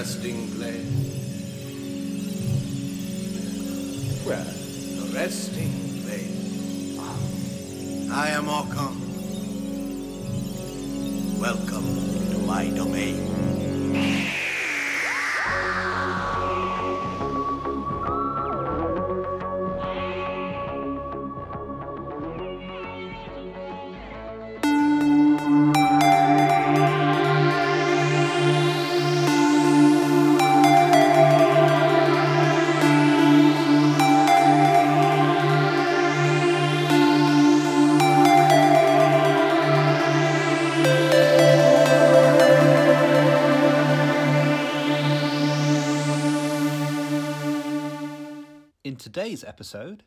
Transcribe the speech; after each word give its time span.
resting 0.00 0.48
place. 0.56 0.89
Today's 49.30 49.44
episode, 49.44 50.02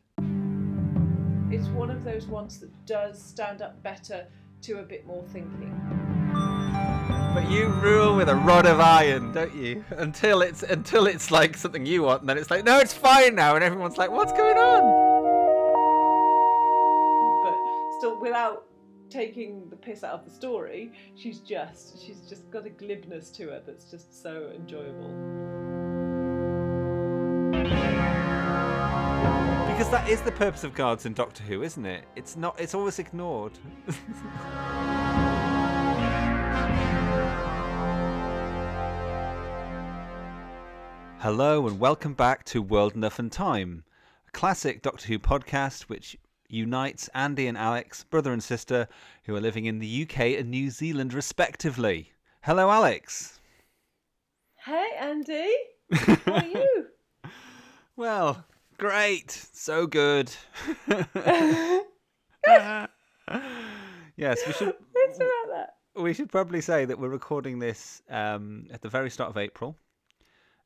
It's 1.50 1.68
one 1.68 1.90
of 1.90 2.04
those 2.04 2.26
ones 2.26 2.60
that 2.60 2.70
does 2.84 3.22
stand 3.22 3.62
up 3.62 3.82
better 3.82 4.26
to 4.62 4.80
a 4.80 4.82
bit 4.82 5.06
more 5.06 5.24
thinking. 5.32 5.72
But 7.32 7.50
you 7.50 7.68
rule 7.68 8.16
with 8.16 8.28
a 8.28 8.34
rod 8.34 8.66
of 8.66 8.80
iron, 8.80 9.32
don't 9.32 9.54
you? 9.54 9.82
Until 9.96 10.42
it's 10.42 10.62
until 10.62 11.06
it's 11.06 11.30
like 11.30 11.56
something 11.56 11.86
you 11.86 12.02
want, 12.02 12.20
and 12.20 12.28
then 12.28 12.36
it's 12.36 12.50
like, 12.50 12.64
no, 12.64 12.78
it's 12.80 12.92
fine 12.92 13.34
now, 13.34 13.54
and 13.54 13.64
everyone's 13.64 13.96
like, 13.96 14.10
what's 14.10 14.32
going 14.32 14.58
on? 14.58 14.82
But 17.44 17.56
still 17.98 18.20
without 18.20 18.66
taking 19.08 19.70
the 19.70 19.76
piss 19.76 20.04
out 20.04 20.20
of 20.20 20.24
the 20.26 20.32
story, 20.32 20.92
she's 21.16 21.40
just 21.40 22.04
she's 22.04 22.20
just 22.28 22.50
got 22.50 22.66
a 22.66 22.70
glibness 22.70 23.34
to 23.36 23.44
her 23.44 23.62
that's 23.64 23.90
just 23.90 24.22
so 24.22 24.52
enjoyable. 24.54 25.73
Because 29.84 30.00
that 30.00 30.08
is 30.08 30.22
the 30.22 30.32
purpose 30.32 30.64
of 30.64 30.72
guards 30.72 31.04
in 31.04 31.12
Doctor 31.12 31.42
Who, 31.42 31.62
isn't 31.62 31.84
it? 31.84 32.06
It's 32.16 32.36
not. 32.38 32.58
It's 32.58 32.74
always 32.74 32.98
ignored. 32.98 33.52
Hello 41.18 41.66
and 41.66 41.78
welcome 41.78 42.14
back 42.14 42.44
to 42.44 42.62
World 42.62 42.94
Enough 42.94 43.18
and 43.18 43.30
Time, 43.30 43.84
a 44.26 44.30
classic 44.30 44.80
Doctor 44.80 45.06
Who 45.06 45.18
podcast 45.18 45.82
which 45.82 46.16
unites 46.48 47.10
Andy 47.12 47.46
and 47.46 47.58
Alex, 47.58 48.04
brother 48.04 48.32
and 48.32 48.42
sister, 48.42 48.88
who 49.24 49.36
are 49.36 49.40
living 49.42 49.66
in 49.66 49.80
the 49.80 50.04
UK 50.04 50.38
and 50.38 50.50
New 50.50 50.70
Zealand 50.70 51.12
respectively. 51.12 52.14
Hello, 52.40 52.70
Alex. 52.70 53.38
Hey 54.64 54.92
Andy, 54.98 55.52
how 55.92 56.32
are 56.32 56.44
you? 56.46 56.86
Well, 57.96 58.46
great. 58.78 59.30
So 59.52 59.86
good. 59.86 60.30
yes, 64.16 64.40
we 64.46 64.52
should 64.52 64.74
What's 64.92 65.16
about 65.16 65.48
that? 65.50 65.74
we 65.96 66.12
should 66.14 66.30
probably 66.30 66.60
say 66.60 66.84
that 66.84 66.98
we're 66.98 67.08
recording 67.08 67.58
this 67.58 68.02
um, 68.10 68.66
at 68.72 68.82
the 68.82 68.88
very 68.88 69.10
start 69.10 69.30
of 69.30 69.36
April. 69.36 69.76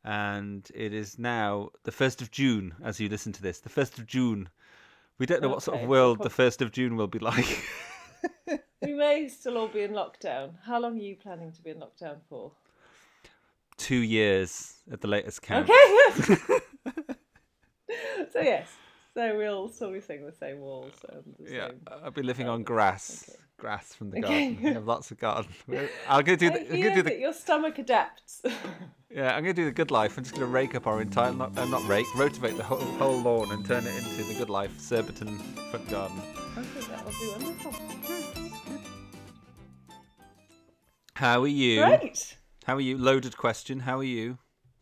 And 0.05 0.69
it 0.75 0.95
is 0.95 1.19
now 1.19 1.71
the 1.85 1.91
1st 1.91 2.23
of 2.23 2.31
June 2.31 2.75
as 2.83 2.99
you 2.99 3.09
listen 3.09 3.33
to 3.33 3.43
this. 3.43 3.61
The 3.61 3.69
1st 3.69 3.99
of 3.99 4.07
June. 4.07 4.49
We 5.19 5.27
don't 5.27 5.43
know 5.43 5.49
what 5.49 5.63
sort 5.63 5.83
of 5.83 5.89
world 5.89 6.19
prob- 6.21 6.31
the 6.31 6.43
1st 6.43 6.63
of 6.63 6.73
June 6.73 6.97
will 6.97 7.09
be 7.09 7.19
like. 7.19 7.63
We 8.81 8.95
may 8.95 9.29
still 9.29 9.59
all 9.59 9.69
be 9.69 9.83
in 9.83 9.91
lockdown. 9.93 10.53
How 10.65 10.81
long 10.81 10.99
are 10.99 11.03
you 11.03 11.17
planning 11.17 11.53
to 11.53 11.63
be 11.63 11.71
in 11.71 11.79
lockdown 11.79 12.19
for? 12.29 12.53
Two 13.77 13.97
years 13.97 14.75
at 14.91 15.01
the 15.01 15.09
latest 15.09 15.43
count. 15.43 15.69
Okay. 15.69 16.61
so 18.33 18.41
yes, 18.41 18.69
so 19.15 19.37
we'll 19.37 19.69
still 19.69 19.93
be 19.93 20.01
seeing 20.01 20.25
the 20.25 20.33
same 20.33 20.61
walls 20.61 20.93
and 21.09 21.23
the 21.39 21.53
Yeah, 21.53 21.67
same. 21.69 21.81
I'll 22.05 22.11
be 22.11 22.23
living 22.23 22.49
on 22.49 22.63
grass. 22.63 23.25
okay. 23.29 23.39
Grass 23.59 23.93
from 23.95 24.11
the 24.11 24.19
Okay. 24.19 24.53
garden. 24.53 24.59
We 24.63 24.73
have 24.73 24.87
lots 24.87 25.11
of 25.11 25.19
garden. 25.19 25.51
I'll 26.09 26.23
go 26.23 26.37
do 26.37 26.51
the, 26.51 26.61
I'm 26.61 26.81
gonna 26.81 26.95
do 26.95 27.03
the 27.03 27.19
your 27.19 27.33
stomach 27.33 27.79
adapts. 27.79 28.43
Yeah, 29.11 29.35
I'm 29.35 29.43
going 29.43 29.57
to 29.57 29.63
do 29.63 29.65
the 29.65 29.73
good 29.73 29.91
life. 29.91 30.19
I'm 30.19 30.25
just 30.25 30.35
going 30.35 30.47
to 30.47 30.53
rake 30.53 30.75
up 30.75 30.87
our 30.87 31.01
entire, 31.01 31.33
not, 31.33 31.57
uh, 31.57 31.65
not 31.65 31.83
rake, 31.89 32.05
rotivate 32.09 32.59
the 32.59 32.63
whole, 32.63 32.79
whole 32.99 33.17
lawn 33.23 33.51
and 33.53 33.65
turn 33.65 33.87
it 33.87 33.97
into 33.97 34.23
the 34.25 34.35
good 34.35 34.51
life 34.51 34.79
Surbiton 34.79 35.39
front 35.71 35.89
garden. 35.89 36.21
I 36.55 36.61
think 36.63 36.89
that 36.89 37.05
would 37.07 37.15
be 37.19 37.29
wonderful. 37.29 37.75
How 41.15 41.41
are 41.43 41.47
you? 41.49 41.85
Great. 41.85 42.37
How 42.65 42.77
are 42.77 42.83
you? 42.83 42.99
Loaded 42.99 43.35
question. 43.39 43.81
How 43.81 43.99
are 43.99 44.05
you? 44.05 44.37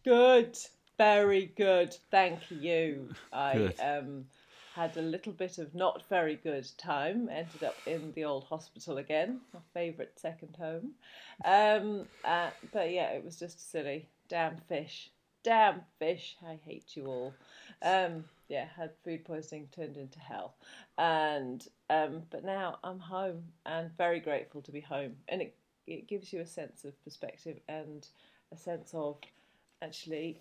Good. 0.05 0.59
Very 0.99 1.53
good. 1.57 1.97
Thank 2.11 2.51
you. 2.51 3.11
I 3.33 3.75
um 3.83 4.27
had 4.75 4.97
a 4.97 5.03
little 5.03 5.33
bit 5.33 5.59
of 5.59 5.75
not 5.75 6.07
very 6.09 6.37
good 6.37 6.69
time. 6.79 7.29
Ended 7.31 7.65
up 7.65 7.77
in 7.87 8.12
the 8.12 8.25
old 8.25 8.45
hospital 8.45 8.99
again, 8.99 9.41
my 9.55 9.61
favourite 9.73 10.19
second 10.19 10.57
home. 10.57 10.93
Um, 11.45 12.07
uh, 12.25 12.51
but 12.73 12.91
yeah, 12.91 13.11
it 13.11 13.25
was 13.25 13.39
just 13.39 13.71
silly. 13.71 14.09
Damn 14.29 14.59
fish. 14.69 15.11
Damn 15.43 15.81
fish. 15.99 16.37
I 16.47 16.59
hate 16.65 16.97
you 16.97 17.07
all. 17.07 17.34
Um, 17.83 18.25
yeah, 18.49 18.67
had 18.77 18.91
food 19.05 19.25
poisoning, 19.25 19.69
turned 19.75 19.97
into 19.97 20.19
hell. 20.19 20.55
And 20.99 21.67
um, 21.89 22.23
but 22.31 22.45
now 22.45 22.78
I'm 22.84 22.99
home 22.99 23.45
and 23.65 23.91
very 23.97 24.21
grateful 24.21 24.63
to 24.63 24.73
be 24.73 24.81
home. 24.81 25.17
And 25.28 25.43
it 25.43 25.55
it 25.87 26.09
gives 26.09 26.33
you 26.33 26.41
a 26.41 26.47
sense 26.47 26.84
of 26.84 27.03
perspective 27.05 27.61
and 27.69 28.07
a 28.53 28.57
sense 28.57 28.93
of 28.93 29.19
actually 29.83 30.39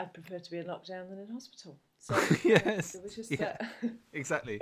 I'd 0.00 0.14
prefer 0.14 0.38
to 0.38 0.50
be 0.50 0.58
in 0.58 0.66
lockdown 0.66 1.08
than 1.10 1.18
in 1.18 1.28
hospital. 1.32 1.76
So 1.98 2.14
Yes, 2.44 2.94
it 2.94 3.02
was 3.02 3.14
just 3.14 3.30
yeah. 3.30 3.56
that 3.58 3.70
Exactly. 4.12 4.60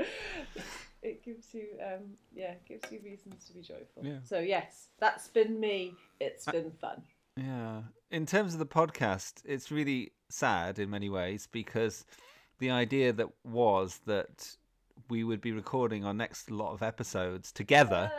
it 1.03 1.25
gives 1.25 1.55
you 1.55 1.67
um 1.81 2.17
yeah, 2.35 2.55
gives 2.67 2.91
you 2.91 3.01
reasons 3.05 3.47
to 3.47 3.53
be 3.55 3.61
joyful. 3.63 4.03
Yeah. 4.03 4.19
So 4.25 4.39
yes, 4.41 4.89
that's 4.99 5.29
been 5.29 5.61
me. 5.61 5.95
It's 6.21 6.45
been 6.47 6.73
fun. 6.81 7.03
Yeah. 7.37 7.83
In 8.11 8.27
terms 8.27 8.53
of 8.55 8.59
the 8.59 8.67
podcast, 8.67 9.43
it's 9.45 9.71
really 9.71 10.13
sad 10.29 10.79
in 10.79 10.91
many 10.91 11.09
ways 11.09 11.47
because 11.51 12.05
the 12.59 12.71
idea 12.71 13.13
that 13.13 13.29
was 13.45 14.01
that 14.07 14.57
we 15.09 15.23
would 15.23 15.41
be 15.41 15.53
recording 15.53 16.05
our 16.05 16.15
next 16.15 16.51
lot 16.51 16.73
of 16.73 16.83
episodes 16.83 17.53
together. 17.53 18.11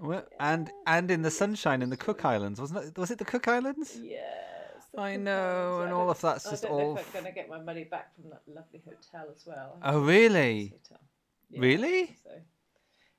Well, 0.00 0.24
and 0.40 0.70
and 0.88 1.10
in 1.12 1.22
the 1.22 1.30
sunshine 1.30 1.80
in 1.80 1.90
the 1.90 1.96
Cook 1.96 2.24
Islands, 2.24 2.60
wasn't 2.60 2.84
it? 2.84 2.98
Was 2.98 3.12
it 3.12 3.18
the 3.18 3.24
Cook 3.24 3.46
Islands? 3.46 3.96
Yes. 4.02 4.51
I 4.96 5.16
know, 5.16 5.80
and 5.82 5.92
all 5.92 6.10
of 6.10 6.20
that's 6.20 6.48
just 6.48 6.64
all. 6.64 6.76
I 6.76 6.80
don't 6.80 6.88
all 6.88 6.94
know 6.94 7.00
if 7.00 7.06
I'm 7.06 7.12
going 7.22 7.24
to 7.24 7.32
get 7.32 7.48
my 7.48 7.60
money 7.60 7.84
back 7.84 8.14
from 8.14 8.30
that 8.30 8.42
lovely 8.46 8.82
hotel 8.84 9.32
as 9.34 9.46
well. 9.46 9.78
Oh, 9.82 10.00
really? 10.00 10.74
Hotel. 10.82 11.00
Yeah, 11.50 11.60
Really? 11.60 12.16
So, 12.22 12.30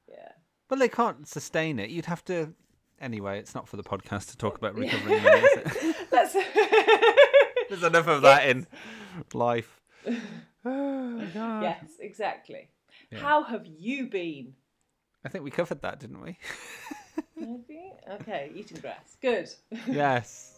yeah. 0.07 0.31
Well, 0.69 0.79
they 0.79 0.89
can't 0.89 1.27
sustain 1.27 1.79
it. 1.79 1.89
You'd 1.89 2.05
have 2.05 2.23
to. 2.25 2.53
Anyway, 3.01 3.39
it's 3.39 3.55
not 3.55 3.67
for 3.67 3.77
the 3.77 3.83
podcast 3.83 4.29
to 4.29 4.37
talk 4.37 4.57
about 4.57 4.75
recovering 4.75 5.23
money. 5.23 5.39
Is 5.39 5.51
it? 5.65 5.95
That's 6.11 6.33
There's 7.69 7.83
enough 7.83 8.07
of 8.07 8.21
that 8.21 8.47
in 8.47 8.67
life. 9.33 9.81
Oh, 10.65 11.21
God. 11.33 11.61
yes, 11.61 11.83
exactly. 11.99 12.69
Yeah. 13.11 13.19
How 13.19 13.43
have 13.43 13.65
you 13.65 14.07
been? 14.07 14.53
I 15.25 15.29
think 15.29 15.43
we 15.43 15.51
covered 15.51 15.81
that, 15.81 15.99
didn't 15.99 16.21
we? 16.21 16.37
You? 17.67 17.91
Okay, 18.09 18.51
eating 18.55 18.79
grass. 18.79 19.17
Good. 19.21 19.49
yes. 19.87 20.52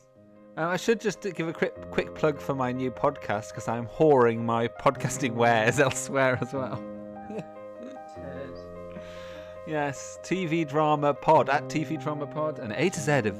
Um, 0.57 0.69
I 0.69 0.77
should 0.77 1.01
just 1.01 1.21
give 1.21 1.47
a 1.49 1.53
quick 1.53 1.73
quick 1.91 2.15
plug 2.15 2.39
for 2.39 2.55
my 2.55 2.71
new 2.71 2.89
podcast 2.89 3.49
because 3.49 3.67
I'm 3.67 3.87
whoring 3.87 4.39
my 4.39 4.69
podcasting 4.69 5.33
wares 5.35 5.79
elsewhere 5.79 6.37
as 6.41 6.53
well. 6.53 6.81
Yes, 9.67 10.19
TV 10.21 10.67
Drama 10.67 11.13
Pod 11.13 11.49
at 11.49 11.63
TV 11.65 12.01
Drama 12.01 12.27
Pod 12.27 12.59
and 12.59 12.71
A 12.73 12.89
to 12.89 12.99
Z 12.99 13.11
of, 13.11 13.37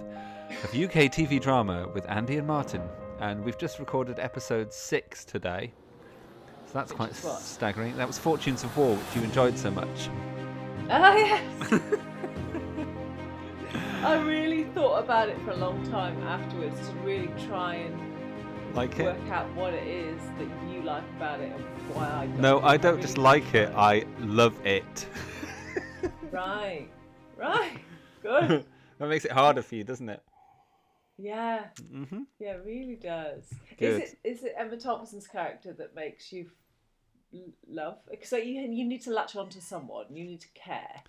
of 0.64 0.74
UK 0.74 1.08
TV 1.12 1.40
drama 1.40 1.88
with 1.94 2.10
Andy 2.10 2.38
and 2.38 2.48
Martin. 2.48 2.82
And 3.20 3.46
we've 3.46 3.58
just 3.58 3.80
recorded 3.80 4.20
episode 4.20 4.74
six 4.74 5.24
today. 5.24 5.72
So 6.66 6.72
that's 6.74 6.92
quite 6.92 7.16
staggering. 7.16 7.96
That 7.96 8.08
was 8.08 8.18
Fortunes 8.18 8.64
of 8.64 8.76
War, 8.76 8.96
which 8.96 9.16
you 9.16 9.22
enjoyed 9.22 9.58
so 9.58 9.70
much. 9.70 10.10
Ah, 10.90 11.16
yes. 11.16 11.82
I 14.06 14.22
really 14.22 14.66
thought 14.66 15.04
about 15.04 15.30
it 15.30 15.42
for 15.42 15.50
a 15.50 15.56
long 15.56 15.84
time 15.90 16.22
afterwards 16.22 16.80
to 16.90 16.94
really 16.98 17.32
try 17.48 17.74
and 17.74 18.76
Like 18.76 19.00
it? 19.00 19.04
work 19.04 19.30
out 19.32 19.52
what 19.56 19.74
it 19.74 19.88
is 19.88 20.22
that 20.38 20.48
you 20.72 20.84
like 20.84 21.04
about 21.18 21.40
it 21.40 21.52
and 21.52 21.64
why 21.96 22.08
I 22.12 22.28
don't. 22.28 22.40
No, 22.40 22.62
I 22.62 22.78
don't 22.78 22.98
really 22.98 23.02
just 23.02 23.18
like 23.18 23.56
it, 23.56 23.66
don't. 23.66 23.78
I 23.80 24.06
love 24.20 24.64
it. 24.66 25.08
Right, 26.32 26.90
right, 27.38 27.80
good. 28.22 28.66
that 29.00 29.08
makes 29.08 29.26
it 29.26 29.32
harder 29.32 29.62
for 29.62 29.76
you, 29.76 29.84
doesn't 29.84 30.10
it? 30.10 30.22
Yeah, 31.18 31.68
hmm 31.90 32.24
yeah, 32.40 32.52
it 32.52 32.62
really 32.66 32.98
does. 32.98 33.46
Good. 33.80 33.86
Is 33.86 33.98
it 34.12 34.20
is 34.24 34.44
it 34.44 34.54
Emma 34.58 34.78
Thompson's 34.78 35.28
character 35.28 35.74
that 35.74 35.96
makes 35.96 36.34
you 36.34 36.48
love? 37.68 38.00
So 38.24 38.36
you 38.38 38.62
you 38.62 38.86
need 38.86 39.02
to 39.04 39.12
latch 39.12 39.36
on 39.38 39.50
to 39.50 39.62
someone. 39.62 40.08
You 40.14 40.26
need 40.26 40.42
to 40.42 40.50
care. 40.54 41.02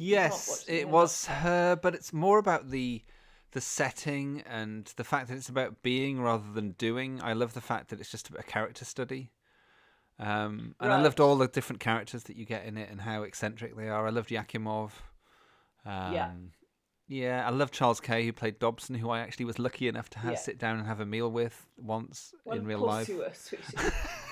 Yes, 0.00 0.64
it 0.66 0.88
was 0.88 1.26
her, 1.26 1.76
but 1.76 1.94
it's 1.94 2.12
more 2.12 2.38
about 2.38 2.70
the 2.70 3.02
the 3.52 3.60
setting 3.60 4.42
and 4.46 4.86
the 4.96 5.04
fact 5.04 5.28
that 5.28 5.36
it's 5.36 5.48
about 5.48 5.82
being 5.82 6.22
rather 6.22 6.50
than 6.52 6.70
doing. 6.72 7.20
I 7.22 7.32
love 7.32 7.52
the 7.52 7.60
fact 7.60 7.90
that 7.90 8.00
it's 8.00 8.10
just 8.10 8.30
a 8.30 8.42
character 8.42 8.84
study. 8.84 9.30
Um, 10.20 10.74
and 10.80 10.92
I 10.92 11.02
loved 11.02 11.18
all 11.18 11.36
the 11.36 11.48
different 11.48 11.80
characters 11.80 12.24
that 12.24 12.36
you 12.36 12.44
get 12.44 12.64
in 12.64 12.76
it 12.76 12.90
and 12.90 13.00
how 13.00 13.22
eccentric 13.22 13.76
they 13.76 13.88
are. 13.88 14.06
I 14.06 14.10
loved 14.10 14.30
Yakimov. 14.30 14.92
Um, 15.84 16.12
Yeah. 16.12 16.30
Yeah, 17.12 17.44
I 17.44 17.50
love 17.50 17.72
Charles 17.72 17.98
Kay, 17.98 18.24
who 18.24 18.32
played 18.32 18.60
Dobson, 18.60 18.94
who 18.94 19.10
I 19.10 19.18
actually 19.18 19.44
was 19.46 19.58
lucky 19.58 19.88
enough 19.88 20.08
to 20.10 20.20
have 20.20 20.34
Yeah. 20.34 20.38
sit 20.38 20.58
down 20.58 20.78
and 20.78 20.86
have 20.86 21.00
a 21.00 21.04
meal 21.04 21.28
with 21.28 21.66
once 21.76 22.32
Well, 22.44 22.56
in 22.56 22.64
real 22.64 22.78
life. 22.78 23.08
you 23.08 23.16
were, 23.18 23.32
sweetie. 23.34 23.64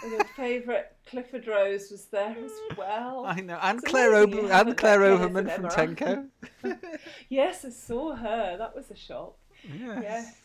and 0.04 0.12
your 0.12 0.24
favourite 0.36 0.86
Clifford 1.04 1.48
Rose 1.48 1.90
was 1.90 2.04
there 2.06 2.36
as 2.38 2.52
well. 2.76 3.24
I 3.26 3.40
know, 3.40 3.58
and 3.60 3.80
It's 3.80 3.90
Claire 3.90 4.14
amazing 4.22 4.44
Ober- 4.44 4.52
and 4.68 4.76
Claire 4.76 5.00
Oberman 5.00 5.50
from 5.56 5.64
and 5.64 5.96
Tenko. 5.96 6.28
Yes, 7.28 7.64
I 7.64 7.70
saw 7.70 8.14
her. 8.14 8.56
That 8.56 8.76
was 8.76 8.92
a 8.92 8.96
shock. 8.96 9.34
Yes. 9.64 9.98
Yes. 10.04 10.36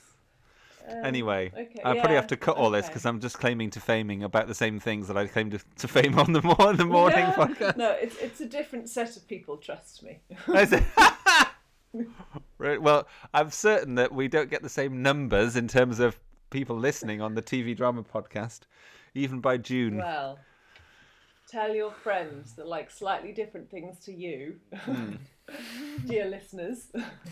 Um, 0.89 1.05
Anyway, 1.05 1.51
okay, 1.55 1.81
I 1.85 1.93
probably 1.99 2.15
have 2.15 2.27
to 2.27 2.35
cut 2.35 2.57
all 2.57 2.71
this 2.71 2.87
because 2.87 3.05
I'm 3.05 3.19
just 3.21 3.37
claiming 3.39 3.69
to 3.69 3.79
faming 3.79 4.23
about 4.23 4.47
the 4.47 4.55
same 4.55 4.79
things 4.79 5.07
that 5.07 5.15
I 5.17 5.27
claimed 5.27 5.51
to, 5.51 5.59
to 5.77 5.87
fame 5.87 6.17
on 6.17 6.33
the, 6.33 6.41
mor- 6.41 6.73
the 6.73 6.83
morning 6.83 7.19
Yeah. 7.19 7.33
podcast. 7.35 7.77
No, 7.77 7.91
it's 7.91 8.17
it's 8.17 8.41
a 8.41 8.45
different 8.47 8.89
set 8.89 9.15
of 9.15 9.25
people. 9.27 9.57
Trust 9.57 10.01
me. 10.03 10.19
Right, 12.57 12.81
well, 12.81 13.07
I'm 13.33 13.51
certain 13.51 13.95
that 13.95 14.11
we 14.13 14.27
don't 14.27 14.49
get 14.49 14.61
the 14.63 14.69
same 14.69 15.01
numbers 15.01 15.55
in 15.55 15.67
terms 15.67 15.99
of 15.99 16.19
people 16.49 16.77
listening 16.77 17.21
on 17.21 17.35
the 17.35 17.41
TV 17.41 17.75
drama 17.75 18.03
podcast, 18.03 18.61
even 19.13 19.39
by 19.41 19.57
June. 19.57 19.97
well, 19.97 20.39
tell 21.47 21.73
your 21.75 21.91
friends 21.91 22.53
that 22.55 22.67
like 22.67 22.89
slightly 22.89 23.31
different 23.31 23.69
things 23.69 23.99
to 24.05 24.13
you, 24.13 24.55
Hmm. 24.75 25.15
dear 26.07 26.25
listeners. 26.25 26.91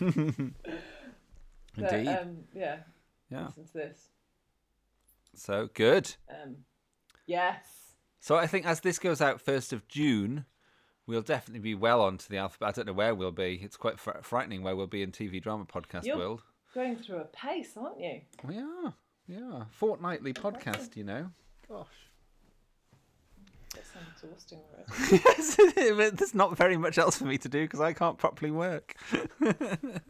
Indeed. 1.76 2.08
um, 2.08 2.36
yeah. 2.54 2.76
yeah. 3.30 3.46
Listen 3.46 3.66
to 3.66 3.72
this. 3.72 4.08
So 5.34 5.68
good. 5.72 6.14
Um, 6.30 6.56
yes. 7.26 7.64
So 8.20 8.36
I 8.36 8.46
think 8.46 8.66
as 8.66 8.80
this 8.80 8.98
goes 8.98 9.20
out 9.20 9.40
first 9.40 9.72
of 9.72 9.88
June, 9.88 10.44
we'll 11.06 11.22
definitely 11.22 11.60
be 11.60 11.74
well 11.74 12.00
onto 12.00 12.28
the 12.28 12.38
alphabet. 12.38 12.68
I 12.68 12.72
don't 12.72 12.86
know 12.86 12.92
where 12.92 13.14
we'll 13.14 13.30
be. 13.32 13.60
It's 13.62 13.76
quite 13.76 13.98
fr- 13.98 14.22
frightening 14.22 14.62
where 14.62 14.76
we'll 14.76 14.86
be 14.86 15.02
in 15.02 15.12
TV 15.12 15.42
drama 15.42 15.64
podcast 15.64 16.04
You're- 16.04 16.18
world. 16.18 16.42
Going 16.74 16.96
through 16.96 17.18
a 17.18 17.24
pace, 17.24 17.76
aren't 17.76 18.00
you? 18.00 18.22
We 18.44 18.56
are. 18.58 18.94
Yeah. 19.26 19.64
Fortnightly 19.72 20.32
podcast, 20.32 20.96
you 20.96 21.04
know. 21.04 21.26
Gosh. 21.68 21.86
That 23.74 23.84
sounds 23.86 24.06
exhausting 24.22 24.60
already. 24.72 25.22
yes, 25.26 25.56
but 25.96 26.16
there's 26.16 26.34
not 26.34 26.56
very 26.56 26.76
much 26.78 26.96
else 26.98 27.16
for 27.18 27.24
me 27.24 27.36
to 27.38 27.48
do 27.48 27.62
because 27.62 27.80
I 27.80 27.92
can't 27.92 28.16
properly 28.16 28.50
work. 28.50 28.94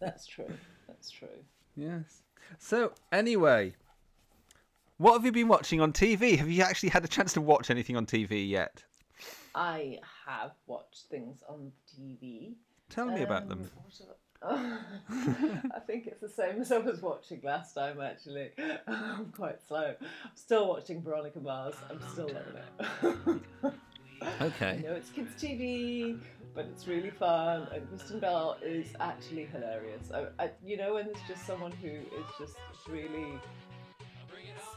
That's 0.00 0.27
true. 0.27 0.53
That's 0.87 1.11
true. 1.11 1.29
yes. 1.77 2.23
So, 2.59 2.93
anyway, 3.11 3.75
what 4.99 5.15
have 5.15 5.25
you 5.25 5.33
been 5.33 5.49
watching 5.49 5.81
on 5.81 5.93
TV? 5.93 6.37
Have 6.39 6.49
you 6.50 6.62
actually 6.62 6.91
had 6.91 7.05
a 7.05 7.09
chance 7.09 7.33
to 7.33 7.41
watch 7.41 7.71
anything 7.71 7.97
on 7.97 8.06
TV 8.06 8.49
yet? 8.49 8.85
I 9.55 9.99
have 10.27 10.53
watched 10.67 11.05
things 11.11 11.43
on 11.49 11.73
TV. 11.89 12.55
Tell 12.89 13.07
me 13.07 13.23
about 13.23 13.43
Um, 13.45 13.49
them. 13.49 13.71
I- 13.75 13.79
I 15.77 15.79
think 15.87 16.09
it's 16.09 16.21
the 16.21 16.29
same 16.29 16.61
as 16.61 16.73
I 16.73 16.79
was 16.79 17.01
watching 17.01 17.41
last 17.45 17.75
time. 17.75 18.01
Actually, 18.01 18.51
I'm 18.89 19.27
quite 19.31 19.61
slow. 19.67 19.95
I'm 20.01 20.31
still 20.35 20.69
watching 20.69 21.01
Veronica 21.01 21.39
Mars. 21.39 21.77
I'm 21.89 22.01
still 22.13 22.29
loving 22.29 23.43
it. 23.65 23.73
Okay. 24.41 24.81
know 24.85 24.93
it's 24.93 25.11
kids' 25.11 25.35
TV, 25.41 26.17
but 26.55 26.67
it's 26.67 26.87
really 26.87 27.11
fun, 27.11 27.67
and 27.75 27.89
Kristen 27.89 28.21
Bell 28.21 28.57
is 28.63 28.87
actually 29.01 29.47
hilarious. 29.47 30.13
I, 30.15 30.27
I, 30.45 30.51
you 30.65 30.77
know, 30.77 30.95
when 30.95 31.07
there's 31.07 31.19
just 31.27 31.45
someone 31.45 31.73
who 31.73 31.89
is 31.89 32.27
just 32.39 32.55
really 32.89 33.33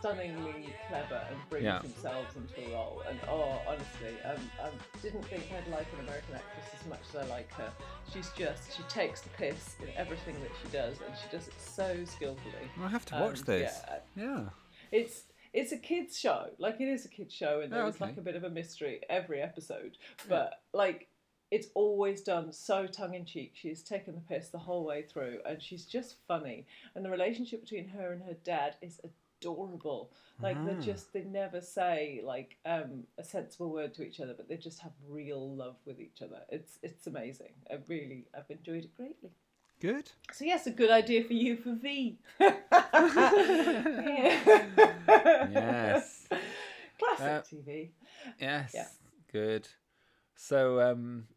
stunningly 0.09 0.73
clever 0.87 1.25
and 1.29 1.37
brings 1.49 1.63
Yeah. 1.65 1.79
themselves 1.79 2.35
into 2.35 2.61
a 2.69 2.73
role. 2.73 3.01
And 3.09 3.19
oh, 3.27 3.59
honestly, 3.67 4.21
um, 4.23 4.51
I 4.61 4.69
didn't 5.01 5.23
think 5.23 5.43
I'd 5.51 5.67
like 5.71 5.87
an 5.93 6.01
American 6.01 6.35
actress 6.35 6.65
as 6.79 6.87
much 6.87 6.99
as 7.09 7.15
I 7.15 7.23
like 7.25 7.51
her. 7.53 7.71
She's 8.13 8.29
just 8.37 8.75
she 8.77 8.83
takes 8.83 9.21
the 9.21 9.29
piss 9.29 9.75
in 9.81 9.89
everything 9.95 10.35
that 10.41 10.51
she 10.61 10.69
does, 10.69 10.97
and 11.01 11.15
she 11.17 11.27
does 11.35 11.47
it 11.47 11.59
so 11.59 12.03
skillfully. 12.05 12.69
I 12.79 12.87
have 12.87 13.05
to 13.07 13.15
watch 13.15 13.39
And, 13.39 13.47
this. 13.47 13.81
Yeah, 14.15 14.23
Yeah. 14.23 14.49
it's 14.91 15.23
it's 15.53 15.71
a 15.71 15.77
kids 15.77 16.19
show. 16.19 16.49
Like 16.59 16.79
it 16.81 16.87
is 16.87 17.05
a 17.05 17.09
kids 17.09 17.33
show, 17.33 17.61
and 17.61 17.71
there 17.73 17.83
Oh, 17.83 17.87
is 17.87 17.95
okay. 17.95 18.05
like 18.05 18.17
a 18.17 18.21
bit 18.21 18.35
of 18.35 18.43
a 18.43 18.49
mystery 18.49 19.01
every 19.09 19.41
episode. 19.41 19.97
But 20.29 20.61
like 20.73 21.07
it's 21.51 21.67
always 21.73 22.21
done 22.21 22.51
so 22.51 22.85
tongue 22.85 23.13
in 23.15 23.25
cheek. 23.25 23.53
She's 23.55 23.81
taken 23.83 24.13
the 24.15 24.21
piss 24.21 24.49
the 24.49 24.57
whole 24.59 24.83
way 24.85 25.03
through, 25.03 25.39
and 25.47 25.61
she's 25.61 25.85
just 25.85 26.17
funny. 26.27 26.65
And 26.93 27.03
the 27.05 27.09
relationship 27.09 27.61
between 27.61 27.87
her 27.89 28.11
and 28.11 28.21
her 28.23 28.33
dad 28.43 28.75
is 28.81 28.99
adorable. 29.41 30.11
Like 30.41 30.57
Ah. 30.59 30.65
they 30.65 30.75
just 30.85 31.13
they 31.13 31.23
never 31.23 31.61
say 31.61 32.21
like 32.23 32.57
um, 32.65 33.03
a 33.17 33.23
sensible 33.23 33.69
word 33.71 33.93
to 33.95 34.03
each 34.03 34.19
other, 34.19 34.33
but 34.35 34.47
they 34.49 34.57
just 34.57 34.79
have 34.79 34.91
real 35.07 35.55
love 35.55 35.77
with 35.85 35.99
each 35.99 36.21
other. 36.21 36.41
It's 36.49 36.79
it's 36.83 37.07
amazing. 37.07 37.53
I 37.71 37.77
really 37.87 38.25
I've 38.37 38.49
enjoyed 38.49 38.83
it 38.85 38.95
greatly. 38.95 39.31
Good. 39.81 40.11
So 40.31 40.45
yes, 40.45 40.67
a 40.67 40.71
good 40.71 40.89
idea 40.91 41.23
for 41.23 41.33
you 41.33 41.57
for 41.57 41.73
V. 41.75 42.17
Yes. 45.51 46.27
Classic 46.99 47.25
Uh, 47.25 47.41
TV. 47.41 47.89
Yes. 48.39 48.71
Yeah. 48.73 48.87
Good. 49.31 49.67
So, 50.35 50.79
um, 50.81 51.27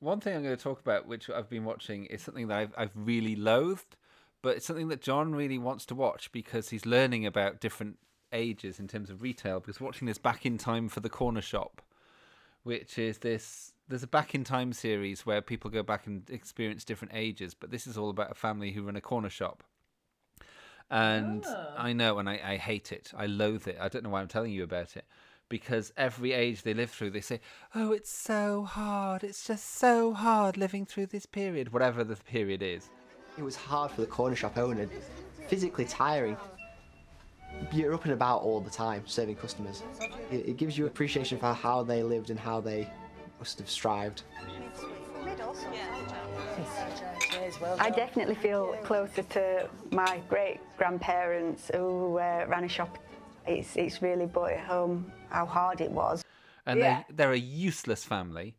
one 0.00 0.20
thing 0.20 0.34
I'm 0.36 0.42
going 0.42 0.56
to 0.56 0.62
talk 0.62 0.80
about, 0.80 1.06
which 1.06 1.28
I've 1.30 1.48
been 1.48 1.64
watching, 1.64 2.06
is 2.06 2.22
something 2.22 2.48
that 2.48 2.58
I've, 2.58 2.74
I've 2.76 2.90
really 2.94 3.36
loathed, 3.36 3.96
but 4.42 4.56
it's 4.56 4.66
something 4.66 4.88
that 4.88 5.00
John 5.02 5.34
really 5.34 5.58
wants 5.58 5.84
to 5.86 5.94
watch 5.94 6.30
because 6.32 6.70
he's 6.70 6.86
learning 6.86 7.26
about 7.26 7.60
different 7.60 7.98
ages 8.32 8.78
in 8.78 8.88
terms 8.88 9.10
of 9.10 9.22
retail. 9.22 9.60
Because 9.60 9.80
watching 9.80 10.06
this 10.06 10.18
back 10.18 10.44
in 10.46 10.58
time 10.58 10.88
for 10.88 11.00
the 11.00 11.08
corner 11.08 11.40
shop, 11.40 11.82
which 12.62 12.98
is 12.98 13.18
this. 13.18 13.72
There's 13.88 14.02
a 14.02 14.06
back 14.06 14.34
in 14.34 14.44
time 14.44 14.74
series 14.74 15.24
where 15.24 15.40
people 15.40 15.70
go 15.70 15.82
back 15.82 16.06
and 16.06 16.28
experience 16.28 16.84
different 16.84 17.14
ages, 17.14 17.54
but 17.54 17.70
this 17.70 17.86
is 17.86 17.96
all 17.96 18.10
about 18.10 18.30
a 18.30 18.34
family 18.34 18.72
who 18.72 18.82
run 18.82 18.96
a 18.96 19.00
corner 19.00 19.30
shop. 19.30 19.64
And 20.90 21.44
Ah. 21.46 21.74
I 21.76 21.92
know, 21.92 22.18
and 22.18 22.28
I, 22.28 22.40
I 22.44 22.56
hate 22.56 22.92
it. 22.92 23.12
I 23.16 23.26
loathe 23.26 23.66
it. 23.66 23.78
I 23.80 23.88
don't 23.88 24.04
know 24.04 24.10
why 24.10 24.20
I'm 24.20 24.28
telling 24.28 24.52
you 24.52 24.62
about 24.62 24.96
it. 24.96 25.04
Because 25.48 25.92
every 25.96 26.32
age 26.32 26.62
they 26.62 26.74
live 26.74 26.90
through, 26.90 27.10
they 27.10 27.22
say, 27.22 27.40
Oh, 27.74 27.92
it's 27.92 28.10
so 28.12 28.64
hard. 28.64 29.24
It's 29.24 29.46
just 29.46 29.76
so 29.76 30.12
hard 30.12 30.58
living 30.58 30.84
through 30.84 31.06
this 31.06 31.24
period, 31.24 31.72
whatever 31.72 32.04
the 32.04 32.16
period 32.16 32.62
is. 32.62 32.90
It 33.38 33.44
was 33.44 33.54
hard 33.54 33.92
for 33.92 34.00
the 34.00 34.06
corner 34.08 34.34
shop 34.34 34.58
owner, 34.58 34.88
physically 35.46 35.84
tiring. 35.84 36.36
You're 37.72 37.94
up 37.94 38.04
and 38.04 38.12
about 38.12 38.42
all 38.42 38.60
the 38.60 38.70
time 38.70 39.04
serving 39.06 39.36
customers. 39.36 39.84
It, 40.32 40.48
it 40.48 40.56
gives 40.56 40.76
you 40.76 40.86
appreciation 40.86 41.38
for 41.38 41.52
how 41.52 41.84
they 41.84 42.02
lived 42.02 42.30
and 42.30 42.38
how 42.38 42.60
they 42.60 42.90
must 43.38 43.58
have 43.60 43.70
strived. 43.70 44.22
I 47.78 47.90
definitely 47.90 48.34
feel 48.34 48.76
closer 48.82 49.22
to 49.22 49.68
my 49.92 50.20
great 50.28 50.58
grandparents 50.76 51.70
who 51.72 52.18
uh, 52.18 52.44
ran 52.48 52.64
a 52.64 52.68
shop. 52.68 52.98
It's, 53.46 53.76
it's 53.76 54.02
really 54.02 54.26
brought 54.26 54.50
it 54.50 54.60
home 54.60 55.12
how 55.30 55.46
hard 55.46 55.80
it 55.80 55.90
was. 55.90 56.24
And 56.66 56.80
Yeah. 56.80 57.04
they, 57.08 57.14
they're 57.14 57.32
a 57.32 57.38
useless 57.38 58.04
family. 58.04 58.56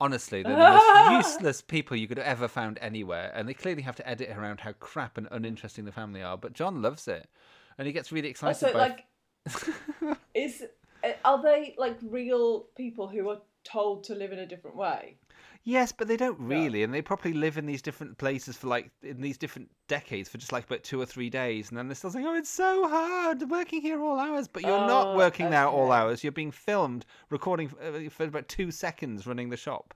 Honestly, 0.00 0.42
they're 0.42 0.56
the 0.56 0.58
most 0.58 1.26
useless 1.26 1.62
people 1.62 1.96
you 1.96 2.06
could 2.06 2.18
have 2.18 2.26
ever 2.26 2.48
found 2.48 2.78
anywhere. 2.82 3.32
And 3.34 3.48
they 3.48 3.54
clearly 3.54 3.82
have 3.82 3.96
to 3.96 4.08
edit 4.08 4.30
around 4.30 4.60
how 4.60 4.72
crap 4.72 5.16
and 5.16 5.26
uninteresting 5.30 5.84
the 5.84 5.92
family 5.92 6.22
are. 6.22 6.36
But 6.36 6.52
John 6.52 6.82
loves 6.82 7.08
it. 7.08 7.28
And 7.78 7.86
he 7.86 7.92
gets 7.92 8.12
really 8.12 8.28
excited 8.28 8.62
Also, 8.62 8.72
by 8.72 8.78
like, 8.78 10.18
is 10.34 10.64
are 11.24 11.42
they 11.42 11.74
like 11.78 11.98
real 12.02 12.66
people 12.76 13.08
who 13.08 13.28
are 13.28 13.40
told 13.64 14.04
to 14.04 14.14
live 14.14 14.32
in 14.32 14.38
a 14.38 14.46
different 14.46 14.76
way? 14.76 15.16
Yes, 15.68 15.90
but 15.90 16.06
they 16.06 16.16
don't 16.16 16.38
really, 16.38 16.84
and 16.84 16.94
they 16.94 17.02
probably 17.02 17.32
live 17.32 17.58
in 17.58 17.66
these 17.66 17.82
different 17.82 18.18
places 18.18 18.56
for 18.56 18.68
like 18.68 18.92
in 19.02 19.20
these 19.20 19.36
different 19.36 19.68
decades 19.88 20.28
for 20.28 20.38
just 20.38 20.52
like 20.52 20.64
about 20.64 20.84
two 20.84 21.00
or 21.00 21.06
three 21.06 21.28
days, 21.28 21.68
and 21.70 21.76
then 21.76 21.88
they're 21.88 21.96
still 21.96 22.12
saying, 22.12 22.24
"Oh, 22.24 22.36
it's 22.36 22.48
so 22.48 22.88
hard 22.88 23.50
working 23.50 23.82
here 23.82 24.00
all 24.00 24.20
hours," 24.20 24.46
but 24.46 24.62
you're 24.62 24.78
not 24.78 25.12
Oh, 25.12 25.16
working 25.16 25.50
there 25.50 25.66
all 25.66 25.90
hours. 25.90 26.22
You're 26.22 26.30
being 26.30 26.52
filmed, 26.52 27.04
recording 27.30 27.72
uh, 27.82 28.08
for 28.10 28.26
about 28.26 28.46
two 28.46 28.70
seconds, 28.70 29.26
running 29.26 29.50
the 29.50 29.56
shop. 29.56 29.92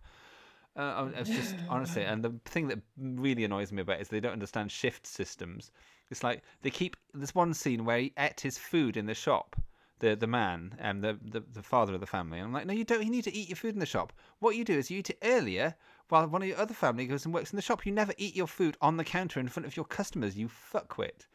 Uh, 0.74 1.08
it's 1.14 1.30
just 1.30 1.54
honestly, 1.68 2.02
and 2.04 2.24
the 2.24 2.34
thing 2.46 2.66
that 2.66 2.80
really 2.98 3.44
annoys 3.44 3.70
me 3.70 3.82
about 3.82 3.98
it 3.98 4.02
is 4.02 4.08
they 4.08 4.18
don't 4.18 4.32
understand 4.32 4.72
shift 4.72 5.06
systems. 5.06 5.70
It's 6.10 6.24
like 6.24 6.42
they 6.62 6.70
keep 6.70 6.96
there's 7.14 7.32
one 7.36 7.54
scene 7.54 7.84
where 7.84 7.98
he 7.98 8.12
ate 8.18 8.40
his 8.40 8.58
food 8.58 8.96
in 8.96 9.06
the 9.06 9.14
shop, 9.14 9.54
the 10.00 10.16
the 10.16 10.26
man 10.26 10.74
and 10.78 11.02
the, 11.02 11.16
the 11.22 11.40
the 11.52 11.62
father 11.62 11.94
of 11.94 12.00
the 12.00 12.06
family. 12.06 12.38
And 12.38 12.46
I'm 12.48 12.52
like, 12.52 12.66
no, 12.66 12.74
you 12.74 12.84
don't. 12.84 13.02
You 13.04 13.10
need 13.10 13.24
to 13.24 13.34
eat 13.34 13.48
your 13.48 13.56
food 13.56 13.74
in 13.74 13.80
the 13.80 13.86
shop. 13.86 14.12
What 14.40 14.56
you 14.56 14.64
do 14.64 14.74
is 14.76 14.90
you 14.90 14.98
eat 14.98 15.10
it 15.10 15.18
earlier, 15.22 15.74
while 16.08 16.26
one 16.26 16.42
of 16.42 16.48
your 16.48 16.58
other 16.58 16.74
family 16.74 17.06
goes 17.06 17.24
and 17.24 17.32
works 17.32 17.52
in 17.52 17.56
the 17.56 17.62
shop. 17.62 17.86
You 17.86 17.92
never 17.92 18.12
eat 18.18 18.34
your 18.36 18.46
food 18.48 18.76
on 18.80 18.96
the 18.96 19.04
counter 19.04 19.40
in 19.40 19.48
front 19.48 19.66
of 19.66 19.76
your 19.76 19.84
customers. 19.86 20.36
You 20.36 20.48
fuckwit. 20.48 21.26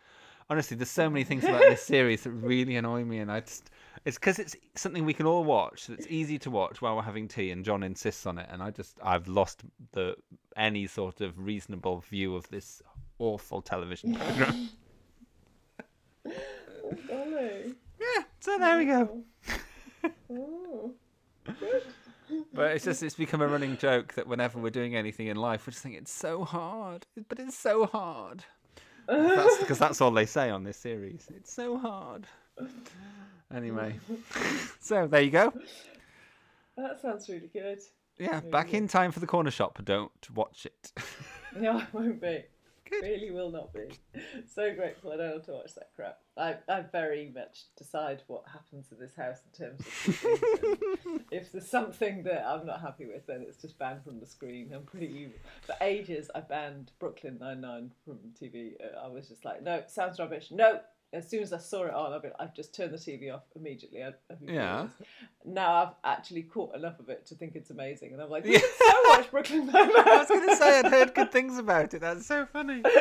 honestly, 0.50 0.78
there's 0.78 0.90
so 0.92 1.10
many 1.10 1.24
things 1.24 1.44
about 1.44 1.62
this 1.62 1.82
series 1.96 2.24
that 2.24 2.32
really 2.32 2.76
annoy 2.76 3.04
me, 3.06 3.20
and 3.20 3.32
I 3.32 3.40
just. 3.40 3.70
It's 4.04 4.20
because 4.20 4.38
it's 4.38 4.56
something 4.76 5.04
we 5.04 5.14
can 5.16 5.26
all 5.26 5.44
watch. 5.44 5.88
that's 5.88 6.06
easy 6.08 6.38
to 6.40 6.52
watch 6.52 6.80
while 6.82 6.96
we're 6.96 7.02
having 7.02 7.28
tea, 7.28 7.50
and 7.50 7.66
John 7.66 7.82
insists 7.82 8.28
on 8.28 8.38
it. 8.38 8.48
And 8.52 8.62
I 8.62 8.70
just, 8.70 9.00
I've 9.02 9.28
lost 9.28 9.64
the 9.94 10.16
any 10.56 10.86
sort 10.86 11.22
of 11.22 11.40
reasonable 11.40 12.02
view 12.02 12.36
of 12.36 12.48
this 12.50 12.84
awful 13.18 13.62
television 13.64 14.14
program. 14.20 14.70
Oh, 16.28 16.94
golly. 17.08 17.34
yeah, 17.68 17.74
so 18.46 18.60
there 18.60 18.78
we 18.78 18.86
go. 18.86 19.24
Oh. 20.32 20.94
But 22.54 22.72
it's 22.72 22.86
just 22.86 23.02
it's 23.02 23.16
become 23.16 23.42
a 23.42 23.48
running 23.48 23.76
joke 23.78 24.14
that 24.14 24.28
whenever 24.28 24.60
we're 24.60 24.70
doing 24.70 24.96
anything 24.96 25.28
in 25.28 25.36
life, 25.36 25.66
we 25.66 25.72
just 25.72 25.82
think 25.82 25.96
it's 25.96 26.12
so 26.12 26.44
hard, 26.44 27.08
but 27.28 27.40
it's 27.40 27.58
so 27.58 27.88
hard. 27.88 28.44
That's 29.08 29.58
because 29.60 29.80
that's 29.80 30.00
all 30.00 30.12
they 30.12 30.28
say 30.28 30.52
on 30.52 30.64
this 30.64 30.78
series. 30.78 31.28
It's 31.36 31.52
so 31.52 31.78
hard. 31.78 32.28
Anyway, 33.54 33.96
so 34.80 35.08
there 35.08 35.22
you 35.22 35.32
go. 35.32 35.52
That 36.78 37.02
sounds 37.02 37.28
really 37.28 37.50
good. 37.52 37.80
Yeah, 38.20 38.42
back 38.42 38.76
in 38.76 38.88
time 38.88 39.12
for 39.12 39.20
the 39.20 39.28
corner 39.28 39.52
shop. 39.52 39.80
Don't 39.84 40.12
watch 40.34 40.68
it. 40.68 40.92
No, 41.58 41.78
I 41.78 41.88
won't 41.94 42.20
be. 42.20 42.44
Really 42.92 43.32
will 43.32 43.52
not 43.52 43.74
be. 43.74 43.90
So 44.54 44.74
grateful 44.74 45.12
I 45.12 45.18
don't 45.18 45.34
have 45.34 45.46
to 45.46 45.54
watch 45.54 45.74
that 45.76 45.90
crap. 45.96 46.20
I, 46.38 46.56
I 46.68 46.82
very 46.82 47.32
much 47.34 47.64
decide 47.78 48.22
what 48.28 48.44
happens 48.52 48.92
in 48.92 49.00
this 49.00 49.16
house 49.16 49.40
in 49.46 49.66
terms 49.66 49.82
of 49.82 51.22
if 51.32 51.52
there's 51.52 51.70
something 51.70 52.24
that 52.24 52.46
I'm 52.46 52.66
not 52.66 52.82
happy 52.82 53.06
with, 53.06 53.26
then 53.26 53.46
it's 53.48 53.62
just 53.62 53.80
banned 53.80 54.04
from 54.04 54.20
the 54.20 54.26
screen. 54.26 54.72
I'm 54.74 54.84
pretty 54.84 55.08
evil. 55.08 55.38
For 55.66 55.76
ages, 55.82 56.30
I 56.36 56.42
banned 56.42 56.92
Brooklyn 57.00 57.38
Nine-Nine 57.40 57.92
from 58.04 58.20
TV. 58.40 58.74
Uh, 58.80 59.06
I 59.06 59.08
was 59.08 59.30
just 59.30 59.46
like, 59.46 59.64
no, 59.64 59.84
sounds 59.88 60.20
rubbish. 60.20 60.52
No. 60.52 60.80
As 61.16 61.30
soon 61.30 61.42
as 61.42 61.54
I 61.54 61.60
saw 61.60 61.86
it 61.86 61.94
on, 61.94 62.22
I'd 62.40 62.54
just 62.54 62.76
turned 62.76 62.94
the 62.94 62.98
TV 62.98 63.34
off 63.34 63.44
immediately. 63.56 64.04
I'd 64.04 64.16
Yeah. 64.46 64.88
Now 65.46 65.76
I've 65.76 65.94
actually 66.04 66.44
caught 66.44 66.76
enough 66.76 67.00
of 67.00 67.08
it 67.08 67.26
to 67.28 67.36
think 67.36 67.56
it's 67.56 67.70
amazing, 67.70 68.12
and 68.12 68.22
I'm 68.22 68.30
like, 68.30 68.46
should 68.46 68.62
so 68.62 68.94
watch 69.08 69.32
Brooklyn 69.32 69.68
Nine-Nine. 69.68 69.92
I 69.96 70.18
was 70.18 70.28
going 70.28 70.50
to 70.50 70.56
say 70.58 70.80
I'd 70.80 70.88
heard 70.88 71.16
good 71.16 71.32
things 71.32 71.58
about 71.58 71.94
it. 71.94 72.02
That's 72.02 72.26
so 72.26 72.46
funny. 72.46 72.84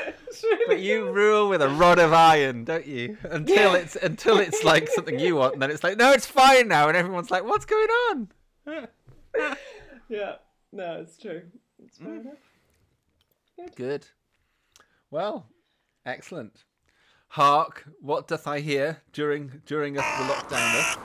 But 0.67 0.81
you 0.81 1.11
rule 1.11 1.49
with 1.49 1.63
a 1.63 1.69
rod 1.69 1.99
of 2.01 2.13
iron, 2.13 2.65
don't 2.65 2.87
you? 2.87 3.17
Until 3.25 3.73
Yeah. 3.73 3.79
it's 3.79 3.97
until 3.97 4.39
it's 4.39 4.65
like 4.65 4.89
something 4.89 5.19
you 5.19 5.37
want, 5.37 5.55
and 5.55 5.63
then 5.63 5.71
it's 5.71 5.85
like, 5.85 5.97
no, 5.97 6.11
it's 6.11 6.27
fine 6.27 6.67
now, 6.67 6.89
and 6.89 6.97
everyone's 6.97 7.31
like, 7.31 7.45
what's 7.45 7.65
going 7.65 7.89
on? 7.89 8.29
Yeah, 10.09 10.37
no, 10.73 11.01
it's 11.01 11.17
true. 11.17 11.43
It's 11.85 11.99
fair 11.99 12.09
mm. 12.09 12.21
enough. 12.23 13.75
Good. 13.77 14.07
Well, 15.11 15.47
excellent. 16.05 16.65
Hark, 17.35 17.83
what 18.01 18.29
doth 18.29 18.47
I 18.47 18.61
hear 18.61 19.03
during 19.13 19.61
during 19.67 19.99
us 19.99 20.05
the 20.19 20.33
lockdown? 20.33 20.99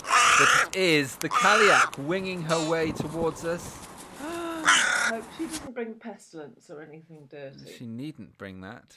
That 0.00 0.70
is 0.74 1.16
the 1.16 1.28
Kaliak 1.28 1.98
winging 1.98 2.40
her 2.44 2.66
way 2.66 2.92
towards 2.92 3.44
us. 3.44 3.76
Hope 4.18 5.24
she 5.36 5.44
doesn't 5.44 5.74
bring 5.74 5.92
pestilence 5.96 6.70
or 6.70 6.80
anything 6.80 7.28
dirty. 7.28 7.70
She 7.76 7.86
needn't 7.86 8.38
bring 8.38 8.62
that. 8.62 8.96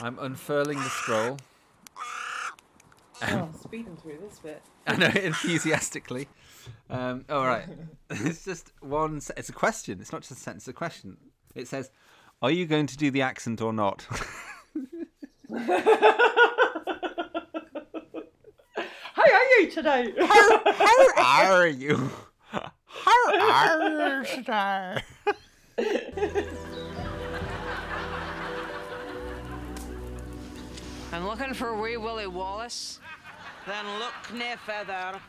I'm 0.00 0.20
unfurling 0.20 0.78
the 0.78 0.88
scroll. 0.88 1.38
Oh, 3.22 3.50
speeding 3.60 3.96
through 3.96 4.18
this 4.20 4.38
bit. 4.38 4.62
I 4.86 4.94
know 4.94 5.06
enthusiastically. 5.08 6.28
Um, 6.88 7.24
all 7.28 7.44
right, 7.44 7.66
it's 8.10 8.44
just 8.44 8.70
one. 8.80 9.20
Se- 9.20 9.34
it's 9.36 9.48
a 9.48 9.52
question. 9.52 10.00
It's 10.00 10.12
not 10.12 10.20
just 10.20 10.30
a 10.30 10.36
sentence. 10.36 10.62
It's 10.62 10.68
a 10.68 10.72
question. 10.72 11.16
It 11.56 11.66
says, 11.66 11.90
"Are 12.40 12.52
you 12.52 12.66
going 12.66 12.86
to 12.86 12.96
do 12.96 13.10
the 13.10 13.22
accent 13.22 13.60
or 13.60 13.72
not?" 13.72 14.06
How 15.50 15.58
are 19.22 19.60
you 19.60 19.70
today? 19.70 20.14
How 20.18 21.12
are 21.52 21.66
you? 21.66 22.10
How 22.50 22.70
are 23.52 24.20
you 24.20 24.24
today? 24.24 25.02
I'm 31.12 31.26
looking 31.26 31.52
for 31.52 31.78
wee 31.78 31.98
Willie 31.98 32.26
Wallace. 32.26 33.00
Then 33.66 33.84
look 33.98 34.14
nae 34.32 34.56
further. 34.64 35.20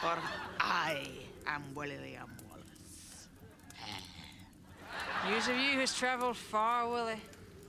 For 0.00 0.16
I 0.60 1.08
am 1.48 1.62
William 1.74 2.30
Wallace. 2.48 3.26
Eh. 3.80 5.28
News 5.28 5.48
of 5.48 5.56
you 5.56 5.80
who's 5.80 5.92
travelled 5.94 6.36
far, 6.36 6.88
Willie. 6.88 7.20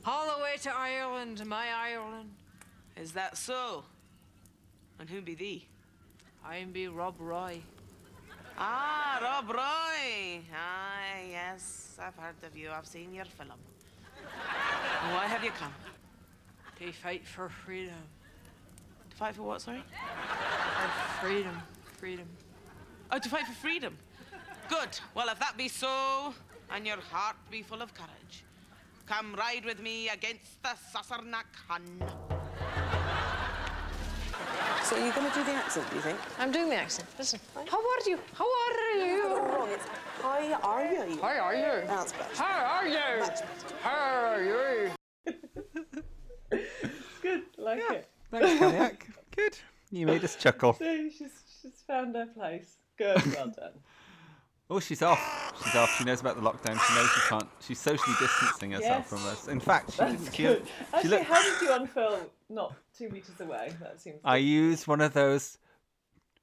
All 0.06 0.36
the 0.36 0.44
way 0.44 0.58
to 0.64 0.76
Ireland, 0.76 1.46
my 1.46 1.68
Ireland. 1.74 2.30
Is 2.98 3.14
that 3.14 3.38
so? 3.38 3.86
And 5.00 5.10
who 5.10 5.22
be 5.22 5.34
thee? 5.34 5.66
I'm 6.46 6.72
be 6.72 6.90
Rob 6.90 7.16
Roy. 7.20 7.62
Ah, 8.58 9.20
Rob 9.22 9.50
Roy. 9.50 10.42
Ah, 10.54 11.20
yes, 11.30 11.98
I've 12.02 12.16
heard 12.16 12.36
of 12.46 12.58
you. 12.58 12.70
I've 12.70 12.86
seen 12.86 13.14
your 13.14 13.26
film. 13.26 13.52
And 14.20 15.14
why 15.14 15.26
have 15.26 15.44
you 15.44 15.52
come? 15.52 15.74
To 16.80 16.92
fight 16.92 17.26
for 17.26 17.48
freedom. 17.48 17.96
To 19.10 19.16
fight 19.16 19.36
for 19.36 19.44
what, 19.44 19.62
sorry? 19.62 19.84
For 19.90 21.26
freedom. 21.26 21.58
Freedom. 21.98 22.28
Oh, 23.10 23.20
to 23.20 23.30
fight 23.30 23.46
for 23.48 23.54
freedom. 23.54 23.98
Good. 24.68 25.00
Well, 25.16 25.30
if 25.30 25.40
that 25.40 25.56
be 25.56 25.70
so, 25.70 26.34
and 26.72 26.86
your 26.86 26.98
heart 26.98 27.38
be 27.50 27.62
full 27.62 27.82
of 27.82 27.94
courage, 27.94 28.44
come 29.06 29.36
ride 29.36 29.66
with 29.66 29.82
me 29.82 30.10
against 30.10 30.62
the 30.64 30.70
Sassenach 30.92 31.54
Hun. 31.68 31.84
So 34.84 34.98
you're 34.98 35.14
going 35.14 35.30
to 35.30 35.38
do 35.38 35.44
the 35.46 35.52
accent, 35.52 35.90
do 35.90 35.96
you 35.96 36.02
think? 36.02 36.20
I'm 36.38 36.52
doing 36.52 36.70
the 36.70 36.76
accent. 36.76 37.08
Listen. 37.18 37.40
How 37.56 37.78
are 37.78 38.10
you? 38.10 38.20
How 38.34 38.46
are 38.46 38.98
you? 38.98 39.38
Wrong. 39.38 39.70
It's 39.70 39.86
hi, 40.22 40.54
are 40.54 40.86
you? 40.86 41.22
How 41.22 41.28
are 41.28 41.56
you? 41.56 41.88
That's 41.88 42.12
better. 42.12 42.36
How 42.36 42.66
are 42.66 42.88
you? 42.88 43.24
How 43.82 44.34
are 44.34 44.44
you? 44.44 44.90
Good, 47.22 47.44
like 47.58 47.82
it. 47.92 48.10
Thanks, 48.30 48.62
Kaliak. 48.62 49.02
Good. 49.36 49.58
You 49.92 50.06
made 50.08 50.24
us 50.24 50.36
chuckle. 50.36 50.74
See, 50.74 51.10
she's 51.10 51.44
she's 51.62 51.84
found 51.88 52.16
her 52.16 52.26
place. 52.26 52.78
Good, 52.98 53.26
well 53.34 53.54
done. 53.56 53.74
Oh, 54.70 54.80
she's 54.80 55.02
off. 55.02 55.54
She's 55.64 55.76
off. 55.76 55.96
She 55.98 56.04
knows 56.04 56.22
about 56.22 56.36
the 56.36 56.42
lockdown. 56.42 56.80
She 56.88 56.96
knows 56.96 57.10
she 57.12 57.22
can't. 57.30 57.50
She's 57.60 57.80
socially 57.80 58.16
distancing 58.20 58.72
herself 58.72 59.00
Yes. 59.02 59.10
from 59.10 59.26
us. 59.28 59.48
In 59.48 59.60
fact, 59.60 59.92
she 59.92 59.98
That's 59.98 60.14
didn't. 60.24 60.34
She, 60.34 60.44
good. 60.44 60.66
she 60.66 60.74
Actually, 60.94 61.10
looked, 61.12 61.24
how 61.26 61.44
did 61.44 61.62
you 61.62 61.74
unfurl 61.74 62.30
not 62.50 62.76
two 62.98 63.10
meters 63.10 63.40
away? 63.40 63.74
That 63.82 64.00
seems. 64.02 64.20
I 64.24 64.40
good. 64.40 64.46
used 64.46 64.88
one 64.88 65.02
of 65.02 65.14
those 65.14 65.58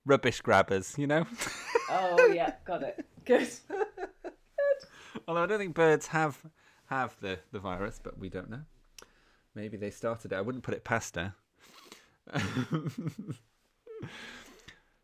rubbish 0.06 0.40
grabbers, 0.42 0.96
you 0.98 1.06
know. 1.06 1.26
Oh 1.90 2.30
yeah, 2.32 2.54
got 2.64 2.82
it. 2.82 3.04
Good. 3.24 3.48
Although 5.28 5.42
I 5.42 5.46
don't 5.46 5.58
think 5.58 5.74
birds 5.74 6.06
have 6.08 6.38
have 6.86 7.16
the, 7.20 7.38
the 7.52 7.58
virus, 7.58 7.98
but 8.02 8.18
we 8.18 8.28
don't 8.28 8.50
know. 8.50 8.62
Maybe 9.54 9.76
they 9.76 9.90
started 9.90 10.32
it. 10.32 10.36
I 10.36 10.40
wouldn't 10.40 10.62
put 10.62 10.74
it 10.74 10.84
past 10.84 11.16
her. 11.16 11.34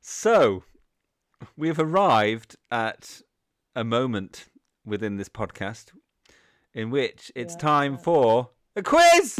so, 0.00 0.62
we've 1.56 1.78
arrived 1.78 2.56
at 2.70 3.20
a 3.74 3.84
moment 3.84 4.48
within 4.84 5.16
this 5.16 5.28
podcast 5.28 5.92
in 6.74 6.90
which 6.90 7.30
it's 7.34 7.54
Yeah. 7.54 7.58
time 7.58 7.98
for 7.98 8.50
a 8.74 8.82
quiz. 8.82 9.36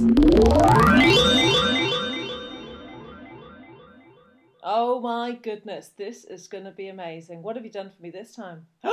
Oh 4.68 5.00
my 5.00 5.32
goodness, 5.32 5.90
this 5.96 6.24
is 6.24 6.48
going 6.48 6.64
to 6.64 6.72
be 6.72 6.88
amazing. 6.88 7.42
What 7.42 7.54
have 7.56 7.64
you 7.64 7.70
done 7.70 7.90
for 7.94 8.02
me 8.02 8.10
this 8.10 8.34
time? 8.34 8.66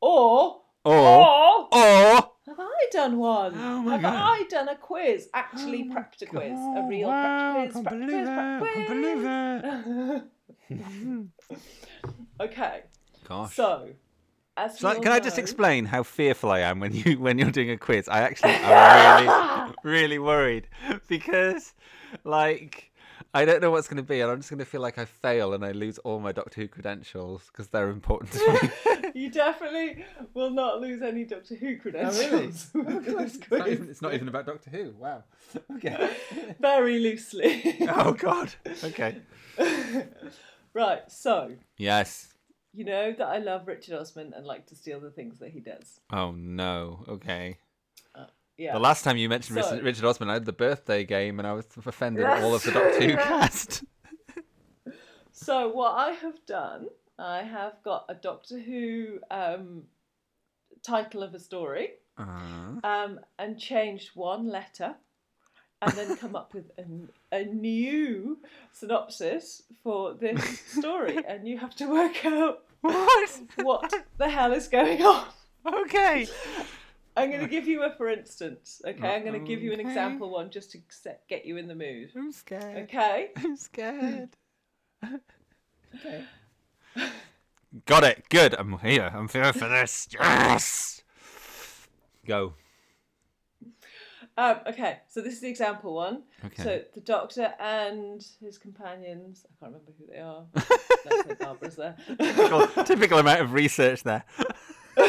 or 0.00 0.62
Or, 0.84 0.94
or 0.94 1.68
or 1.72 2.30
have 2.46 2.58
I 2.58 2.86
done 2.92 3.18
one? 3.18 3.54
Oh 3.56 3.82
my 3.82 3.92
have 3.92 4.02
God. 4.02 4.14
I 4.14 4.44
done 4.48 4.68
a 4.68 4.76
quiz? 4.76 5.28
Actually, 5.34 5.82
Oh 5.90 6.22
a 6.22 6.26
quiz, 6.26 6.52
a 6.52 6.86
real 6.88 7.08
wow, 7.08 7.56
prepped 7.56 7.72
quiz. 7.72 7.76
I 7.76 7.82
can't 7.82 7.88
believe 7.90 8.08
quiz, 8.08 8.28
it, 8.28 9.24
can't. 9.24 10.22
okay, 12.40 12.82
gosh. 13.28 13.54
so 13.54 13.88
as 14.56 14.78
So, 14.78 14.90
we 14.90 14.96
all 14.96 15.02
can 15.02 15.12
I 15.12 15.20
just 15.20 15.38
explain 15.38 15.86
how 15.86 16.02
fearful 16.02 16.50
I 16.50 16.60
am 16.60 16.80
when 16.80 16.94
you 16.94 17.18
when 17.18 17.38
you're 17.38 17.50
doing 17.50 17.70
a 17.70 17.76
quiz? 17.76 18.08
I 18.08 18.20
actually 18.20 18.52
am 18.62 19.24
really 19.24 19.74
really 19.82 20.18
worried 20.18 20.68
because 21.08 21.74
like 22.24 22.90
I 23.32 23.44
don't 23.44 23.60
know 23.60 23.70
what's 23.70 23.86
going 23.86 23.98
to 23.98 24.02
be, 24.02 24.20
and 24.20 24.30
I'm 24.30 24.38
just 24.38 24.50
going 24.50 24.58
to 24.58 24.64
feel 24.64 24.80
like 24.80 24.98
I 24.98 25.04
fail 25.04 25.54
and 25.54 25.64
I 25.64 25.70
lose 25.70 25.98
all 25.98 26.18
my 26.18 26.32
Doctor 26.32 26.62
Who 26.62 26.68
credentials 26.68 27.44
because 27.46 27.68
they're 27.68 27.90
important 27.90 28.32
to 28.32 28.52
me. 28.52 28.70
You 29.12 29.28
definitely 29.28 30.04
will 30.34 30.50
not 30.50 30.80
lose 30.80 31.02
any 31.02 31.24
Doctor 31.24 31.56
Who 31.56 31.76
credentials. 31.78 32.70
Oh, 32.74 32.82
with 32.82 33.04
this 33.04 33.34
it's, 33.34 33.50
not 33.50 33.68
even, 33.68 33.90
it's 33.90 34.02
not 34.02 34.14
even 34.14 34.28
about 34.28 34.46
Doctor 34.46 34.70
Who. 34.70 34.94
Wow. 34.96 35.24
Okay. 35.74 36.10
Very 36.60 37.00
loosely. 37.00 37.76
oh 37.88 38.12
God. 38.12 38.52
Okay. 38.84 39.16
Right, 40.74 41.02
so 41.10 41.52
Yes. 41.76 42.34
you 42.72 42.84
know 42.84 43.12
that 43.12 43.26
I 43.26 43.38
love 43.38 43.66
Richard 43.66 43.94
Osman 43.98 44.32
and 44.34 44.46
like 44.46 44.66
to 44.66 44.74
steal 44.76 45.00
the 45.00 45.10
things 45.10 45.38
that 45.40 45.50
he 45.50 45.60
does. 45.60 46.00
Oh 46.12 46.32
no. 46.32 47.04
Okay. 47.08 47.58
Yeah. 48.56 48.74
The 48.74 48.78
last 48.80 49.04
time 49.04 49.16
you 49.16 49.28
mentioned 49.30 49.58
So- 49.58 49.70
Richard, 49.70 49.84
Richard 49.84 50.04
Osman, 50.04 50.28
I 50.28 50.34
had 50.34 50.44
the 50.44 50.52
birthday 50.52 51.02
game, 51.04 51.38
and 51.38 51.48
I 51.48 51.54
was 51.54 51.64
offended 51.86 52.24
at 52.24 52.42
all 52.42 52.54
of 52.54 52.62
the 52.62 52.72
Doctor 52.72 53.00
Who 53.00 53.16
cast. 53.30 53.84
So 55.32 55.68
what 55.70 55.92
I 55.92 56.10
have 56.10 56.44
done, 56.44 56.88
I 57.18 57.42
have 57.42 57.82
got 57.82 58.04
a 58.10 58.14
Doctor 58.14 58.58
Who 58.58 59.20
um, 59.30 59.84
title 60.82 61.22
of 61.22 61.32
a 61.34 61.38
story, 61.38 61.92
Uh, 62.18 62.80
um, 62.84 63.20
and 63.38 63.58
changed 63.58 64.10
one 64.14 64.48
letter, 64.48 64.96
and 65.82 65.92
then 65.92 66.16
come 66.16 66.36
up 66.36 66.52
with 66.54 66.70
a, 66.78 66.84
a 67.36 67.44
new 67.44 68.38
synopsis 68.72 69.62
for 69.82 70.14
this 70.14 70.60
story, 70.78 71.18
and 71.26 71.46
you 71.48 71.58
have 71.58 71.74
to 71.76 71.86
work 71.86 72.24
out 72.24 72.64
what? 72.80 73.40
what 73.56 73.92
the 74.18 74.28
hell 74.28 74.52
is 74.52 74.68
going 74.68 75.02
on. 75.02 75.26
Okay. 75.66 76.26
I'm 77.16 77.28
going 77.28 77.42
to 77.42 77.48
give 77.48 77.66
you 77.66 77.82
a 77.82 77.90
for 77.96 78.08
instance. 78.08 78.80
Okay, 78.86 79.14
I'm 79.16 79.22
going 79.24 79.38
to 79.38 79.46
give 79.46 79.62
you 79.62 79.72
an 79.72 79.80
Okay. 79.80 79.88
example 79.88 80.30
one 80.30 80.50
just 80.50 80.70
to 80.72 80.78
set, 80.88 81.26
get 81.28 81.44
you 81.44 81.56
in 81.58 81.66
the 81.68 81.74
mood. 81.74 82.10
I'm 82.16 82.32
scared. 82.32 82.84
Okay. 82.88 83.30
I'm 83.36 83.56
scared. 83.56 84.30
okay. 85.04 86.24
Got 87.86 88.04
it. 88.04 88.28
Good. 88.30 88.54
I'm 88.58 88.78
here. 88.78 89.10
I'm 89.14 89.28
here 89.28 89.52
for 89.52 89.68
this. 89.68 90.08
Yes. 90.12 91.02
Go. 92.26 92.54
Um, 94.40 94.56
okay, 94.68 95.00
so 95.06 95.20
this 95.20 95.34
is 95.34 95.40
the 95.40 95.50
example 95.50 95.94
one. 95.94 96.22
Okay. 96.42 96.62
So 96.62 96.80
the 96.94 97.02
doctor 97.02 97.52
and 97.60 98.26
his 98.40 98.56
companions, 98.56 99.44
I 99.44 99.52
can't 99.60 99.74
remember 99.74 99.92
who 99.98 100.06
they 100.06 100.18
are. 100.18 100.46
Barbara's 101.46 101.76
there. 101.76 101.94
typical, 102.18 102.66
typical 102.84 103.18
amount 103.18 103.42
of 103.42 103.52
research 103.52 104.02
there. 104.02 104.24
yeah, 104.96 105.04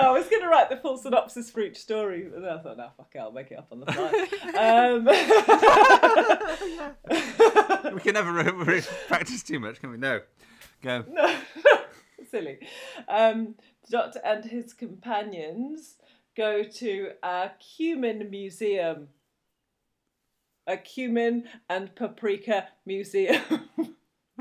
I 0.00 0.10
was 0.12 0.26
going 0.28 0.40
to 0.40 0.48
write 0.48 0.70
the 0.70 0.78
full 0.78 0.96
synopsis 0.96 1.50
for 1.50 1.60
each 1.60 1.76
story, 1.76 2.26
but 2.32 2.40
then 2.40 2.50
I 2.50 2.58
thought, 2.62 2.78
no, 2.78 2.88
fuck 2.96 3.10
it, 3.14 3.18
I'll 3.18 3.32
make 3.32 3.50
it 3.50 3.58
up 3.58 3.68
on 3.70 3.80
the 3.80 3.92
fly. 3.92 4.08
Um, 7.84 7.92
we 7.96 8.00
can 8.00 8.14
never 8.14 8.32
re- 8.32 8.50
re- 8.50 8.82
practice 9.08 9.42
too 9.42 9.60
much, 9.60 9.78
can 9.78 9.90
we? 9.90 9.98
No. 9.98 10.22
Go. 10.80 11.04
no, 11.06 11.36
silly. 12.30 12.60
Um, 13.06 13.56
the 13.84 13.90
doctor 13.90 14.22
and 14.24 14.42
his 14.42 14.72
companions 14.72 15.96
go 16.36 16.62
to 16.62 17.12
a 17.22 17.50
cumin 17.58 18.28
museum. 18.30 19.08
A 20.66 20.76
cumin 20.76 21.44
and 21.68 21.94
paprika 21.94 22.68
museum. 22.84 23.42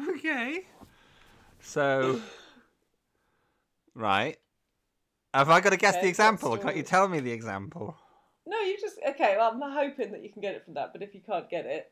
Okay. 0.10 0.62
So, 1.62 2.20
right. 3.94 4.38
Have 5.34 5.50
I 5.50 5.62
got 5.62 5.70
to 5.70 5.78
guess 5.78 5.94
Okay, 5.96 6.04
the 6.04 6.10
example? 6.10 6.58
Can't 6.58 6.76
you 6.76 6.84
tell 6.84 7.08
me 7.08 7.22
the 7.22 7.32
example? 7.32 7.96
no, 8.46 8.60
you 8.60 8.78
just 8.80 8.98
okay. 9.10 9.36
Well, 9.38 9.52
I'm 9.54 9.72
hoping 9.72 10.12
that 10.12 10.22
you 10.24 10.30
can 10.30 10.42
get 10.42 10.54
it 10.56 10.66
from 10.66 10.74
that, 10.74 10.92
but 10.94 11.02
if 11.02 11.14
you 11.16 11.22
can't 11.26 11.50
get 11.50 11.66
it, 11.66 11.92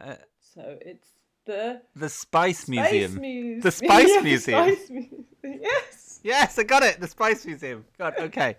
Uh, 0.00 0.14
so 0.40 0.76
it's 0.80 1.08
the 1.44 1.82
the 1.94 2.08
Spice 2.08 2.68
Museum. 2.68 3.12
Spice 3.12 3.20
Muse- 3.20 3.62
The 3.62 3.70
Spice 3.70 4.08
Yeah, 4.08 4.16
the 4.18 4.22
Museum. 4.24 4.64
Spice 4.76 4.90
Museum. 4.90 5.24
Yes. 5.62 5.97
Yes, 6.28 6.58
I 6.58 6.62
got 6.62 6.82
it. 6.82 7.00
The 7.00 7.08
Spice 7.08 7.46
Museum. 7.46 7.86
God, 7.96 8.14
okay. 8.20 8.56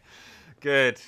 Good. 0.60 1.00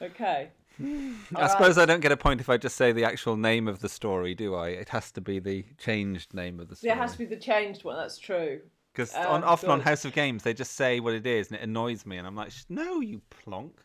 Okay. 0.00 0.48
I 0.80 1.14
All 1.34 1.48
suppose. 1.50 1.76
I 1.76 1.84
don't 1.84 2.00
get 2.00 2.10
a 2.10 2.16
point 2.16 2.40
if 2.40 2.48
I 2.48 2.56
just 2.56 2.76
say 2.76 2.92
the 2.92 3.04
actual 3.04 3.36
name 3.36 3.68
of 3.68 3.80
the 3.80 3.88
story, 3.90 4.34
do 4.34 4.54
I? 4.54 4.68
It 4.68 4.88
has 4.88 5.12
to 5.12 5.20
be 5.20 5.40
the 5.40 5.66
changed 5.76 6.32
name 6.32 6.58
of 6.58 6.68
the 6.68 6.76
story. 6.76 6.92
it 6.92 6.96
has 6.96 7.12
to 7.12 7.18
be 7.18 7.26
the 7.26 7.36
changed 7.36 7.84
one. 7.84 7.96
That's 7.98 8.16
true. 8.16 8.62
Because 8.92 9.14
Um, 9.14 9.26
on, 9.26 9.44
often 9.44 9.68
on. 9.68 9.80
House 9.80 10.06
of 10.06 10.14
Games, 10.14 10.42
they 10.42 10.54
just 10.54 10.72
say 10.72 11.00
what 11.00 11.12
it 11.12 11.26
is, 11.26 11.48
and 11.48 11.58
it 11.60 11.62
annoys 11.62 12.06
me, 12.06 12.16
and 12.16 12.26
I'm 12.26 12.34
like, 12.34 12.50
no, 12.70 13.00
you 13.00 13.20
plonk. 13.28 13.78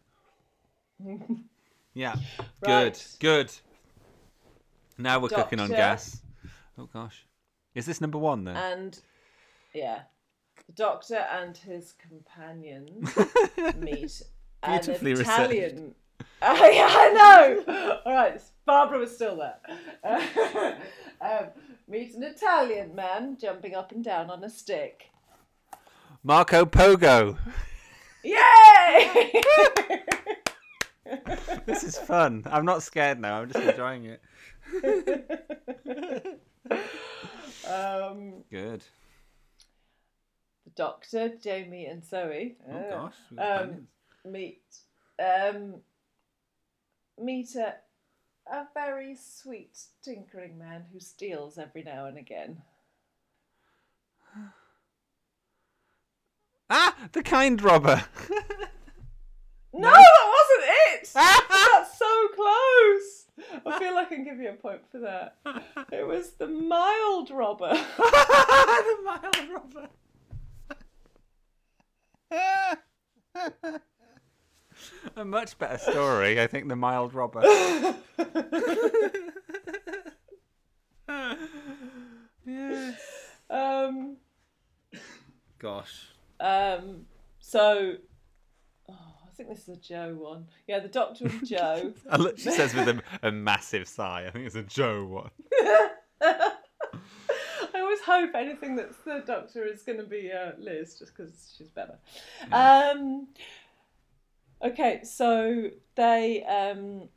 yeah. 1.93 2.15
Good. 2.61 2.93
Right. 2.93 3.17
Good. 3.19 3.51
Now 4.97 5.19
we're 5.19 5.29
cooking 5.29 5.59
on 5.59 5.69
gas. 5.69 6.21
Oh 6.77 6.87
gosh. 6.93 7.25
Is 7.75 7.85
this 7.85 7.99
number 7.99 8.17
one 8.17 8.45
then? 8.45 8.55
And 8.55 8.99
yeah, 9.73 10.03
the 10.67 10.73
doctor 10.73 11.15
and 11.31 11.55
his 11.57 11.93
companions 11.93 13.09
meet 13.77 14.21
an. 14.63 14.79
Italian. 15.07 15.95
Oh, 16.45 16.69
yeah, 16.69 16.87
I 16.89 17.09
know. 17.65 17.99
All 18.05 18.13
right, 18.13 18.41
Barbara 18.65 18.99
was 18.99 19.15
still 19.15 19.37
there. 19.37 20.77
um, 21.21 21.47
meet 21.87 22.13
an 22.15 22.23
Italian 22.23 22.93
man 22.93 23.37
jumping 23.39 23.75
up 23.75 23.93
and 23.93 24.03
down 24.03 24.29
on 24.29 24.43
a 24.43 24.49
stick. 24.49 25.05
Marco 26.21 26.65
Pogo. 26.65 27.37
Yay! 28.25 29.41
This 31.65 31.83
is 31.85 31.97
fun. 31.97 32.43
I'm 32.45 32.65
not 32.65 32.83
scared 32.83 33.19
now. 33.21 33.41
I'm 33.41 33.49
just 33.51 33.65
enjoying 33.65 34.05
it. 34.05 34.21
um, 37.69 38.43
Good. 38.51 38.83
Doctor, 40.75 41.29
Jamie, 41.41 41.85
and 41.85 42.05
Zoe. 42.05 42.55
Oh 42.69 42.75
uh, 42.75 42.89
gosh. 42.89 43.13
um, 43.37 43.87
meet 44.25 44.61
um, 45.19 45.75
meet 47.19 47.55
a, 47.55 47.75
a 48.51 48.67
very 48.73 49.15
sweet 49.15 49.77
tinkering 50.03 50.57
man 50.57 50.85
who 50.91 50.99
steals 50.99 51.57
every 51.57 51.83
now 51.83 52.05
and 52.05 52.17
again. 52.17 52.61
Ah, 56.69 56.95
the 57.11 57.21
kind 57.21 57.61
robber. 57.61 58.03
No, 59.73 59.89
that 59.89 60.33
wasn't 60.35 60.71
it. 60.93 61.09
That's 61.13 61.97
so 61.97 62.27
close. 62.35 63.25
I 63.65 63.79
feel 63.79 63.95
like 63.95 64.07
I 64.11 64.15
can 64.15 64.23
give 64.23 64.37
you 64.37 64.49
a 64.49 64.53
point 64.53 64.81
for 64.91 64.99
that. 64.99 65.37
It 65.91 66.07
was 66.07 66.31
the 66.31 66.47
mild 66.47 67.29
robber. 67.31 67.69
the 67.73 68.97
mild 69.03 69.49
robber. 69.51 69.89
A 75.15 75.23
much 75.23 75.57
better 75.59 75.77
story, 75.77 76.41
I 76.41 76.47
think, 76.47 76.67
the 76.67 76.75
mild 76.75 77.13
robber. 77.13 77.41
yes. 82.45 82.95
um, 83.49 84.17
Gosh. 85.59 86.09
um, 86.39 87.05
so. 87.39 87.95
Oh, 88.89 88.93
I 89.25 89.29
think 89.35 89.49
this 89.49 89.67
is 89.67 89.69
a 89.69 89.79
Jo 89.79 90.15
one. 90.17 90.47
Yeah, 90.67 90.79
the 90.79 90.87
Doctor 90.89 91.25
and 91.27 91.45
Jo. 91.47 91.93
I 92.09 92.17
look- 92.17 92.37
She 92.37 92.51
says 92.51 92.73
with 92.73 92.87
a, 92.89 93.01
a 93.21 93.31
massive 93.31 93.87
sigh. 93.87 94.25
I 94.27 94.31
think 94.31 94.45
it's 94.45 94.55
a 94.55 94.63
Jo 94.63 95.05
one. 95.05 95.31
Hope 98.05 98.35
anything 98.35 98.75
that's 98.75 98.97
the 99.05 99.23
Doctor 99.25 99.65
is 99.65 99.83
going 99.83 99.97
to 99.97 100.03
be 100.03 100.31
uh, 100.31 100.51
Liz, 100.57 100.99
just 100.99 101.15
because 101.15 101.53
she's 101.57 101.69
better. 101.69 101.97
Um, 102.51 103.27
okay, 104.61 105.01
so 105.03 105.69
they 105.95 106.43
um, 106.43 107.07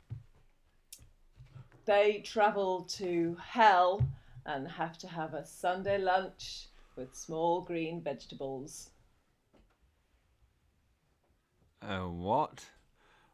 they 1.85 2.21
travel 2.23 2.83
to 2.97 3.35
Hell 3.41 4.01
and 4.45 4.67
have 4.67 4.97
to 4.99 5.07
have 5.07 5.33
a 5.33 5.45
Sunday 5.45 5.97
lunch 5.97 6.67
with 6.95 7.13
small 7.13 7.61
green 7.61 8.01
vegetables. 8.01 8.89
Oh, 11.81 12.09
what? 12.09 12.65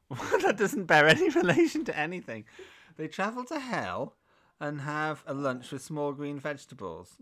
that 0.41 0.57
doesn't 0.57 0.85
bear 0.85 1.07
any 1.07 1.29
relation 1.35 1.85
to 1.85 1.97
anything. 1.97 2.45
They 2.97 3.07
travel 3.07 3.45
to 3.45 3.59
hell 3.59 4.15
and 4.59 4.81
have 4.81 5.23
a 5.25 5.33
lunch 5.33 5.71
with 5.71 5.81
small 5.81 6.13
green 6.13 6.39
vegetables. 6.39 7.17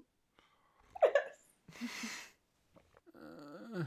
Uh, 3.15 3.83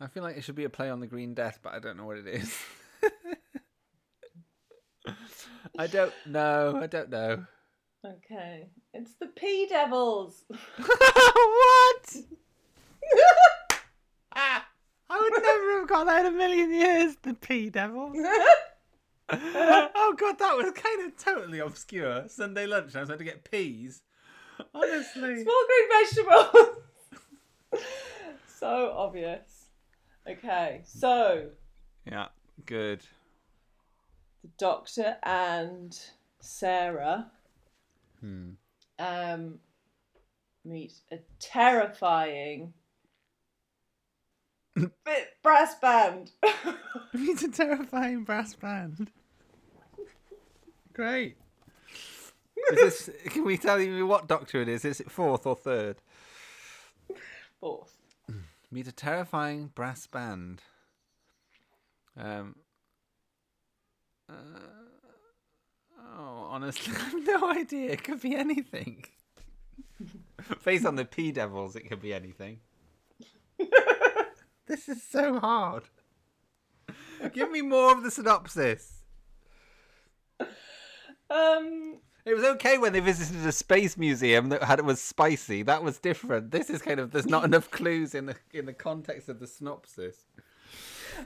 I 0.00 0.06
feel 0.06 0.22
like 0.22 0.36
it 0.36 0.44
should 0.44 0.54
be 0.54 0.64
a 0.64 0.70
play 0.70 0.90
on 0.90 1.00
the 1.00 1.06
Green 1.06 1.34
Death, 1.34 1.60
but 1.62 1.74
I 1.74 1.78
don't 1.78 1.96
know 1.96 2.06
what 2.06 2.18
it 2.18 2.26
is. 2.26 2.56
I 5.78 5.86
don't 5.86 6.12
know. 6.26 6.78
I 6.80 6.86
don't 6.86 7.10
know. 7.10 7.44
Okay, 8.04 8.68
it's 8.94 9.14
the 9.20 9.26
Pea 9.26 9.66
Devils. 9.68 10.44
what? 10.48 12.16
I 14.32 14.62
would 15.10 15.42
never 15.42 15.80
have 15.80 15.88
got 15.88 16.04
that 16.06 16.24
in 16.24 16.34
a 16.34 16.36
million 16.36 16.72
years. 16.72 17.16
The 17.22 17.34
Pea 17.34 17.68
Devils. 17.68 18.16
oh 19.28 20.14
god, 20.18 20.38
that 20.38 20.56
was 20.56 20.72
kind 20.72 21.06
of 21.06 21.16
totally 21.22 21.58
obscure. 21.58 22.28
Sunday 22.28 22.66
lunch, 22.66 22.96
I 22.96 23.00
was 23.00 23.08
meant 23.08 23.18
to 23.18 23.24
get 23.24 23.50
peas. 23.50 24.02
Honestly. 24.74 25.42
Small 25.42 25.64
green 25.66 25.88
vegetables. 26.04 26.76
so 28.58 28.92
obvious. 28.96 29.66
Okay, 30.28 30.82
so 30.84 31.50
Yeah, 32.06 32.28
good. 32.66 33.00
the 34.42 34.50
Doctor 34.58 35.16
and 35.22 35.98
Sarah 36.40 37.30
Hmm. 38.20 38.50
um, 38.98 39.58
meet 40.64 40.92
a 41.10 41.18
terrifying 41.38 42.74
Bit 44.76 45.28
brass 45.42 45.74
band. 45.76 46.30
Meet 47.14 47.42
a 47.42 47.48
terrifying 47.48 48.24
brass 48.24 48.54
band. 48.54 49.10
Great. 50.92 51.36
Is 52.72 53.06
this, 53.06 53.10
can 53.26 53.44
we 53.44 53.56
tell 53.56 53.80
you 53.80 54.06
what 54.06 54.28
doctor 54.28 54.60
it 54.60 54.68
is? 54.68 54.84
Is 54.84 55.00
it 55.00 55.10
fourth 55.10 55.46
or 55.46 55.56
third? 55.56 55.96
Fourth. 57.60 57.96
Meet 58.70 58.86
a 58.86 58.92
terrifying 58.92 59.72
brass 59.74 60.06
band. 60.06 60.62
Um. 62.16 62.56
uh, 64.28 64.32
oh, 66.16 66.46
honestly, 66.50 66.94
I 66.98 67.00
have 67.00 67.26
no 67.26 67.50
idea. 67.50 67.90
It 67.90 68.04
could 68.04 68.20
be 68.20 68.36
anything. 68.36 69.04
Based 70.64 70.86
on 70.86 70.96
the 70.96 71.04
Pea 71.04 71.32
Devils, 71.32 71.76
it 71.76 71.88
could 71.88 72.00
be 72.00 72.14
anything. 72.14 72.60
this 74.66 74.88
is 74.88 75.02
so 75.02 75.38
hard. 75.38 75.84
Give 77.32 77.50
me 77.50 77.60
more 77.60 77.92
of 77.92 78.02
the 78.02 78.10
synopsis. 78.10 79.02
Um, 81.28 81.98
It 82.24 82.34
was 82.34 82.44
okay 82.44 82.78
when 82.78 82.92
they 82.92 83.00
visited 83.00 83.46
a 83.46 83.52
space 83.52 83.96
museum 83.96 84.48
that 84.50 84.62
had 84.62 84.78
it 84.78 84.84
was 84.84 85.00
spicy. 85.00 85.62
That 85.62 85.82
was 85.82 85.98
different. 85.98 86.50
This 86.50 86.68
is 86.70 86.82
kind 86.82 87.00
of 87.00 87.10
there's 87.12 87.26
not 87.26 87.44
enough 87.44 87.70
clues 87.70 88.14
in 88.14 88.26
the 88.26 88.36
in 88.52 88.66
the 88.66 88.72
context 88.72 89.28
of 89.28 89.40
the 89.40 89.46
synopsis. 89.46 90.24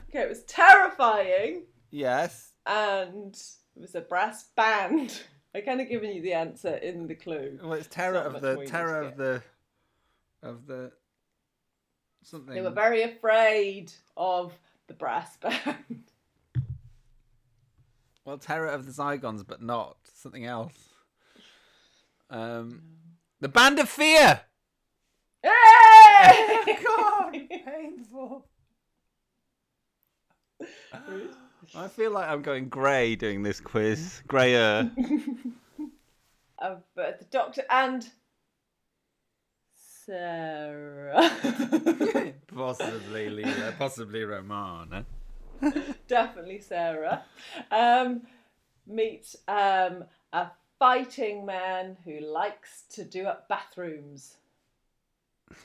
okay, 0.09 0.19
it 0.21 0.29
was 0.29 0.43
terrifying, 0.43 1.63
Yes. 1.91 2.53
and 2.65 3.35
it 3.75 3.81
was 3.81 3.95
a 3.95 4.01
brass 4.01 4.43
band. 4.55 5.21
I 5.55 5.61
kind 5.61 5.79
of 5.79 5.87
given 5.87 6.11
you 6.11 6.21
the 6.21 6.33
answer 6.33 6.75
in 6.75 7.07
the 7.07 7.15
clue. 7.15 7.59
Well, 7.63 7.73
it's 7.73 7.87
terror 7.87 8.15
not 8.15 8.35
of 8.35 8.41
the 8.41 8.65
terror 8.65 9.01
of 9.01 9.15
the 9.17 9.41
of 10.43 10.67
the 10.67 10.91
something. 12.23 12.53
They 12.53 12.61
were 12.61 12.69
very 12.71 13.03
afraid 13.03 13.91
of 14.17 14.53
the 14.87 14.93
brass 14.93 15.37
band. 15.41 16.03
Well, 18.25 18.37
terror 18.39 18.67
of 18.67 18.85
the 18.85 18.91
Zygons, 18.91 19.45
but 19.47 19.61
not 19.61 19.97
something 20.15 20.45
else. 20.45 20.73
Um, 22.29 22.81
the 23.39 23.47
Band 23.47 23.79
of 23.79 23.87
Fear. 23.87 24.41
Hey! 25.43 26.77
God, 26.85 27.33
painful. 27.65 28.47
I 31.75 31.87
feel 31.87 32.11
like 32.11 32.27
I'm 32.27 32.41
going 32.41 32.69
grey 32.69 33.15
doing 33.15 33.43
this 33.43 33.59
quiz. 33.59 34.21
Greyer. 34.27 34.91
Uh, 36.57 36.77
but 36.95 37.19
the 37.19 37.25
doctor 37.25 37.63
and 37.69 38.09
Sarah. 39.75 41.29
possibly 42.47 43.29
Leela, 43.29 43.77
possibly 43.77 44.23
Romana. 44.23 45.05
Definitely 46.07 46.59
Sarah. 46.59 47.23
Um, 47.71 48.23
meet 48.87 49.35
um, 49.47 50.05
a 50.33 50.47
fighting 50.79 51.45
man 51.45 51.97
who 52.05 52.19
likes 52.19 52.83
to 52.93 53.03
do 53.03 53.25
up 53.25 53.47
bathrooms. 53.49 54.37
A 55.51 55.55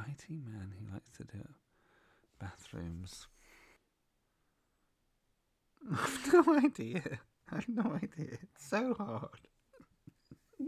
fighting 0.00 0.44
man 0.46 0.72
who 0.78 0.92
likes 0.92 1.10
to 1.16 1.24
do 1.24 1.46
bathrooms. 2.38 3.26
I've 5.92 6.32
no 6.32 6.58
idea. 6.58 7.02
I've 7.50 7.68
no 7.68 7.92
idea. 7.94 8.38
It's 8.42 8.68
so 8.68 8.94
hard. 8.94 9.30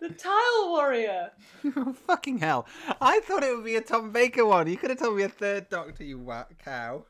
The 0.00 0.10
Tile 0.10 0.70
Warrior. 0.70 1.32
oh, 1.76 1.92
fucking 2.06 2.38
hell. 2.38 2.66
I 3.00 3.20
thought 3.20 3.42
it 3.42 3.54
would 3.54 3.64
be 3.64 3.76
a 3.76 3.80
Tom 3.80 4.12
Baker 4.12 4.46
one. 4.46 4.68
You 4.68 4.76
could 4.76 4.90
have 4.90 5.00
told 5.00 5.16
me 5.16 5.24
a 5.24 5.28
third 5.28 5.68
doctor, 5.68 6.04
you 6.04 6.18
whack 6.18 6.62
cow. 6.64 7.04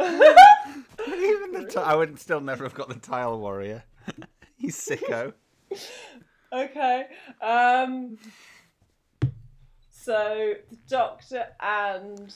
Even 0.00 1.52
the 1.52 1.68
ti- 1.70 1.78
I 1.78 1.94
would 1.94 2.18
still 2.18 2.40
never 2.40 2.64
have 2.64 2.74
got 2.74 2.88
the 2.88 2.94
Tile 2.94 3.38
Warrior. 3.38 3.84
you 4.58 4.70
sicko. 4.70 5.34
Okay. 6.52 7.06
Um, 7.40 8.18
so 9.90 10.54
the 10.70 10.76
Doctor 10.88 11.46
and 11.60 12.34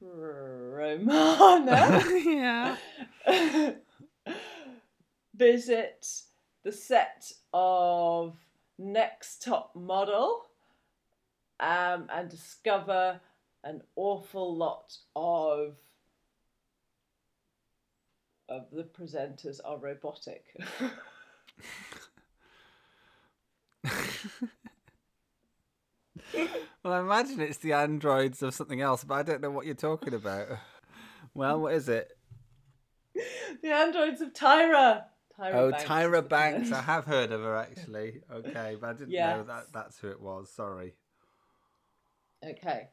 Romana 0.00 2.02
yeah. 2.24 2.76
visit 5.34 6.06
the 6.64 6.72
set 6.72 7.32
of 7.52 8.36
Next 8.78 9.42
Top 9.42 9.74
Model 9.74 10.42
um, 11.60 12.08
and 12.12 12.28
discover 12.28 13.20
an 13.64 13.82
awful 13.96 14.56
lot 14.56 14.96
of 15.16 15.76
of 18.48 18.66
the 18.72 18.84
presenters 18.84 19.60
are 19.64 19.78
robotic. 19.78 20.44
Well, 26.84 26.92
I 26.94 27.00
imagine 27.00 27.40
it's 27.40 27.58
the 27.58 27.72
androids 27.72 28.42
of 28.42 28.54
something 28.54 28.80
else, 28.80 29.04
but 29.04 29.14
I 29.14 29.22
don't 29.22 29.40
know 29.40 29.50
what 29.50 29.66
you're 29.66 29.74
talking 29.74 30.14
about. 30.14 30.48
Well, 31.34 31.60
what 31.60 31.74
is 31.74 31.88
it? 31.88 32.16
the 33.62 33.72
androids 33.72 34.20
of 34.20 34.32
Tyra. 34.32 35.02
Tyra 35.38 35.54
Oh, 35.54 35.70
Banks 35.70 35.84
Tyra 35.84 36.28
Banks. 36.28 36.72
I 36.72 36.80
have 36.82 37.04
heard 37.04 37.32
of 37.32 37.42
her 37.42 37.56
actually. 37.56 38.22
Okay, 38.32 38.76
but 38.80 38.90
I 38.90 38.92
didn't 38.94 39.12
know 39.12 39.44
that 39.44 39.66
that's 39.72 39.98
who 39.98 40.08
it 40.08 40.20
was. 40.20 40.50
Sorry. 40.50 40.94
Okay, 42.44 42.88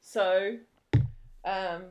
so 0.00 0.56
um, 1.44 1.84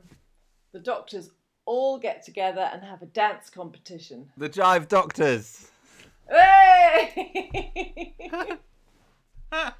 the 0.72 0.80
doctors 0.80 1.30
all 1.66 1.98
get 1.98 2.24
together 2.24 2.70
and 2.72 2.82
have 2.82 3.02
a 3.02 3.06
dance 3.06 3.50
competition. 3.50 4.30
The 4.36 4.48
Jive 4.48 4.88
Doctors. 4.88 5.70
Hey! 6.28 8.16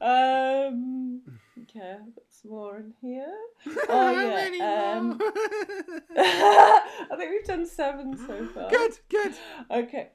um, 0.00 1.22
okay, 1.62 1.96
I've 1.98 2.14
got 2.14 2.24
some 2.30 2.50
more 2.50 2.78
in 2.78 2.94
here. 3.00 3.32
Oh 3.88 4.10
yeah. 4.10 4.96
Um, 4.96 5.18
I 6.16 7.16
think 7.16 7.30
we've 7.30 7.44
done 7.44 7.66
seven 7.66 8.16
so 8.16 8.46
far. 8.46 8.70
Good, 8.70 8.98
good. 9.08 9.34
Okay. 9.70 10.10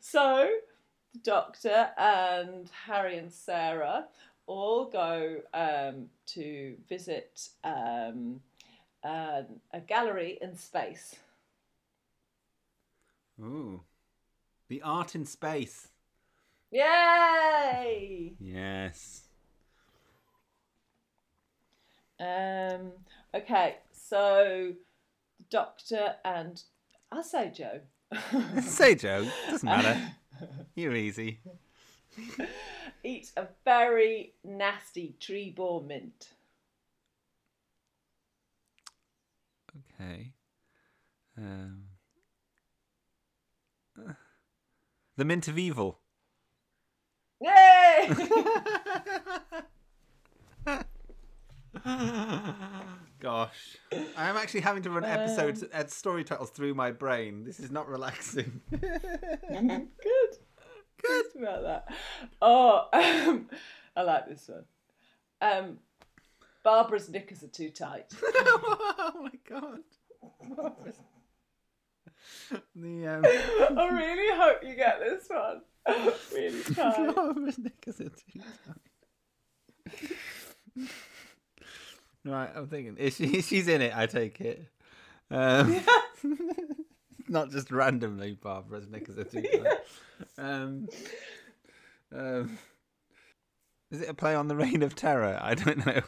so, 0.00 0.50
the 1.12 1.18
Doctor 1.20 1.90
and 1.98 2.70
Harry 2.86 3.18
and 3.18 3.32
Sarah 3.32 4.06
all 4.46 4.86
go 4.86 5.40
um, 5.52 6.06
to 6.26 6.76
visit 6.88 7.48
um, 7.62 8.40
an, 9.02 9.46
a 9.72 9.80
gallery 9.80 10.38
in 10.40 10.56
space. 10.56 11.14
Ooh. 13.40 13.82
The 14.68 14.82
art 14.82 15.14
in 15.14 15.26
space. 15.26 15.88
Yay! 16.70 18.34
Yes. 18.40 19.22
Um, 22.18 22.92
okay, 23.34 23.76
so 23.92 24.72
Doctor 25.50 26.14
and 26.24 26.62
I'll 27.12 27.22
say 27.22 27.52
Jo. 27.54 27.80
Say 28.60 28.94
Jo. 28.96 29.26
Doesn't 29.50 29.68
matter. 29.68 30.00
You're 30.74 30.94
easy. 30.94 31.38
Eat 33.04 33.30
a 33.36 33.46
very 33.64 34.34
nasty 34.44 35.14
tree 35.20 35.50
bore 35.50 35.82
mint. 35.82 36.30
Okay. 40.00 40.32
Um. 41.36 41.84
The 45.16 45.24
Mint 45.24 45.46
of 45.46 45.56
Evil. 45.56 46.00
Yay! 47.40 48.10
Gosh. 53.20 53.76
I 54.16 54.28
am 54.28 54.36
actually 54.36 54.60
having 54.60 54.82
to 54.82 54.90
run 54.90 55.04
episodes 55.04 55.62
and 55.62 55.90
story 55.90 56.24
titles 56.24 56.50
through 56.50 56.74
my 56.74 56.90
brain. 56.90 57.44
This 57.44 57.60
is 57.60 57.70
not 57.70 57.88
relaxing. 57.88 58.60
Good. 58.70 60.38
Good 61.06 61.42
about 61.42 61.62
that. 61.62 61.88
Oh, 62.40 62.88
um, 62.92 63.48
I 63.96 64.02
like 64.02 64.28
this 64.28 64.48
one. 64.48 64.64
Um, 65.40 65.78
Barbara's 66.62 67.08
knickers 67.08 67.42
are 67.42 67.48
too 67.48 67.70
tight. 67.70 68.12
oh 68.22 69.12
my 69.22 69.32
god. 69.48 69.80
The 72.74 73.06
um 73.06 73.24
I 73.78 73.88
really 73.92 74.38
hope 74.38 74.64
you 74.64 74.74
get 74.74 74.98
this 75.00 75.28
one. 75.28 75.60
really 76.32 76.62
tight. 76.62 77.14
Barbara's 77.14 77.58
knickers 77.58 78.00
are 78.00 78.08
too 78.08 78.40
tight. 78.66 78.76
Right, 82.24 82.50
I'm 82.56 82.68
thinking. 82.68 82.96
Is 82.96 83.16
she? 83.16 83.42
She's 83.42 83.68
in 83.68 83.82
it. 83.82 83.94
I 83.94 84.06
take 84.06 84.40
it. 84.40 84.66
Um, 85.30 85.78
not 87.28 87.50
just 87.50 87.70
randomly. 87.70 88.38
Barbara's 88.40 88.86
too 88.86 89.42
tight. 89.42 89.66
Um, 90.38 90.88
um, 92.14 92.58
Is 93.90 94.02
it 94.02 94.08
a 94.08 94.14
play 94.14 94.34
on 94.34 94.48
the 94.48 94.56
Reign 94.56 94.82
of 94.82 94.94
Terror? 94.94 95.38
I 95.40 95.54
don't 95.54 95.86
know. 95.86 96.00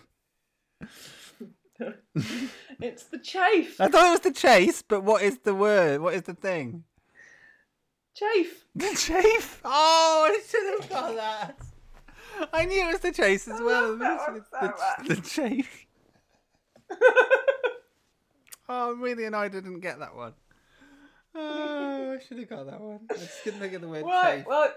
It's 2.81 3.05
the 3.05 3.19
chafe. 3.19 3.81
I 3.81 3.89
thought 3.89 4.07
it 4.07 4.11
was 4.11 4.21
the 4.21 4.33
chase, 4.33 4.83
but 4.83 5.03
what 5.03 5.23
is 5.23 5.39
the 5.39 5.55
word? 5.55 6.01
What 6.01 6.15
is 6.15 6.23
the 6.23 6.35
thing? 6.35 6.85
Chafe. 8.15 8.65
The 8.75 8.95
chafe. 8.95 9.61
Oh, 9.65 10.27
I 10.29 10.41
should 10.47 10.81
have 10.81 10.91
got 10.91 11.17
that. 11.17 11.59
I 12.53 12.65
knew 12.67 12.83
it 12.89 12.93
was 12.93 13.01
the 13.01 13.13
chase 13.13 13.49
as 13.49 13.61
well. 13.61 13.97
that 13.97 14.29
one 14.29 14.37
It's 14.37 14.49
so 14.51 14.73
the, 15.07 15.15
the 15.15 15.21
chafe. 15.23 15.87
oh, 18.69 18.93
I'm 18.93 19.01
really 19.01 19.25
annoyed 19.25 19.55
I 19.55 19.61
didn't 19.61 19.81
get 19.81 19.99
that 20.01 20.15
one. 20.15 20.35
Oh, 21.39 22.15
I 22.19 22.25
should 22.25 22.39
have 22.39 22.49
got 22.49 22.67
that 22.67 22.81
one. 22.81 23.01
I 23.11 23.15
just 23.15 23.43
couldn't 23.45 23.61
think 23.61 23.75
of 23.75 23.83
the 23.83 23.89
word 23.89 24.05
Right, 24.05 24.39
chafe. 24.39 24.47
well, 24.47 24.73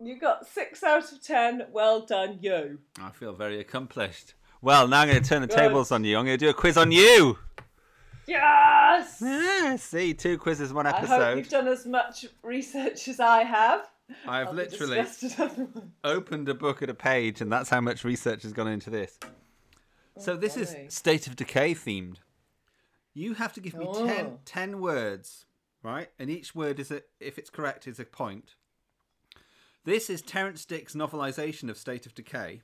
you 0.00 0.18
got 0.18 0.46
six 0.46 0.82
out 0.84 1.10
of 1.10 1.22
ten. 1.22 1.62
Well 1.72 2.06
done, 2.06 2.38
you. 2.40 2.78
I 3.00 3.10
feel 3.10 3.32
very 3.32 3.58
accomplished. 3.60 4.34
Well, 4.62 4.86
now 4.88 5.00
I'm 5.00 5.08
going 5.08 5.22
to 5.22 5.28
turn 5.28 5.42
the 5.42 5.48
Good. 5.48 5.56
tables 5.56 5.90
on 5.92 6.04
you. 6.04 6.16
I'm 6.18 6.24
going 6.26 6.38
to 6.38 6.44
do 6.44 6.50
a 6.50 6.54
quiz 6.54 6.76
on 6.76 6.90
you. 6.92 7.38
Yes! 8.26 9.18
Yeah, 9.22 9.76
see, 9.76 10.12
two 10.14 10.36
quizzes, 10.36 10.72
one 10.72 10.86
episode. 10.86 11.04
I 11.04 11.16
hope 11.16 11.22
episode. 11.22 11.38
you've 11.38 11.48
done 11.48 11.68
as 11.68 11.86
much 11.86 12.26
research 12.42 13.08
as 13.08 13.20
I 13.20 13.42
have. 13.44 13.88
I've 14.26 14.48
I'll 14.48 14.54
literally 14.54 15.04
opened 16.04 16.48
a 16.48 16.54
book 16.54 16.82
at 16.82 16.90
a 16.90 16.94
page, 16.94 17.40
and 17.40 17.50
that's 17.50 17.70
how 17.70 17.80
much 17.80 18.04
research 18.04 18.42
has 18.42 18.52
gone 18.52 18.68
into 18.68 18.90
this. 18.90 19.18
Oh, 19.24 19.28
so 20.20 20.36
this 20.36 20.56
is. 20.56 20.74
State 20.92 21.26
of 21.26 21.36
Decay 21.36 21.74
themed. 21.74 22.16
You 23.14 23.34
have 23.34 23.52
to 23.54 23.60
give 23.60 23.74
me 23.74 23.86
Oh. 23.88 24.06
ten, 24.06 24.38
10 24.44 24.80
words, 24.80 25.46
right? 25.82 26.08
And 26.18 26.30
each 26.30 26.54
word 26.54 26.78
is 26.80 26.90
a, 26.90 27.02
if 27.20 27.38
it's 27.38 27.50
correct, 27.50 27.86
is 27.86 27.98
a 28.00 28.04
point. 28.04 28.54
This 29.84 30.10
is 30.10 30.20
Terrance 30.22 30.64
Dick's 30.64 30.94
novelization 30.94 31.70
of 31.70 31.78
State 31.78 32.04
of 32.06 32.14
Decay, 32.14 32.62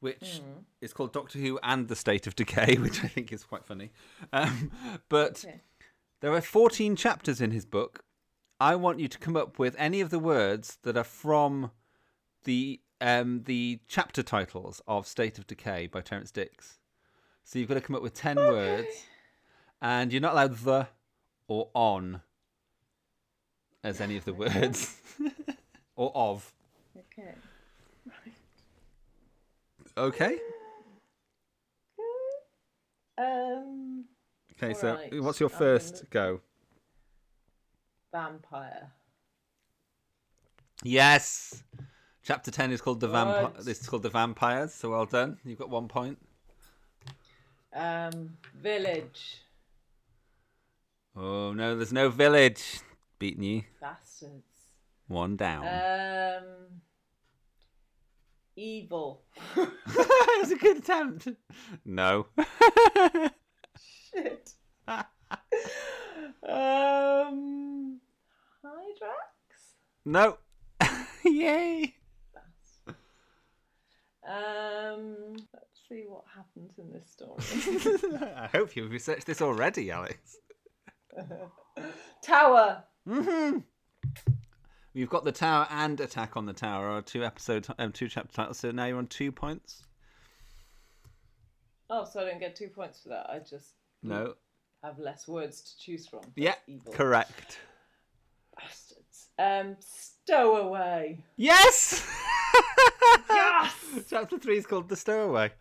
which 0.00 0.40
Hmm. 0.40 0.60
is 0.80 0.92
called 0.92 1.12
Doctor 1.12 1.38
Who 1.38 1.58
and 1.62 1.88
the 1.88 1.96
State 1.96 2.26
of 2.26 2.36
Decay, 2.36 2.76
which 2.80 3.04
I 3.04 3.08
think 3.08 3.32
is 3.32 3.44
quite 3.44 3.64
funny. 3.64 3.90
Um, 4.32 4.70
but 5.08 5.44
Okay. 5.44 5.60
there 6.20 6.32
are 6.32 6.40
14 6.40 6.96
chapters 6.96 7.40
in 7.40 7.50
his 7.50 7.66
book. 7.66 8.04
I 8.58 8.74
want 8.76 9.00
you 9.00 9.08
to 9.08 9.18
come 9.18 9.36
up 9.36 9.58
with 9.58 9.74
any 9.78 10.00
of 10.00 10.08
the 10.10 10.18
words 10.18 10.78
that 10.82 10.96
are 10.96 11.04
from 11.04 11.70
the 12.44 12.80
um, 12.98 13.42
the 13.44 13.80
chapter 13.88 14.22
titles 14.22 14.80
of 14.86 15.06
State 15.06 15.36
of 15.38 15.46
Decay 15.46 15.86
by 15.88 16.00
Terrance 16.00 16.30
Dicks. 16.30 16.78
So 17.44 17.58
you've 17.58 17.68
got 17.68 17.74
to 17.74 17.82
come 17.82 17.94
up 17.94 18.00
with 18.00 18.14
10 18.14 18.36
words, 18.36 19.04
and 19.82 20.10
you're 20.10 20.22
not 20.22 20.32
allowed 20.32 20.56
the 20.56 20.88
or 21.48 21.68
on 21.74 22.22
as 23.84 24.00
any 24.00 24.16
of 24.16 24.24
the 24.24 24.34
words, 24.34 24.96
or 25.96 26.10
of. 26.14 26.52
Okay. 26.96 27.34
Right. 28.06 28.34
Okay. 29.96 30.38
Um, 33.18 34.04
Okay. 34.62 34.74
So 34.74 34.88
Alright, 34.90 35.22
what's 35.22 35.40
your 35.40 35.50
I'm 35.50 35.56
first 35.56 36.04
go? 36.10 36.40
vampire. 38.12 38.90
Yes. 40.82 41.62
Chapter 42.22 42.50
10 42.50 42.72
is 42.72 42.80
called 42.80 43.00
the 43.00 43.08
vampire. 43.08 43.52
Good. 43.56 43.64
This 43.64 43.80
is 43.80 43.88
called 43.88 44.02
the 44.02 44.10
vampires. 44.10 44.72
So 44.72 44.90
well 44.90 45.06
done. 45.06 45.38
You've 45.44 45.58
got 45.58 45.70
one 45.70 45.88
point. 45.88 46.18
Um, 47.74 48.30
village. 48.54 49.42
Oh 51.16 51.52
no, 51.54 51.74
there's 51.76 51.94
no 51.94 52.10
village. 52.10 52.80
Beating 53.18 53.42
you. 53.42 53.62
Bastards. 53.80 54.42
One 55.08 55.36
down. 55.36 55.64
Um, 55.66 56.44
evil. 58.54 59.22
it 59.56 60.40
was 60.40 60.50
a 60.50 60.56
good 60.56 60.78
attempt. 60.78 61.28
No. 61.86 62.26
Shit. 64.12 64.50
um, 64.88 65.00
Hydrax. 68.62 69.76
no. 70.04 70.36
Yay. 71.24 71.94
Um, 74.28 75.36
let's 75.54 75.80
see 75.88 76.04
what 76.08 76.24
happens 76.34 76.78
in 76.78 76.92
this 76.92 77.08
story. 77.08 77.40
I 78.36 78.48
hope 78.48 78.76
you've 78.76 78.90
researched 78.90 79.26
this 79.26 79.40
already, 79.40 79.90
Alex. 79.90 80.36
Tower. 82.22 82.84
hmm 83.06 83.58
You've 84.92 85.10
got 85.10 85.24
the 85.24 85.32
tower 85.32 85.66
and 85.70 86.00
attack 86.00 86.36
on 86.38 86.46
the 86.46 86.54
tower, 86.54 86.90
or 86.90 87.02
two 87.02 87.22
episode, 87.22 87.66
um, 87.78 87.92
two 87.92 88.08
chapter 88.08 88.32
titles. 88.32 88.58
So 88.58 88.70
now 88.70 88.86
you're 88.86 88.96
on 88.96 89.06
two 89.06 89.30
points. 89.30 89.82
Oh, 91.90 92.04
so 92.04 92.20
I 92.20 92.24
don't 92.24 92.40
get 92.40 92.56
two 92.56 92.68
points 92.68 93.00
for 93.02 93.10
that. 93.10 93.28
I 93.28 93.38
just 93.40 93.74
No. 94.02 94.34
have 94.82 94.98
less 94.98 95.28
words 95.28 95.60
to 95.60 95.78
choose 95.78 96.06
from. 96.06 96.20
Yeah. 96.34 96.54
Evil. 96.66 96.92
Correct. 96.94 97.58
Bastards. 98.58 99.28
Um, 99.38 99.76
stowaway. 99.80 101.22
Yes. 101.36 102.06
Yes. 103.28 103.74
Chapter 104.10 104.38
three 104.38 104.56
is 104.56 104.66
called 104.66 104.88
the 104.88 104.96
stowaway. 104.96 105.52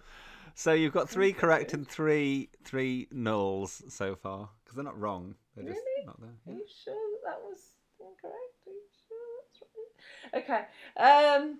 So 0.53 0.71
you've 0.73 0.93
got 0.93 1.09
three 1.09 1.33
correct 1.33 1.73
and 1.73 1.85
three 1.87 2.49
three 2.63 3.07
nulls 3.13 3.91
so 3.91 4.15
far 4.15 4.49
because 4.63 4.75
they're 4.75 4.83
not 4.85 4.99
wrong. 4.99 5.35
They're 5.55 5.65
just 5.65 5.79
Really? 5.79 6.05
not 6.05 6.19
there. 6.21 6.29
Are 6.47 6.57
you 6.57 6.65
sure 6.83 6.93
that 6.93 7.29
that 7.29 7.41
was 7.41 7.59
incorrect? 7.99 8.35
Are 8.67 8.71
you 8.71 8.81
sure 9.07 10.43
that's 10.43 10.47
right? 10.47 10.65
Okay. 10.97 11.37
Um. 11.37 11.59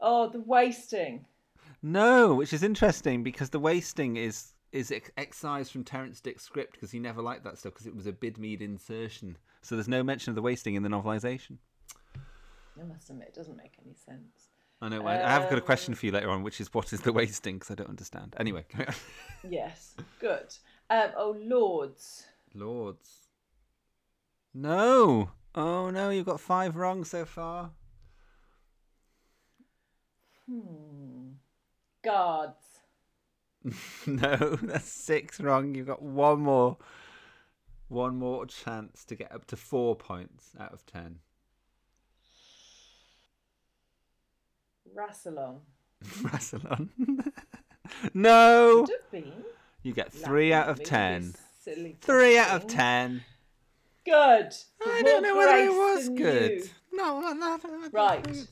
Oh, 0.00 0.28
the 0.28 0.40
wasting. 0.40 1.26
No, 1.82 2.34
which 2.34 2.52
is 2.52 2.62
interesting 2.62 3.22
because 3.22 3.50
the 3.50 3.60
wasting 3.60 4.16
is 4.16 4.52
is 4.72 4.90
ex- 4.90 5.10
excised 5.16 5.70
from 5.70 5.84
Terrance 5.84 6.20
Dick's 6.20 6.42
script 6.42 6.72
because 6.72 6.90
he 6.90 6.98
never 6.98 7.22
liked 7.22 7.44
that 7.44 7.58
stuff 7.58 7.74
because 7.74 7.86
it 7.86 7.94
was 7.94 8.06
a 8.06 8.12
Bidmead 8.12 8.60
insertion. 8.60 9.36
So 9.62 9.76
there's 9.76 9.88
no 9.88 10.02
mention 10.02 10.30
of 10.30 10.34
the 10.34 10.42
wasting 10.42 10.74
in 10.74 10.82
the 10.82 10.88
novelisation. 10.88 11.58
I 12.80 12.82
must 12.84 13.08
admit, 13.08 13.28
it 13.28 13.34
doesn't 13.34 13.56
make 13.56 13.74
any 13.84 13.94
sense. 13.94 14.48
I 14.82 14.88
know. 14.88 15.06
I, 15.06 15.24
I 15.24 15.30
have 15.30 15.48
got 15.48 15.58
a 15.58 15.62
question 15.62 15.92
Um, 15.92 15.96
for 15.96 16.06
you 16.06 16.12
later 16.12 16.28
on, 16.28 16.42
which 16.42 16.60
is 16.60 16.74
what 16.74 16.92
is 16.92 17.00
the 17.02 17.12
wasting? 17.12 17.56
Because 17.56 17.70
I 17.70 17.74
don't 17.74 17.88
understand. 17.90 18.34
Anyway. 18.38 18.64
Yes. 19.48 19.94
Good. 20.20 20.54
Um. 20.90 21.10
Oh, 21.16 21.36
lords. 21.38 22.24
Lords. 22.54 23.23
No. 24.54 25.30
Oh 25.54 25.90
no, 25.90 26.10
you've 26.10 26.26
got 26.26 26.40
five 26.40 26.76
wrong 26.76 27.04
so 27.04 27.24
far. 27.24 27.72
Hmm. 30.48 31.32
Guards. 32.02 32.74
no, 34.06 34.36
that's 34.62 34.88
six 34.88 35.40
wrong. 35.40 35.74
You've 35.74 35.86
got 35.86 36.02
one 36.02 36.40
more, 36.40 36.76
one 37.88 38.16
more 38.16 38.46
chance 38.46 39.04
to 39.06 39.14
get 39.14 39.32
up 39.32 39.46
to 39.46 39.56
four 39.56 39.96
points 39.96 40.50
out 40.60 40.72
of 40.72 40.84
ten. 40.86 41.18
Rassilon. 44.94 45.60
Rassilon. 46.04 46.88
no. 48.14 48.84
Could 48.86 48.96
have 49.02 49.10
been. 49.10 49.44
You 49.82 49.92
get 49.92 50.12
three 50.12 50.52
out 50.52 50.68
of 50.68 50.78
Maybe 50.78 50.90
ten. 50.90 51.34
Silly 51.60 51.96
Three 52.00 52.38
out 52.38 52.50
of 52.50 52.66
ten. 52.66 53.22
Good. 54.04 54.54
I 54.86 55.02
don't 55.02 55.22
know 55.22 55.36
whether 55.36 55.56
it 55.56 55.70
was 55.70 56.08
good. 56.10 56.50
you. 56.52 56.64
No, 56.92 57.20
no, 57.20 57.32
no, 57.32 57.56
no, 57.56 57.76
no, 57.78 57.88
Right. 57.90 58.46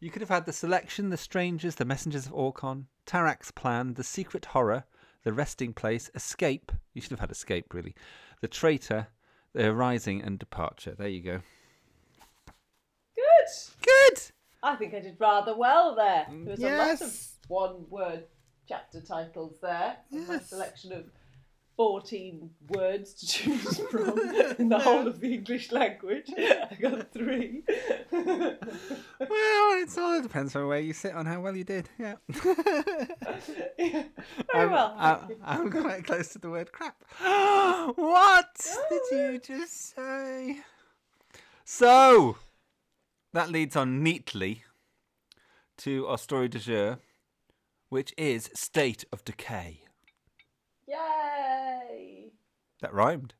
You 0.00 0.10
could 0.10 0.22
have 0.22 0.28
had 0.28 0.46
the 0.46 0.52
selection, 0.52 1.10
the 1.10 1.16
strangers, 1.16 1.76
the 1.76 1.84
messengers 1.84 2.26
of 2.26 2.32
Aukon, 2.32 2.86
Tarak's 3.06 3.50
plan, 3.50 3.94
the 3.94 4.02
secret 4.04 4.46
horror, 4.46 4.84
the 5.24 5.32
resting 5.32 5.72
place, 5.72 6.10
escape. 6.14 6.72
You 6.94 7.00
should 7.00 7.12
have 7.12 7.20
had 7.20 7.30
escape, 7.30 7.72
really. 7.72 7.94
The 8.40 8.48
traitor, 8.48 9.08
the 9.52 9.72
rising 9.72 10.22
and 10.22 10.38
departure. 10.38 10.94
There 10.98 11.08
you 11.08 11.22
go. 11.22 11.40
Good. 13.14 13.84
Good. 13.84 14.22
I 14.62 14.76
think 14.76 14.94
I 14.94 15.00
did 15.00 15.16
rather 15.18 15.56
well 15.56 15.94
there. 15.94 16.26
There 16.30 16.50
was 16.56 16.60
a 16.62 16.76
lot 16.76 17.02
of 17.02 17.26
one-word 17.48 18.24
chapter 18.68 19.00
titles 19.00 19.58
there. 19.60 19.96
and 20.10 20.26
My 20.28 20.38
selection 20.38 20.92
of 20.92 21.04
14 21.76 22.50
words 22.68 23.14
to 23.14 23.26
choose 23.26 23.78
from 23.90 24.18
in 24.58 24.68
the 24.68 24.78
whole 24.78 25.06
of 25.06 25.20
the 25.20 25.34
English 25.34 25.72
language. 25.72 26.30
I 26.36 26.76
got 26.80 27.12
three. 27.12 27.62
Well, 29.20 29.82
it's 29.82 29.96
all 29.96 30.14
it 30.18 30.22
depends 30.22 30.54
on 30.56 30.66
where 30.66 30.80
you 30.80 30.92
sit 30.92 31.14
on 31.14 31.26
how 31.26 31.40
well 31.40 31.56
you 31.56 31.64
did. 31.64 31.88
Yeah. 31.98 32.16
Very 32.28 34.04
I'm, 34.52 34.70
well. 34.70 34.94
I'm. 34.98 35.36
I'm 35.42 35.70
quite 35.70 36.04
close 36.04 36.28
to 36.32 36.38
the 36.38 36.50
word 36.50 36.72
crap. 36.72 36.96
what 37.96 38.48
did 38.90 39.02
you 39.12 39.18
oh. 39.18 39.38
just 39.38 39.94
say? 39.94 40.58
So, 41.64 42.36
that 43.32 43.50
leads 43.50 43.76
on 43.76 44.02
neatly 44.02 44.64
to 45.78 46.06
our 46.06 46.18
story 46.18 46.48
du 46.48 46.58
jour, 46.58 46.98
which 47.88 48.12
is 48.18 48.50
State 48.54 49.04
of 49.12 49.24
Decay. 49.24 49.82
Yay! 50.92 52.32
That 52.82 52.92
rhymed. 52.92 53.32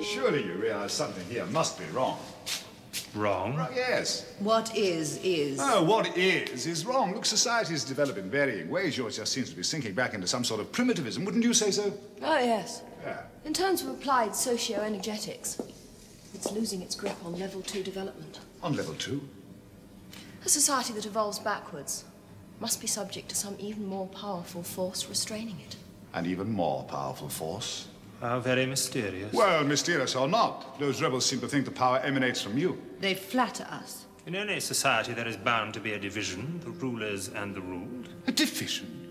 Surely 0.00 0.46
you 0.46 0.54
realize 0.54 0.92
something 0.92 1.24
here 1.28 1.44
must 1.46 1.78
be 1.78 1.84
wrong. 1.92 2.18
Wrong? 3.16 3.56
Right, 3.56 3.72
yes. 3.74 4.26
What 4.40 4.76
is, 4.76 5.18
is. 5.24 5.58
Oh, 5.60 5.82
what 5.82 6.16
is, 6.16 6.66
is 6.66 6.84
wrong. 6.84 7.14
Look, 7.14 7.24
societies 7.24 7.82
develop 7.82 8.18
in 8.18 8.30
varying 8.30 8.68
ways. 8.68 8.96
Yours 8.96 9.16
just 9.16 9.32
seems 9.32 9.48
to 9.50 9.56
be 9.56 9.62
sinking 9.62 9.94
back 9.94 10.12
into 10.12 10.26
some 10.26 10.44
sort 10.44 10.60
of 10.60 10.70
primitivism. 10.70 11.24
Wouldn't 11.24 11.42
you 11.42 11.54
say 11.54 11.70
so? 11.70 11.92
Oh, 12.22 12.38
yes. 12.38 12.82
Yeah. 13.02 13.22
In 13.44 13.54
terms 13.54 13.82
of 13.82 13.88
applied 13.88 14.36
socio-energetics, 14.36 15.60
it's 16.34 16.52
losing 16.52 16.82
its 16.82 16.94
grip 16.94 17.16
on 17.24 17.38
level 17.38 17.62
two 17.62 17.82
development. 17.82 18.40
On 18.62 18.76
level 18.76 18.94
two? 18.94 19.26
A 20.44 20.48
society 20.48 20.92
that 20.92 21.06
evolves 21.06 21.38
backwards 21.38 22.04
must 22.60 22.80
be 22.80 22.86
subject 22.86 23.30
to 23.30 23.34
some 23.34 23.56
even 23.58 23.86
more 23.86 24.08
powerful 24.08 24.62
force 24.62 25.08
restraining 25.08 25.58
it. 25.66 25.76
An 26.12 26.26
even 26.26 26.50
more 26.52 26.84
powerful 26.84 27.28
force. 27.28 27.88
How 28.20 28.40
very 28.40 28.66
mysterious. 28.66 29.32
Well, 29.32 29.62
mysterious 29.64 30.14
or 30.16 30.26
not, 30.26 30.78
those 30.78 31.02
rebels 31.02 31.26
seem 31.26 31.40
to 31.40 31.48
think 31.48 31.64
the 31.64 31.70
power 31.70 31.98
emanates 31.98 32.40
from 32.40 32.56
you. 32.56 32.80
They 33.00 33.14
flatter 33.14 33.66
us. 33.70 34.06
In 34.26 34.34
any 34.34 34.58
society, 34.58 35.12
there 35.12 35.28
is 35.28 35.36
bound 35.36 35.74
to 35.74 35.80
be 35.80 35.92
a 35.92 35.98
division, 35.98 36.58
the 36.64 36.70
rulers 36.70 37.28
and 37.28 37.54
the 37.54 37.60
ruled. 37.60 38.08
A 38.26 38.32
division? 38.32 39.02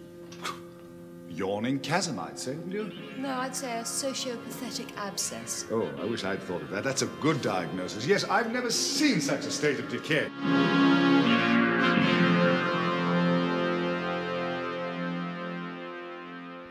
Yawning 1.29 1.79
chasm, 1.79 2.19
I'd 2.19 2.39
say, 2.39 2.55
wouldn't 2.55 2.73
you? 2.73 2.91
No, 3.17 3.29
I'd 3.29 3.55
say 3.55 3.77
a 3.77 3.85
socio-pathetic 3.85 4.97
abscess. 4.97 5.65
Oh, 5.69 5.89
I 6.01 6.05
wish 6.05 6.23
I'd 6.23 6.41
thought 6.41 6.61
of 6.61 6.69
that. 6.71 6.83
That's 6.83 7.01
a 7.01 7.07
good 7.07 7.41
diagnosis. 7.41 8.07
Yes, 8.07 8.23
I've 8.23 8.51
never 8.51 8.71
seen 8.71 9.21
such 9.21 9.45
a 9.45 9.51
state 9.51 9.79
of 9.79 9.89
decay. 9.89 10.29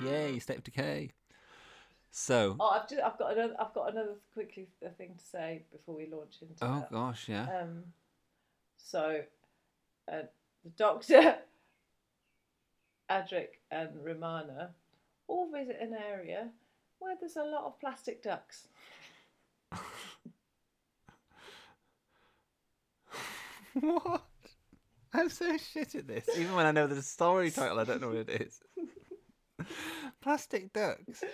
Yay, 0.02 0.38
State 0.38 0.58
of 0.58 0.64
Decay. 0.64 1.10
So, 2.16 2.54
Oh, 2.60 2.68
I've 2.68 2.88
just, 2.88 3.02
I've 3.02 3.18
got 3.18 3.32
another 3.32 3.56
I've 3.58 3.74
got 3.74 3.90
another 3.92 4.14
quickly 4.34 4.68
thing 4.96 5.16
to 5.18 5.24
say 5.24 5.62
before 5.72 5.96
we 5.96 6.06
launch 6.06 6.36
into 6.42 6.54
oh 6.64 6.78
that. 6.78 6.92
gosh, 6.92 7.28
yeah. 7.28 7.62
Um, 7.62 7.82
so, 8.76 9.22
uh, 10.06 10.22
the 10.62 10.70
Doctor, 10.76 11.38
Adric, 13.10 13.58
and 13.72 13.90
Romana 14.00 14.70
all 15.26 15.50
visit 15.50 15.76
an 15.80 15.92
area 15.92 16.50
where 17.00 17.16
there's 17.18 17.34
a 17.34 17.42
lot 17.42 17.64
of 17.64 17.80
plastic 17.80 18.22
ducks. 18.22 18.68
what? 23.80 24.22
I'm 25.12 25.30
so 25.30 25.56
shit 25.56 25.96
at 25.96 26.06
this. 26.06 26.28
Even 26.38 26.54
when 26.54 26.66
I 26.66 26.70
know 26.70 26.86
the 26.86 27.02
story 27.02 27.50
title, 27.50 27.80
I 27.80 27.84
don't 27.84 28.00
know 28.00 28.10
what 28.10 28.18
it 28.18 28.30
is. 28.30 28.60
Plastic 30.20 30.72
ducks. 30.72 31.24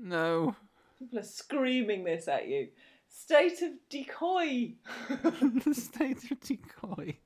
No. 0.00 0.54
People 0.98 1.18
are 1.18 1.22
screaming 1.22 2.04
this 2.04 2.28
at 2.28 2.48
you. 2.48 2.68
State 3.08 3.62
of 3.62 3.72
decoy. 3.88 4.74
the 5.08 5.74
state 5.74 6.30
of 6.30 6.40
decoy. 6.40 7.16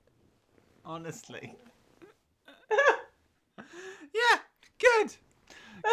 Honestly. 0.84 1.56
yeah, 3.58 4.38
good. 4.78 5.14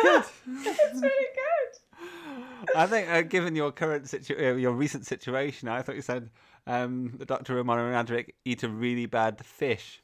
Good. 0.02 0.24
it's 0.48 1.02
really 1.02 1.28
good. 1.36 2.76
I 2.76 2.86
think, 2.86 3.10
uh, 3.10 3.22
given 3.22 3.56
your 3.56 3.72
current 3.72 4.08
situation, 4.08 4.46
uh, 4.46 4.56
your 4.56 4.74
recent 4.74 5.06
situation, 5.06 5.68
I 5.68 5.82
thought 5.82 5.96
you 5.96 6.02
said 6.02 6.30
um, 6.68 7.14
the 7.18 7.26
Doctor 7.26 7.56
Romana 7.56 7.86
and 7.86 8.08
Adric 8.08 8.32
eat 8.46 8.64
a 8.64 8.70
really 8.70 9.06
bad 9.06 9.44
fish. 9.44 10.02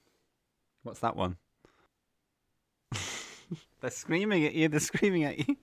What's 0.84 1.00
that 1.00 1.16
one? 1.16 1.38
they're 3.82 3.92
screaming 3.92 4.46
at 4.46 4.54
you. 4.54 4.68
They're 4.70 4.80
screaming 4.80 5.24
at 5.24 5.48
you. 5.48 5.58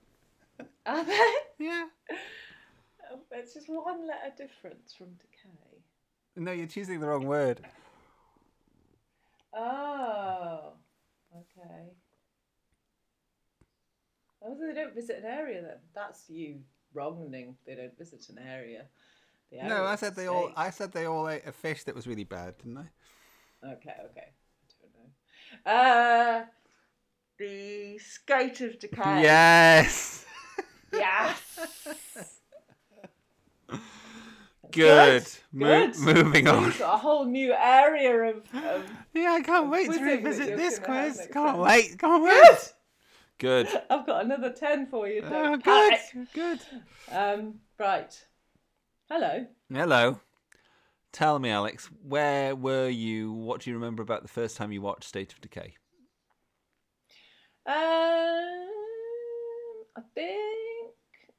Are 0.91 1.05
they? 1.05 1.33
Yeah. 1.59 1.85
Um, 3.11 3.19
It's 3.31 3.53
just 3.53 3.69
one 3.69 4.07
letter 4.07 4.33
difference 4.35 4.93
from 4.93 5.07
decay. 5.13 5.83
No, 6.35 6.51
you're 6.51 6.67
choosing 6.67 6.99
the 6.99 7.07
wrong 7.07 7.25
word. 7.25 7.61
Oh, 9.53 10.73
okay. 11.33 11.91
Oh, 14.41 14.57
they 14.59 14.73
don't 14.73 14.95
visit 14.95 15.19
an 15.19 15.25
area 15.25 15.61
then. 15.61 15.77
That's 15.93 16.29
you 16.29 16.61
wronging. 16.93 17.55
They 17.65 17.75
don't 17.75 17.97
visit 17.97 18.27
an 18.29 18.39
area. 18.39 18.85
The 19.51 19.63
No, 19.63 19.85
I 19.85 19.95
said 19.95 20.15
the 20.15 20.21
they 20.21 20.27
all. 20.27 20.51
I 20.55 20.71
said 20.71 20.91
they 20.91 21.05
all 21.05 21.29
ate 21.29 21.45
a 21.45 21.51
fish 21.51 21.83
that 21.83 21.95
was 21.95 22.07
really 22.07 22.23
bad, 22.23 22.57
didn't 22.57 22.77
I? 22.77 23.71
Okay, 23.73 23.95
okay. 24.09 24.29
I 24.67 24.73
don't 24.81 24.93
know. 24.95 25.71
Uh, 25.71 26.45
the 27.37 27.97
skate 27.97 28.61
of 28.61 28.79
decay. 28.79 29.21
Yes. 29.21 30.25
Yes. 30.93 32.37
Good. 34.71 35.27
Mo- 35.51 35.87
Good. 35.87 35.97
moving 35.99 36.47
on. 36.47 36.63
You've 36.63 36.79
got 36.79 36.95
a 36.95 36.97
whole 36.97 37.25
new 37.25 37.53
area 37.53 38.35
of. 38.35 38.37
of 38.53 38.89
Yeah, 39.13 39.33
I 39.33 39.41
can't 39.41 39.69
wait 39.69 39.91
to 39.91 39.99
revisit 39.99 40.55
this 40.57 40.79
quiz. 40.79 41.17
Can't 41.31 41.55
time. 41.55 41.57
wait. 41.59 41.99
Can't 41.99 42.23
wait. 42.23 42.73
Good. 43.37 43.67
good. 43.67 43.81
I've 43.89 44.05
got 44.05 44.23
another 44.25 44.51
ten 44.51 44.87
for 44.87 45.07
you. 45.07 45.23
Oh, 45.25 45.57
good. 45.57 45.63
panic. 45.63 45.99
Good. 46.33 46.59
Um, 47.11 47.55
right. 47.77 48.25
Hello. 49.09 49.45
Hello. 49.71 50.19
Tell 51.11 51.39
me, 51.39 51.49
Alex, 51.49 51.89
where 52.07 52.55
were 52.55 52.87
you? 52.87 53.33
What 53.33 53.61
do 53.61 53.69
you 53.69 53.75
remember 53.75 54.01
about 54.01 54.21
the 54.21 54.29
first 54.29 54.55
time 54.55 54.71
you 54.71 54.81
watched 54.81 55.03
State 55.03 55.33
of 55.33 55.41
Decay? 55.41 55.73
Um, 57.65 57.73
I 59.97 60.01
think 60.15 60.39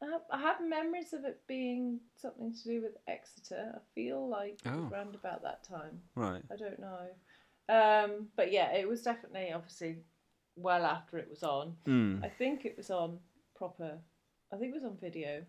I 0.03 0.07
have, 0.07 0.23
I 0.31 0.41
have 0.41 0.57
memories 0.67 1.13
of 1.13 1.25
it 1.25 1.41
being 1.47 2.01
something 2.17 2.53
to 2.53 2.65
do 2.65 2.83
with 2.83 2.97
Exeter. 3.07 3.73
I 3.77 3.79
feel 3.95 4.29
like 4.29 4.59
Oh. 4.67 4.89
round 4.91 5.15
about 5.15 5.43
that 5.43 5.63
time. 5.63 6.01
Right. 6.15 6.43
I 6.51 6.57
don't 6.57 6.79
know. 6.81 7.07
Um, 7.69 8.29
but 8.37 8.51
yeah, 8.51 8.73
it 8.75 8.89
was 8.89 9.03
definitely 9.03 9.53
obviously 9.53 9.99
well 10.57 10.85
after 10.85 11.19
it 11.19 11.29
was 11.31 11.43
on. 11.43 11.77
Hmm. 11.87 12.19
I 12.23 12.29
think 12.29 12.65
it 12.65 12.77
was 12.77 12.91
on 12.91 13.19
proper. 13.55 13.99
I 14.53 14.57
think 14.57 14.73
it 14.75 14.75
was 14.75 14.85
on 14.85 14.97
video. 15.01 15.45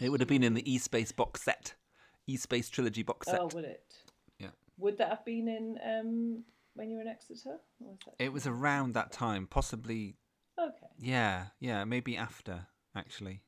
It 0.00 0.08
would 0.08 0.20
have 0.20 0.28
been 0.28 0.44
in 0.44 0.54
the 0.54 0.72
E 0.72 0.78
Space 0.78 1.12
box 1.12 1.42
set, 1.42 1.74
E 2.26 2.36
Space 2.36 2.68
trilogy 2.70 3.02
box 3.02 3.26
set. 3.26 3.40
Oh, 3.40 3.50
would 3.52 3.64
it? 3.64 3.94
Yeah. 4.38 4.50
Would 4.78 4.98
that 4.98 5.08
have 5.08 5.24
been 5.24 5.48
in 5.48 5.78
um, 5.84 6.44
when 6.74 6.88
you 6.90 6.96
were 6.96 7.02
in 7.02 7.08
Exeter? 7.08 7.58
Was 7.80 7.98
that... 8.06 8.14
It 8.18 8.32
was 8.32 8.46
around 8.46 8.94
that 8.94 9.10
time, 9.12 9.46
possibly. 9.46 10.16
Okay. 10.58 10.86
Yeah, 10.98 11.46
yeah, 11.58 11.84
maybe 11.84 12.16
after. 12.16 12.68
Actually, 12.94 13.42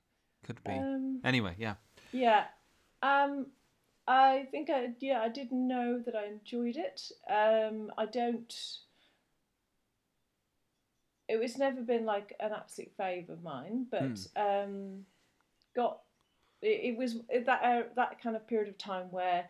could 0.49 0.65
be. 0.65 0.73
Um, 0.73 1.21
anyway, 1.25 1.55
yeah. 1.59 1.75
Yeah. 2.11 2.45
Um 3.03 3.47
I 4.07 4.49
think 4.51 4.71
I 4.71 4.93
yeah, 5.01 5.21
I 5.21 5.29
didn't 5.29 5.69
know 5.69 6.01
that 6.05 6.17
I 6.17 6.27
enjoyed 6.27 6.77
it. 6.77 7.13
Um 7.31 7.93
I 7.99 8.07
don't 8.07 8.53
it 11.29 11.39
was 11.39 11.59
never 11.59 11.83
been 11.83 12.07
like 12.07 12.35
an 12.41 12.53
absolute 12.53 12.97
fave 12.99 13.29
of 13.29 13.43
mine, 13.43 13.87
but 13.91 14.27
um 14.37 15.05
got 15.77 15.99
it, 16.63 16.81
it 16.85 16.97
was 16.97 17.17
that 17.31 17.63
uh, 17.63 17.83
that 17.95 18.23
kind 18.23 18.35
of 18.35 18.49
period 18.49 18.69
of 18.69 18.79
time 18.79 19.07
where 19.11 19.45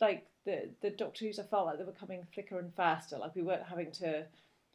like 0.00 0.26
the 0.44 0.70
the 0.80 0.90
Doctor 0.90 1.24
Who's 1.24 1.40
I 1.40 1.42
felt 1.42 1.66
like 1.66 1.78
they 1.78 1.84
were 1.84 1.92
coming 1.92 2.24
thicker 2.34 2.60
and 2.60 2.72
faster. 2.74 3.18
Like 3.18 3.34
we 3.34 3.42
weren't 3.42 3.64
having 3.64 3.90
to 3.92 4.24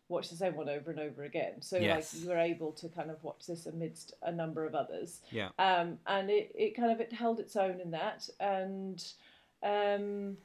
watch 0.09 0.29
the 0.29 0.35
same 0.35 0.55
one 0.55 0.69
over 0.69 0.91
and 0.91 0.99
over 0.99 1.23
again. 1.23 1.61
So 1.61 1.77
Yes. 1.77 2.13
like 2.13 2.23
you 2.23 2.29
were 2.29 2.37
able 2.37 2.71
to 2.73 2.87
kind 2.89 3.11
of 3.11 3.23
watch 3.23 3.45
this 3.47 3.65
amidst 3.65 4.13
a 4.21 4.31
number 4.31 4.65
of 4.65 4.73
others. 4.75 5.21
Yeah. 5.31 5.49
Um, 5.59 5.99
and 6.07 6.29
it, 6.29 6.51
it 6.55 6.75
kind 6.75 6.91
of 6.91 6.99
it 6.99 7.11
held 7.11 7.39
its 7.39 7.55
own 7.55 7.79
in 7.81 7.91
that. 7.91 8.29
And 8.39 9.03
um, 9.63 10.37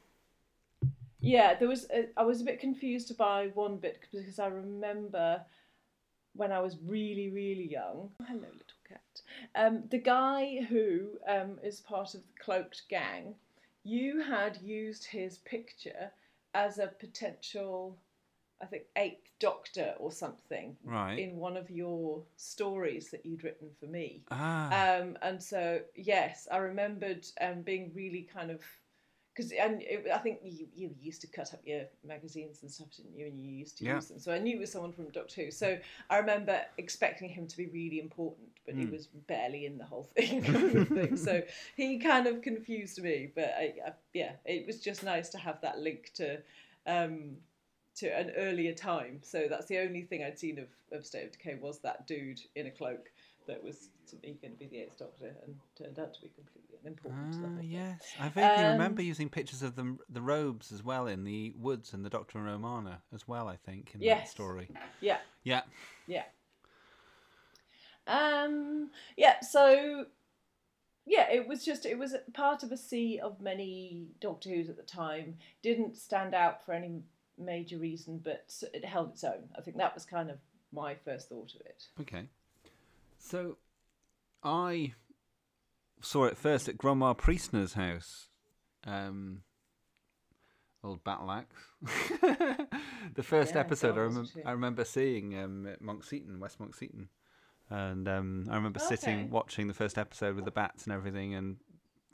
yeah, 1.19 1.55
there 1.55 1.69
was 1.69 1.85
a, 1.91 2.09
I 2.17 2.23
was 2.23 2.41
a 2.41 2.45
bit 2.45 2.59
confused 2.59 3.17
by 3.17 3.47
one 3.53 3.77
bit 3.77 3.99
because 4.11 4.39
I 4.39 4.47
remember 4.47 5.41
when 6.35 6.51
I 6.51 6.59
was 6.59 6.77
really 6.85 7.29
really 7.29 7.69
young. 7.71 8.09
Hello, 8.27 8.41
little 8.41 8.81
cat. 8.87 9.21
Um, 9.55 9.83
the 9.89 9.99
guy 9.99 10.65
who 10.67 11.11
um, 11.27 11.59
is 11.63 11.79
part 11.79 12.13
of 12.15 12.21
the 12.21 12.43
cloaked 12.43 12.83
gang, 12.89 13.35
you 13.83 14.21
had 14.21 14.57
used 14.61 15.05
his 15.05 15.37
picture 15.39 16.11
as 16.53 16.79
a 16.79 16.87
potential, 16.99 17.97
I 18.63 18.65
think, 18.65 18.83
eighth 18.95 19.29
Doctor 19.39 19.93
or 19.99 20.11
something 20.11 20.77
Right. 20.85 21.19
in 21.19 21.35
one 21.35 21.57
of 21.57 21.69
your 21.69 22.23
stories 22.37 23.09
that 23.11 23.25
you'd 23.25 23.43
written 23.43 23.69
for 23.79 23.87
me. 23.87 24.23
Ah. 24.31 24.95
Um, 24.99 25.17
and 25.21 25.43
so 25.43 25.81
yes, 25.95 26.47
I 26.51 26.57
remembered 26.57 27.27
um, 27.41 27.61
being 27.61 27.91
really 27.93 28.21
kind 28.33 28.49
of 28.51 28.61
because 29.35 29.51
and 29.51 29.81
it, 29.81 30.05
I 30.13 30.19
think 30.19 30.39
you 30.43 30.67
you 30.75 30.91
used 31.01 31.19
to 31.21 31.27
cut 31.27 31.53
up 31.53 31.61
your 31.65 31.85
magazines 32.05 32.61
and 32.61 32.71
stuff, 32.71 32.87
didn't 32.95 33.17
you? 33.17 33.25
And 33.25 33.39
you 33.43 33.49
used 33.51 33.77
to 33.79 33.83
Yeah. 33.83 33.95
use 33.95 34.07
them. 34.07 34.19
So 34.19 34.31
I 34.31 34.39
knew 34.39 34.55
it 34.57 34.59
was 34.59 34.71
someone 34.71 34.93
from 34.93 35.09
Doctor 35.09 35.45
Who. 35.45 35.51
So 35.51 35.77
I 36.09 36.17
remember 36.19 36.61
expecting 36.77 37.29
him 37.29 37.47
to 37.47 37.57
be 37.57 37.65
really 37.67 37.99
important, 37.99 38.47
but 38.65 38.75
he 38.75 38.85
Hmm. 38.85 38.91
was 38.91 39.07
barely 39.07 39.65
in 39.65 39.77
the 39.77 39.85
whole 39.85 40.03
thing. 40.15 40.43
thing. 40.43 41.17
So 41.17 41.41
he 41.75 41.97
kind 41.99 42.27
of 42.27 42.41
confused 42.43 43.01
me. 43.01 43.31
But 43.35 43.55
I, 43.57 43.73
I, 43.87 43.91
yeah, 44.13 44.33
it 44.45 44.65
was 44.67 44.79
just 44.79 45.03
nice 45.03 45.29
to 45.29 45.37
have 45.39 45.59
that 45.61 45.79
link 45.79 46.11
to. 46.15 46.37
Um, 46.85 47.37
to 47.95 48.07
an 48.07 48.31
earlier 48.37 48.73
time, 48.73 49.19
so 49.23 49.45
that's 49.49 49.67
the 49.67 49.79
only 49.79 50.01
thing 50.03 50.23
I'd 50.23 50.39
seen 50.39 50.59
of, 50.59 50.67
of 50.91 51.05
State 51.05 51.25
of 51.25 51.31
Decay 51.31 51.55
was 51.61 51.79
that 51.79 52.07
dude 52.07 52.39
in 52.55 52.67
a 52.67 52.71
cloak. 52.71 53.09
that 53.47 53.61
was 53.63 53.89
to 54.09 54.15
me 54.23 54.37
going 54.41 54.53
to 54.53 54.59
be 54.59 54.67
the 54.67 54.79
Eighth 54.79 54.97
Doctor 54.97 55.35
and 55.45 55.55
turned 55.77 55.99
out 55.99 56.13
to 56.13 56.21
be 56.21 56.29
completely 56.29 56.77
unimportant. 56.81 57.35
Ah, 57.59 57.61
yes. 57.61 58.01
I 58.19 58.29
vaguely 58.29 58.63
Um, 58.65 58.71
remember 58.73 59.01
using 59.01 59.29
pictures 59.29 59.61
of 59.61 59.75
the 59.75 59.97
the 60.09 60.21
robes 60.21 60.71
as 60.71 60.81
well 60.83 61.07
in 61.07 61.23
the 61.25 61.53
woods 61.57 61.93
and 61.93 62.05
the 62.05 62.09
Doctor 62.09 62.37
and 62.37 62.47
Romana 62.47 63.01
as 63.13 63.27
well. 63.27 63.47
I 63.47 63.57
think 63.57 63.91
in 63.95 63.99
that 64.01 64.27
story. 64.29 64.69
Yeah. 65.01 65.17
Yeah. 65.43 65.61
Yeah. 66.07 66.23
Um. 68.07 68.89
Yeah. 69.17 69.39
So. 69.41 70.05
Yeah, 71.05 71.29
it 71.29 71.45
was 71.49 71.65
just 71.65 71.85
it 71.85 71.97
was 71.97 72.15
part 72.33 72.63
of 72.63 72.71
a 72.71 72.77
sea 72.77 73.19
of 73.21 73.41
many 73.41 74.07
Doctor 74.21 74.49
Who's 74.49 74.69
at 74.69 74.77
the 74.77 74.83
time. 74.83 75.35
Didn't 75.61 75.97
stand 75.97 76.33
out 76.33 76.65
for 76.65 76.71
any 76.73 77.01
major 77.37 77.77
reason, 77.77 78.19
but 78.23 78.51
it 78.73 78.85
held 78.85 79.11
its 79.11 79.23
own. 79.23 79.49
I 79.57 79.61
think 79.61 79.77
that 79.77 79.93
was 79.93 80.05
kind 80.05 80.29
of 80.29 80.37
my 80.71 80.95
first 80.95 81.29
thought 81.29 81.53
of 81.55 81.61
it. 81.61 81.83
Okay. 82.01 82.27
So, 83.17 83.57
I 84.43 84.93
saw 86.01 86.25
it 86.25 86.37
first 86.37 86.67
at 86.67 86.77
Grandma 86.77 87.13
Priestner's 87.13 87.73
house. 87.73 88.27
Um, 88.85 89.43
old 90.83 91.03
Battle 91.03 91.31
Axe. 91.31 91.55
the 93.15 93.23
first 93.23 93.53
Yeah, 93.53 93.61
episode, 93.61 93.97
I, 93.97 94.09
God. 94.13 94.27
I 94.45 94.51
remember 94.51 94.83
seeing 94.83 95.37
um, 95.39 95.65
at 95.67 95.81
Monkseaton, 95.81 96.39
West 96.39 96.59
Monkseaton. 96.59 97.07
And 97.69 98.07
um, 98.09 98.47
I 98.49 98.55
remember 98.55 98.81
Okay. 98.83 98.95
sitting 98.95 99.29
watching 99.29 99.67
the 99.67 99.73
first 99.73 99.97
episode 99.97 100.35
with 100.35 100.45
the 100.45 100.51
bats 100.51 100.83
and 100.83 100.93
everything, 100.93 101.33
and 101.33 101.57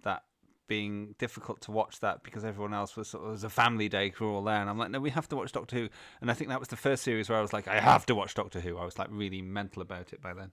that 0.03 0.23
being 0.69 1.15
difficult 1.17 1.59
to 1.63 1.71
watch 1.71 1.99
that 1.99 2.23
because 2.23 2.45
everyone 2.45 2.73
else 2.73 2.95
was 2.95 3.09
sort 3.09 3.23
of, 3.23 3.29
it 3.29 3.31
was 3.33 3.43
a 3.43 3.49
family 3.49 3.89
day 3.89 4.13
We 4.17 4.25
were 4.25 4.31
all 4.31 4.43
there, 4.43 4.61
and 4.61 4.69
I'm 4.69 4.77
like, 4.77 4.91
no, 4.91 5.01
we 5.01 5.09
have 5.09 5.27
to 5.29 5.35
watch 5.35 5.51
Doctor 5.51 5.75
Who. 5.75 5.89
And 6.21 6.31
I 6.31 6.33
think 6.33 6.49
that 6.49 6.59
was 6.59 6.69
the 6.69 6.77
first 6.77 7.03
series 7.03 7.27
where 7.27 7.37
I 7.37 7.41
was 7.41 7.51
like, 7.51 7.67
I 7.67 7.81
have 7.81 8.05
to 8.05 8.15
watch 8.15 8.33
Doctor 8.35 8.61
Who. 8.61 8.77
I 8.77 8.85
was 8.85 8.97
like 8.97 9.09
really 9.11 9.41
mental 9.41 9.81
about 9.81 10.13
it 10.13 10.21
by 10.21 10.33
then. 10.33 10.51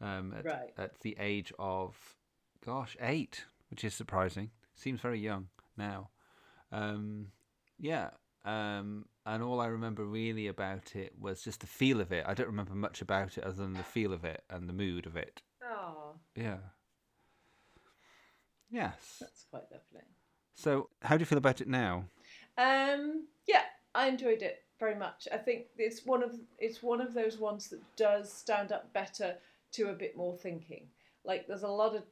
Um, 0.00 0.34
at, 0.36 0.44
Right. 0.44 0.70
at 0.76 0.98
the 1.00 1.16
age 1.20 1.52
of, 1.58 1.96
gosh, 2.64 2.96
eight, 3.00 3.44
which 3.70 3.84
is 3.84 3.94
surprising. 3.94 4.50
Seems 4.74 5.00
very 5.00 5.20
young 5.20 5.46
now. 5.76 6.10
Um, 6.72 7.28
yeah. 7.78 8.10
Um, 8.44 9.06
and 9.24 9.42
all 9.42 9.60
I 9.60 9.66
remember 9.66 10.04
really 10.04 10.46
about 10.46 10.94
it 10.94 11.12
was 11.18 11.42
just 11.42 11.60
the 11.60 11.66
feel 11.66 12.00
of 12.00 12.12
it. 12.12 12.24
I 12.26 12.34
don't 12.34 12.46
remember 12.46 12.74
much 12.74 13.02
about 13.02 13.36
it 13.38 13.44
other 13.44 13.56
than 13.56 13.74
the 13.74 13.82
feel 13.82 14.12
of 14.12 14.24
it 14.24 14.42
and 14.50 14.68
the 14.68 14.72
mood 14.72 15.06
of 15.06 15.16
it. 15.16 15.42
Oh, 15.64 16.14
Yeah. 16.34 16.58
Yes. 18.70 19.18
that's 19.20 19.44
quite 19.50 19.64
lovely. 19.70 20.04
So, 20.54 20.88
how 21.02 21.16
do 21.16 21.22
you 21.22 21.26
feel 21.26 21.38
about 21.38 21.60
it 21.60 21.68
now? 21.68 22.04
Um, 22.56 23.26
yeah, 23.46 23.62
I 23.94 24.08
enjoyed 24.08 24.42
it 24.42 24.62
very 24.78 24.94
much. 24.94 25.28
I 25.32 25.36
think 25.36 25.66
it's 25.76 26.04
one 26.04 26.22
of 26.22 26.32
it's 26.58 26.82
one 26.82 27.00
of 27.00 27.14
those 27.14 27.38
ones 27.38 27.68
that 27.68 27.80
does 27.96 28.32
stand 28.32 28.72
up 28.72 28.92
better 28.92 29.36
to 29.72 29.90
a 29.90 29.94
bit 29.94 30.16
more 30.16 30.36
thinking. 30.36 30.86
Like 31.24 31.46
there's 31.46 31.62
a 31.62 31.68
lot 31.68 31.94
of 31.94 32.04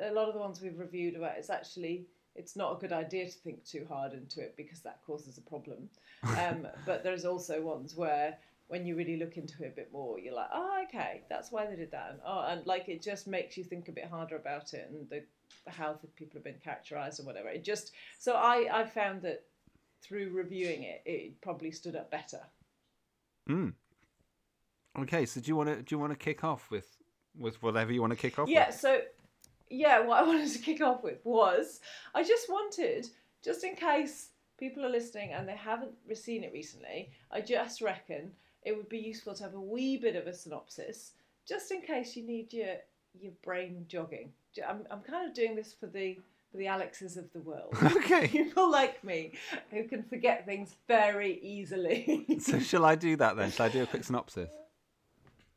a 0.00 0.12
lot 0.12 0.28
of 0.28 0.34
the 0.34 0.40
ones 0.40 0.60
we've 0.60 0.78
reviewed 0.78 1.14
about 1.14 1.38
it's 1.38 1.50
actually 1.50 2.06
it's 2.34 2.56
not 2.56 2.76
a 2.76 2.80
good 2.80 2.92
idea 2.92 3.26
to 3.26 3.38
think 3.38 3.64
too 3.64 3.86
hard 3.88 4.12
into 4.12 4.40
it 4.40 4.54
because 4.56 4.80
that 4.80 4.98
causes 5.06 5.38
a 5.38 5.40
problem. 5.40 5.88
Um, 6.36 6.66
but 6.86 7.04
there's 7.04 7.24
also 7.24 7.62
ones 7.62 7.94
where 7.94 8.36
when 8.68 8.86
you 8.86 8.96
really 8.96 9.16
look 9.16 9.36
into 9.36 9.62
it 9.62 9.68
a 9.68 9.76
bit 9.76 9.90
more, 9.92 10.18
you're 10.18 10.34
like, 10.34 10.48
oh, 10.52 10.82
okay, 10.88 11.22
that's 11.28 11.52
why 11.52 11.66
they 11.66 11.76
did 11.76 11.90
that, 11.92 12.08
and 12.10 12.20
oh, 12.26 12.46
and 12.48 12.66
like 12.66 12.88
it 12.88 13.02
just 13.02 13.26
makes 13.26 13.56
you 13.56 13.62
think 13.62 13.88
a 13.88 13.92
bit 13.92 14.06
harder 14.06 14.36
about 14.36 14.72
it 14.74 14.90
and 14.90 15.08
the 15.10 15.22
how 15.66 15.94
the 16.00 16.08
people 16.08 16.36
have 16.38 16.44
been 16.44 16.60
characterized 16.62 17.20
or 17.20 17.24
whatever. 17.24 17.48
It 17.48 17.64
just 17.64 17.92
so 18.18 18.34
I 18.34 18.68
I 18.72 18.84
found 18.84 19.22
that 19.22 19.44
through 20.02 20.30
reviewing 20.30 20.82
it, 20.82 21.02
it 21.06 21.40
probably 21.40 21.70
stood 21.70 21.96
up 21.96 22.10
better. 22.10 22.40
Hmm. 23.46 23.70
Okay, 24.98 25.26
so 25.26 25.40
do 25.40 25.48
you 25.48 25.56
want 25.56 25.68
to 25.70 25.76
do 25.82 25.94
you 25.94 25.98
want 25.98 26.12
to 26.12 26.18
kick 26.18 26.44
off 26.44 26.70
with 26.70 26.86
with 27.36 27.60
whatever 27.62 27.92
you 27.92 28.00
want 28.00 28.12
to 28.12 28.18
kick 28.18 28.38
off 28.38 28.48
Yeah, 28.48 28.68
with? 28.68 28.76
so 28.76 29.00
yeah, 29.70 30.00
what 30.00 30.22
I 30.22 30.22
wanted 30.26 30.50
to 30.52 30.58
kick 30.58 30.80
off 30.80 31.02
with 31.02 31.18
was 31.24 31.80
I 32.14 32.22
just 32.22 32.48
wanted, 32.48 33.08
just 33.42 33.64
in 33.64 33.74
case 33.74 34.28
people 34.58 34.84
are 34.84 34.90
listening 34.90 35.32
and 35.32 35.48
they 35.48 35.56
haven't 35.56 35.92
seen 36.14 36.44
it 36.44 36.52
recently, 36.52 37.10
I 37.32 37.40
just 37.40 37.80
reckon 37.82 38.30
it 38.62 38.76
would 38.76 38.88
be 38.88 38.98
useful 38.98 39.34
to 39.34 39.42
have 39.42 39.54
a 39.54 39.60
wee 39.60 39.96
bit 39.96 40.16
of 40.16 40.26
a 40.26 40.32
synopsis, 40.32 41.12
just 41.46 41.70
in 41.72 41.82
case 41.82 42.14
you 42.16 42.24
need 42.24 42.52
your 42.52 42.76
your 43.20 43.32
brain 43.42 43.86
jogging. 43.88 44.32
I'm 44.68 44.86
I'm 44.90 45.00
kind 45.00 45.28
of 45.28 45.34
doing 45.34 45.56
this 45.56 45.72
for 45.72 45.86
the 45.86 46.16
for 46.50 46.58
the 46.58 46.66
Alexes 46.66 47.16
of 47.16 47.32
the 47.32 47.40
world. 47.40 47.74
Okay. 47.82 48.28
People 48.44 48.70
like 48.70 49.02
me 49.02 49.32
who 49.70 49.84
can 49.84 50.02
forget 50.04 50.46
things 50.46 50.76
very 50.86 51.40
easily. 51.40 52.26
So 52.40 52.58
shall 52.60 52.84
I 52.84 52.94
do 52.94 53.16
that 53.16 53.36
then? 53.36 53.50
Shall 53.50 53.66
I 53.66 53.68
do 53.70 53.82
a 53.82 53.86
quick 53.86 54.04
synopsis? 54.04 54.50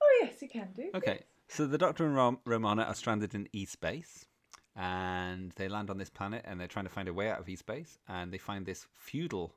oh 0.01 0.19
yes, 0.21 0.41
you 0.41 0.49
can 0.49 0.69
do. 0.75 0.89
Okay. 0.95 1.19
So 1.49 1.65
the 1.65 1.77
Doctor 1.77 2.05
and 2.05 2.15
Rom- 2.15 2.39
Romana 2.45 2.83
are 2.83 2.95
stranded 2.95 3.33
in 3.35 3.47
E 3.53 3.65
space, 3.65 4.25
and 4.75 5.51
they 5.55 5.67
land 5.69 5.89
on 5.89 5.97
this 5.97 6.09
planet, 6.09 6.43
and 6.45 6.59
they're 6.59 6.67
trying 6.67 6.85
to 6.85 6.91
find 6.91 7.07
a 7.07 7.13
way 7.13 7.29
out 7.29 7.39
of 7.39 7.47
E 7.47 7.55
space, 7.55 7.99
and 8.07 8.31
they 8.33 8.37
find 8.37 8.65
this 8.65 8.85
feudal 8.93 9.55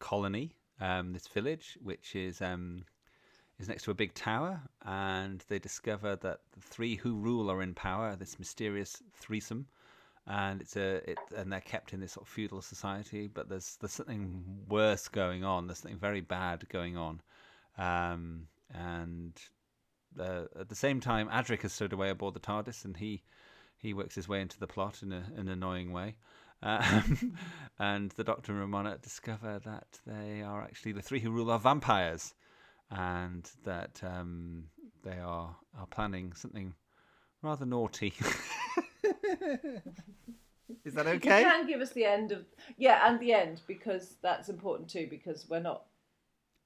colony, 0.00 0.56
um, 0.80 1.12
this 1.12 1.28
village, 1.28 1.78
which 1.82 2.16
is 2.16 2.40
um, 2.42 2.84
is 3.58 3.68
next 3.68 3.84
to 3.84 3.90
a 3.90 3.94
big 3.94 4.14
tower, 4.14 4.60
and 4.84 5.44
they 5.48 5.58
discover 5.58 6.16
that 6.16 6.40
the 6.52 6.60
three 6.60 6.96
who 6.96 7.16
rule 7.16 7.50
are 7.50 7.62
in 7.62 7.74
power. 7.74 8.16
This 8.16 8.38
mysterious 8.38 9.02
threesome. 9.14 9.66
And 10.26 10.62
it's 10.62 10.76
a 10.76 11.10
it, 11.10 11.18
and 11.36 11.52
they're 11.52 11.60
kept 11.60 11.92
in 11.92 12.00
this 12.00 12.12
sort 12.12 12.26
of 12.26 12.32
feudal 12.32 12.62
society, 12.62 13.28
but 13.28 13.50
there's 13.50 13.76
there's 13.80 13.92
something 13.92 14.42
worse 14.68 15.06
going 15.08 15.44
on. 15.44 15.66
There's 15.66 15.80
something 15.80 15.98
very 15.98 16.22
bad 16.22 16.66
going 16.70 16.96
on, 16.96 17.20
um, 17.76 18.46
and 18.72 19.38
uh, 20.18 20.44
at 20.58 20.68
the 20.70 20.74
same 20.74 21.00
time, 21.00 21.28
Adric 21.28 21.60
has 21.62 21.74
stowed 21.74 21.92
away 21.92 22.08
aboard 22.08 22.32
the 22.32 22.40
TARDIS, 22.40 22.86
and 22.86 22.96
he 22.96 23.22
he 23.76 23.92
works 23.92 24.14
his 24.14 24.26
way 24.26 24.40
into 24.40 24.58
the 24.58 24.66
plot 24.66 25.02
in 25.02 25.12
a, 25.12 25.24
an 25.36 25.48
annoying 25.48 25.92
way. 25.92 26.16
Um, 26.62 27.36
and 27.78 28.10
the 28.12 28.24
Doctor 28.24 28.52
and 28.52 28.60
Romana 28.62 28.96
discover 29.02 29.60
that 29.64 30.00
they 30.06 30.40
are 30.40 30.62
actually 30.62 30.92
the 30.92 31.02
three 31.02 31.20
who 31.20 31.30
rule 31.30 31.50
are 31.50 31.58
vampires, 31.58 32.34
and 32.90 33.50
that 33.64 34.00
um, 34.02 34.64
they 35.02 35.18
are 35.18 35.54
are 35.78 35.86
planning 35.86 36.32
something 36.34 36.74
rather 37.42 37.66
naughty. 37.66 38.12
Is 40.84 40.94
that 40.94 41.06
okay? 41.06 41.40
You 41.40 41.44
can 41.44 41.66
give 41.66 41.80
us 41.80 41.90
the 41.92 42.04
end 42.04 42.32
of 42.32 42.44
yeah, 42.76 43.08
and 43.08 43.18
the 43.20 43.32
end 43.32 43.62
because 43.66 44.16
that's 44.22 44.48
important 44.48 44.88
too 44.88 45.06
because 45.08 45.46
we're 45.48 45.60
not. 45.60 45.84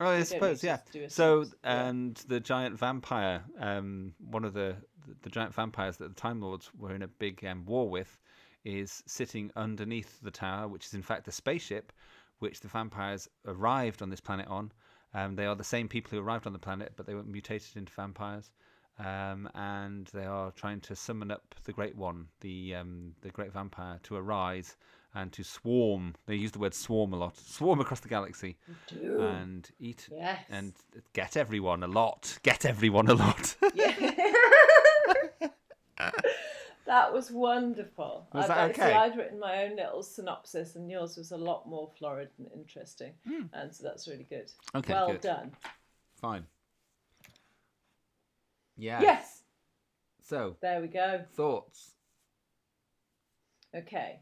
Oh, 0.00 0.10
I 0.10 0.22
suppose, 0.22 0.62
yeah. 0.62 0.76
to 0.76 0.92
do 0.92 1.04
a 1.04 1.10
So, 1.10 1.42
synopsis, 1.42 1.58
yeah. 1.64 1.88
and 1.88 2.16
the 2.28 2.38
giant 2.38 2.78
vampire, 2.78 3.42
um, 3.58 4.14
one 4.30 4.44
of 4.44 4.54
the, 4.54 4.76
the 5.06 5.16
the 5.22 5.30
giant 5.30 5.52
vampires 5.52 5.96
that 5.96 6.08
the 6.08 6.20
Time 6.20 6.40
Lords 6.40 6.70
were 6.78 6.94
in 6.94 7.02
a 7.02 7.08
big 7.08 7.44
um, 7.44 7.64
war 7.66 7.88
with, 7.88 8.16
is 8.64 9.02
sitting 9.06 9.50
underneath 9.56 10.20
the 10.20 10.30
tower, 10.30 10.68
which 10.68 10.86
is 10.86 10.94
in 10.94 11.02
fact 11.02 11.26
a 11.26 11.32
spaceship, 11.32 11.92
which 12.38 12.60
the 12.60 12.68
vampires 12.68 13.28
arrived 13.46 14.00
on 14.00 14.10
this 14.10 14.20
planet 14.20 14.46
on. 14.46 14.70
Um, 15.14 15.36
they 15.36 15.46
are 15.46 15.54
the 15.56 15.64
same 15.64 15.88
people 15.88 16.10
who 16.10 16.22
arrived 16.24 16.46
on 16.46 16.52
the 16.52 16.58
planet, 16.58 16.92
but 16.96 17.06
they 17.06 17.14
were 17.14 17.22
mutated 17.22 17.76
into 17.76 17.92
vampires, 17.92 18.50
um, 18.98 19.48
and 19.54 20.06
they 20.12 20.24
are 20.26 20.50
trying 20.52 20.80
to 20.82 20.94
summon 20.96 21.30
up 21.30 21.54
the 21.64 21.72
Great 21.72 21.96
One, 21.96 22.26
the 22.40 22.74
um, 22.74 23.14
the 23.22 23.30
Great 23.30 23.52
Vampire, 23.52 23.98
to 24.04 24.16
arise 24.16 24.76
and 25.14 25.32
to 25.32 25.42
swarm. 25.42 26.14
They 26.26 26.34
use 26.34 26.52
the 26.52 26.58
word 26.58 26.74
swarm 26.74 27.14
a 27.14 27.16
lot. 27.16 27.36
Swarm 27.38 27.80
across 27.80 28.00
the 28.00 28.08
galaxy 28.08 28.56
and 29.20 29.68
eat 29.80 30.06
Yes. 30.12 30.44
and 30.50 30.74
get 31.14 31.36
everyone 31.36 31.82
a 31.82 31.88
lot. 31.88 32.38
Get 32.42 32.64
everyone 32.66 33.08
a 33.08 33.14
lot. 33.14 33.56
That 36.88 37.12
was 37.12 37.30
wonderful. 37.30 38.26
Was 38.32 38.48
I, 38.48 38.54
that 38.54 38.70
okay? 38.70 38.88
See, 38.88 38.96
I'd 38.96 39.14
written 39.14 39.38
my 39.38 39.64
own 39.64 39.76
little 39.76 40.02
synopsis, 40.02 40.74
and 40.74 40.90
yours 40.90 41.18
was 41.18 41.32
a 41.32 41.36
lot 41.36 41.68
more 41.68 41.90
florid 41.98 42.30
and 42.38 42.48
interesting, 42.54 43.12
and 43.52 43.74
so 43.74 43.84
that's 43.84 44.08
really 44.08 44.26
good. 44.30 44.50
Okay, 44.74 44.94
well 44.94 45.12
good. 45.12 45.20
done. 45.20 45.52
Fine. 46.18 46.46
Yeah. 48.78 49.02
Yes, 49.02 49.42
So 50.22 50.56
there 50.62 50.80
we 50.80 50.86
go. 50.88 51.24
thoughts. 51.34 51.90
Okay. 53.74 54.20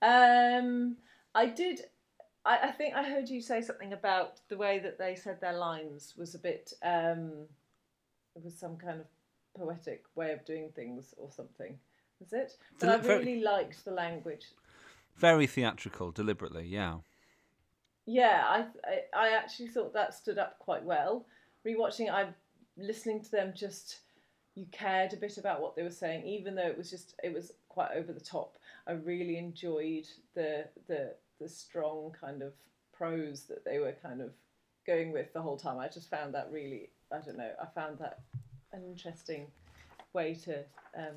Um, 0.00 0.96
I 1.34 1.44
did. 1.44 1.82
I, 2.46 2.60
I 2.68 2.70
think 2.70 2.94
I 2.94 3.02
heard 3.02 3.28
you 3.28 3.42
say 3.42 3.60
something 3.60 3.92
about 3.92 4.40
the 4.48 4.56
way 4.56 4.78
that 4.78 4.98
they 4.98 5.16
said 5.16 5.38
their 5.42 5.58
lines 5.58 6.14
was 6.16 6.34
a 6.34 6.38
bit. 6.38 6.72
Um, 6.82 7.44
it 8.34 8.42
was 8.42 8.56
some 8.56 8.78
kind 8.78 9.00
of 9.00 9.06
poetic 9.54 10.04
way 10.14 10.32
of 10.32 10.46
doing 10.46 10.70
things 10.74 11.12
or 11.18 11.30
something. 11.30 11.78
Was 12.20 12.32
it? 12.32 12.52
But 12.78 12.88
I 12.88 12.92
Deli- 12.96 13.06
very- 13.06 13.18
really 13.24 13.40
liked 13.42 13.84
the 13.84 13.90
language. 13.92 14.46
Very 15.16 15.46
theatrical, 15.46 16.10
deliberately. 16.12 16.66
Yeah. 16.66 16.98
Yeah, 18.06 18.44
I, 18.46 18.66
I 18.84 19.00
I 19.14 19.28
actually 19.36 19.68
thought 19.68 19.92
that 19.94 20.14
stood 20.14 20.38
up 20.38 20.58
quite 20.58 20.84
well. 20.84 21.26
Rewatching, 21.66 22.06
it, 22.06 22.10
I 22.12 22.28
listening 22.76 23.22
to 23.22 23.30
them 23.30 23.52
just 23.56 24.00
you 24.54 24.66
cared 24.72 25.12
a 25.12 25.16
bit 25.16 25.38
about 25.38 25.60
what 25.60 25.74
they 25.74 25.82
were 25.82 25.90
saying, 25.90 26.24
even 26.26 26.54
though 26.54 26.66
it 26.66 26.76
was 26.78 26.88
just 26.90 27.14
it 27.24 27.32
was 27.32 27.52
quite 27.68 27.90
over 27.92 28.12
the 28.12 28.20
top. 28.20 28.58
I 28.86 28.92
really 28.92 29.38
enjoyed 29.38 30.06
the 30.34 30.66
the 30.86 31.14
the 31.40 31.48
strong 31.48 32.14
kind 32.18 32.42
of 32.42 32.52
prose 32.92 33.42
that 33.44 33.64
they 33.64 33.78
were 33.78 33.92
kind 34.02 34.20
of 34.20 34.30
going 34.86 35.12
with 35.12 35.32
the 35.32 35.42
whole 35.42 35.56
time. 35.56 35.78
I 35.78 35.88
just 35.88 36.08
found 36.08 36.32
that 36.34 36.48
really 36.52 36.90
I 37.12 37.18
don't 37.18 37.38
know. 37.38 37.50
I 37.60 37.66
found 37.74 37.98
that 37.98 38.20
an 38.72 38.82
interesting 38.84 39.48
way 40.12 40.34
to 40.44 40.58
um, 40.96 41.16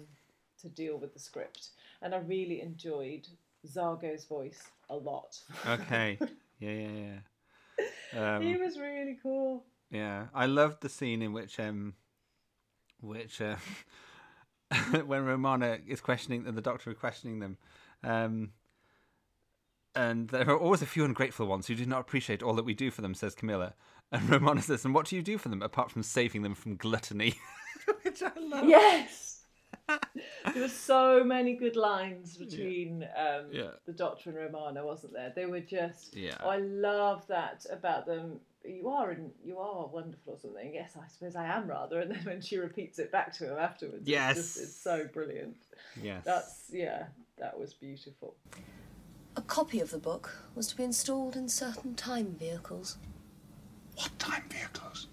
to 0.61 0.69
deal 0.69 0.97
with 0.97 1.13
the 1.13 1.19
script, 1.19 1.69
and 2.01 2.13
I 2.13 2.19
really 2.19 2.61
enjoyed 2.61 3.27
Zargo's 3.67 4.25
voice 4.25 4.63
a 4.89 4.95
lot. 4.95 5.39
Okay. 5.67 6.17
Yeah, 6.61 6.71
yeah, 6.71 7.19
yeah. 8.13 8.35
Um, 8.35 8.41
he 8.43 8.57
was 8.57 8.77
really 8.77 9.17
cool. 9.23 9.63
Yeah, 9.89 10.25
I 10.33 10.45
loved 10.45 10.81
the 10.81 10.89
scene 10.89 11.21
in 11.21 11.31
which 11.31 11.57
um, 11.57 11.93
which 12.99 13.39
uh, 13.39 13.55
when 15.05 15.23
Romana 15.23 15.77
is 15.87 16.01
questioning 16.01 16.45
and 16.45 16.57
the 16.57 16.61
doctor 16.61 16.91
is 16.91 16.97
questioning 16.97 17.39
them, 17.39 17.57
um, 18.03 18.49
and 19.95 20.27
there 20.27 20.49
are 20.49 20.59
always 20.59 20.81
a 20.81 20.85
few 20.85 21.05
ungrateful 21.05 21.45
ones 21.45 21.67
who 21.67 21.75
do 21.75 21.85
not 21.85 22.01
appreciate 22.01 22.43
all 22.43 22.55
that 22.55 22.65
we 22.65 22.73
do 22.73 22.91
for 22.91 23.01
them, 23.01 23.13
says 23.13 23.35
Camilla. 23.35 23.73
And 24.11 24.29
Romana 24.29 24.61
says, 24.61 24.83
"And 24.83 24.93
what 24.93 25.05
do 25.05 25.15
you 25.15 25.21
do 25.21 25.37
for 25.37 25.49
them 25.49 25.61
apart 25.61 25.91
from 25.91 26.03
saving 26.03 26.41
them 26.41 26.55
from 26.55 26.75
gluttony?" 26.75 27.35
which 28.03 28.21
I 28.21 28.31
love. 28.39 28.67
Yes. 28.67 29.38
there 30.53 30.61
were 30.61 30.67
so 30.67 31.23
many 31.23 31.53
good 31.55 31.75
lines 31.75 32.37
between 32.37 33.03
um, 33.15 33.45
Yeah. 33.51 33.71
the 33.85 33.93
Doctor 33.93 34.29
and 34.29 34.37
Romana, 34.39 34.85
wasn't 34.85 35.13
there? 35.13 35.31
They 35.35 35.45
were 35.45 35.59
just. 35.61 36.15
Yeah. 36.15 36.37
I 36.43 36.57
love 36.57 37.25
that 37.27 37.65
about 37.71 38.05
them. 38.05 38.39
You 38.65 38.89
are 38.89 39.09
and 39.11 39.31
you 39.43 39.57
are 39.57 39.87
wonderful 39.87 40.33
or 40.33 40.39
something. 40.39 40.73
Yes, 40.73 40.97
I 41.01 41.07
suppose 41.07 41.35
I 41.35 41.45
am 41.45 41.67
rather. 41.67 41.99
And 42.01 42.11
then 42.11 42.21
when 42.23 42.41
she 42.41 42.57
repeats 42.57 42.99
it 42.99 43.11
back 43.11 43.33
to 43.37 43.51
him 43.51 43.57
afterwards, 43.57 44.07
Yes. 44.07 44.37
it's, 44.37 44.53
just, 44.55 44.63
it's 44.63 44.75
so 44.75 45.07
brilliant. 45.11 45.55
Yes. 46.01 46.23
That's 46.25 46.63
yeah, 46.71 47.05
that 47.37 47.57
was 47.57 47.73
beautiful. 47.73 48.35
A 49.37 49.41
copy 49.41 49.79
of 49.79 49.91
the 49.91 49.97
book 49.97 50.35
was 50.55 50.67
to 50.67 50.75
be 50.75 50.83
installed 50.83 51.35
in 51.37 51.47
certain 51.47 51.95
time 51.95 52.35
vehicles. 52.37 52.97
What 53.95 54.11
time 54.19 54.43
vehicles? 54.49 55.07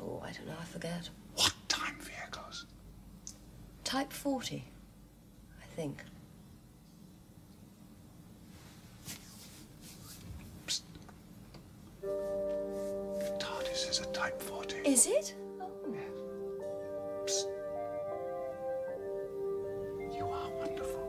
Oh, 0.00 0.22
I 0.24 0.30
don't 0.32 0.46
know, 0.46 0.54
I 0.60 0.64
forget. 0.64 1.10
What 3.92 4.00
time 4.00 4.08
vehicles? 4.08 4.08
Type 4.08 4.12
40, 4.12 4.64
I 5.60 5.76
think. 5.76 6.04
TARDIS 13.38 13.90
is 13.90 14.00
a 14.00 14.06
Type 14.12 14.40
40. 14.40 14.76
Is 14.78 15.06
it? 15.06 15.34
Oh. 15.60 15.68
You 20.10 20.24
are 20.24 20.50
wonderful. 20.50 21.06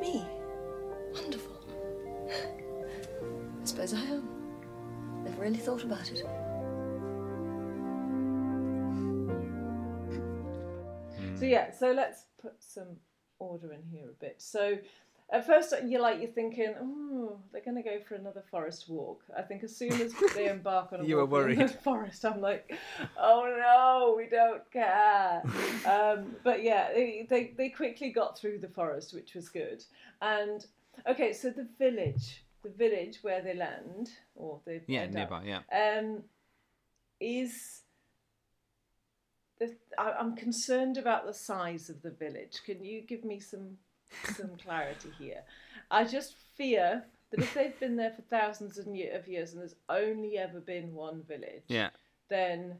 Me? 0.00 0.24
Wonderful. 1.14 1.56
I 3.62 3.64
suppose 3.64 3.94
I 3.94 4.00
am. 4.00 4.28
Never 5.24 5.42
really 5.42 5.56
thought 5.58 5.84
about 5.84 6.10
it. 6.10 6.24
So 11.38 11.44
yeah, 11.44 11.70
so 11.70 11.92
let's 11.92 12.24
put 12.40 12.54
some 12.58 12.96
order 13.38 13.72
in 13.72 13.82
here 13.90 14.08
a 14.08 14.20
bit. 14.20 14.36
So 14.38 14.78
at 15.30 15.46
first 15.46 15.74
you're 15.84 16.00
like 16.00 16.20
you're 16.20 16.30
thinking, 16.30 16.74
oh, 16.80 17.38
they're 17.52 17.62
going 17.62 17.76
to 17.76 17.82
go 17.82 18.00
for 18.00 18.14
another 18.14 18.42
forest 18.50 18.88
walk. 18.88 19.22
I 19.36 19.42
think 19.42 19.62
as 19.62 19.76
soon 19.76 19.92
as 20.00 20.12
they 20.34 20.48
embark 20.50 20.92
on 20.92 21.00
a 21.00 21.04
You 21.04 21.16
were 21.16 21.26
walk 21.26 21.50
in 21.50 21.58
the 21.58 21.68
forest, 21.84 22.24
I'm 22.24 22.40
like, 22.40 22.74
oh 23.18 23.44
no, 23.58 24.14
we 24.16 24.28
don't 24.28 24.68
care. 24.72 25.42
um, 25.86 26.34
but 26.42 26.62
yeah, 26.62 26.88
they, 26.92 27.26
they 27.28 27.52
they 27.56 27.68
quickly 27.68 28.10
got 28.10 28.38
through 28.38 28.58
the 28.58 28.68
forest, 28.68 29.12
which 29.14 29.34
was 29.34 29.48
good. 29.48 29.84
And 30.22 30.64
okay, 31.06 31.32
so 31.32 31.50
the 31.50 31.68
village, 31.78 32.42
the 32.62 32.70
village 32.70 33.18
where 33.22 33.42
they 33.42 33.54
land, 33.54 34.10
or 34.34 34.60
they 34.64 34.80
Yeah, 34.86 35.00
end 35.02 35.16
up, 35.16 35.30
nearby, 35.30 35.44
yeah. 35.44 35.98
um, 35.98 36.22
is 37.20 37.82
the, 39.58 39.74
I, 39.98 40.12
I'm 40.12 40.36
concerned 40.36 40.96
about 40.96 41.26
the 41.26 41.34
size 41.34 41.88
of 41.90 42.02
the 42.02 42.10
village. 42.10 42.60
Can 42.64 42.84
you 42.84 43.02
give 43.02 43.24
me 43.24 43.40
some 43.40 43.76
some 44.34 44.50
clarity 44.62 45.10
here? 45.18 45.42
I 45.90 46.04
just 46.04 46.34
fear 46.56 47.04
that 47.30 47.40
if 47.40 47.54
they've 47.54 47.78
been 47.78 47.96
there 47.96 48.12
for 48.12 48.22
thousands 48.22 48.78
of 48.78 48.86
years 48.86 49.52
and 49.52 49.60
there's 49.60 49.74
only 49.88 50.38
ever 50.38 50.60
been 50.60 50.94
one 50.94 51.22
village, 51.22 51.64
Yeah. 51.68 51.90
then 52.30 52.76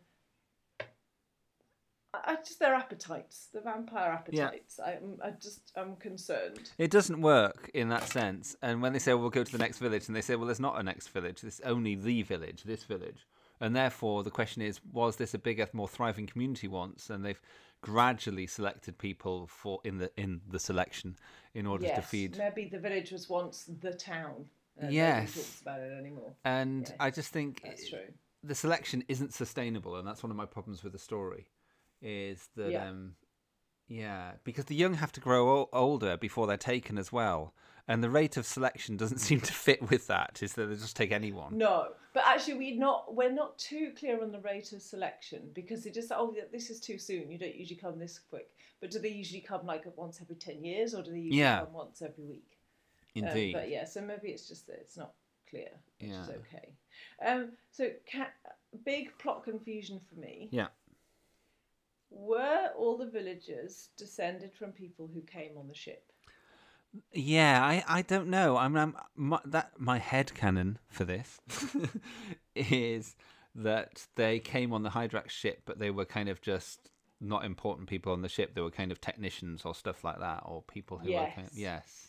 I, 2.14 2.32
I 2.32 2.36
just 2.36 2.58
their 2.58 2.74
appetites, 2.74 3.48
the 3.52 3.60
vampire 3.60 4.12
appetites. 4.12 4.80
I'm 4.80 5.18
I 5.22 5.30
just 5.30 5.72
I'm 5.76 5.96
concerned. 5.96 6.70
It 6.78 6.90
doesn't 6.90 7.20
work 7.20 7.70
in 7.74 7.88
that 7.90 8.08
sense. 8.08 8.56
And 8.62 8.80
when 8.80 8.92
they 8.92 8.98
say, 8.98 9.12
well, 9.12 9.22
we'll 9.22 9.30
go 9.30 9.44
to 9.44 9.52
the 9.52 9.58
next 9.58 9.78
village, 9.78 10.06
and 10.06 10.16
they 10.16 10.22
say, 10.22 10.34
well, 10.36 10.46
there's 10.46 10.60
not 10.60 10.78
a 10.80 10.82
next 10.82 11.08
village, 11.08 11.42
there's 11.42 11.60
only 11.60 11.94
the 11.94 12.22
village, 12.22 12.62
this 12.64 12.84
village. 12.84 13.26
And 13.60 13.74
therefore, 13.74 14.22
the 14.22 14.30
question 14.30 14.62
is, 14.62 14.80
was 14.92 15.16
this 15.16 15.34
a 15.34 15.38
bigger, 15.38 15.68
more 15.72 15.88
thriving 15.88 16.26
community 16.26 16.68
once? 16.68 17.10
And 17.10 17.24
they've 17.24 17.40
gradually 17.80 18.46
selected 18.46 18.98
people 18.98 19.46
for 19.46 19.80
in 19.84 19.98
the 19.98 20.10
in 20.16 20.40
the 20.48 20.58
selection 20.58 21.16
in 21.54 21.66
order 21.66 21.84
yes, 21.86 21.96
to 21.96 22.02
feed. 22.02 22.36
maybe 22.38 22.68
the 22.68 22.78
village 22.78 23.10
was 23.12 23.28
once 23.28 23.64
the 23.80 23.92
town. 23.92 24.46
and 24.76 24.86
nobody 24.90 24.94
Yes. 24.96 25.34
talks 25.34 25.60
about 25.60 25.80
it 25.80 25.90
anymore. 25.98 26.32
And 26.44 26.94
I 27.00 27.10
just 27.10 27.32
think 27.32 27.62
that's 27.64 27.88
true. 27.88 28.06
the 28.44 28.54
selection 28.54 29.02
isn't 29.08 29.34
sustainable, 29.34 29.96
and 29.96 30.06
that's 30.06 30.22
one 30.22 30.30
of 30.30 30.36
my 30.36 30.46
problems 30.46 30.84
with 30.84 30.92
the 30.92 31.00
story. 31.00 31.48
Is 32.00 32.48
that 32.54 32.70
Yeah. 32.70 32.88
um, 32.88 33.16
yeah, 33.88 34.32
because 34.44 34.66
the 34.66 34.76
young 34.76 34.94
have 34.94 35.10
to 35.12 35.20
grow 35.20 35.62
o- 35.62 35.68
older 35.72 36.16
before 36.16 36.46
they're 36.46 36.56
taken 36.56 36.96
as 36.98 37.10
well, 37.10 37.54
and 37.88 38.04
the 38.04 38.10
rate 38.10 38.36
of 38.36 38.46
selection 38.46 38.96
doesn't 38.96 39.18
seem 39.28 39.40
to 39.40 39.52
fit 39.52 39.88
with 39.90 40.06
that. 40.06 40.40
Is 40.42 40.52
that 40.52 40.66
they 40.66 40.76
just 40.76 40.94
take 40.96 41.10
anyone? 41.10 41.58
No, 41.58 41.88
but 42.14 42.22
actually, 42.26 42.54
we 42.54 42.76
not 42.76 43.14
we're 43.14 43.32
not 43.32 43.58
too 43.58 43.92
clear 43.98 44.22
on 44.22 44.30
the 44.30 44.40
rate 44.40 44.72
of 44.72 44.82
selection 44.82 45.50
because 45.54 45.82
they 45.84 45.90
just 45.90 46.12
oh 46.14 46.34
this 46.52 46.70
is 46.70 46.78
too 46.80 46.98
soon. 46.98 47.30
You 47.30 47.38
don't 47.38 47.56
usually 47.56 47.80
come 47.80 47.98
this 47.98 48.18
quick. 48.18 48.48
But 48.80 48.92
do 48.92 49.00
they 49.00 49.08
usually 49.08 49.40
come 49.40 49.66
like 49.66 49.84
once 49.96 50.20
every 50.22 50.36
ten 50.36 50.64
years, 50.64 50.94
or 50.94 51.02
do 51.02 51.10
they 51.10 51.18
usually 51.18 51.40
Yeah. 51.40 51.60
come 51.64 51.72
once 51.72 52.00
every 52.02 52.24
week? 52.24 52.58
Um, 53.16 53.24
Indeed. 53.24 53.54
but 53.54 53.68
yeah, 53.68 53.84
so 53.84 54.00
maybe 54.02 54.28
it's 54.28 54.46
just 54.46 54.66
that 54.68 54.76
it's 54.80 54.96
not 54.96 55.12
clear, 55.50 55.70
which 56.00 56.10
is 56.10 56.28
okay. 56.28 56.74
Um, 57.26 57.52
so 57.72 57.90
ca- 58.12 58.30
big 58.84 59.16
plot 59.18 59.42
confusion 59.42 59.98
for 60.08 60.20
me. 60.20 60.48
Yeah. 60.52 60.68
Were 62.10 62.70
all 62.76 62.96
the 62.96 63.10
villagers 63.10 63.88
descended 63.96 64.52
from 64.54 64.72
people 64.72 65.10
who 65.12 65.20
came 65.22 65.58
on 65.58 65.66
the 65.68 65.74
ship? 65.74 66.04
Yeah, 67.12 67.62
I, 67.64 67.84
I 67.88 68.02
don't 68.02 68.28
know. 68.28 68.56
I'm, 68.56 68.76
I'm 68.76 68.96
my, 69.14 69.38
that 69.44 69.72
my 69.78 69.98
head 69.98 70.34
canon 70.34 70.78
for 70.88 71.04
this 71.04 71.40
is 72.54 73.14
that 73.54 74.06
they 74.16 74.38
came 74.38 74.72
on 74.72 74.82
the 74.82 74.90
Hydrax 74.90 75.30
ship, 75.30 75.62
but 75.64 75.78
they 75.78 75.90
were 75.90 76.04
kind 76.04 76.28
of 76.28 76.40
just 76.40 76.90
not 77.20 77.44
important 77.44 77.88
people 77.88 78.12
on 78.12 78.22
the 78.22 78.28
ship. 78.28 78.54
They 78.54 78.60
were 78.60 78.70
kind 78.70 78.92
of 78.92 79.00
technicians 79.00 79.62
or 79.64 79.74
stuff 79.74 80.04
like 80.04 80.20
that, 80.20 80.42
or 80.46 80.62
people 80.62 80.98
who 80.98 81.12
were 81.12 81.26
kind 81.34 81.46
of, 81.46 81.52
Yes. 81.52 81.52
yes, 81.54 82.08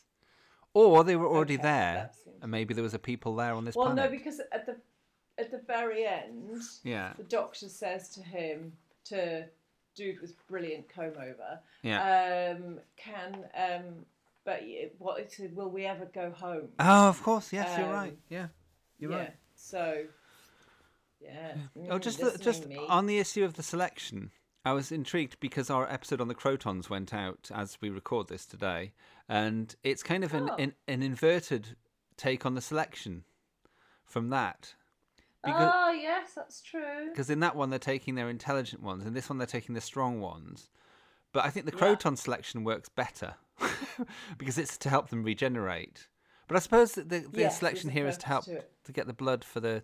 or 0.73 1.03
they 1.03 1.15
were 1.15 1.27
already 1.27 1.55
Okay, 1.55 1.63
there, 1.63 2.11
and 2.41 2.51
maybe 2.51 2.73
there 2.73 2.83
was 2.83 2.93
a 2.93 2.99
people 2.99 3.35
there 3.35 3.53
on 3.53 3.65
this 3.65 3.75
well, 3.75 3.87
planet. 3.87 4.11
no, 4.11 4.17
because 4.17 4.39
at 4.51 4.65
the 4.65 4.77
at 5.37 5.51
the 5.51 5.61
very 5.65 6.05
end, 6.05 6.61
Yeah. 6.83 7.13
the 7.17 7.23
doctor 7.23 7.67
says 7.69 8.09
to 8.09 8.21
him 8.21 8.73
to 9.05 9.45
dude 9.95 10.21
with 10.21 10.35
brilliant 10.47 10.87
comb 10.93 11.13
over. 11.17 11.59
Yeah. 11.81 12.55
Um, 12.57 12.79
can 12.97 13.45
um, 13.55 14.05
but 14.49 14.63
what 14.97 15.19
it 15.19 15.31
said, 15.31 15.55
will 15.55 15.69
we 15.69 15.85
ever 15.85 16.05
go 16.05 16.31
home? 16.31 16.69
Oh, 16.79 17.09
of 17.09 17.21
course, 17.21 17.53
yes, 17.53 17.77
you're 17.77 17.87
Um, 17.87 17.93
right. 17.93 18.17
Yeah, 18.29 18.47
you're 18.97 19.11
yeah, 19.11 19.17
right. 19.17 19.35
So, 19.53 20.05
yeah. 21.21 21.53
Oh, 21.75 21.97
mm, 21.97 22.01
just 22.01 22.19
the, 22.19 22.35
just 22.39 22.65
me. 22.67 22.77
on 22.77 23.05
the 23.05 23.19
issue 23.19 23.43
of 23.45 23.53
the 23.53 23.61
selection, 23.63 24.31
I 24.65 24.73
was 24.73 24.91
intrigued 24.91 25.39
because 25.39 25.69
our 25.69 25.87
episode 25.87 26.19
on 26.19 26.29
the 26.29 26.33
Krotons 26.35 26.89
went 26.89 27.13
out 27.13 27.51
as 27.53 27.77
we 27.79 27.91
record 27.91 28.27
this 28.27 28.47
today, 28.47 28.93
and 29.27 29.75
it's 29.83 30.01
kind 30.01 30.23
of 30.23 30.33
an 30.33 30.49
Oh. 30.49 30.55
an, 30.55 30.73
an 30.87 31.03
inverted 31.03 31.75
take 32.17 32.43
on 32.43 32.55
the 32.55 32.61
selection 32.61 33.25
from 34.03 34.29
that. 34.29 34.73
Because 35.43 35.71
oh 35.75 35.91
yes, 35.91 36.33
that's 36.35 36.61
true. 36.61 37.09
because 37.11 37.29
in 37.29 37.39
that 37.41 37.55
one 37.55 37.69
they're 37.69 37.77
taking 37.79 38.15
their 38.15 38.29
intelligent 38.29 38.81
ones, 38.81 39.05
in 39.05 39.13
this 39.13 39.29
one 39.29 39.37
they're 39.37 39.45
taking 39.45 39.75
the 39.75 39.81
strong 39.81 40.19
ones. 40.19 40.69
But 41.33 41.45
I 41.45 41.51
think 41.51 41.67
the 41.67 41.77
Yeah. 41.77 41.95
Kroton 41.95 42.17
selection 42.17 42.63
works 42.63 42.89
better 42.89 43.35
because 44.37 44.57
it's 44.57 44.77
to 44.79 44.89
help 44.89 45.09
them 45.09 45.23
regenerate. 45.23 46.07
But 46.47 46.57
I 46.57 46.59
suppose 46.59 46.93
the, 46.93 47.03
the 47.03 47.25
Yes, 47.33 47.59
selection 47.59 47.91
here 47.91 48.07
is 48.07 48.17
to 48.17 48.25
help 48.27 48.45
to 48.45 48.63
to 48.85 48.91
get 48.91 49.07
the 49.07 49.13
blood 49.13 49.43
for 49.43 49.59
the 49.59 49.83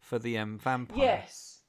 for 0.00 0.18
the 0.18 0.36
um, 0.38 0.58
vampire. 0.58 0.98
Yes. 0.98 1.60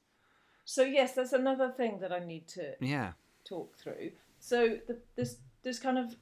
So 0.64 0.82
yes, 0.82 1.14
that's 1.14 1.32
another 1.32 1.70
thing 1.70 1.98
that 2.00 2.12
I 2.12 2.18
need 2.18 2.46
to 2.48 2.74
Yeah. 2.80 3.12
talk 3.44 3.76
through. 3.78 4.10
So 4.40 4.78
the, 4.86 4.98
there's 5.14 5.36
there's 5.62 5.78
kind 5.78 5.98
of 5.98 6.16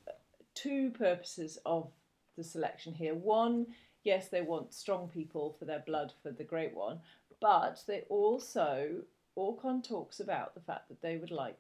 two 0.55 0.91
purposes 0.91 1.59
of 1.67 1.91
the 2.37 2.45
selection 2.45 2.95
here. 2.95 3.15
One, 3.15 3.67
yes, 4.05 4.29
they 4.29 4.43
want 4.43 4.73
strong 4.75 5.09
people 5.09 5.57
for 5.59 5.65
their 5.65 5.81
blood 5.81 6.13
for 6.23 6.31
the 6.31 6.45
Great 6.45 6.75
One, 6.75 7.01
but 7.41 7.83
they 7.87 8.03
also 8.09 9.03
Aukon 9.37 9.83
talks 9.83 10.21
about 10.21 10.55
the 10.55 10.61
fact 10.61 10.89
that 10.89 11.03
they 11.03 11.17
would 11.17 11.31
like 11.33 11.59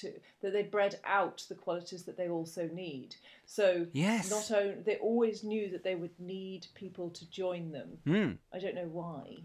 to 0.00 0.12
that 0.42 0.52
they 0.52 0.62
bred 0.62 0.98
out 1.04 1.44
the 1.48 1.54
qualities 1.54 2.04
that 2.04 2.16
they 2.16 2.28
also 2.28 2.68
need. 2.72 3.16
So 3.44 3.86
Yes. 3.92 4.30
not 4.30 4.50
only 4.50 4.82
they 4.82 4.96
always 4.96 5.42
knew 5.44 5.70
that 5.70 5.82
they 5.84 5.94
would 5.94 6.18
need 6.18 6.66
people 6.74 7.10
to 7.10 7.28
join 7.30 7.72
them. 7.72 7.98
Hmm. 8.04 8.32
I 8.52 8.58
don't 8.58 8.74
know 8.74 8.88
why. 8.88 9.38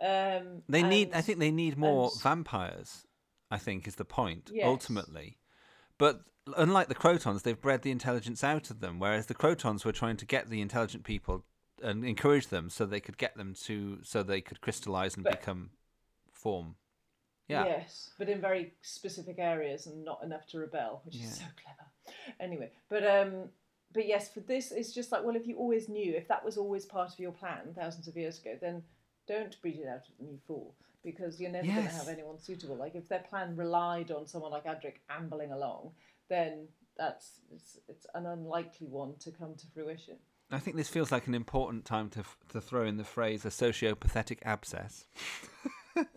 Um, 0.00 0.62
They 0.68 0.82
need. 0.82 1.12
I 1.14 1.20
think 1.20 1.38
they 1.38 1.50
need 1.52 1.78
more 1.78 2.10
and- 2.12 2.22
vampires. 2.22 3.06
I 3.50 3.58
think, 3.58 3.86
is 3.86 3.94
the 3.96 4.04
point 4.04 4.50
Yes. 4.52 4.66
ultimately. 4.66 5.38
But 5.96 6.24
unlike 6.56 6.88
the 6.88 6.94
Krotons, 6.94 7.42
they've 7.42 7.60
bred 7.60 7.82
the 7.82 7.90
intelligence 7.92 8.42
out 8.42 8.70
of 8.70 8.80
them, 8.80 8.98
whereas 8.98 9.26
the 9.26 9.34
Krotons 9.34 9.84
were 9.84 9.92
trying 9.92 10.16
to 10.16 10.26
get 10.26 10.48
the 10.48 10.60
intelligent 10.60 11.04
people 11.04 11.44
and 11.82 12.04
encourage 12.04 12.48
them 12.48 12.68
so 12.70 12.84
they 12.84 13.00
could 13.00 13.16
get 13.18 13.36
them 13.36 13.54
to 13.54 14.02
so 14.02 14.22
they 14.22 14.40
could 14.40 14.60
crystallize 14.60 15.14
and 15.14 15.22
But- 15.24 15.38
become 15.40 15.70
form. 16.32 16.76
Yeah. 17.48 17.64
Yes, 17.66 18.10
but 18.18 18.28
in 18.28 18.40
very 18.40 18.72
specific 18.82 19.36
areas 19.38 19.86
and 19.86 20.04
not 20.04 20.22
enough 20.22 20.46
to 20.48 20.58
rebel, 20.58 21.02
which 21.04 21.16
Yeah. 21.16 21.24
is 21.26 21.36
so 21.38 21.44
clever. 21.62 22.16
Anyway, 22.40 22.70
but 22.88 23.04
um, 23.06 23.50
but 23.92 24.06
yes, 24.06 24.28
for 24.32 24.40
this, 24.40 24.72
it's 24.72 24.92
just 24.92 25.12
like 25.12 25.22
well, 25.24 25.36
if 25.36 25.46
you 25.46 25.56
always 25.56 25.88
knew, 25.88 26.14
if 26.14 26.26
that 26.28 26.44
was 26.44 26.56
always 26.56 26.86
part 26.86 27.12
of 27.12 27.18
your 27.20 27.32
plan 27.32 27.74
thousands 27.74 28.08
of 28.08 28.16
years 28.16 28.38
ago, 28.40 28.56
then 28.60 28.82
don't 29.28 29.60
breed 29.62 29.78
it 29.78 29.86
out 29.88 30.06
of 30.08 30.16
them, 30.18 30.28
you 30.30 30.38
fool, 30.46 30.74
because 31.02 31.40
you're 31.40 31.50
never 31.50 31.66
going 31.66 31.84
to 31.84 31.90
have 31.92 32.08
anyone 32.08 32.38
suitable. 32.38 32.76
Like 32.76 32.94
if 32.94 33.08
their 33.08 33.20
plan 33.30 33.56
relied 33.56 34.10
on 34.10 34.26
someone 34.26 34.50
like 34.50 34.64
Adric 34.64 34.96
ambling 35.10 35.52
along, 35.52 35.92
then 36.28 36.68
that's 36.96 37.40
it's, 37.52 37.78
it's 37.88 38.06
an 38.14 38.24
unlikely 38.26 38.86
one 38.86 39.14
to 39.20 39.30
come 39.30 39.54
to 39.56 39.66
fruition. 39.74 40.16
I 40.50 40.58
think 40.60 40.76
this 40.76 40.88
feels 40.88 41.10
like 41.10 41.26
an 41.26 41.34
important 41.34 41.84
time 41.84 42.08
to 42.10 42.20
f- 42.20 42.36
to 42.50 42.60
throw 42.60 42.84
in 42.84 42.96
the 42.96 43.04
phrase 43.04 43.44
a 43.44 43.48
sociopathetic 43.48 44.38
abscess. 44.44 45.06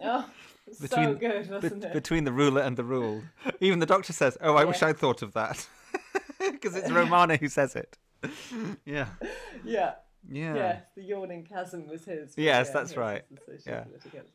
Oh, 0.04 0.28
so 0.74 1.16
good, 1.16 1.50
wasn't 1.50 1.82
be- 1.82 1.88
it? 1.88 1.94
Between 1.94 2.24
the 2.24 2.32
ruler 2.32 2.62
and 2.62 2.78
the 2.78 2.84
ruled. 2.84 3.24
Even 3.60 3.80
the 3.80 3.86
doctor 3.86 4.14
says, 4.14 4.38
"Oh, 4.42 4.56
I 4.56 4.66
wish 4.66 4.82
I'd 4.82 4.98
thought 4.98 5.22
of 5.22 5.34
that," 5.34 5.68
because 6.40 6.76
it's 6.76 6.92
Romana 6.92 7.38
who 7.38 7.48
says 7.50 7.76
it. 7.76 7.98
Yeah. 8.86 9.08
Yeah. 9.64 9.94
Yeah. 10.30 10.56
Yes, 10.56 10.84
the 10.96 11.04
yawning 11.04 11.44
chasm 11.46 11.88
was 11.88 12.04
his. 12.04 12.34
Yes, 12.36 12.68
yeah, 12.68 12.74
that's 12.74 12.98
right. 12.98 13.24
Yeah. 13.66 13.86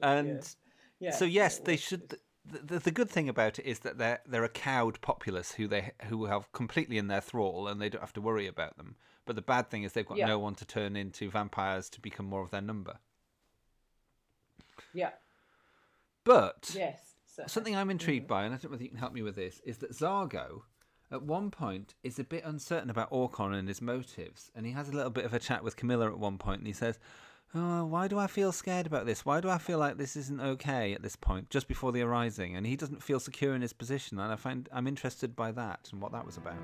And 0.01 0.55
yeah. 1.01 1.11
so 1.11 1.25
yes, 1.25 1.59
they 1.59 1.77
should. 1.77 2.17
The, 2.45 2.59
the, 2.59 2.79
the 2.79 2.91
good 2.91 3.11
thing 3.11 3.29
about 3.29 3.59
it 3.59 3.67
is 3.67 3.81
that 3.81 3.99
they're 3.99 4.21
they're 4.27 4.45
a 4.45 4.49
cowed 4.49 5.01
populace 5.01 5.53
who 5.53 5.69
they 5.69 5.91
who 6.07 6.25
have 6.27 6.51
completely 6.53 6.97
in 6.99 7.09
their 7.09 7.21
thrall 7.21 7.69
and 7.69 7.81
they 7.81 7.89
don't 7.89 8.01
have 8.01 8.13
to 8.15 8.21
worry 8.21 8.47
about 8.47 8.77
them. 8.79 8.97
But 9.27 9.37
the 9.37 9.43
bad 9.43 9.69
thing 9.71 9.83
is 9.83 9.93
they've 9.93 10.07
got 10.07 10.17
Yeah. 10.19 10.27
no 10.27 10.39
one 10.39 10.55
to 10.57 10.65
turn 10.65 10.97
into 10.97 11.31
vampires 11.31 11.89
to 11.91 12.01
become 12.01 12.27
more 12.27 12.43
of 12.43 12.51
their 12.51 12.63
number. 12.63 12.99
Yeah. 14.95 15.11
But 16.25 16.75
Yes. 16.77 17.15
So. 17.27 17.45
something 17.47 17.75
I'm 17.75 17.87
Mm-hmm. 17.87 17.91
intrigued 17.93 18.27
by, 18.29 18.45
and 18.45 18.55
I 18.55 18.57
don't 18.59 18.65
know 18.65 18.71
whether 18.71 18.83
you 18.85 18.91
can 18.91 18.99
help 18.99 19.13
me 19.13 19.23
with 19.23 19.37
this, 19.37 19.61
is 19.65 19.79
that 19.79 19.93
Zargo, 19.93 20.63
at 21.11 21.23
one 21.23 21.51
point, 21.51 21.95
is 22.03 22.19
a 22.19 22.25
bit 22.25 22.45
uncertain 22.45 22.91
about 22.91 23.11
Aukon 23.11 23.55
and 23.55 23.69
his 23.69 23.81
motives, 23.83 24.51
and 24.55 24.67
he 24.67 24.73
has 24.73 24.89
a 24.89 24.93
little 24.93 25.11
bit 25.11 25.25
of 25.25 25.35
a 25.35 25.39
chat 25.39 25.65
with 25.65 25.77
Camilla 25.77 26.07
at 26.07 26.19
one 26.19 26.39
point, 26.39 26.59
and 26.59 26.67
he 26.67 26.73
says, 26.73 26.99
"Oh, 27.55 27.85
why 27.87 28.09
do 28.09 28.19
I 28.19 28.27
feel 28.27 28.53
scared 28.53 28.87
about 28.87 29.07
this? 29.07 29.25
Why 29.25 29.41
do 29.41 29.49
I 29.51 29.59
feel 29.59 29.79
like 29.79 29.97
this 29.97 30.17
isn't 30.17 30.41
okay 30.41 30.95
at 30.95 31.03
this 31.03 31.17
point, 31.17 31.51
just 31.51 31.69
before 31.69 31.93
the 31.93 32.03
arising?" 32.03 32.57
And 32.57 32.67
he 32.67 32.77
doesn't 32.77 33.03
feel 33.03 33.21
secure 33.21 33.55
in 33.55 33.63
his 33.63 33.73
position, 33.73 34.19
and 34.19 34.33
I 34.33 34.37
find 34.37 34.69
I'm 34.73 34.87
interested 34.87 35.35
by 35.35 35.53
that 35.53 35.89
and 35.93 36.01
what 36.01 36.13
that 36.13 36.25
was 36.27 36.37
about. 36.37 36.57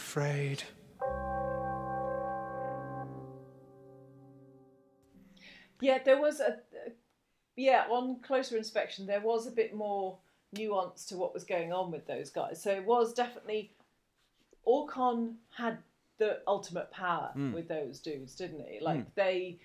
Afraid? 0.00 0.62
Yeah, 5.80 5.98
there 6.04 6.20
was 6.20 6.40
a. 6.40 6.58
Yeah, 7.56 7.84
on 7.90 8.20
closer 8.20 8.56
inspection, 8.56 9.06
there 9.06 9.20
was 9.20 9.46
a 9.46 9.50
bit 9.50 9.74
more 9.74 10.16
nuance 10.56 11.04
to 11.06 11.16
what 11.18 11.34
was 11.34 11.44
going 11.44 11.70
on 11.72 11.90
with 11.92 12.06
those 12.06 12.30
guys. 12.30 12.62
So 12.62 12.70
it 12.70 12.84
was 12.84 13.12
definitely. 13.12 13.72
Aukon 14.66 15.36
had 15.54 15.78
the 16.18 16.40
ultimate 16.46 16.90
power 16.90 17.30
Mm. 17.36 17.52
with 17.54 17.68
those 17.68 17.98
dudes, 18.00 18.34
didn't 18.34 18.66
he? 18.66 18.78
Like 18.80 19.00
Mm. 19.00 19.14
they, 19.14 19.58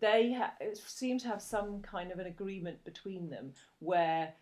they 0.00 0.32
ha- 0.32 0.54
it 0.60 0.76
seemed 0.78 1.20
to 1.20 1.28
have 1.28 1.42
some 1.42 1.82
kind 1.82 2.10
of 2.12 2.18
an 2.18 2.26
agreement 2.26 2.82
between 2.84 3.28
them 3.30 3.52
where 3.80 4.34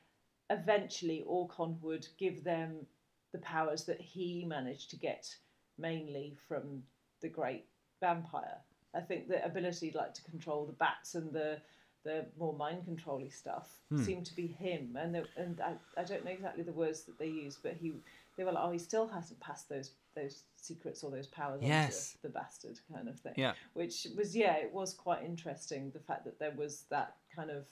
eventually 0.51 1.25
Aukon 1.29 1.79
would 1.83 2.07
give 2.19 2.45
them 2.45 2.87
the 3.35 3.41
powers 3.41 3.85
that 3.85 4.01
he 4.01 4.45
managed 4.47 4.89
to 4.91 4.97
get 4.97 5.35
mainly 5.77 6.37
from 6.49 6.83
the 7.21 7.29
great 7.29 7.65
vampire. 8.01 8.59
I 8.95 9.01
think 9.01 9.27
the 9.29 9.45
ability 9.45 9.91
like 9.93 10.15
to 10.15 10.23
control 10.23 10.65
the 10.67 10.73
bats 10.73 11.15
and 11.17 11.33
the 11.33 11.59
the 12.05 12.27
more 12.39 12.53
mind 12.53 12.85
controlling 12.85 13.31
stuff 13.31 13.69
Hmm. 13.89 14.03
seemed 14.05 14.27
to 14.27 14.37
be 14.37 14.47
him. 14.47 14.95
And 15.01 15.15
the, 15.15 15.25
and 15.39 15.59
I, 15.61 15.73
I 15.99 16.05
don't 16.05 16.23
know 16.25 16.31
exactly 16.33 16.63
the 16.63 16.73
words 16.85 17.05
that 17.05 17.19
they 17.19 17.29
used, 17.29 17.59
but 17.63 17.73
he 17.81 17.95
they 18.37 18.45
were 18.45 18.53
like, 18.53 18.65
oh, 18.65 18.73
he 18.73 18.79
still 18.79 19.09
hasn't 19.09 19.41
passed 19.41 19.69
those 19.69 19.91
those 20.15 20.45
secrets 20.57 21.03
or 21.03 21.11
those 21.11 21.27
powers 21.27 21.61
Yes. 21.63 22.15
onto 22.15 22.29
the 22.29 22.39
bastard 22.39 22.79
kind 22.93 23.09
of 23.09 23.19
thing. 23.19 23.33
Yeah. 23.37 23.55
Which 23.73 24.07
was 24.17 24.37
yeah, 24.37 24.57
it 24.59 24.73
was 24.73 24.95
quite 24.95 25.25
interesting 25.25 25.91
the 25.91 25.99
fact 26.09 26.25
that 26.27 26.39
there 26.39 26.53
was 26.57 26.85
that 26.91 27.17
kind 27.35 27.51
of 27.51 27.65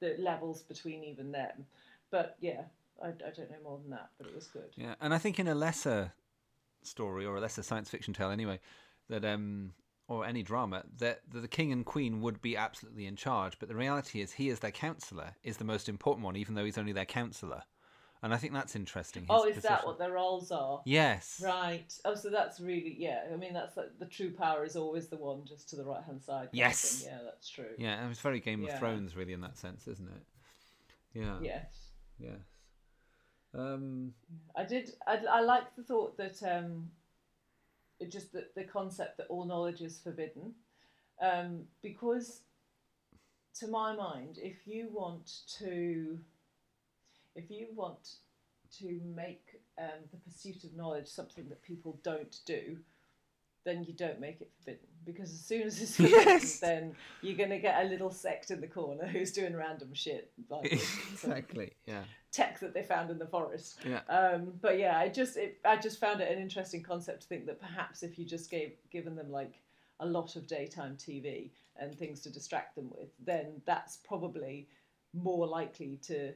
the 0.00 0.14
levels 0.18 0.62
between 0.62 1.02
even 1.02 1.32
them. 1.32 1.66
But 2.10 2.36
yeah, 2.40 2.62
I, 3.02 3.08
I 3.08 3.30
don't 3.36 3.50
know 3.50 3.56
more 3.62 3.78
than 3.78 3.90
that, 3.90 4.10
but 4.18 4.26
it 4.26 4.34
was 4.34 4.46
good. 4.46 4.70
Yeah, 4.76 4.94
and 5.00 5.12
I 5.14 5.18
think 5.18 5.38
in 5.38 5.48
a 5.48 5.54
lesser 5.54 6.12
story 6.82 7.24
or 7.24 7.36
a 7.36 7.40
lesser 7.40 7.62
science 7.62 7.90
fiction 7.90 8.14
tale, 8.14 8.30
anyway, 8.30 8.60
that 9.08 9.24
um 9.24 9.72
or 10.06 10.26
any 10.26 10.42
drama 10.42 10.84
that, 10.98 11.20
the 11.30 11.48
king 11.48 11.72
and 11.72 11.86
queen 11.86 12.20
would 12.20 12.42
be 12.42 12.56
absolutely 12.58 13.06
in 13.06 13.16
charge, 13.16 13.58
but 13.58 13.70
the 13.70 13.74
reality 13.74 14.20
is 14.20 14.32
he 14.32 14.50
is 14.50 14.58
their 14.58 14.70
counselor 14.70 15.34
is 15.42 15.56
the 15.56 15.64
most 15.64 15.88
important 15.88 16.24
one, 16.24 16.36
even 16.36 16.54
though 16.54 16.64
he's 16.64 16.76
only 16.76 16.92
their 16.92 17.06
counselor, 17.06 17.62
and 18.22 18.34
I 18.34 18.36
think 18.36 18.52
that's 18.52 18.76
interesting. 18.76 19.26
Oh, 19.30 19.44
is 19.44 19.62
that 19.62 19.86
what 19.86 19.98
their 19.98 20.12
roles 20.12 20.50
are? 20.52 20.82
Yes. 20.84 21.40
Right. 21.42 21.90
Oh, 22.04 22.14
so 22.14 22.28
that's 22.28 22.60
really 22.60 22.94
yeah. 22.98 23.22
I 23.32 23.36
mean, 23.36 23.54
that's 23.54 23.76
like, 23.76 23.98
the 23.98 24.06
true 24.06 24.32
power 24.32 24.64
is 24.64 24.76
always 24.76 25.08
the 25.08 25.16
one 25.16 25.44
just 25.46 25.70
to 25.70 25.76
the 25.76 25.84
right 25.84 26.02
hand 26.04 26.22
side. 26.22 26.48
Yes. 26.52 27.00
thing. 27.00 27.10
Yeah, 27.10 27.18
that's 27.24 27.48
true. 27.48 27.74
Yeah, 27.78 28.00
and 28.02 28.10
it's 28.10 28.20
very 28.20 28.40
Game 28.40 28.60
Yeah. 28.62 28.68
of 28.68 28.78
Thrones, 28.78 29.16
really, 29.16 29.32
in 29.32 29.40
that 29.40 29.56
sense, 29.56 29.88
isn't 29.88 30.08
it? 30.08 30.22
Yeah. 31.14 31.38
Yes. 31.42 31.90
Yes. 32.18 32.53
Um. 33.56 34.12
I 34.56 34.64
did. 34.64 34.92
I, 35.06 35.20
I 35.30 35.40
like 35.40 35.74
the 35.76 35.82
thought 35.82 36.16
that 36.16 36.42
um, 36.42 36.90
it 38.00 38.10
just 38.10 38.32
the, 38.32 38.46
the 38.56 38.64
concept 38.64 39.16
that 39.18 39.26
all 39.28 39.44
knowledge 39.44 39.80
is 39.80 39.98
forbidden, 39.98 40.54
um, 41.20 41.60
because 41.82 42.40
to 43.60 43.68
my 43.68 43.94
mind, 43.94 44.38
if 44.42 44.66
you 44.66 44.88
want 44.92 45.42
to, 45.58 46.18
if 47.36 47.50
you 47.50 47.68
want 47.74 48.16
to 48.78 49.00
make 49.14 49.60
um, 49.78 50.02
the 50.10 50.18
pursuit 50.18 50.64
of 50.64 50.74
knowledge 50.74 51.06
something 51.06 51.48
that 51.48 51.62
people 51.62 51.98
don't 52.02 52.40
do, 52.44 52.78
then 53.64 53.84
you 53.84 53.92
don't 53.92 54.20
make 54.20 54.40
it 54.40 54.50
forbidden. 54.58 54.88
Because 55.04 55.30
as 55.32 55.40
soon 55.40 55.62
as 55.62 55.80
it's 55.82 55.96
forbidden, 55.96 56.20
Yes. 56.26 56.60
then 56.60 56.94
you're 57.22 57.36
going 57.36 57.50
to 57.50 57.58
get 57.58 57.84
a 57.84 57.88
little 57.88 58.10
sect 58.10 58.50
in 58.50 58.60
the 58.60 58.66
corner 58.66 59.06
who's 59.06 59.32
doing 59.32 59.54
random 59.54 59.92
shit 59.92 60.30
like 60.48 60.72
exactly. 61.12 61.72
Yeah. 61.86 62.04
tech 62.32 62.58
that 62.60 62.74
they 62.74 62.82
found 62.82 63.10
in 63.10 63.18
the 63.18 63.26
forest. 63.26 63.78
Yeah. 63.88 64.00
Um, 64.08 64.52
but 64.60 64.78
yeah, 64.78 64.98
I 64.98 65.08
just 65.08 65.36
it, 65.36 65.58
I 65.64 65.76
just 65.76 66.00
found 66.00 66.20
it 66.20 66.30
an 66.30 66.40
interesting 66.42 66.82
concept 66.82 67.22
to 67.22 67.28
think 67.28 67.46
that 67.46 67.60
perhaps 67.60 68.02
if 68.02 68.18
you 68.18 68.24
just 68.24 68.50
gave 68.50 68.72
given 68.90 69.14
them 69.14 69.30
like 69.30 69.60
a 70.00 70.06
lot 70.06 70.36
of 70.36 70.46
daytime 70.46 70.96
TV 70.96 71.50
and 71.76 71.94
things 71.94 72.20
to 72.20 72.30
distract 72.30 72.74
them 72.74 72.90
with, 72.96 73.08
then 73.24 73.60
that's 73.66 73.96
probably 73.98 74.68
more 75.12 75.46
likely 75.46 75.98
to 76.02 76.32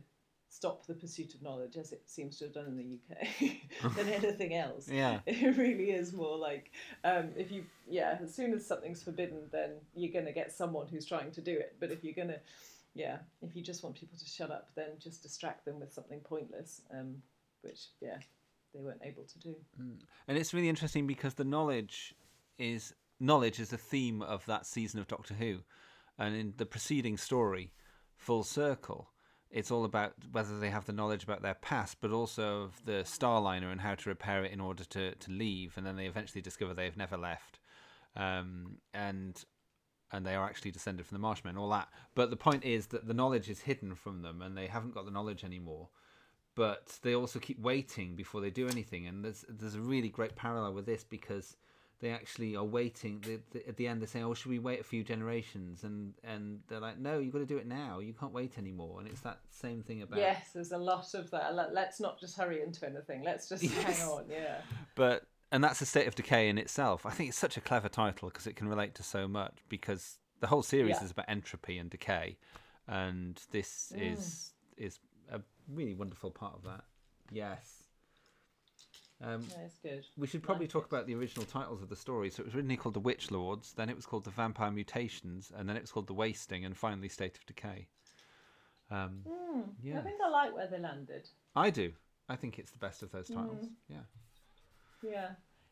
stop 0.51 0.86
the 0.86 0.94
pursuit 0.94 1.34
of 1.34 1.42
knowledge 1.42 1.76
as 1.76 1.92
it 1.92 2.03
seems 2.07 2.38
to 2.38 2.44
have 2.44 2.55
done 2.55 2.66
in 2.66 2.76
the 2.76 2.99
UK 2.99 3.96
than 3.96 4.09
anything 4.09 4.55
else. 4.55 4.88
Yeah. 4.99 5.20
It 5.26 5.57
really 5.57 5.90
is 5.90 6.12
more 6.12 6.36
like 6.36 6.70
um, 7.05 7.30
if 7.36 7.53
you 7.53 7.64
yeah, 7.88 8.18
as 8.22 8.34
soon 8.34 8.53
as 8.55 8.66
something's 8.66 9.03
forbidden 9.03 9.42
then 9.53 9.72
you're 9.94 10.12
gonna 10.12 10.32
get 10.32 10.53
someone 10.53 10.88
who's 10.88 11.05
trying 11.05 11.30
to 11.32 11.40
do 11.40 11.53
it. 11.53 11.76
But 11.78 11.90
if 11.90 12.03
you're 12.03 12.14
gonna 12.14 12.38
yeah, 12.94 13.18
if 13.42 13.55
you 13.55 13.62
just 13.62 13.82
want 13.82 13.96
people 13.96 14.18
to 14.18 14.26
shut 14.26 14.51
up 14.51 14.70
then 14.74 14.90
just 14.99 15.22
distract 15.22 15.64
them 15.64 15.80
with 15.80 15.92
something 15.92 16.20
pointless. 16.20 16.82
Um, 16.92 17.22
which 17.62 17.88
yeah, 18.01 18.18
they 18.74 18.80
weren't 18.80 19.03
able 19.05 19.24
to 19.24 19.38
do. 19.38 19.55
And 20.26 20.38
it's 20.38 20.55
really 20.55 20.68
interesting 20.68 21.07
because 21.07 21.34
the 21.34 21.44
knowledge 21.44 22.14
is 22.59 22.94
knowledge 23.20 23.61
is 23.61 23.70
the 23.70 23.78
theme 23.78 24.22
of 24.22 24.44
that 24.46 24.66
season 24.66 25.01
of 25.01 25.07
Doctor 25.07 25.34
Who, 25.34 25.59
and 26.18 26.34
in 26.34 26.55
the 26.57 26.66
preceding 26.66 27.16
story, 27.16 27.72
Full 28.16 28.42
Circle, 28.42 29.11
it's 29.51 29.70
all 29.70 29.84
about 29.84 30.14
whether 30.32 30.59
they 30.59 30.70
have 30.70 30.86
the 30.86 30.92
knowledge 30.92 31.24
about 31.24 31.42
their 31.42 31.55
past, 31.55 31.99
but 32.01 32.11
also 32.11 32.62
of 32.62 32.84
the 32.84 33.05
Starliner 33.05 33.72
and 33.72 33.80
how 33.80 33.94
to 33.94 34.09
repair 34.09 34.44
it 34.44 34.53
in 34.53 34.61
order 34.61 34.84
to 34.84 35.14
to 35.14 35.30
leave, 35.30 35.76
and 35.76 35.86
then 35.86 35.96
they 35.96 36.07
eventually 36.07 36.42
discover 36.42 36.74
they've 36.74 36.96
never 36.96 37.16
left, 37.16 37.59
um, 38.16 38.78
and 38.92 39.44
and 40.11 40.24
they 40.24 40.34
are 40.34 40.46
actually 40.46 40.70
descended 40.70 41.07
from 41.07 41.16
the 41.16 41.26
Marshmen, 41.26 41.59
all 41.59 41.68
that. 41.70 41.88
But 42.14 42.30
the 42.30 42.36
point 42.36 42.64
is 42.64 42.86
that 42.88 43.07
the 43.07 43.14
knowledge 43.14 43.51
is 43.51 43.61
hidden 43.61 43.94
from 43.94 44.22
them, 44.22 44.42
and 44.42 44.57
they 44.57 44.66
haven't 44.66 44.94
got 44.94 45.05
the 45.05 45.11
knowledge 45.11 45.44
anymore 45.44 45.88
but 46.59 46.99
they 47.03 47.14
also 47.14 47.38
keep 47.38 47.61
waiting 47.61 48.16
before 48.16 48.40
they 48.40 48.51
do 48.51 48.68
anything. 48.68 49.07
And 49.07 49.24
there's 49.24 49.44
there's 49.49 49.76
a 49.76 49.80
really 49.80 50.09
great 50.09 50.34
parallel 50.34 50.74
with 50.74 50.86
this 50.86 51.05
because 51.05 51.57
they 52.01 52.11
actually 52.11 52.55
are 52.57 52.64
waiting. 52.64 53.20
They, 53.26 53.38
they, 53.51 53.64
at 53.68 53.76
the 53.76 53.88
end, 53.88 54.01
they 54.01 54.07
say, 54.07 54.22
"Oh, 54.22 54.34
should 54.34 54.51
we 54.51 54.59
wait 54.59 54.80
a 54.80 54.84
few 54.84 55.03
generations?" 55.03 55.84
And 55.84 56.14
and 56.22 56.61
they're 56.68 56.80
like, 56.80 56.99
"No, 56.99 57.18
you've 57.18 57.32
got 57.32 57.40
to 57.40 57.46
do 57.46 57.59
it 57.59 57.66
now. 57.66 57.99
You 57.99 58.12
can't 58.12 58.32
wait 58.32 58.57
anymore." 58.59 59.01
And 59.01 59.09
it's 59.09 59.20
that 59.22 59.40
same 59.51 59.82
thing 59.82 60.03
about. 60.03 60.18
Yes, 60.18 60.51
there's 60.55 60.72
a 60.72 60.78
lot 60.78 61.14
of 61.14 61.30
that. 61.30 61.55
Let- 61.55 61.74
Let's 61.74 62.01
not 62.01 62.20
just 62.20 62.36
hurry 62.36 62.62
into 62.62 62.86
anything. 62.86 63.22
Let's 63.24 63.49
just 63.49 63.62
Yes. 63.76 64.01
hang 64.01 64.09
on. 64.09 64.24
Yeah. 64.30 64.61
But 64.94 65.26
and 65.51 65.64
that's 65.64 65.80
a 65.80 65.86
state 65.86 66.07
of 66.07 66.14
decay 66.14 66.49
in 66.49 66.59
itself. 66.59 67.05
I 67.07 67.11
think 67.11 67.30
it's 67.30 67.38
such 67.38 67.57
a 67.57 67.61
clever 67.61 67.88
title 67.88 68.28
because 68.28 68.46
it 68.46 68.55
can 68.57 68.68
relate 68.68 68.94
to 68.96 69.03
so 69.03 69.26
much. 69.26 69.59
Because 69.68 70.18
the 70.40 70.46
whole 70.46 70.62
series 70.62 70.96
Yeah. 70.99 71.05
is 71.05 71.11
about 71.11 71.24
entropy 71.28 71.78
and 71.78 71.90
decay, 71.90 72.36
and 72.86 73.40
this 73.51 73.92
Mm. 73.96 74.12
is 74.12 74.53
is 74.76 75.01
a 75.32 75.40
really 75.68 75.94
wonderful 75.94 76.30
part 76.30 76.55
of 76.55 76.62
that. 76.64 76.84
Yes. 77.32 77.82
Um, 79.21 79.45
Yeah, 79.51 79.64
it's 79.64 79.79
good. 79.79 80.07
We 80.16 80.27
should 80.27 80.43
probably 80.43 80.69
talk 80.69 80.87
about 80.87 81.07
the 81.07 81.14
original 81.14 81.45
titles 81.45 81.83
of 81.83 81.89
the 81.89 81.97
story. 81.97 82.31
So 82.31 82.43
it 82.43 82.47
was 82.47 82.55
originally 82.55 82.77
called 82.77 82.95
The 82.95 83.01
Witch 83.01 83.31
Lords, 83.31 83.73
then 83.73 83.89
it 83.89 83.97
was 83.97 84.07
called 84.07 84.25
The 84.25 84.31
Vampire 84.31 84.71
Mutations, 84.71 85.51
and 85.57 85.69
then 85.69 85.77
it 85.77 85.81
was 85.83 85.91
called 85.91 86.07
The 86.07 86.14
Wasting, 86.14 86.64
and 86.64 86.77
finally 86.77 87.09
State 87.09 87.37
of 87.37 87.45
Decay. 87.47 87.89
Um, 88.91 89.23
Hmm, 89.29 89.61
Yeah. 89.83 89.99
I 89.99 90.03
think 90.03 90.21
I 90.25 90.29
like 90.29 90.55
where 90.55 90.69
they 90.69 90.79
landed. 90.79 91.29
I 91.57 91.71
do. 91.71 91.93
I 92.29 92.37
think 92.37 92.59
it's 92.59 92.71
the 92.71 92.79
best 92.79 93.03
of 93.03 93.11
those 93.11 93.29
titles. 93.29 93.64
Mm. 93.66 93.71
Yeah. 93.89 94.01
Yeah, 95.03 95.31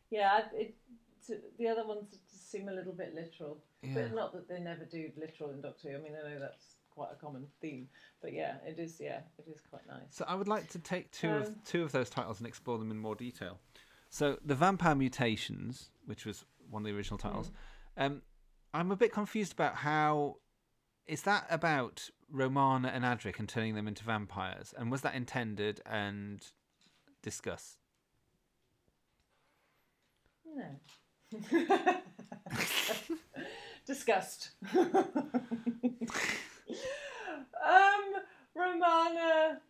yeah. 0.09 0.41
It, 0.53 0.75
t- 1.25 1.35
the 1.57 1.67
other 1.67 1.85
ones 1.85 2.19
seem 2.27 2.67
a 2.69 2.73
little 2.73 2.93
bit 2.93 3.13
literal, 3.13 3.63
Yeah. 3.81 3.93
but 3.95 4.13
not 4.15 4.33
that 4.33 4.47
they 4.47 4.59
never 4.59 4.85
do 4.85 5.11
literal 5.17 5.51
in 5.51 5.61
Doctor 5.61 5.89
Who. 5.91 5.97
I 5.97 5.99
mean, 6.01 6.13
I 6.15 6.29
know 6.33 6.39
that's 6.39 6.76
quite 6.97 7.11
a 7.11 7.15
common 7.15 7.45
theme, 7.61 7.87
but 8.21 8.33
yeah, 8.33 8.55
it 8.65 8.79
is. 8.79 8.99
Yeah, 8.99 9.19
it 9.37 9.45
is 9.47 9.61
quite 9.69 9.85
nice. 9.87 10.07
So 10.09 10.25
I 10.27 10.33
would 10.33 10.47
like 10.47 10.67
to 10.69 10.79
take 10.79 11.11
two 11.11 11.29
Um, 11.29 11.41
of 11.43 11.63
two 11.63 11.83
of 11.83 11.91
those 11.91 12.09
titles 12.09 12.39
and 12.39 12.47
explore 12.47 12.79
them 12.79 12.89
in 12.89 12.97
more 12.97 13.13
detail. 13.15 13.59
So 14.09 14.39
the 14.43 14.55
Vampire 14.55 14.95
Mutations, 14.95 15.91
which 16.05 16.25
was 16.25 16.43
one 16.71 16.81
of 16.81 16.87
the 16.87 16.97
original 16.97 17.19
titles, 17.19 17.51
um, 17.97 18.23
I'm 18.73 18.91
a 18.91 18.95
bit 18.95 19.11
confused 19.13 19.53
about 19.53 19.75
how 19.75 20.37
is 21.05 21.21
that 21.21 21.45
about 21.51 22.09
Romana 22.31 22.87
and 22.87 23.03
Adric 23.05 23.37
and 23.37 23.47
turning 23.47 23.75
them 23.75 23.87
into 23.87 24.03
vampires, 24.03 24.73
and 24.75 24.91
was 24.91 25.01
that 25.01 25.13
intended 25.13 25.81
and 25.85 26.43
discussed? 27.21 27.77
No. 30.43 30.79
Disgust. 33.85 34.51
um, 36.69 38.21
Romana. 38.55 39.61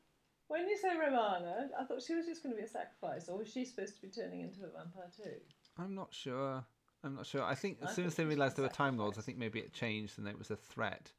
When 0.48 0.68
you 0.68 0.78
say 0.78 0.98
Romana, 0.98 1.70
I 1.78 1.84
thought 1.84 2.02
she 2.02 2.16
was 2.16 2.26
just 2.26 2.42
going 2.42 2.56
to 2.56 2.60
be 2.62 2.66
a 2.66 2.70
sacrifice, 2.70 3.28
or 3.28 3.38
was 3.38 3.52
she 3.52 3.66
supposed 3.66 3.96
to 3.96 4.02
be 4.02 4.08
turning 4.08 4.42
into 4.42 4.62
a 4.62 4.70
vampire 4.70 5.12
too? 5.16 5.36
I'm 5.78 5.94
not 5.94 6.14
sure. 6.14 6.64
I'm 7.04 7.16
not 7.16 7.26
sure. 7.26 7.44
I 7.44 7.56
think 7.56 7.80
as 7.84 7.90
I 7.90 7.94
soon 7.94 8.06
as 8.06 8.16
they 8.16 8.26
realised 8.26 8.56
there 8.56 8.64
were 8.64 8.70
Time 8.70 8.98
Lords, 8.98 9.18
I 9.18 9.22
think 9.22 9.38
maybe 9.38 9.60
it 9.60 9.74
changed 9.74 10.18
and 10.18 10.28
it 10.28 10.38
was 10.38 10.50
a 10.50 10.56
threat. 10.56 11.12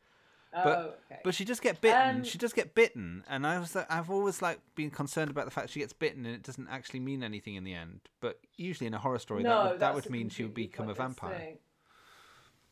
Oh, 0.55 0.64
but 0.64 1.01
okay. 1.11 1.20
but 1.24 1.35
she 1.35 1.45
does 1.45 1.61
get 1.61 1.81
bitten. 1.83 2.16
Um, 2.16 2.24
she 2.24 2.39
does 2.39 2.55
get 2.55 2.74
bitten, 2.74 3.22
and 3.29 3.47
I 3.47 3.59
was 3.59 3.76
I've 3.76 4.11
always 4.11 4.41
like 4.41 4.61
been 4.74 4.91
concerned 4.91 5.31
about 5.31 5.45
the 5.45 5.51
fact 5.51 5.70
she 5.70 5.81
gets 5.81 5.93
bitten 5.93 6.24
and 6.24 6.35
it 6.35 6.43
doesn't 6.43 6.68
actually 6.70 7.01
mean 7.01 7.22
anything 7.22 7.55
in 7.55 7.64
the 7.64 7.74
end. 7.74 8.01
But 8.20 8.41
usually 8.57 8.87
in 8.87 8.95
a 8.95 8.99
horror 8.99 9.18
story, 9.18 9.43
no, 9.43 9.51
that 9.51 9.70
would, 9.70 9.81
that 9.81 9.95
would 9.95 10.11
mean 10.11 10.31
she 10.31 10.45
would 10.45 10.55
become 10.55 10.89
a 10.89 10.95
vampire. 10.95 11.39
thing. 11.39 11.59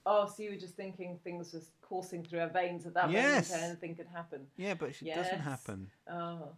Oh, 0.09 0.27
so 0.27 0.45
you 0.45 0.51
were 0.51 0.57
just 0.57 0.77
thinking 0.77 1.19
things 1.25 1.53
was 1.53 1.71
coursing 1.83 2.23
through 2.25 2.39
her 2.39 2.49
veins 2.49 2.87
at 2.87 2.95
that 2.95 3.11
Yes. 3.11 3.51
moment, 3.51 3.63
and 3.63 3.73
anything 3.73 3.97
could 3.97 4.07
happen. 4.07 4.47
Yeah, 4.57 4.75
but 4.75 4.91
it 4.91 5.15
doesn't 5.15 5.41
happen. 5.41 5.91
Oh, 6.09 6.55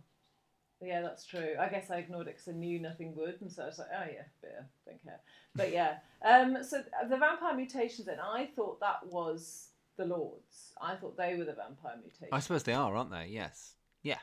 yeah, 0.82 1.00
that's 1.00 1.24
true. 1.24 1.56
I 1.58 1.68
guess 1.68 1.90
I 1.90 1.96
ignored 1.96 2.28
it 2.28 2.34
because 2.36 2.48
I 2.48 2.52
knew 2.52 2.78
nothing 2.78 3.16
would, 3.16 3.40
and 3.40 3.50
so 3.50 3.64
I 3.64 3.66
was 3.66 3.78
like, 3.78 3.88
oh 3.92 4.04
yeah, 4.12 4.22
bitter, 4.42 4.66
don't 4.86 5.02
care. 5.02 5.20
But 5.56 5.72
yeah, 5.72 5.98
um, 6.22 6.62
so 6.62 6.84
the 7.08 7.16
vampire 7.16 7.54
mutations. 7.54 8.06
Then 8.06 8.20
I 8.20 8.46
thought 8.54 8.80
that 8.80 9.04
was 9.06 9.70
the 9.96 10.04
lords. 10.04 10.74
I 10.80 10.94
thought 10.94 11.16
they 11.16 11.34
were 11.34 11.44
the 11.44 11.54
vampire 11.54 11.96
mutations. 12.00 12.28
I 12.30 12.38
suppose 12.40 12.62
they 12.62 12.74
are, 12.74 12.94
aren't 12.94 13.10
they? 13.10 13.26
Yes. 13.26 13.74
Yeah. 14.02 14.18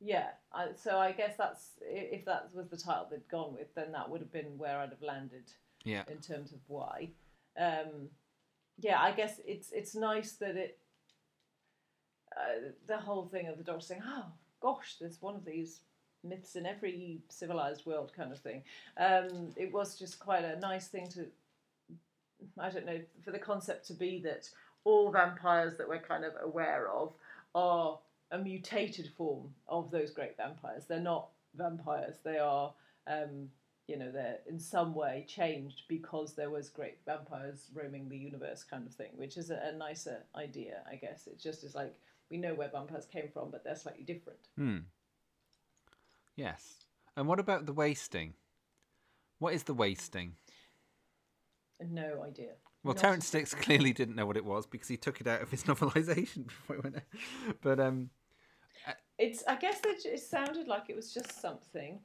Yeah, 0.00 0.28
I, 0.52 0.68
so 0.76 0.98
I 0.98 1.12
guess 1.12 1.36
that's 1.38 1.70
if 1.80 2.26
that 2.26 2.50
was 2.52 2.68
the 2.68 2.76
title 2.76 3.08
they'd 3.10 3.26
gone 3.28 3.54
with, 3.54 3.74
then 3.74 3.92
that 3.92 4.08
would 4.10 4.20
have 4.20 4.32
been 4.32 4.58
where 4.58 4.78
I'd 4.78 4.90
have 4.90 5.02
landed. 5.02 5.50
Yeah. 5.84 6.02
In 6.10 6.18
terms 6.18 6.52
of 6.52 6.58
why, 6.66 7.10
um, 7.58 8.10
yeah, 8.78 9.00
I 9.00 9.12
guess 9.12 9.40
it's 9.46 9.70
it's 9.72 9.94
nice 9.94 10.32
that 10.32 10.56
it 10.56 10.78
uh, 12.36 12.70
the 12.86 12.98
whole 12.98 13.26
thing 13.26 13.46
of 13.48 13.58
the 13.58 13.64
doctor 13.64 13.84
saying, 13.84 14.02
"Oh 14.06 14.26
gosh, 14.60 14.96
there's 15.00 15.20
one 15.22 15.34
of 15.34 15.44
these 15.44 15.80
myths 16.22 16.56
in 16.56 16.66
every 16.66 17.20
civilized 17.28 17.86
world," 17.86 18.12
kind 18.16 18.32
of 18.32 18.38
thing. 18.38 18.62
Um, 18.98 19.52
it 19.56 19.72
was 19.72 19.98
just 19.98 20.18
quite 20.18 20.44
a 20.44 20.58
nice 20.60 20.88
thing 20.88 21.08
to 21.10 21.26
I 22.58 22.70
don't 22.70 22.86
know, 22.86 23.00
for 23.24 23.30
the 23.30 23.38
concept 23.38 23.86
to 23.88 23.94
be 23.94 24.20
that 24.20 24.48
all 24.84 25.10
vampires 25.10 25.76
that 25.76 25.88
we're 25.88 25.98
kind 25.98 26.24
of 26.24 26.32
aware 26.42 26.88
of 26.90 27.12
are 27.54 27.98
a 28.30 28.38
mutated 28.38 29.10
form 29.16 29.54
of 29.68 29.90
those 29.90 30.10
great 30.10 30.36
vampires. 30.36 30.84
They're 30.86 31.00
not 31.00 31.28
vampires. 31.54 32.16
They 32.24 32.38
are, 32.38 32.72
um, 33.06 33.48
you 33.86 33.96
know, 33.96 34.10
they're 34.10 34.38
in 34.48 34.58
some 34.58 34.94
way 34.94 35.24
changed 35.28 35.82
because 35.88 36.34
there 36.34 36.50
was 36.50 36.68
great 36.68 36.98
vampires 37.06 37.68
roaming 37.72 38.08
the 38.08 38.16
universe, 38.18 38.64
kind 38.64 38.86
of 38.86 38.92
thing, 38.94 39.10
which 39.16 39.36
is 39.36 39.50
a, 39.50 39.70
a 39.72 39.76
nicer 39.76 40.24
idea, 40.34 40.82
I 40.90 40.96
guess. 40.96 41.26
It 41.26 41.38
just 41.40 41.62
is 41.62 41.74
like 41.74 41.94
we 42.30 42.36
know 42.36 42.54
where 42.54 42.68
vampires 42.68 43.06
came 43.06 43.28
from, 43.32 43.50
but 43.50 43.62
they're 43.62 43.76
slightly 43.76 44.02
different. 44.02 44.38
Hmm. 44.56 44.78
Yes. 46.34 46.84
And 47.16 47.28
what 47.28 47.38
about 47.40 47.66
the 47.66 47.72
wasting? 47.72 48.34
What 49.38 49.54
is 49.54 49.62
the 49.62 49.74
wasting? 49.74 50.34
No 51.80 52.22
idea. 52.26 52.52
Well, 52.82 52.94
Not 52.94 53.02
Terrance 53.02 53.30
Dicks 53.30 53.54
clearly 53.60 53.92
didn't 53.92 54.16
know 54.16 54.26
what 54.26 54.36
it 54.36 54.44
was 54.44 54.66
because 54.66 54.88
he 54.88 54.96
took 54.96 55.20
it 55.20 55.26
out 55.26 55.42
of 55.42 55.50
his 55.50 55.62
novelisation 55.64 56.46
before 56.46 56.76
he 56.76 56.82
went. 56.82 56.96
out. 56.96 57.56
But 57.62 57.80
um, 57.80 58.10
It's. 59.18 59.44
I 59.46 59.56
guess 59.56 59.80
it, 59.84 60.04
it 60.04 60.20
sounded 60.20 60.66
like 60.68 60.84
it 60.88 60.96
was 60.96 61.12
just 61.12 61.40
something 61.40 62.00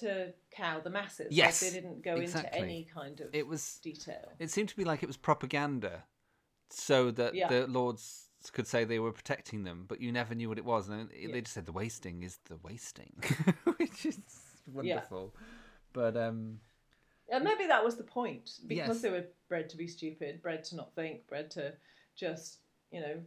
to 0.00 0.32
cow 0.50 0.80
the 0.80 0.90
masses. 0.90 1.28
Yes, 1.30 1.62
like 1.62 1.72
they 1.72 1.80
didn't 1.80 2.02
go 2.02 2.16
exactly. 2.16 2.58
into 2.58 2.58
any 2.58 2.88
kind 2.92 3.20
of 3.20 3.28
it 3.32 3.46
was 3.46 3.78
detail. 3.82 4.32
It 4.38 4.50
seemed 4.50 4.68
to 4.70 4.76
be 4.76 4.84
like 4.84 5.02
it 5.02 5.06
was 5.06 5.16
propaganda, 5.16 6.04
so 6.70 7.10
that 7.12 7.34
Yeah. 7.34 7.48
the 7.48 7.66
lords 7.66 8.30
could 8.52 8.66
say 8.66 8.84
they 8.84 8.98
were 9.00 9.12
protecting 9.12 9.64
them, 9.64 9.84
but 9.88 10.00
you 10.00 10.12
never 10.12 10.34
knew 10.34 10.48
what 10.48 10.58
it 10.58 10.64
was, 10.64 10.88
and 10.88 11.10
they 11.10 11.26
they 11.26 11.40
just 11.40 11.54
said 11.54 11.66
the 11.66 11.72
wasting 11.72 12.22
is 12.22 12.38
the 12.44 12.56
wasting, 12.62 13.12
which 13.76 14.06
is 14.06 14.18
wonderful. 14.66 15.34
But 15.92 16.16
um, 16.16 16.60
And 17.30 17.44
maybe 17.44 17.66
that 17.66 17.84
was 17.84 17.96
the 17.96 18.04
point 18.04 18.60
because 18.66 18.88
Yes. 18.88 19.02
they 19.02 19.10
were 19.10 19.26
bred 19.48 19.68
to 19.70 19.76
be 19.76 19.86
stupid, 19.88 20.40
bred 20.42 20.64
to 20.64 20.76
not 20.76 20.94
think, 20.94 21.26
bred 21.26 21.50
to 21.52 21.74
just 22.14 22.58
you 22.90 23.00
know 23.00 23.20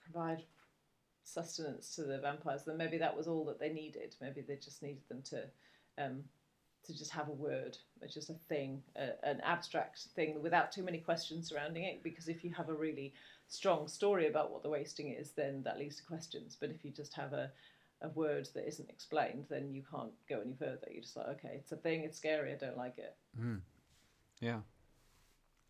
provide 0.00 0.42
sustenance 1.32 1.94
to 1.96 2.02
the 2.02 2.18
vampires. 2.18 2.62
Then 2.64 2.76
maybe 2.76 2.98
that 2.98 3.16
was 3.16 3.28
all 3.28 3.44
that 3.46 3.60
they 3.60 3.70
needed. 3.70 4.16
Maybe 4.20 4.40
they 4.40 4.56
just 4.56 4.82
needed 4.82 5.02
them 5.08 5.22
to 5.22 5.44
um, 5.98 6.24
to 6.84 6.96
just 6.96 7.10
have 7.10 7.28
a 7.28 7.32
word, 7.32 7.76
just 8.08 8.30
a 8.30 8.34
thing, 8.48 8.82
a, 8.96 9.10
an 9.24 9.40
abstract 9.42 10.06
thing 10.14 10.40
without 10.42 10.72
too 10.72 10.82
many 10.82 10.98
questions 10.98 11.48
surrounding 11.48 11.84
it. 11.84 12.02
Because 12.02 12.28
if 12.28 12.44
you 12.44 12.52
have 12.54 12.68
a 12.68 12.74
really 12.74 13.12
strong 13.48 13.88
story 13.88 14.28
about 14.28 14.52
what 14.52 14.62
the 14.62 14.70
wasting 14.70 15.08
is, 15.12 15.30
then 15.32 15.62
that 15.64 15.78
leads 15.78 15.96
to 15.96 16.04
questions. 16.04 16.56
But 16.58 16.70
if 16.70 16.84
you 16.84 16.90
just 16.90 17.14
have 17.14 17.32
a 17.32 17.50
a 18.00 18.08
word 18.10 18.48
that 18.54 18.68
isn't 18.68 18.88
explained, 18.88 19.46
then 19.50 19.72
you 19.72 19.82
can't 19.90 20.12
go 20.28 20.40
any 20.40 20.54
further. 20.54 20.86
You're 20.90 21.02
just 21.02 21.16
like, 21.16 21.28
okay, 21.28 21.54
it's 21.54 21.72
a 21.72 21.76
thing, 21.76 22.02
it's 22.04 22.16
scary, 22.16 22.52
I 22.52 22.56
don't 22.56 22.76
like 22.76 22.96
it. 22.98 23.16
mm, 23.40 23.60
yeah, 24.40 24.60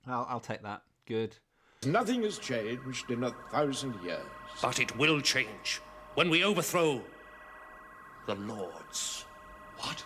I'll 0.06 0.26
I'll 0.28 0.40
take 0.40 0.62
that. 0.62 0.82
Good. 1.06 1.36
Nothing 1.86 2.22
has 2.24 2.38
changed 2.38 3.10
in 3.10 3.22
a 3.24 3.30
thousand 3.50 3.94
years. 4.02 4.18
But 4.60 4.80
it 4.80 4.96
will 4.98 5.20
change. 5.20 5.80
when 6.14 6.28
we 6.30 6.42
overthrow 6.42 7.00
the 8.26 8.34
Lords. 8.34 9.24
What? 9.78 10.04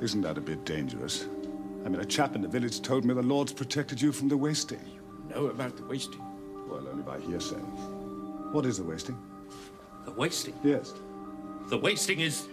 Isn't 0.00 0.20
that 0.22 0.38
a 0.38 0.40
bit 0.40 0.64
dangerous? 0.64 1.26
I 1.84 1.88
mean, 1.88 2.00
a 2.00 2.04
chap 2.04 2.36
in 2.36 2.42
the 2.42 2.48
village 2.48 2.80
told 2.80 3.04
me 3.04 3.12
the 3.14 3.22
Lords 3.22 3.52
protected 3.52 4.00
you 4.00 4.12
from 4.12 4.28
the 4.28 4.36
wasting. 4.36 4.80
You 4.86 5.34
Know 5.34 5.46
about 5.46 5.76
the 5.76 5.84
wasting? 5.84 6.22
Well, 6.68 6.86
only 6.88 7.02
by 7.02 7.18
hearsay. 7.18 7.56
What 8.52 8.64
is 8.64 8.76
the 8.78 8.84
wasting? 8.84 9.18
The 10.04 10.12
wasting? 10.12 10.54
Yes. 10.62 10.92
The 11.68 11.78
wasting 11.78 12.20
is. 12.20 12.46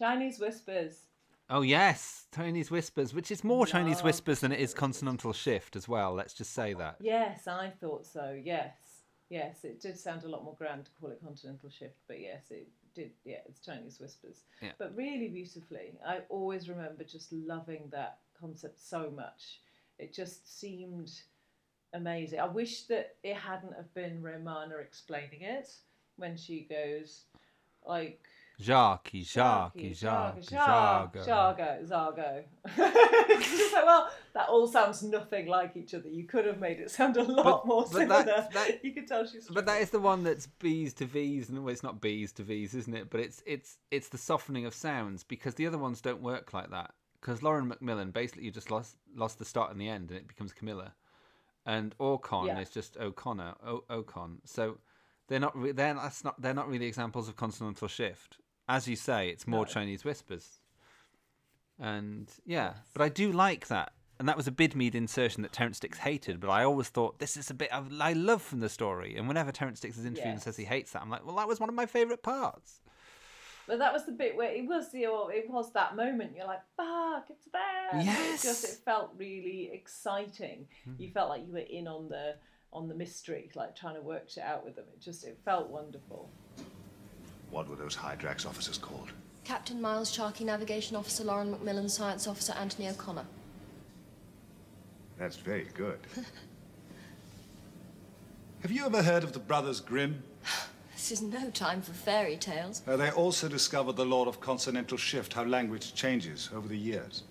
Chinese 0.00 0.40
whispers. 0.40 1.02
Oh 1.50 1.60
yes, 1.60 2.26
Tony's 2.32 2.70
Whispers, 2.70 3.12
which 3.12 3.30
is 3.30 3.44
more 3.44 3.66
Chinese 3.66 3.96
Love 3.96 4.04
Whispers 4.04 4.40
than 4.40 4.50
it 4.50 4.60
is 4.60 4.72
Consonantal 4.72 5.34
Shift 5.34 5.76
as 5.76 5.86
well. 5.86 6.14
Let's 6.14 6.32
just 6.32 6.54
say 6.54 6.72
that. 6.74 6.96
Yes, 7.00 7.46
I 7.46 7.70
thought 7.80 8.06
so. 8.06 8.40
Yes, 8.42 8.72
yes, 9.28 9.64
it 9.64 9.78
did 9.80 9.98
sound 9.98 10.24
a 10.24 10.28
lot 10.28 10.42
more 10.42 10.54
grand 10.56 10.86
to 10.86 10.90
call 10.98 11.10
it 11.10 11.20
continental 11.22 11.68
shift, 11.68 11.98
but 12.08 12.18
yes, 12.18 12.50
it 12.50 12.68
did. 12.94 13.10
Yeah, 13.26 13.40
it's 13.46 13.60
Chinese 13.60 13.98
whispers, 14.00 14.44
Yeah. 14.62 14.72
but 14.78 14.96
really 14.96 15.28
beautifully. 15.28 15.98
I 16.06 16.20
always 16.30 16.68
remember 16.70 17.04
just 17.04 17.30
loving 17.32 17.88
that 17.90 18.20
concept 18.40 18.80
so 18.80 19.10
much. 19.10 19.60
It 19.98 20.14
just 20.14 20.60
seemed 20.60 21.12
amazing. 21.92 22.40
I 22.40 22.46
wish 22.46 22.84
that 22.84 23.16
it 23.22 23.36
hadn't 23.36 23.74
have 23.74 23.92
been 23.92 24.22
Romana 24.22 24.76
explaining 24.76 25.42
it 25.42 25.68
when 26.16 26.38
she 26.38 26.60
goes 26.70 27.24
like. 27.84 28.24
Jacques, 28.60 29.10
Jacques, 29.22 29.72
Jacques, 29.94 30.42
Jacques. 30.42 31.14
Jargo, 31.14 31.88
Zargo. 31.88 32.42
it's 32.76 33.50
just 33.56 33.72
like, 33.72 33.84
well, 33.86 34.10
that 34.34 34.48
all 34.48 34.66
sounds 34.66 35.02
nothing 35.02 35.46
like 35.46 35.76
each 35.76 35.94
other. 35.94 36.08
You 36.08 36.24
could 36.24 36.44
have 36.46 36.60
made 36.60 36.78
it 36.78 36.90
sound 36.90 37.16
a 37.16 37.22
lot 37.22 37.66
more 37.66 37.82
but 37.82 37.90
similar. 37.92 38.22
that- 38.24 38.52
that- 38.52 38.84
you 38.84 38.92
could 38.92 39.06
tell 39.06 39.26
she's. 39.26 39.48
But 39.48 39.66
that 39.66 39.80
is 39.80 39.90
the 39.90 40.00
one 40.00 40.22
that's 40.22 40.46
B's 40.46 40.92
to 40.94 41.06
V's, 41.06 41.48
and 41.48 41.64
well, 41.64 41.72
it's 41.72 41.82
not 41.82 42.00
B's 42.00 42.32
to 42.32 42.42
V's, 42.42 42.74
isn't 42.74 42.94
it? 42.94 43.08
But 43.10 43.20
it's 43.20 43.42
it's 43.46 43.78
it's 43.90 44.08
the 44.08 44.18
softening 44.18 44.66
of 44.66 44.74
sounds 44.74 45.24
because 45.24 45.54
the 45.54 45.66
other 45.66 45.78
ones 45.78 46.00
don't 46.00 46.22
work 46.22 46.52
like 46.52 46.70
that. 46.70 46.92
Because 47.20 47.42
Lauren 47.42 47.68
Macmillan 47.68 48.10
basically 48.12 48.44
you 48.44 48.50
just 48.50 48.70
lost 48.70 48.96
lost 49.14 49.38
the 49.38 49.44
start 49.44 49.70
and 49.72 49.80
the 49.80 49.88
end, 49.88 50.10
and 50.10 50.18
it 50.18 50.28
becomes 50.28 50.52
Camilla, 50.52 50.92
and 51.66 51.94
Aukon 51.98 52.46
Yeah. 52.46 52.60
is 52.60 52.70
just 52.70 52.96
O'Connor, 52.98 53.54
o- 53.66 53.84
Aukon. 53.90 54.38
So 54.44 54.78
they're 55.28 55.40
not 55.40 55.56
re- 55.56 55.72
they're 55.72 55.94
that's 55.94 56.24
not 56.24 56.40
they're 56.40 56.54
not 56.54 56.68
really 56.68 56.86
examples 56.86 57.28
of 57.28 57.36
consonantal 57.36 57.88
shift. 57.88 58.38
As 58.68 58.86
you 58.86 58.96
say, 58.96 59.28
it's 59.28 59.46
more 59.46 59.66
No. 59.66 59.72
Chinese 59.72 60.04
whispers. 60.04 60.60
And 61.78 62.30
yeah, 62.44 62.74
but 62.92 63.02
I 63.02 63.08
do 63.08 63.32
like 63.32 63.68
that. 63.68 63.92
And 64.18 64.28
that 64.28 64.36
was 64.36 64.46
a 64.46 64.52
Bidmead 64.52 64.94
insertion 64.94 65.42
that 65.44 65.52
Terrance 65.52 65.80
Dicks 65.80 65.96
hated, 65.96 66.40
but 66.40 66.50
I 66.50 66.62
always 66.62 66.88
thought 66.88 67.18
this 67.18 67.38
is 67.38 67.48
a 67.48 67.54
bit 67.54 67.72
of 67.72 67.90
I 68.00 68.12
love 68.12 68.42
from 68.42 68.60
the 68.60 68.68
story. 68.68 69.16
And 69.16 69.26
whenever 69.26 69.50
Terrance 69.50 69.80
Dicks 69.80 69.96
is 69.96 70.04
interviewed 70.04 70.34
and 70.34 70.42
says 70.42 70.58
he 70.58 70.64
hates 70.64 70.92
that, 70.92 71.00
I'm 71.00 71.08
like, 71.08 71.24
well, 71.24 71.36
that 71.36 71.48
was 71.48 71.58
one 71.58 71.70
of 71.70 71.74
my 71.74 71.86
favourite 71.86 72.22
parts. 72.22 72.80
But 73.66 73.78
that 73.78 73.92
was 73.92 74.04
the 74.04 74.12
bit 74.12 74.36
where 74.36 74.50
it 74.50 74.66
was 74.66 74.90
the 74.90 75.04
it 75.04 75.48
was 75.48 75.72
that 75.72 75.96
moment. 75.96 76.32
You're 76.36 76.46
like, 76.46 76.60
fuck, 76.76 77.26
it's 77.30 77.46
there. 77.50 78.02
Yes. 78.02 78.44
It 78.44 78.48
just 78.48 78.64
it 78.64 78.80
felt 78.84 79.12
really 79.16 79.70
exciting. 79.72 80.66
You 80.98 81.06
hmm. 81.06 81.12
felt 81.12 81.30
like 81.30 81.46
you 81.46 81.52
were 81.52 81.60
in 81.60 81.88
on 81.88 82.08
the 82.08 82.34
on 82.72 82.88
the 82.88 82.94
mystery, 82.94 83.50
like 83.54 83.74
trying 83.74 83.94
to 83.94 84.02
work 84.02 84.28
shit 84.28 84.44
out 84.44 84.64
with 84.64 84.76
them. 84.76 84.84
It 84.92 85.00
just 85.00 85.24
it 85.24 85.38
felt 85.44 85.70
wonderful. 85.70 86.30
What 87.50 87.68
were 87.68 87.76
those 87.76 87.96
Hydrax 87.96 88.46
officers 88.46 88.78
called? 88.78 89.10
Captain 89.44 89.80
Miles 89.80 90.12
Sharkey, 90.12 90.44
Navigation 90.44 90.96
Officer 90.96 91.24
Lauren 91.24 91.50
Macmillan, 91.50 91.88
Science 91.88 92.26
Officer 92.26 92.52
Anthony 92.52 92.88
O'Connor. 92.88 93.24
That's 95.18 95.36
very 95.36 95.66
good. 95.74 95.98
Have 98.62 98.70
you 98.70 98.86
ever 98.86 99.02
heard 99.02 99.24
of 99.24 99.32
the 99.32 99.38
Brothers 99.38 99.80
Grimm? 99.80 100.22
This 100.94 101.12
is 101.12 101.22
no 101.22 101.48
time 101.48 101.80
for 101.80 101.92
fairy 101.94 102.36
tales. 102.36 102.82
Uh, 102.86 102.94
they 102.94 103.10
also 103.10 103.48
discovered 103.48 103.96
the 103.96 104.04
law 104.04 104.26
of 104.26 104.38
consonantal 104.42 104.98
shift, 104.98 105.32
how 105.32 105.44
language 105.44 105.94
changes 105.94 106.50
over 106.54 106.68
the 106.68 106.76
years. 106.76 107.22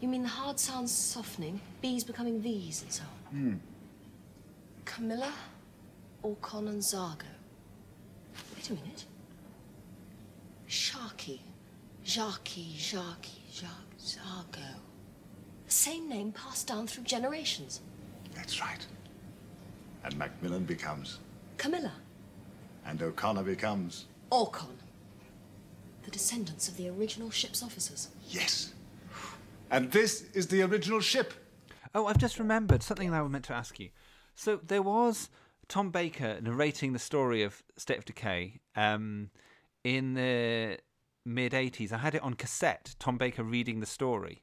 You 0.00 0.08
mean 0.08 0.22
the 0.22 0.28
hard 0.30 0.58
sounds 0.58 0.90
softening, 0.90 1.60
B's 1.82 2.02
becoming 2.02 2.40
V's 2.40 2.80
and 2.80 2.90
so 2.90 3.02
on? 3.02 3.38
Hmm. 3.38 3.54
Camilla, 4.86 5.34
Aukon, 6.24 6.68
and 6.68 6.80
Zargo. 6.80 7.26
Wait 8.70 8.78
a 8.78 8.82
minute. 8.82 9.04
Sharky. 10.68 11.40
Jarky, 12.04 12.74
Jarky, 12.76 13.40
Jark, 13.52 13.98
Zargo. 14.00 14.78
The 15.66 15.72
same 15.72 16.08
name 16.08 16.32
passed 16.32 16.66
down 16.66 16.86
through 16.86 17.04
generations. 17.04 17.80
That's 18.34 18.60
right. 18.60 18.86
And 20.04 20.16
Macmillan 20.16 20.64
becomes, 20.64 21.18
Camilla, 21.58 21.92
and 22.86 23.02
O'Connor 23.02 23.42
becomes. 23.42 24.06
Aukon. 24.30 24.78
The 26.04 26.10
descendants 26.10 26.68
of 26.68 26.76
the 26.76 26.88
original 26.88 27.30
ship's 27.30 27.62
officers. 27.62 28.08
Yes. 28.28 28.72
And 29.70 29.90
this 29.92 30.24
is 30.32 30.46
the 30.46 30.62
original 30.62 31.00
ship. 31.00 31.34
Oh, 31.94 32.06
I've 32.06 32.18
just 32.18 32.38
remembered 32.38 32.82
something 32.82 33.10
that 33.10 33.18
I 33.18 33.22
was 33.22 33.30
meant 33.30 33.44
to 33.46 33.52
ask 33.52 33.78
you. 33.78 33.90
So 34.34 34.60
there 34.66 34.82
was 34.82 35.28
Tom 35.70 35.90
Baker 35.90 36.40
narrating 36.42 36.92
the 36.92 36.98
story 36.98 37.42
of 37.44 37.62
State 37.78 37.98
of 37.98 38.04
Decay 38.04 38.60
um, 38.74 39.30
in 39.84 40.14
the 40.14 40.78
mid 41.24 41.52
80s. 41.52 41.92
I 41.92 41.98
had 41.98 42.16
it 42.16 42.22
on 42.22 42.34
cassette, 42.34 42.96
Tom 42.98 43.16
Baker 43.16 43.44
reading 43.44 43.78
the 43.78 43.86
story. 43.86 44.42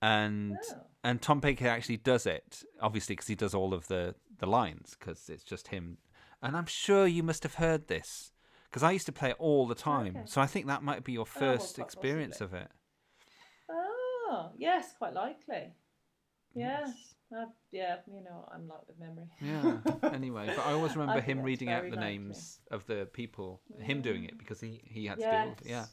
And 0.00 0.56
and 1.02 1.20
Tom 1.20 1.40
Baker 1.40 1.66
actually 1.66 1.96
does 1.96 2.24
it, 2.24 2.62
obviously, 2.80 3.14
because 3.14 3.26
he 3.26 3.34
does 3.34 3.52
all 3.52 3.74
of 3.74 3.88
the, 3.88 4.14
the 4.38 4.46
lines, 4.46 4.96
because 4.98 5.28
it's 5.28 5.42
just 5.42 5.68
him. 5.68 5.98
And 6.40 6.56
I'm 6.56 6.66
sure 6.66 7.06
you 7.06 7.22
must 7.22 7.42
have 7.42 7.54
heard 7.54 7.88
this, 7.88 8.32
because 8.70 8.82
I 8.82 8.92
used 8.92 9.06
to 9.06 9.12
play 9.12 9.30
it 9.30 9.36
all 9.40 9.66
the 9.66 9.74
time. 9.74 10.16
Okay. 10.16 10.26
So 10.26 10.40
I 10.40 10.46
think 10.46 10.66
that 10.66 10.82
might 10.82 11.02
be 11.04 11.12
your 11.12 11.26
Oh, 11.26 11.40
well, 11.40 11.56
first 11.56 11.78
experience 11.80 12.40
of 12.40 12.54
it. 12.54 12.68
Oh, 13.68 14.50
yes, 14.56 14.94
quite 14.96 15.14
likely. 15.14 15.72
Yeah. 16.54 16.86
Uh, 17.34 17.46
yeah, 17.72 17.96
you 18.06 18.22
know, 18.22 18.48
I'm 18.54 18.68
like 18.68 18.86
with 18.86 18.98
memory. 19.00 19.26
Yeah. 19.40 20.10
Anyway, 20.14 20.46
but 20.46 20.64
I 20.66 20.72
always 20.72 20.92
remember 20.96 21.20
think 21.20 21.38
him 21.38 21.42
reading 21.42 21.70
out 21.70 21.82
the 21.84 21.90
likely. 21.90 22.04
names 22.04 22.60
of 22.70 22.86
the 22.86 23.08
people, 23.12 23.60
him 23.78 24.02
doing 24.02 24.24
it 24.24 24.38
because 24.38 24.60
he 24.60 24.80
he 24.84 25.06
had 25.06 25.18
to 25.18 25.24
do 25.24 25.50
it. 25.50 25.58
Yeah. 25.64 25.78
Yes. 25.78 25.90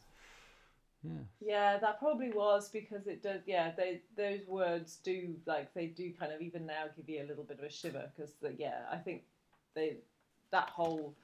Yeah. 1.03 1.11
Yeah, 1.39 1.77
that 1.79 1.97
probably 1.97 2.29
was 2.29 2.69
because 2.69 3.07
it 3.07 3.23
does. 3.23 3.41
Yeah, 3.47 3.71
they 3.75 4.01
those 4.15 4.41
words 4.47 4.97
do 5.03 5.35
like 5.47 5.73
they 5.73 5.87
do 5.87 6.13
kind 6.19 6.31
of 6.31 6.41
even 6.41 6.67
now 6.67 6.83
give 6.95 7.09
you 7.09 7.23
a 7.23 7.27
little 7.27 7.43
bit 7.43 7.57
of 7.57 7.65
a 7.65 7.71
shiver 7.71 8.11
because 8.15 8.31
yeah, 8.57 8.81
I 8.91 8.97
think 8.97 9.23
they 9.73 9.97
that 10.51 10.69
whole 10.69 11.15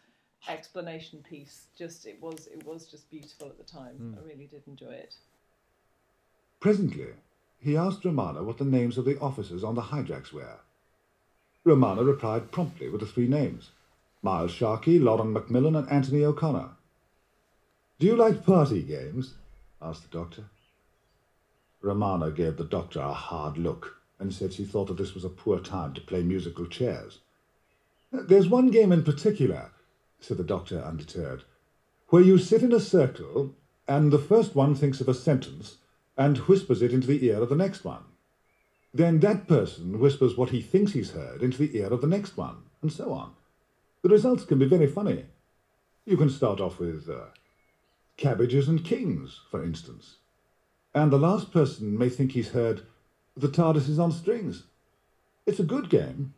explanation 0.48 1.24
piece 1.28 1.68
just 1.78 2.08
it 2.08 2.20
was 2.22 2.48
it 2.48 2.66
was 2.66 2.88
just 2.88 3.10
beautiful 3.12 3.48
at 3.50 3.58
the 3.58 3.64
time. 3.64 3.98
Mm. 4.02 4.18
I 4.18 4.26
really 4.28 4.48
did 4.48 4.64
enjoy 4.68 4.94
it. 4.94 5.16
Presently, 6.60 7.10
he 7.60 7.76
asked 7.76 8.06
Romana 8.06 8.44
what 8.44 8.58
the 8.58 8.66
names 8.66 8.98
of 8.98 9.06
the 9.06 9.20
officers 9.20 9.64
on 9.64 9.76
the 9.76 9.82
Hydrax 9.82 10.32
were. 10.32 10.60
Romana 11.64 12.04
replied 12.04 12.52
promptly 12.52 12.90
with 12.90 13.02
the 13.02 13.08
three 13.08 13.28
names 13.28 13.72
Miles 14.22 14.52
Sharkey, 14.52 15.00
Lauren 15.00 15.34
Macmillan, 15.34 15.76
and 15.76 15.90
Anthony 15.90 16.24
O'Connor. 16.24 16.70
Do 18.00 18.08
you 18.08 18.16
like 18.16 18.46
party 18.46 18.84
games? 18.84 19.34
asked 19.82 20.04
the 20.04 20.18
doctor. 20.18 20.46
Romana 21.82 22.32
gave 22.32 22.58
the 22.58 22.64
doctor 22.64 23.00
a 23.00 23.14
hard 23.14 23.58
look 23.58 23.98
and 24.20 24.34
said 24.34 24.54
she 24.54 24.66
thought 24.66 24.88
that 24.88 24.98
this 24.98 25.14
was 25.14 25.24
a 25.24 25.30
poor 25.30 25.60
time 25.60 25.94
to 25.94 26.02
play 26.02 26.24
musical 26.24 26.66
chairs. 26.66 27.20
There's 28.12 28.50
one 28.50 28.72
game 28.72 28.92
in 28.92 29.04
particular, 29.04 29.72
said 30.20 30.38
the 30.38 30.44
doctor 30.44 30.80
undeterred, 30.80 31.44
where 32.10 32.24
you 32.24 32.38
sit 32.38 32.64
in 32.64 32.74
a 32.74 32.80
circle 32.80 33.54
and 33.88 34.12
the 34.12 34.20
first 34.20 34.56
one 34.56 34.76
thinks 34.76 35.02
of 35.02 35.10
a 35.10 35.14
sentence 35.14 35.78
and 36.18 36.38
whispers 36.38 36.82
it 36.82 36.94
into 36.94 37.08
the 37.08 37.24
ear 37.26 37.42
of 37.42 37.50
the 37.50 37.56
next 37.56 37.86
one. 37.86 38.04
Then 38.94 39.20
that 39.20 39.48
person 39.48 40.00
whispers 40.00 40.36
what 40.36 40.50
he 40.50 40.62
thinks 40.62 40.94
he's 40.94 41.12
heard 41.12 41.44
into 41.44 41.60
the 41.60 41.78
ear 41.78 41.88
of 41.88 42.02
the 42.02 42.08
next 42.08 42.36
one, 42.36 42.58
and 42.82 42.92
so 42.92 43.14
on. 43.14 43.34
The 44.02 44.10
results 44.10 44.44
can 44.46 44.58
be 44.58 44.66
very 44.66 44.88
funny. 44.88 45.26
You 46.06 46.18
can 46.18 46.30
start 46.30 46.60
off 46.60 46.80
with 46.80 47.10
uh, 47.10 47.26
cabbages 48.16 48.68
and 48.68 48.84
kings, 48.84 49.42
for 49.52 49.64
instance. 49.64 50.16
And 50.96 51.12
the 51.12 51.20
last 51.20 51.52
person 51.52 51.98
may 51.98 52.10
think 52.10 52.32
he's 52.32 52.50
heard 52.50 52.82
the 53.36 53.50
TARDIS 53.50 53.88
is 53.88 54.00
on 54.00 54.12
strings. 54.12 54.64
It's 55.46 55.60
a 55.60 55.64
good 55.64 55.90
game. 55.90 56.34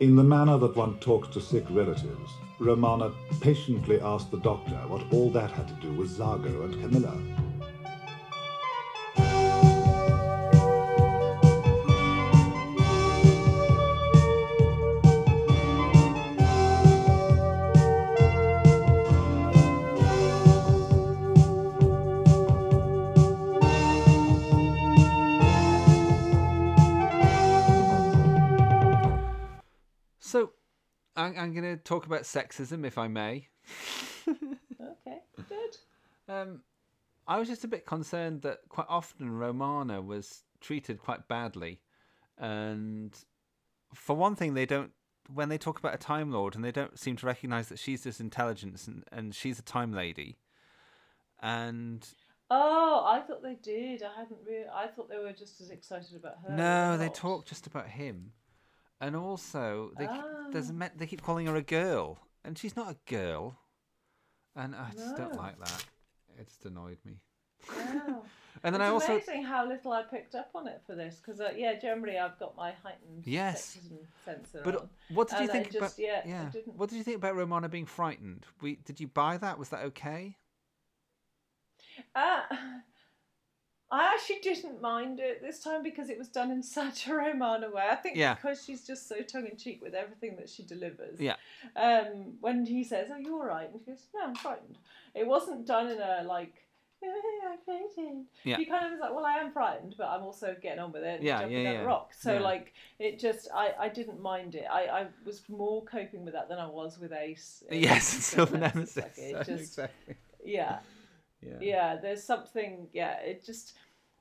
In 0.00 0.16
the 0.16 0.24
manner 0.24 0.56
that 0.56 0.74
one 0.74 0.98
talks 1.00 1.28
to 1.34 1.40
sick 1.40 1.64
relatives, 1.68 2.30
Romana 2.58 3.12
patiently 3.40 4.00
asked 4.00 4.30
the 4.30 4.40
doctor 4.40 4.76
what 4.88 5.12
all 5.12 5.30
that 5.32 5.50
had 5.50 5.68
to 5.68 5.74
do 5.74 5.92
with 5.92 6.16
Zargo 6.16 6.64
and 6.64 6.80
Camilla. 6.80 7.39
I'm, 31.56 31.62
going 31.62 31.76
to 31.76 31.82
talk 31.82 32.06
about 32.06 32.22
sexism, 32.22 32.86
if 32.86 32.98
I 32.98 33.08
may. 33.08 33.48
Okay, 34.28 35.18
good. 35.48 35.76
Um, 36.28 36.62
I 37.26 37.38
was 37.38 37.48
just 37.48 37.64
a 37.64 37.68
bit 37.68 37.86
concerned 37.86 38.42
that 38.42 38.60
quite 38.68 38.86
often 38.88 39.30
Romana 39.30 40.00
was 40.00 40.42
treated 40.60 40.98
quite 40.98 41.28
badly, 41.28 41.80
and 42.38 43.12
for 43.94 44.16
one 44.16 44.36
thing, 44.36 44.54
they 44.54 44.66
don't. 44.66 44.92
When 45.32 45.48
they 45.48 45.58
talk 45.58 45.78
about 45.78 45.94
a 45.94 45.98
Time 45.98 46.30
Lord, 46.32 46.54
and 46.56 46.64
they 46.64 46.72
don't 46.72 46.98
seem 46.98 47.16
to 47.16 47.26
recognise 47.26 47.68
that 47.68 47.78
she's 47.78 48.02
this 48.02 48.20
intelligence 48.20 48.88
and, 48.88 49.04
and 49.12 49.34
she's 49.34 49.58
a 49.58 49.62
Time 49.62 49.92
Lady, 49.92 50.38
and 51.40 52.08
Oh, 52.50 53.04
I 53.06 53.20
thought 53.20 53.42
they 53.42 53.54
did. 53.62 54.02
I 54.02 54.18
hadn't 54.18 54.40
really. 54.44 54.64
I 54.74 54.88
thought 54.88 55.08
they 55.08 55.18
were 55.18 55.32
just 55.32 55.60
as 55.60 55.70
excited 55.70 56.16
about 56.16 56.38
her. 56.44 56.56
no, 56.56 56.98
they 56.98 57.06
not. 57.06 57.14
talk 57.14 57.46
just 57.46 57.66
about 57.68 57.86
him, 57.86 58.32
and 59.00 59.16
also 59.16 59.92
they 59.98 60.06
keep, 60.06 60.22
Ah. 60.24 60.48
there's 60.50 60.70
a 60.70 60.72
me- 60.72 60.88
they 60.96 61.06
keep 61.06 61.22
calling 61.22 61.46
her 61.46 61.56
a 61.56 61.62
girl, 61.62 62.18
and 62.44 62.56
she's 62.58 62.76
not 62.76 62.90
a 62.90 62.96
girl, 63.10 63.56
and 64.54 64.74
I 64.74 64.90
just 64.92 65.16
don't 65.16 65.36
like 65.36 65.58
that. 65.58 65.84
It 66.38 66.46
just 66.48 66.64
annoyed 66.64 66.98
me. 67.04 67.20
Wow. 67.68 68.22
And 68.64 68.74
then 68.74 68.82
it's 68.82 68.88
I 68.90 68.92
also 68.92 69.12
amazing 69.14 69.44
how 69.44 69.66
little 69.66 69.92
I 69.92 70.02
picked 70.02 70.34
up 70.34 70.50
on 70.54 70.66
it 70.66 70.82
for 70.84 70.94
this 70.94 71.16
because 71.16 71.40
uh, 71.40 71.52
yeah, 71.56 71.78
generally 71.78 72.18
I've 72.18 72.38
got 72.38 72.56
my 72.56 72.72
heightened 72.72 73.24
Yes. 73.24 73.78
sensor 74.24 74.60
But 74.64 74.76
on. 74.76 74.88
what 75.14 75.28
did 75.28 75.36
you 75.36 75.42
and 75.44 75.50
think 75.52 75.66
I 75.68 75.70
just, 75.70 75.98
about? 75.98 76.26
Yeah, 76.26 76.50
didn't. 76.50 76.76
What 76.76 76.90
did 76.90 76.96
you 76.96 77.04
think 77.04 77.16
about 77.16 77.36
Romana 77.36 77.68
being 77.68 77.86
frightened? 77.86 78.44
We 78.60 78.74
did 78.84 78.98
you 79.00 79.06
buy 79.06 79.38
that? 79.38 79.58
Was 79.58 79.68
that 79.70 79.84
okay? 79.84 80.36
Uh, 82.14 82.40
I 83.92 84.12
actually 84.14 84.38
didn't 84.40 84.80
mind 84.80 85.18
it 85.18 85.42
this 85.42 85.60
time 85.62 85.82
because 85.82 86.10
it 86.10 86.18
was 86.18 86.28
done 86.28 86.50
in 86.50 86.62
such 86.78 87.08
a 87.08 87.14
Romana 87.14 87.70
way. 87.70 87.86
I 87.90 87.96
think 87.96 88.16
Yeah. 88.16 88.34
because 88.34 88.64
she's 88.64 88.86
just 88.86 89.08
so 89.08 89.20
tongue 89.22 89.46
in 89.50 89.56
cheek 89.56 89.82
with 89.82 89.94
everything 89.94 90.36
that 90.36 90.48
she 90.48 90.62
delivers. 90.62 91.18
Yeah. 91.20 91.36
Um, 91.76 92.34
when 92.40 92.66
he 92.66 92.84
says, 92.84 93.08
"Oh, 93.12 93.16
you're 93.18 93.34
all 93.34 93.46
right," 93.46 93.68
and 93.70 93.80
she 93.80 93.90
goes, 93.90 94.06
"No, 94.14 94.22
I'm 94.24 94.34
frightened," 94.36 94.78
it 95.14 95.26
wasn't 95.26 95.66
done 95.66 95.88
in 95.88 96.00
a 96.00 96.22
like. 96.24 96.54
I'm 97.02 97.56
frightened. 97.64 98.26
Yeah. 98.44 98.58
He 98.58 98.66
kind 98.66 98.84
of 98.84 98.90
was 98.92 99.00
like, 99.00 99.14
"Well, 99.14 99.24
I 99.24 99.38
am 99.38 99.52
frightened, 99.52 99.94
but 99.96 100.08
I'm 100.08 100.22
also 100.22 100.54
getting 100.60 100.80
on 100.80 100.92
with 100.92 101.02
it." 101.02 101.16
And 101.16 101.24
Yeah, 101.24 101.40
jumping 101.40 101.62
yeah, 101.64 101.72
yeah. 101.72 101.80
the 101.80 101.86
rock. 101.86 102.12
So 102.12 102.34
Yeah. 102.34 102.40
like, 102.40 102.74
it 102.98 103.18
just, 103.18 103.48
I, 103.54 103.72
I 103.80 103.88
didn't 103.88 104.20
mind 104.20 104.54
it. 104.54 104.66
I, 104.70 104.82
I 104.84 105.06
was 105.24 105.42
more 105.48 105.82
coping 105.84 106.26
with 106.26 106.34
that 106.34 106.50
than 106.50 106.58
I 106.58 106.66
was 106.66 106.98
with 106.98 107.12
Ace. 107.14 107.64
Yes, 107.70 108.06
Silver 108.06 108.50
Silver 108.52 108.58
Nemesis. 108.58 108.96
Nemesis. 108.96 109.18
Like, 109.18 109.18
it 109.18 109.46
just, 109.46 109.62
exactly. 109.78 110.14
yeah. 110.44 110.80
Yeah. 111.42 111.58
Yeah, 111.60 111.96
there's 111.96 112.22
something, 112.22 112.88
yeah, 112.92 113.20
it 113.20 113.44
just, 113.44 113.76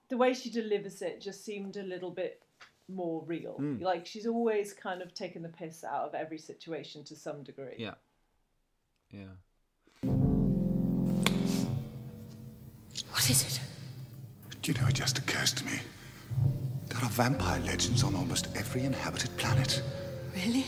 the 0.08 0.18
way 0.18 0.34
she 0.34 0.50
delivers 0.50 1.02
it 1.02 1.22
just 1.22 1.44
seemed 1.44 1.78
a 1.78 1.84
little 1.84 2.12
bit 2.12 2.42
more 2.88 3.24
real. 3.26 3.58
Mm. 3.60 3.82
Like, 3.82 4.06
she's 4.06 4.26
always 4.26 4.74
kind 4.74 5.02
of 5.02 5.14
taken 5.14 5.42
the 5.42 5.50
piss 5.50 5.84
out 5.84 6.08
of 6.08 6.16
every 6.16 6.38
situation 6.38 7.04
to 7.06 7.16
some 7.16 7.44
degree. 7.44 7.76
Yeah. 7.78 7.96
Yeah. 9.12 9.36
What 13.12 13.30
is 13.30 13.44
it? 13.44 13.60
Do 14.62 14.72
you 14.72 14.82
know, 14.82 14.88
it 14.88 14.96
just 14.96 15.18
occurs 15.18 15.52
to 15.54 15.66
me. 15.66 15.80
There 16.88 16.98
are 17.04 17.10
vampire 17.10 17.62
legends 17.62 18.04
on 18.04 18.16
almost 18.16 18.48
every 18.56 18.84
inhabited 18.84 19.36
planet. 19.38 19.82
Really? 20.36 20.66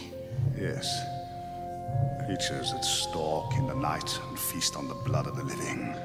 Yes. 0.57 0.87
Creatures 2.25 2.71
that 2.71 2.85
stalk 2.85 3.53
in 3.55 3.67
the 3.67 3.75
night 3.75 4.19
and 4.29 4.39
feast 4.39 4.75
on 4.75 4.87
the 4.87 4.95
blood 4.95 5.27
of 5.27 5.35
the 5.35 5.43
living. 5.43 5.95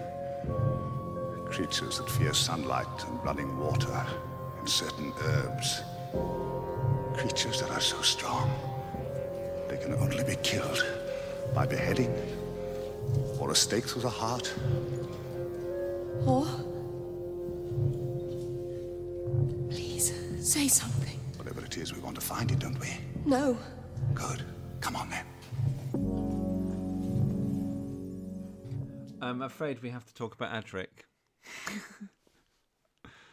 Creatures 1.47 1.99
that 1.99 2.11
fear 2.11 2.35
sunlight 2.35 3.05
and 3.09 3.25
running 3.25 3.57
water 3.59 4.07
and 4.59 4.69
certain 4.69 5.13
herbs. 5.25 5.83
Creatures 7.17 7.61
that 7.61 7.71
are 7.71 7.81
so 7.81 8.01
strong 8.03 8.51
they 9.69 9.77
can 9.77 9.95
only 9.95 10.23
be 10.25 10.37
killed 10.43 10.85
by 11.55 11.67
beheading 11.67 12.13
or 13.39 13.51
a 13.51 13.55
stake 13.55 13.85
through 13.85 14.03
the 14.03 14.11
heart. 14.11 14.53
Or? 16.25 16.47
Please, 19.71 20.13
say 20.41 20.69
something. 20.69 21.19
Whatever 21.37 21.65
it 21.65 21.77
is, 21.77 21.95
we 21.95 22.01
want 22.01 22.15
to 22.15 22.21
find 22.21 22.51
it, 22.51 22.59
don't 22.59 22.79
we? 22.81 22.89
No. 23.25 23.59
Good. 24.15 24.43
Come 24.81 24.97
on 24.97 25.11
then. 25.11 25.26
I'm 29.27 29.43
afraid 29.43 29.83
we 29.83 29.91
have 29.91 30.05
to 30.07 30.14
talk 30.14 30.35
about 30.35 30.53
Adric. 30.64 31.05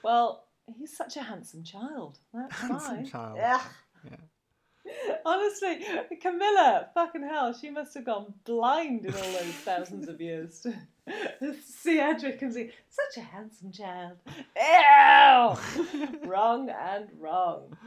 Well, 0.03 0.43
he's 0.77 0.95
such 0.95 1.15
a 1.15 1.23
handsome 1.23 1.63
child. 1.63 2.19
That's 2.33 2.59
Handsome 2.59 2.95
fine. 2.97 3.05
child. 3.05 3.37
Yeah. 3.37 3.61
Yeah. 4.05 5.15
Honestly, 5.25 5.79
Camilla, 6.21 6.89
fucking 6.93 7.23
hell, 7.23 7.53
she 7.53 7.69
must 7.69 7.93
have 7.93 8.03
gone 8.05 8.33
blind 8.43 9.05
in 9.05 9.13
all 9.13 9.21
those 9.21 9.53
thousands 9.63 10.09
of 10.09 10.19
years 10.19 10.59
to 10.59 10.73
see 11.65 11.99
Adric 11.99 12.41
and 12.41 12.53
see 12.53 12.71
such 12.89 13.23
a 13.23 13.25
handsome 13.25 13.71
child. 13.71 14.17
Ew! 14.57 16.27
wrong 16.27 16.69
and 16.69 17.07
wrong. 17.17 17.77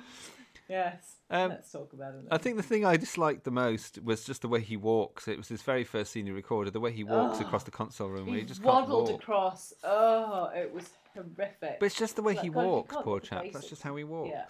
Yes. 0.68 1.16
Um, 1.30 1.50
Let's 1.50 1.70
talk 1.70 1.92
about 1.92 2.14
it. 2.14 2.24
I 2.30 2.38
think 2.38 2.56
the 2.56 2.62
thing 2.62 2.84
I 2.84 2.96
disliked 2.96 3.44
the 3.44 3.50
most 3.52 4.02
was 4.02 4.24
just 4.24 4.42
the 4.42 4.48
way 4.48 4.60
he 4.60 4.76
walks. 4.76 5.28
It 5.28 5.36
was 5.38 5.48
his 5.48 5.62
very 5.62 5.84
first 5.84 6.10
scene 6.12 6.26
he 6.26 6.32
recorded. 6.32 6.72
The 6.72 6.80
way 6.80 6.90
he 6.92 7.04
walks 7.04 7.38
Oh. 7.40 7.42
across 7.46 7.62
the 7.62 7.70
console 7.70 8.08
room, 8.08 8.26
where 8.26 8.34
he 8.34 8.40
he 8.40 8.46
just 8.46 8.62
waddled 8.62 9.10
across. 9.10 9.72
Oh, 9.84 10.50
it 10.54 10.72
was 10.72 10.88
horrific. 11.14 11.78
But 11.78 11.86
it's 11.86 11.94
just 11.96 12.16
the 12.16 12.22
way 12.22 12.34
Like, 12.34 12.42
he 12.42 12.50
walks, 12.50 12.96
poor 12.96 13.14
look 13.14 13.24
at 13.32 13.42
the 13.42 13.44
chap. 13.44 13.52
That's 13.52 13.68
just 13.68 13.82
how 13.82 13.94
he 13.96 14.04
walks. 14.04 14.30
Yeah. 14.32 14.46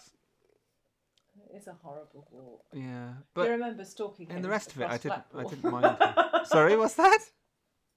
It's 1.55 1.67
a 1.67 1.75
horrible 1.83 2.27
walk. 2.31 2.65
Yeah, 2.73 3.09
Do 3.19 3.25
but 3.35 3.45
you 3.47 3.51
remember 3.53 3.85
stalking 3.85 4.27
him? 4.29 4.37
in 4.37 4.43
the 4.43 4.49
rest 4.49 4.73
of 4.73 4.81
it, 4.81 4.89
I 4.89 4.97
didn't. 4.99 5.13
I 5.13 5.23
Blackpool? 5.43 5.51
didn't 5.51 5.71
mind. 5.71 5.97
him. 6.01 6.45
Sorry, 6.47 6.77
what's 6.77 6.95
that? 6.95 7.19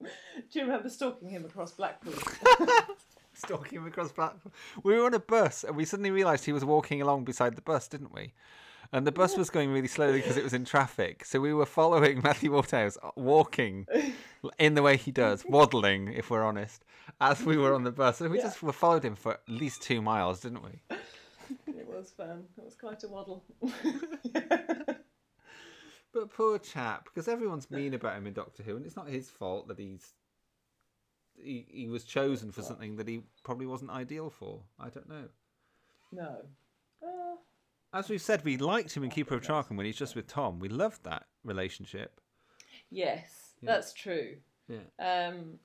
Do 0.00 0.08
you 0.58 0.62
remember 0.66 0.88
stalking 0.88 1.28
him 1.30 1.44
across 1.44 1.72
Blackpool? 1.72 2.14
Stalking 3.40 3.78
him 3.78 3.86
across 3.86 4.12
Blackpool. 4.12 4.52
We 4.82 4.94
were 4.98 5.06
on 5.06 5.14
a 5.14 5.18
bus, 5.18 5.64
and 5.64 5.76
we 5.76 5.84
suddenly 5.84 6.10
realised 6.10 6.44
he 6.44 6.52
was 6.52 6.64
walking 6.64 7.00
along 7.00 7.24
beside 7.24 7.56
the 7.56 7.62
bus, 7.62 7.88
didn't 7.88 8.12
we? 8.12 8.34
And 8.92 9.06
the 9.06 9.12
bus 9.12 9.36
was 9.36 9.50
going 9.50 9.70
really 9.70 9.86
slowly 9.88 10.20
because 10.20 10.36
it 10.36 10.42
was 10.44 10.52
in 10.52 10.64
traffic. 10.64 11.24
So 11.24 11.40
we 11.40 11.54
were 11.54 11.64
following 11.66 12.20
Matthew 12.24 12.52
Waterhouse 12.52 12.98
uh, 13.02 13.10
walking 13.16 13.86
in 14.58 14.74
the 14.74 14.82
way 14.82 14.96
he 14.96 15.12
does, 15.12 15.44
waddling, 15.48 16.12
if 16.12 16.28
we're 16.28 16.42
honest, 16.44 16.84
as 17.20 17.42
we 17.44 17.56
were 17.56 17.72
on 17.72 17.84
the 17.84 17.92
bus. 17.92 18.20
And 18.20 18.30
we 18.30 18.38
Yeah. 18.38 18.44
just 18.44 18.62
we 18.62 18.72
followed 18.72 19.04
him 19.04 19.14
for 19.14 19.34
at 19.34 19.42
least 19.48 19.82
two 19.82 20.02
miles, 20.02 20.40
didn't 20.40 20.62
we? 20.64 20.80
it 21.68 21.86
was 21.86 22.10
fun. 22.10 22.44
It 22.58 22.64
was 22.64 22.74
quite 22.74 23.02
a 23.04 23.08
waddle. 23.08 23.44
But 26.12 26.30
poor 26.34 26.58
chap, 26.58 27.04
because 27.04 27.28
everyone's 27.28 27.70
mean 27.70 27.94
about 27.94 28.16
him 28.18 28.26
in 28.26 28.32
Doctor 28.32 28.64
Who, 28.64 28.76
and 28.76 28.84
it's 28.84 28.96
not 28.96 29.08
his 29.08 29.30
fault 29.30 29.68
that 29.68 29.78
he's 29.78 30.14
he, 31.42 31.66
he 31.70 31.88
was 31.88 32.04
chosen 32.04 32.50
for 32.52 32.62
something 32.62 32.96
that 32.96 33.08
he 33.08 33.22
probably 33.44 33.66
wasn't 33.66 33.90
ideal 33.90 34.30
for. 34.30 34.60
I 34.78 34.88
don't 34.88 35.08
know. 35.08 35.24
no. 36.12 36.36
Uh, 37.02 37.36
As 37.92 38.08
we've 38.08 38.20
said, 38.20 38.44
we 38.44 38.56
liked 38.56 38.94
him 38.96 39.02
in 39.04 39.10
Keeper 39.10 39.34
of 39.36 39.42
Traken 39.42 39.76
when 39.76 39.86
he's 39.86 39.96
just 39.96 40.14
with 40.14 40.26
Tom. 40.26 40.58
We 40.58 40.68
loved 40.68 41.02
that 41.04 41.26
relationship. 41.44 42.20
yes, 42.90 43.54
Yeah. 43.62 43.72
that's 43.72 43.92
true. 43.92 44.36
Yeah. 44.68 44.78
Um, 45.28 45.58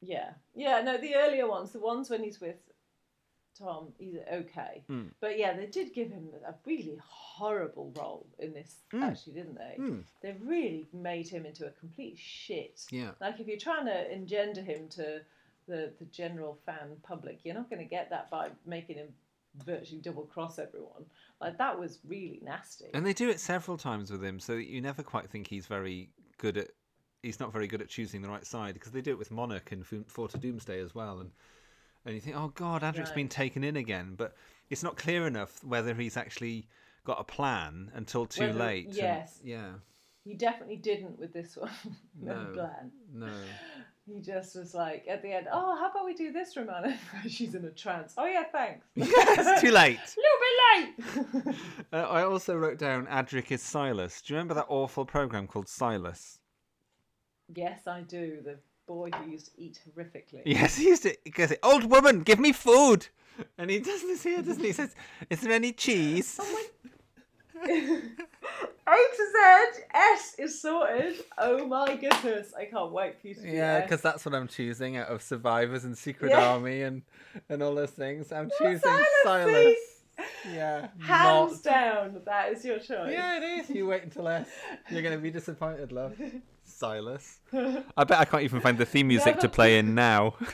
yeah, 0.00 0.30
yeah. 0.54 0.80
No, 0.82 0.96
the 0.98 1.14
earlier 1.14 1.46
ones, 1.48 1.72
the 1.72 1.78
ones 1.80 2.10
when 2.10 2.22
he's 2.24 2.40
with 2.40 2.56
Tom, 3.58 3.88
he's 3.98 4.16
okay. 4.32 4.82
Mm. 4.90 5.10
But 5.20 5.38
yeah, 5.38 5.56
they 5.56 5.66
did 5.66 5.94
give 5.94 6.10
him 6.10 6.28
a 6.46 6.54
really 6.66 6.98
horrible 7.02 7.92
role 7.96 8.26
in 8.38 8.52
this, 8.52 8.82
Mm. 8.92 9.02
actually, 9.02 9.32
didn't 9.34 9.56
they? 9.56 9.76
Mm. 9.78 10.04
They 10.22 10.36
really 10.42 10.86
made 10.92 11.28
him 11.28 11.46
into 11.46 11.66
a 11.66 11.70
complete 11.70 12.18
shit. 12.18 12.84
Yeah. 12.90 13.12
Like 13.20 13.40
if 13.40 13.46
you're 13.46 13.56
trying 13.58 13.86
to 13.86 14.12
engender 14.12 14.60
him 14.62 14.88
to 14.90 15.22
the 15.66 15.92
the 15.98 16.04
general 16.06 16.58
fan 16.66 16.96
public, 17.02 17.40
you're 17.44 17.54
not 17.54 17.68
going 17.70 17.82
to 17.82 17.88
get 17.88 18.10
that 18.10 18.30
by 18.30 18.50
making 18.66 18.96
him 18.96 19.08
virtually 19.64 20.00
double 20.00 20.24
cross 20.24 20.58
everyone. 20.58 21.04
Like 21.40 21.58
that 21.58 21.78
was 21.78 21.98
really 22.06 22.40
nasty. 22.42 22.86
And 22.94 23.04
they 23.06 23.12
do 23.14 23.28
it 23.28 23.40
several 23.40 23.76
times 23.78 24.10
with 24.10 24.22
him, 24.22 24.38
so 24.38 24.54
that 24.56 24.66
you 24.66 24.80
never 24.80 25.02
quite 25.02 25.28
think 25.30 25.46
he's 25.48 25.66
very 25.66 26.10
good 26.38 26.56
at. 26.58 26.68
He's 27.22 27.40
not 27.40 27.52
very 27.52 27.66
good 27.66 27.80
at 27.80 27.88
choosing 27.88 28.22
the 28.22 28.28
right 28.28 28.46
side 28.46 28.74
because 28.74 28.92
they 28.92 29.00
do 29.00 29.10
it 29.10 29.18
with 29.18 29.32
Monarch 29.32 29.72
and 29.72 29.84
Four 30.06 30.28
to 30.28 30.38
Doomsday 30.38 30.78
as 30.80 30.94
well, 30.94 31.18
and 31.18 31.32
and 32.06 32.14
you 32.14 32.20
think, 32.20 32.36
oh 32.36 32.48
God, 32.54 32.80
Adric's 32.82 33.10
been 33.10 33.28
taken 33.28 33.62
in 33.64 33.76
again, 33.76 34.14
but 34.16 34.34
it's 34.70 34.82
not 34.82 34.96
clear 34.96 35.26
enough 35.26 35.62
whether 35.62 35.92
he's 35.94 36.16
actually 36.16 36.68
got 37.04 37.20
a 37.20 37.24
plan 37.24 37.90
until 37.94 38.24
too 38.26 38.46
Whether- 38.46 38.58
late. 38.58 38.86
and- 38.86 38.94
yes. 38.96 39.40
yeah. 39.44 39.72
He 40.24 40.34
definitely 40.34 40.76
didn't 40.76 41.18
with 41.20 41.32
this 41.32 41.56
one. 41.56 41.70
no, 42.20 42.42
No. 42.44 42.52
plan. 42.52 42.90
No. 43.12 43.30
He 44.06 44.20
just 44.20 44.54
was 44.56 44.72
like 44.74 45.04
at 45.08 45.20
the 45.22 45.32
end, 45.32 45.46
oh, 45.52 45.76
how 45.76 45.90
about 45.90 46.04
we 46.04 46.14
do 46.14 46.32
this, 46.32 46.56
Romana? 46.56 46.96
She's 47.28 47.54
in 47.56 47.64
a 47.64 47.70
trance. 47.70 48.14
Oh 48.16 48.24
yeah, 48.26 48.44
thanks. 48.50 48.84
it's 48.96 49.60
too 49.60 49.70
late. 49.72 49.98
A 49.98 50.20
little 50.20 51.34
bit 51.34 51.44
late. 51.46 51.54
Uh, 51.92 51.96
I 52.08 52.22
also 52.22 52.56
wrote 52.56 52.78
down 52.78 53.06
Adric 53.06 53.50
is 53.52 53.62
Silas. 53.62 54.20
Do 54.22 54.32
you 54.32 54.36
remember 54.38 54.54
that 54.54 54.66
awful 54.68 55.04
program 55.04 55.46
called 55.46 55.68
Silas? 55.68 56.38
yes, 57.54 57.86
I 57.86 58.00
do. 58.02 58.38
The 58.44 58.58
boy 58.86 59.10
who 59.10 59.30
used 59.30 59.46
to 59.54 59.60
eat 59.60 59.80
horrifically. 59.88 60.42
Yes, 60.44 60.76
he 60.76 60.88
used 60.88 61.02
to 61.04 61.16
he 61.24 61.30
goes, 61.30 61.52
"Old 61.62 61.90
woman, 61.90 62.20
give 62.20 62.38
me 62.38 62.52
food," 62.52 63.08
and 63.58 63.70
he 63.70 63.78
does 63.80 64.02
this 64.02 64.22
here, 64.22 64.42
doesn't 64.42 64.60
he? 64.60 64.68
He 64.68 64.72
says, 64.72 64.94
"Is 65.30 65.40
there 65.40 65.52
any 65.52 65.72
cheese?" 65.72 66.38
Oh 66.40 66.64
a 67.58 67.66
to 67.66 69.32
Z, 69.32 69.82
S 69.94 70.34
is 70.38 70.60
sorted. 70.60 71.24
Oh 71.38 71.66
my 71.66 71.96
goodness, 71.96 72.52
I 72.56 72.66
can't 72.66 72.92
wait 72.92 73.20
for 73.20 73.28
you 73.28 73.34
to 73.34 73.40
do 73.42 73.48
Yeah, 73.48 73.80
because 73.80 74.02
that's 74.02 74.24
what 74.24 74.34
I'm 74.34 74.46
choosing 74.48 74.96
out 74.98 75.08
of 75.08 75.22
Survivors 75.22 75.84
and 75.84 75.96
Secret 75.96 76.30
Yeah. 76.30 76.50
Army 76.52 76.82
and 76.82 77.02
and 77.48 77.62
all 77.62 77.74
those 77.74 77.90
things. 77.90 78.30
I'm 78.32 78.50
choosing 78.58 78.78
Silas, 78.78 79.06
Silas. 79.24 79.76
Yeah, 80.50 80.88
Hands 81.00 81.52
not- 81.52 81.62
down, 81.62 82.22
that 82.24 82.52
is 82.52 82.64
your 82.64 82.78
choice. 82.78 83.10
Yeah, 83.10 83.38
it 83.38 83.42
is. 83.42 83.70
You 83.70 83.86
wait 83.86 84.04
until 84.04 84.28
S. 84.28 84.48
You're 84.90 85.02
gonna 85.02 85.18
be 85.18 85.30
disappointed, 85.30 85.92
love. 85.92 86.14
Silas. 86.76 87.40
I 87.96 88.04
bet 88.04 88.18
I 88.20 88.24
can't 88.26 88.42
even 88.42 88.60
find 88.60 88.76
the 88.76 88.84
theme 88.84 89.08
music 89.08 89.38
to 89.40 89.48
play 89.48 89.78
in 89.78 89.94
now. 89.94 90.34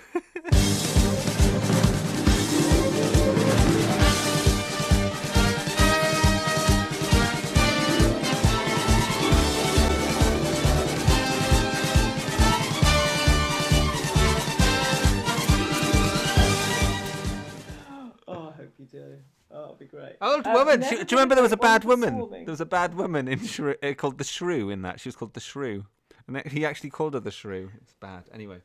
Oh, 18.29 18.49
I 18.49 18.57
hope 18.57 18.73
you 18.79 18.87
do. 18.87 19.17
Oh, 19.51 19.65
it'll 19.65 19.75
be 19.75 19.87
great. 19.87 20.17
Old 20.21 20.47
Um, 20.47 20.53
woman. 20.55 20.81
never 20.81 20.97
Do, 20.97 21.05
do 21.05 21.15
you 21.15 21.19
remember 21.19 21.35
there 21.35 21.43
was 21.43 21.53
a 21.53 21.57
bad 21.57 21.85
woman? 21.85 22.29
There 22.31 22.45
was 22.47 22.61
a 22.61 22.67
bad 22.67 22.95
woman 22.95 23.29
in 23.29 23.45
Shrew, 23.47 23.75
uh, 23.83 23.93
called 23.95 24.19
the 24.19 24.25
Shrew 24.25 24.71
in 24.71 24.83
that. 24.83 25.01
She 25.01 25.09
was 25.09 25.17
called 25.17 25.35
the 25.35 25.41
Shrew, 25.41 25.85
and 26.27 26.47
he 26.47 26.65
actually 26.65 26.91
called 26.91 27.15
her 27.15 27.21
the 27.21 27.31
Shrew. 27.31 27.71
It's 27.81 27.95
bad. 27.95 28.25
Anyway. 28.33 28.59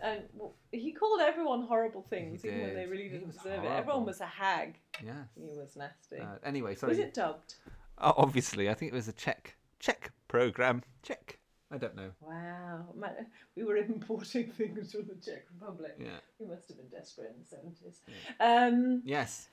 And 0.00 0.22
well, 0.34 0.54
he 0.70 0.92
called 0.92 1.20
everyone 1.20 1.62
horrible 1.62 2.02
things, 2.02 2.44
even 2.44 2.60
when 2.60 2.74
they 2.74 2.86
really 2.86 3.08
didn't 3.08 3.32
deserve 3.32 3.64
it. 3.64 3.70
Everyone 3.70 4.04
was 4.04 4.20
a 4.20 4.26
hag. 4.26 4.78
Yeah. 5.04 5.24
He 5.36 5.42
was 5.42 5.76
nasty. 5.76 6.20
Uh, 6.20 6.38
anyway, 6.44 6.74
sorry. 6.74 6.90
Was 6.90 6.98
it 7.00 7.14
dubbed? 7.14 7.54
Oh, 7.98 8.14
obviously, 8.16 8.70
I 8.70 8.74
think 8.74 8.92
it 8.92 8.94
was 8.94 9.08
a 9.08 9.12
Czech 9.12 9.56
Czech 9.80 10.12
program. 10.28 10.82
Czech. 11.02 11.38
I 11.72 11.78
don't 11.78 11.96
know. 11.96 12.10
Wow. 12.20 12.84
Man, 12.94 13.26
we 13.56 13.64
were 13.64 13.76
importing 13.76 14.50
things 14.58 14.92
from 14.92 15.06
the 15.06 15.14
Czech 15.14 15.46
Republic. 15.58 15.96
Yeah. 15.98 16.20
We 16.38 16.46
must 16.46 16.68
have 16.68 16.76
been 16.76 16.88
desperate 16.88 17.34
in 17.34 17.42
the 17.42 17.56
70s. 17.56 18.68
Um, 18.68 19.02
Yes, 19.04 19.48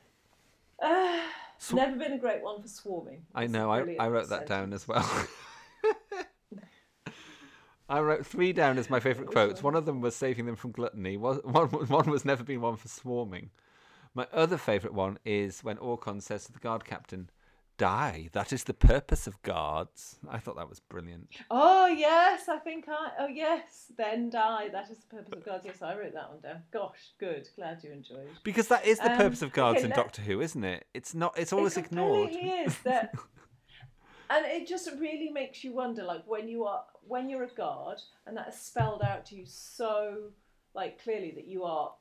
uh, 0.81 1.19
never 1.73 1.95
been 1.95 2.13
a 2.13 2.17
great 2.17 2.41
one 2.41 2.61
for 2.61 2.67
swarming. 2.67 3.25
I 3.35 3.47
know. 3.47 3.71
I, 3.71 3.95
I 3.99 4.07
wrote 4.07 4.29
that 4.29 4.47
down 4.47 4.73
as 4.73 4.87
well. 4.87 5.07
I 7.89 7.99
wrote 8.01 8.25
three 8.25 8.53
down 8.53 8.77
as 8.77 8.89
my 8.89 8.99
favourite 8.99 9.31
quotes. 9.31 9.63
One 9.63 9.75
of 9.75 9.85
them 9.85 9.99
was 9.99 10.15
saving 10.15 10.45
them 10.45 10.55
from 10.55 10.71
gluttony. 10.71 11.17
One, 11.17 11.37
one, 11.43 11.67
one 11.69 12.09
was 12.09 12.23
never 12.23 12.43
been 12.43 12.61
one 12.61 12.75
for 12.75 12.87
swarming. 12.87 13.49
My 14.13 14.27
other 14.31 14.57
favourite 14.57 14.93
one 14.93 15.17
is 15.25 15.63
when 15.63 15.77
Aukon 15.79 16.21
says 16.21 16.45
to 16.45 16.51
the 16.51 16.59
guard 16.59 16.83
captain, 16.85 17.29
"Die. 17.77 18.29
That 18.33 18.51
is 18.51 18.63
the 18.65 18.73
purpose 18.73 19.27
of 19.27 19.41
guards." 19.43 20.17
I 20.29 20.37
thought 20.39 20.55
that 20.57 20.67
was 20.69 20.79
brilliant. 20.79 21.29
Oh, 21.49 21.87
yes, 21.87 22.47
I 22.49 22.57
think 22.57 22.85
I. 22.89 23.11
Oh, 23.19 23.27
yes, 23.27 23.91
then 23.97 24.29
die. 24.29 24.69
That 24.71 24.89
is 24.91 24.97
the 24.99 25.15
purpose 25.15 25.33
of 25.33 25.45
guards. 25.45 25.65
Yes, 25.65 25.81
I 25.81 25.95
wrote 25.97 26.13
that 26.13 26.29
one 26.29 26.41
down. 26.41 26.63
Gosh, 26.71 27.13
good. 27.19 27.47
Glad 27.55 27.83
you 27.83 27.91
enjoyed. 27.91 28.29
Because 28.43 28.67
that 28.69 28.85
is 28.85 28.97
the 28.99 29.11
Um, 29.11 29.17
purpose 29.17 29.41
of 29.41 29.51
guards 29.53 29.77
okay, 29.77 29.85
in 29.85 29.89
let- 29.91 29.97
Doctor 29.97 30.21
Who, 30.23 30.41
isn't 30.41 30.63
it? 30.63 30.85
It's 30.93 31.13
not. 31.13 31.37
It's 31.37 31.53
always 31.53 31.77
it 31.77 31.85
ignored. 31.85 32.31
is 32.31 32.77
that, 32.79 33.13
and 34.31 34.45
it 34.45 34.67
just 34.67 34.89
really 34.99 35.29
makes 35.29 35.63
you 35.63 35.73
wonder, 35.73 36.03
like 36.03 36.23
when 36.27 36.47
you 36.47 36.65
are 36.65 36.83
when 37.09 37.29
you're 37.29 37.43
a 37.43 37.47
guard, 37.63 37.99
and 38.25 38.37
that 38.37 38.47
is 38.49 38.55
spelled 38.55 39.01
out 39.01 39.25
to 39.27 39.35
you 39.35 39.45
so 39.45 40.31
like 40.73 41.01
clearly 41.03 41.31
that 41.31 41.47
you 41.47 41.63
are 41.63 41.91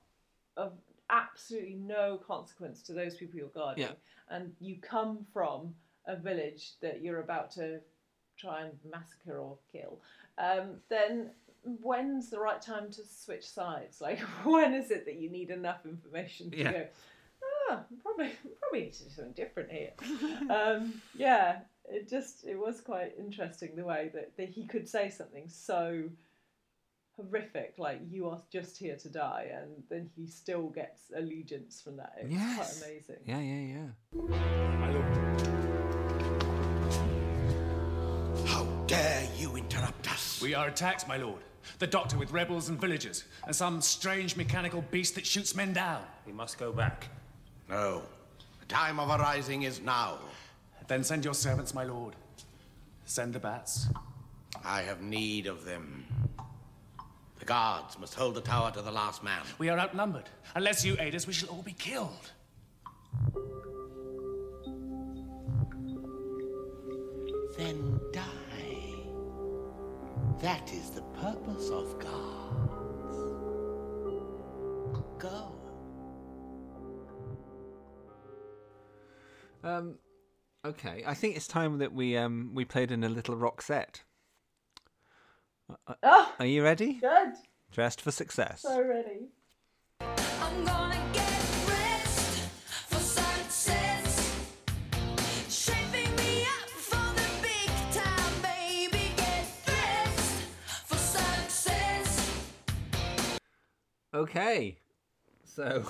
of 0.56 0.72
absolutely 1.10 1.74
no 1.74 2.18
consequence 2.26 2.82
to 2.82 2.92
those 2.92 3.16
people 3.16 3.38
you're 3.38 3.48
guarding, 3.48 3.84
Yeah. 3.84 3.92
and 4.28 4.52
you 4.60 4.76
come 4.80 5.26
from 5.32 5.74
a 6.06 6.14
village 6.16 6.72
that 6.82 7.00
you're 7.02 7.20
about 7.20 7.50
to 7.52 7.80
try 8.36 8.62
and 8.64 8.72
massacre 8.88 9.38
or 9.38 9.56
kill, 9.72 9.98
um, 10.38 10.76
then 10.88 11.30
when's 11.82 12.28
the 12.30 12.38
right 12.38 12.60
time 12.62 12.90
to 12.92 13.02
switch 13.04 13.48
sides? 13.48 14.00
Like 14.06 14.20
when 14.44 14.74
is 14.74 14.90
it 14.90 15.04
that 15.06 15.16
you 15.16 15.30
need 15.30 15.50
enough 15.50 15.84
information 15.86 16.50
to 16.52 16.56
Yeah. 16.58 16.72
go? 16.72 16.86
ah, 17.70 17.80
probably 18.02 18.30
probably 18.60 18.80
need 18.82 18.92
to 18.94 19.04
do 19.04 19.10
something 19.10 19.32
different 19.32 19.70
here. 19.70 19.92
um, 20.50 21.00
yeah, 21.14 21.60
it 21.90 22.08
just 22.08 22.44
it 22.46 22.58
was 22.58 22.80
quite 22.80 23.12
interesting 23.18 23.74
the 23.76 23.84
way 23.84 24.10
that, 24.14 24.36
that 24.36 24.48
he 24.48 24.66
could 24.66 24.88
say 24.88 25.10
something 25.10 25.48
so 25.48 26.04
horrific, 27.16 27.74
like 27.78 28.00
you 28.08 28.28
are 28.28 28.40
just 28.52 28.76
here 28.78 28.96
to 28.96 29.08
die, 29.08 29.50
and 29.54 29.82
then 29.90 30.08
he 30.16 30.26
still 30.26 30.68
gets 30.68 31.10
allegiance 31.16 31.80
from 31.82 31.96
that. 31.96 32.12
It's 32.18 32.30
Yes. 32.32 32.78
quite 32.80 32.90
amazing. 32.90 33.16
Yeah, 33.26 33.40
yeah, 33.40 33.60
yeah. 33.74 34.78
My 34.78 34.90
lord. 34.92 36.18
How 38.46 38.64
dare 38.86 39.26
you 39.36 39.56
interrupt 39.56 40.10
us? 40.12 40.40
We 40.40 40.54
are 40.54 40.68
attacked, 40.68 41.08
my 41.08 41.16
lord. 41.16 41.40
The 41.80 41.86
doctor 41.86 42.16
with 42.16 42.30
rebels 42.32 42.68
and 42.68 42.80
villagers, 42.80 43.24
and 43.46 43.54
some 43.54 43.80
strange 43.82 44.36
mechanical 44.36 44.82
beast 44.90 45.16
that 45.16 45.26
shoots 45.26 45.54
men 45.54 45.72
down. 45.72 46.02
We 46.26 46.32
must 46.32 46.56
go 46.58 46.72
back. 46.72 47.08
No. 47.68 48.02
The 48.60 48.66
time 48.66 48.98
of 49.00 49.10
arising 49.20 49.62
is 49.64 49.80
now. 49.80 50.18
Then 50.88 51.04
send 51.04 51.24
your 51.24 51.34
servants, 51.34 51.74
my 51.74 51.84
lord. 51.84 52.16
Send 53.04 53.34
the 53.34 53.38
bats. 53.38 53.88
I 54.64 54.80
have 54.82 55.02
need 55.02 55.46
of 55.46 55.64
them. 55.66 56.06
The 57.38 57.44
guards 57.44 57.98
must 57.98 58.14
hold 58.14 58.34
the 58.34 58.40
tower 58.40 58.70
to 58.72 58.80
the 58.80 58.90
last 58.90 59.22
man. 59.22 59.42
We 59.58 59.68
are 59.68 59.78
outnumbered. 59.78 60.28
Unless 60.54 60.84
you 60.84 60.96
aid 60.98 61.14
us, 61.14 61.26
we 61.26 61.34
shall 61.34 61.50
all 61.50 61.62
be 61.62 61.74
killed. 61.74 62.32
Then 67.58 68.00
die. 68.12 68.24
That 70.40 70.72
is 70.72 70.90
the 70.90 71.02
purpose 71.20 71.68
of 71.70 71.98
guards. 71.98 72.38
Go. 75.18 75.52
Um, 79.64 79.98
okay, 80.68 81.02
I 81.06 81.14
think 81.14 81.36
it's 81.36 81.46
time 81.46 81.78
that 81.78 81.92
we 81.92 82.16
um 82.16 82.50
we 82.54 82.64
played 82.64 82.90
in 82.90 83.04
a 83.04 83.08
little 83.08 83.36
rock 83.36 83.62
set. 83.62 84.02
Uh, 85.86 85.94
Oh, 86.02 86.32
Are 86.38 86.46
you 86.46 86.62
ready? 86.62 86.94
good. 86.94 87.34
Dressed 87.72 88.00
for 88.00 88.10
success. 88.10 88.62
So 88.62 88.82
ready. 88.82 89.28
I'm 90.00 90.64
gonna 90.64 91.10
get 91.12 91.42
rest 91.68 92.40
for 92.88 93.00
success. 93.00 94.46
Shaping 95.48 96.16
me 96.16 96.42
up 96.44 96.70
for 96.70 97.14
the 97.20 97.28
big 97.42 97.70
time, 97.92 98.42
baby. 98.42 99.12
Get 99.16 99.46
dressed 99.66 100.42
for 100.86 100.96
success. 100.96 102.38
Okay, 104.14 104.78
so 105.44 105.84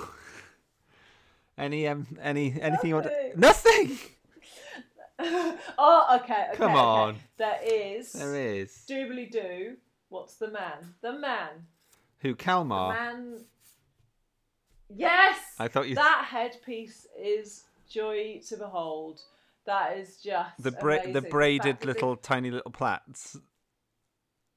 any 1.57 1.87
um 1.87 2.05
any 2.21 2.59
anything 2.61 2.89
you 2.89 2.95
want? 2.95 3.07
To... 3.07 3.31
Nothing. 3.39 3.97
Oh, 5.77 6.19
okay. 6.21 6.33
okay 6.49 6.57
Come 6.57 6.71
okay. 6.71 6.79
on. 6.79 7.15
There 7.37 7.59
is. 7.63 8.13
There 8.13 8.35
is. 8.35 8.83
Doobly 8.89 9.29
doo. 9.31 9.75
What's 10.09 10.35
the 10.35 10.49
man? 10.49 10.95
The 11.01 11.13
man. 11.13 11.49
Who 12.19 12.35
Kalmar? 12.35 12.93
Man. 12.93 13.39
Yes. 14.89 15.37
I 15.59 15.67
thought 15.67 15.87
you- 15.87 15.95
That 15.95 16.25
headpiece 16.29 17.07
is 17.17 17.65
joy 17.87 18.41
to 18.47 18.57
behold. 18.57 19.21
That 19.65 19.97
is 19.97 20.17
just 20.17 20.51
The 20.63 20.71
bra- 20.71 20.95
amazing. 20.95 21.13
the 21.13 21.21
braided 21.21 21.79
they- 21.79 21.85
little 21.85 22.15
tiny 22.15 22.49
little 22.49 22.71
plaits. 22.71 23.37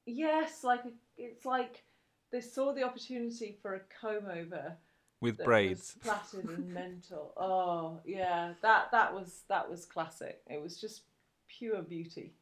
Yes, 0.05 0.63
like 0.63 0.81
it's 1.17 1.45
like 1.45 1.83
they 2.31 2.41
saw 2.41 2.73
the 2.73 2.83
opportunity 2.83 3.57
for 3.61 3.75
a 3.75 3.79
comb 4.01 4.25
over 4.29 4.75
With 5.23 5.37
that 5.37 5.45
braids. 5.45 5.95
was 6.03 6.19
plaited 6.31 6.49
and 6.49 6.73
mental. 6.73 7.33
Oh 7.37 7.99
yeah, 8.05 8.53
that 8.61 8.91
that 8.91 9.13
was 9.13 9.43
that 9.49 9.69
was 9.69 9.85
classic. 9.85 10.41
It 10.47 10.61
was 10.61 10.79
just 10.79 11.03
pure 11.47 11.81
beauty. 11.81 12.33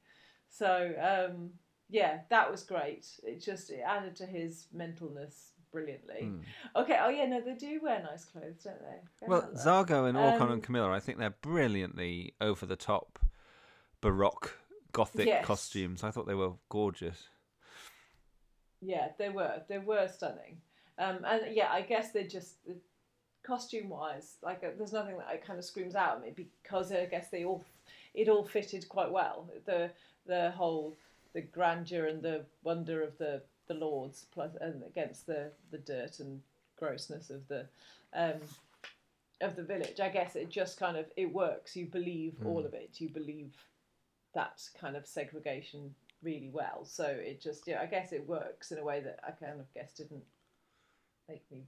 So 0.49 0.93
um, 0.99 1.51
yeah, 1.89 2.21
that 2.29 2.51
was 2.51 2.63
great. 2.63 3.07
It 3.23 3.41
just 3.41 3.69
it 3.69 3.83
added 3.85 4.15
to 4.17 4.25
his 4.25 4.67
mentalness 4.75 5.51
brilliantly. 5.71 6.21
Hmm. 6.21 6.39
Okay. 6.75 6.99
Oh 7.01 7.09
yeah, 7.09 7.25
no, 7.25 7.41
they 7.41 7.53
do 7.53 7.79
wear 7.81 8.01
nice 8.01 8.25
clothes, 8.25 8.63
don't 8.63 8.81
they? 8.81 9.27
Well. 9.27 9.49
Zargo 9.55 10.07
and 10.07 10.17
Aukon 10.17 10.41
Um, 10.41 10.51
and 10.51 10.63
Camilla, 10.63 10.91
I 10.91 10.99
think 10.99 11.17
they're 11.17 11.29
brilliantly 11.41 12.33
over 12.41 12.65
the 12.65 12.75
top, 12.75 13.19
baroque, 14.01 14.57
gothic 14.91 15.27
Yes. 15.27 15.45
costumes. 15.45 16.03
I 16.03 16.11
thought 16.11 16.27
they 16.27 16.35
were 16.35 16.53
gorgeous. 16.69 17.27
Yeah, 18.81 19.09
they 19.17 19.29
were. 19.29 19.61
They 19.67 19.77
were 19.77 20.07
stunning. 20.07 20.57
Um, 21.01 21.25
and 21.25 21.55
yeah, 21.55 21.69
I 21.71 21.81
guess 21.81 22.11
they're 22.11 22.27
just 22.27 22.57
costume 23.43 23.89
wise, 23.89 24.35
like 24.43 24.63
uh, 24.63 24.69
there's 24.77 24.93
nothing 24.93 25.17
that 25.17 25.33
it 25.33 25.45
kind 25.45 25.57
of 25.57 25.65
screams 25.65 25.95
out 25.95 26.17
at 26.17 26.21
me 26.21 26.31
because 26.35 26.91
I 26.91 27.05
guess 27.05 27.29
they 27.29 27.43
all 27.43 27.63
it 28.13 28.29
all 28.29 28.45
fitted 28.45 28.87
quite 28.87 29.11
well. 29.11 29.49
The 29.65 29.89
the 30.27 30.51
whole 30.51 30.95
the 31.33 31.41
grandeur 31.41 32.05
and 32.05 32.21
the 32.21 32.45
wonder 32.63 33.01
of 33.01 33.17
the 33.17 33.41
the 33.67 33.73
lords 33.73 34.27
plus 34.31 34.51
and 34.61 34.83
against 34.83 35.25
the 35.25 35.51
the 35.71 35.79
dirt 35.79 36.19
and 36.19 36.41
grossness 36.77 37.29
of 37.31 37.47
the 37.47 37.65
um 38.13 38.41
of 39.41 39.55
the 39.55 39.63
village. 39.63 39.99
I 39.99 40.09
guess 40.09 40.35
it 40.35 40.49
just 40.49 40.79
kind 40.79 40.97
of 40.97 41.05
it 41.17 41.33
works. 41.33 41.75
You 41.75 41.87
believe 41.87 42.35
all 42.45 42.61
Mm. 42.61 42.65
of 42.65 42.73
it. 42.75 43.01
You 43.01 43.09
believe 43.09 43.55
that 44.35 44.61
kind 44.79 44.95
of 44.95 45.07
segregation 45.07 45.95
really 46.21 46.49
well. 46.49 46.85
So 46.85 47.05
it 47.05 47.41
just 47.41 47.67
yeah, 47.67 47.81
I 47.81 47.87
guess 47.87 48.13
it 48.13 48.27
works 48.27 48.71
in 48.71 48.77
a 48.77 48.83
way 48.83 48.99
that 49.01 49.19
I 49.27 49.31
kind 49.31 49.59
of 49.59 49.73
guess 49.73 49.93
didn't 49.93 50.23
make 51.31 51.51
me 51.51 51.63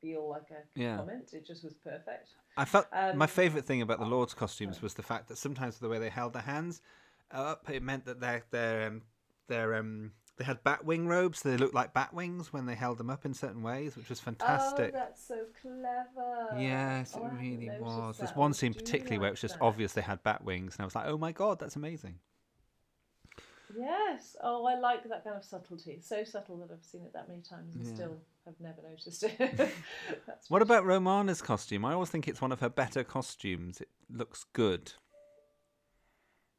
feel 0.00 0.28
like 0.28 0.50
a 0.50 0.78
Yeah. 0.78 0.96
comment. 0.98 1.30
It 1.32 1.46
just 1.46 1.64
was 1.64 1.74
perfect. 1.74 2.28
I 2.56 2.64
felt 2.64 2.86
Um, 2.92 3.18
my 3.18 3.26
favourite 3.26 3.66
thing 3.66 3.82
about 3.82 3.98
the 3.98 4.06
Lord's 4.06 4.34
costumes 4.34 4.80
was 4.82 4.94
the 4.94 5.02
fact 5.02 5.28
that 5.28 5.38
sometimes 5.38 5.78
the 5.78 5.88
way 5.88 5.98
they 5.98 6.08
held 6.10 6.32
their 6.32 6.42
hands 6.42 6.80
up, 7.30 7.68
it 7.68 7.82
meant 7.82 8.04
that 8.06 8.20
their 8.20 8.44
their 8.50 8.86
um, 8.86 9.02
their 9.48 9.74
um 9.74 10.12
they 10.36 10.44
had 10.44 10.62
bat 10.64 10.84
wing 10.84 11.06
robes. 11.08 11.42
They 11.42 11.56
looked 11.56 11.74
like 11.74 11.92
bat 11.94 12.12
wings 12.12 12.52
when 12.52 12.66
they 12.66 12.74
held 12.74 12.98
them 12.98 13.10
up 13.10 13.24
in 13.24 13.34
certain 13.34 13.62
ways, 13.62 13.96
which 13.96 14.08
was 14.08 14.20
fantastic. 14.20 14.94
Oh, 14.94 14.98
that's 14.98 15.26
so 15.26 15.46
clever. 15.60 16.48
Yes, 16.50 17.16
Oh, 17.16 17.24
it 17.24 17.32
really 17.32 17.70
was. 17.70 18.18
There's 18.18 18.34
one 18.36 18.54
scene 18.54 18.74
particularly 18.74 19.18
where 19.18 19.28
it 19.28 19.32
was 19.32 19.40
just 19.40 19.54
that. 19.54 19.64
obvious 19.66 19.92
they 19.92 20.00
had 20.02 20.22
bat 20.22 20.44
wings, 20.44 20.74
and 20.76 20.82
I 20.82 20.84
was 20.86 20.94
like, 20.94 21.06
"Oh 21.06 21.18
my 21.18 21.32
god, 21.32 21.58
that's 21.58 21.76
amazing!" 21.76 22.20
Yes. 23.76 24.36
Oh, 24.42 24.64
I 24.66 24.78
like 24.78 25.08
that 25.08 25.24
kind 25.24 25.36
of 25.36 25.44
subtlety. 25.44 26.00
So 26.00 26.24
subtle 26.24 26.58
that 26.58 26.70
I've 26.72 26.84
seen 26.84 27.02
it 27.02 27.12
that 27.12 27.28
many 27.28 27.40
times 27.40 27.74
and 27.74 27.84
Yeah. 27.86 27.94
still 27.94 28.16
have 28.46 28.54
never 28.60 28.82
noticed 28.88 29.22
it. 29.24 29.70
What 30.48 30.60
about 30.62 30.84
Romana's 30.84 31.40
costume? 31.40 31.84
I 31.84 31.94
always 31.94 32.10
think 32.10 32.28
it's 32.28 32.42
one 32.42 32.52
of 32.52 32.60
her 32.60 32.68
better 32.68 33.02
costumes. 33.02 33.80
It 33.80 33.88
looks 34.10 34.44
good. 34.52 34.92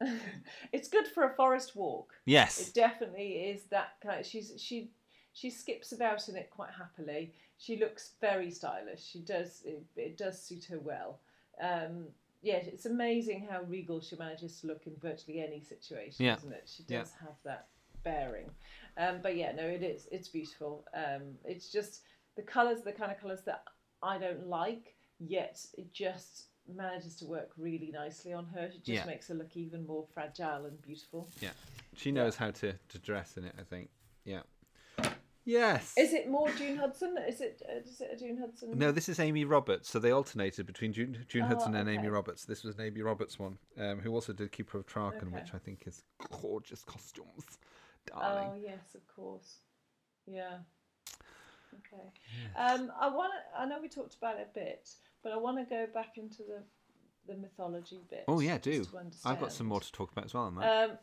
it's 0.72 0.88
good 0.88 1.06
for 1.06 1.24
a 1.24 1.34
forest 1.34 1.74
walk. 1.76 2.14
Yes. 2.24 2.68
It 2.68 2.74
definitely 2.74 3.50
is 3.50 3.64
that 3.70 3.94
kind. 4.02 4.24
she's 4.26 4.52
she 4.58 4.90
she 5.32 5.50
skips 5.50 5.92
about 5.92 6.28
in 6.28 6.36
it 6.36 6.50
quite 6.50 6.70
happily. 6.76 7.32
She 7.58 7.76
looks 7.78 8.12
very 8.20 8.50
stylish. 8.50 9.04
She 9.04 9.20
does 9.20 9.62
it, 9.64 9.82
it 9.96 10.18
does 10.18 10.42
suit 10.42 10.64
her 10.64 10.78
well. 10.80 11.20
Um, 11.60 12.08
yeah, 12.42 12.56
it's 12.56 12.86
amazing 12.86 13.46
how 13.50 13.62
regal 13.62 14.00
she 14.00 14.16
manages 14.16 14.60
to 14.60 14.66
look 14.66 14.86
in 14.86 14.94
virtually 15.00 15.40
any 15.40 15.60
situation, 15.60 16.24
Yeah. 16.24 16.36
isn't 16.36 16.52
it? 16.52 16.68
She 16.68 16.84
Yeah. 16.88 17.00
does 17.00 17.12
have 17.14 17.36
that 17.44 17.68
bearing. 18.02 18.50
Um, 18.96 19.20
but 19.22 19.36
yeah, 19.36 19.52
no, 19.52 19.64
it 19.66 19.82
is. 19.82 20.06
It's 20.12 20.28
beautiful. 20.28 20.86
Um, 20.94 21.38
it's 21.44 21.70
just 21.70 22.02
the 22.36 22.42
colours, 22.42 22.82
the 22.82 22.92
kind 22.92 23.10
of 23.10 23.18
colours 23.18 23.42
that 23.42 23.64
I 24.02 24.18
don't 24.18 24.46
like, 24.46 24.94
yet 25.18 25.64
it 25.76 25.92
just 25.92 26.48
manages 26.68 27.16
to 27.16 27.26
work 27.26 27.50
really 27.56 27.90
nicely 27.92 28.32
on 28.32 28.46
her. 28.46 28.66
It 28.66 28.84
just 28.84 28.88
Yeah. 28.88 29.06
makes 29.06 29.28
her 29.28 29.34
look 29.34 29.56
even 29.56 29.86
more 29.86 30.06
fragile 30.12 30.66
and 30.66 30.80
beautiful. 30.82 31.30
Yeah, 31.40 31.52
she 31.96 32.12
knows 32.12 32.36
how 32.36 32.50
to, 32.50 32.72
to 32.72 32.98
dress 32.98 33.36
in 33.36 33.44
it. 33.44 33.54
I 33.58 33.62
think. 33.62 33.90
Yeah. 34.24 34.42
Yes. 35.48 35.94
Is 35.96 36.12
it 36.12 36.28
more 36.28 36.50
June 36.58 36.76
Hudson? 36.76 37.14
Is 37.26 37.40
it 37.40 37.62
uh, 37.68 37.78
is 37.88 38.00
it 38.00 38.10
a 38.12 38.16
June 38.18 38.36
Hudson? 38.36 38.76
No, 38.76 38.90
this 38.90 39.08
is 39.08 39.20
Amy 39.20 39.44
Roberts. 39.44 39.88
So 39.88 40.00
they 40.00 40.10
alternated 40.10 40.66
between 40.66 40.92
June, 40.92 41.24
June 41.28 41.44
Oh, 41.44 41.46
Hudson 41.46 41.76
and 41.76 41.88
Amy. 41.88 42.08
Roberts. 42.08 42.44
This 42.44 42.64
was 42.64 42.74
an 42.74 42.80
Amy 42.84 43.00
Roberts 43.00 43.38
one, 43.38 43.56
um, 43.78 44.00
who 44.00 44.12
also 44.12 44.32
did 44.32 44.50
Keeper 44.50 44.78
of 44.78 44.86
Traken, 44.88 45.28
Okay. 45.28 45.36
which 45.36 45.54
I 45.54 45.58
think 45.58 45.84
is 45.86 46.02
gorgeous 46.42 46.82
costumes. 46.82 47.44
Darling. 48.06 48.50
Oh 48.54 48.56
yes, 48.60 48.94
of 48.96 49.06
course. 49.14 49.58
Yeah. 50.26 50.58
Okay. 51.74 52.02
Um, 52.56 52.90
I 53.00 53.08
want. 53.08 53.32
I 53.56 53.66
know 53.66 53.78
we 53.80 53.88
talked 53.88 54.16
about 54.16 54.40
it 54.40 54.48
a 54.50 54.54
bit, 54.58 54.88
but 55.22 55.30
I 55.32 55.36
want 55.36 55.58
to 55.58 55.64
go 55.64 55.86
back 55.94 56.18
into 56.18 56.38
the 56.42 56.62
the 57.32 57.38
mythology 57.38 58.00
bit. 58.10 58.24
Oh 58.26 58.40
yeah, 58.40 58.58
do. 58.58 58.84
I've 59.24 59.38
got 59.40 59.52
some 59.52 59.68
more 59.68 59.80
to 59.80 59.92
talk 59.92 60.10
about 60.10 60.24
as 60.24 60.34
well 60.34 60.44
on 60.44 60.56
that. 60.56 60.90
Um, 60.90 60.98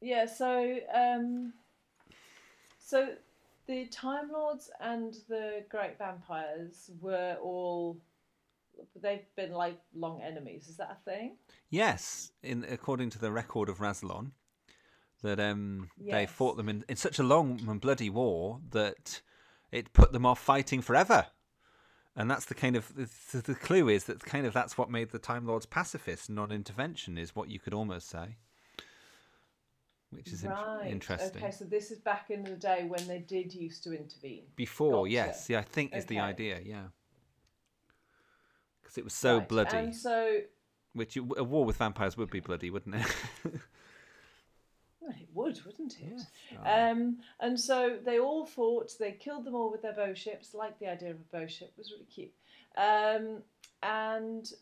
yeah. 0.00 0.26
So 0.26 0.78
um, 0.92 1.52
so 2.90 3.08
the 3.66 3.86
Time 3.86 4.32
Lords 4.32 4.68
and 4.80 5.14
the 5.28 5.64
Great 5.68 5.96
Vampires 5.96 6.90
were 7.00 7.36
all. 7.40 7.98
They've 9.00 9.26
been 9.36 9.52
like 9.52 9.78
long 9.94 10.22
enemies. 10.22 10.68
Is 10.68 10.76
that 10.78 10.98
a 11.00 11.10
thing? 11.10 11.36
Yes, 11.68 12.32
in 12.42 12.64
according 12.68 13.10
to 13.10 13.18
the 13.18 13.30
record 13.30 13.68
of 13.68 13.78
Rassilon, 13.78 14.32
that 15.22 15.38
um, 15.38 15.90
they 16.00 16.26
fought 16.26 16.56
them 16.56 16.68
in, 16.68 16.84
in 16.88 16.96
such 16.96 17.18
a 17.18 17.22
long 17.22 17.60
and 17.68 17.80
bloody 17.80 18.10
war 18.10 18.60
that 18.70 19.20
it 19.70 19.92
put 19.92 20.12
them 20.12 20.26
off 20.26 20.40
fighting 20.40 20.80
forever. 20.80 21.26
And 22.16 22.30
that's 22.30 22.46
the 22.46 22.54
kind 22.54 22.74
of 22.74 22.92
the, 22.94 23.40
the 23.40 23.54
clue 23.54 23.88
is 23.88 24.04
that 24.04 24.24
kind 24.24 24.46
of 24.46 24.52
that's 24.52 24.76
what 24.76 24.90
made 24.90 25.10
the 25.10 25.18
Time 25.18 25.46
Lords 25.46 25.66
pacifist, 25.66 26.28
non-intervention, 26.28 27.16
is 27.18 27.36
what 27.36 27.50
you 27.50 27.60
could 27.60 27.74
almost 27.74 28.08
say, 28.08 28.36
which 30.10 30.28
is 30.32 30.44
in- 30.44 30.52
interesting. 30.86 31.42
Okay, 31.42 31.50
so 31.52 31.64
this 31.64 31.90
is 31.90 31.98
back 31.98 32.30
in 32.30 32.42
the 32.42 32.56
day 32.56 32.84
when 32.86 33.06
they 33.06 33.18
did 33.18 33.54
used 33.54 33.84
to 33.84 33.92
intervene. 33.96 34.44
Before, 34.56 35.04
Gotcha. 35.04 35.10
yes, 35.10 35.50
yeah, 35.50 35.58
I 35.60 35.62
think 35.62 35.94
is 35.94 36.06
the 36.06 36.18
idea, 36.18 36.60
yeah, 36.64 36.84
because 38.82 38.98
it 38.98 39.04
was 39.04 39.14
so 39.14 39.38
Right, 39.38 39.48
bloody. 39.48 39.76
And 39.76 39.94
so 39.94 40.40
Which 40.92 41.16
a 41.16 41.22
war 41.22 41.64
with 41.64 41.76
vampires 41.76 42.16
would 42.16 42.30
be 42.30 42.40
bloody, 42.40 42.70
wouldn't 42.70 42.96
it? 42.96 43.06
Well, 45.00 45.12
it 45.18 45.28
would, 45.32 45.64
wouldn't 45.64 45.96
it? 45.98 46.20
Um, 46.66 47.18
and 47.40 47.58
so 47.58 47.96
they 48.04 48.18
all 48.18 48.44
fought. 48.44 48.92
They 48.98 49.12
killed 49.12 49.44
them 49.44 49.54
all 49.54 49.70
with 49.70 49.80
their 49.80 49.94
bow 49.94 50.12
ships. 50.12 50.52
Like 50.52 50.78
the 50.78 50.90
idea 50.90 51.10
of 51.10 51.16
a 51.16 51.36
bow 51.36 51.46
ship 51.46 51.72
was 51.78 51.90
really 51.90 52.04
cute. 52.04 52.32
Um, 52.76 53.38
and 53.82 54.52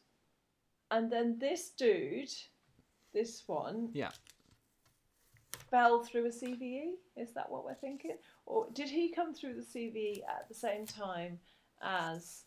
and 0.93 1.11
then 1.11 1.39
this 1.41 1.70
dude, 1.70 2.31
this 3.12 3.43
one, 3.47 3.91
yeah. 3.93 4.11
Fell 5.70 6.03
through 6.03 6.27
a 6.27 6.31
CVE. 6.31 6.93
Is 7.16 7.32
that 7.35 7.51
what 7.51 7.65
we're 7.65 7.74
thinking? 7.74 8.16
Or 8.47 8.66
did 8.73 8.89
he 8.89 9.11
come 9.11 9.35
through 9.35 9.55
the 9.55 9.62
CVE 9.62 10.23
at 10.28 10.49
the 10.49 10.55
same 10.55 10.86
time 10.86 11.39
as? 11.82 12.45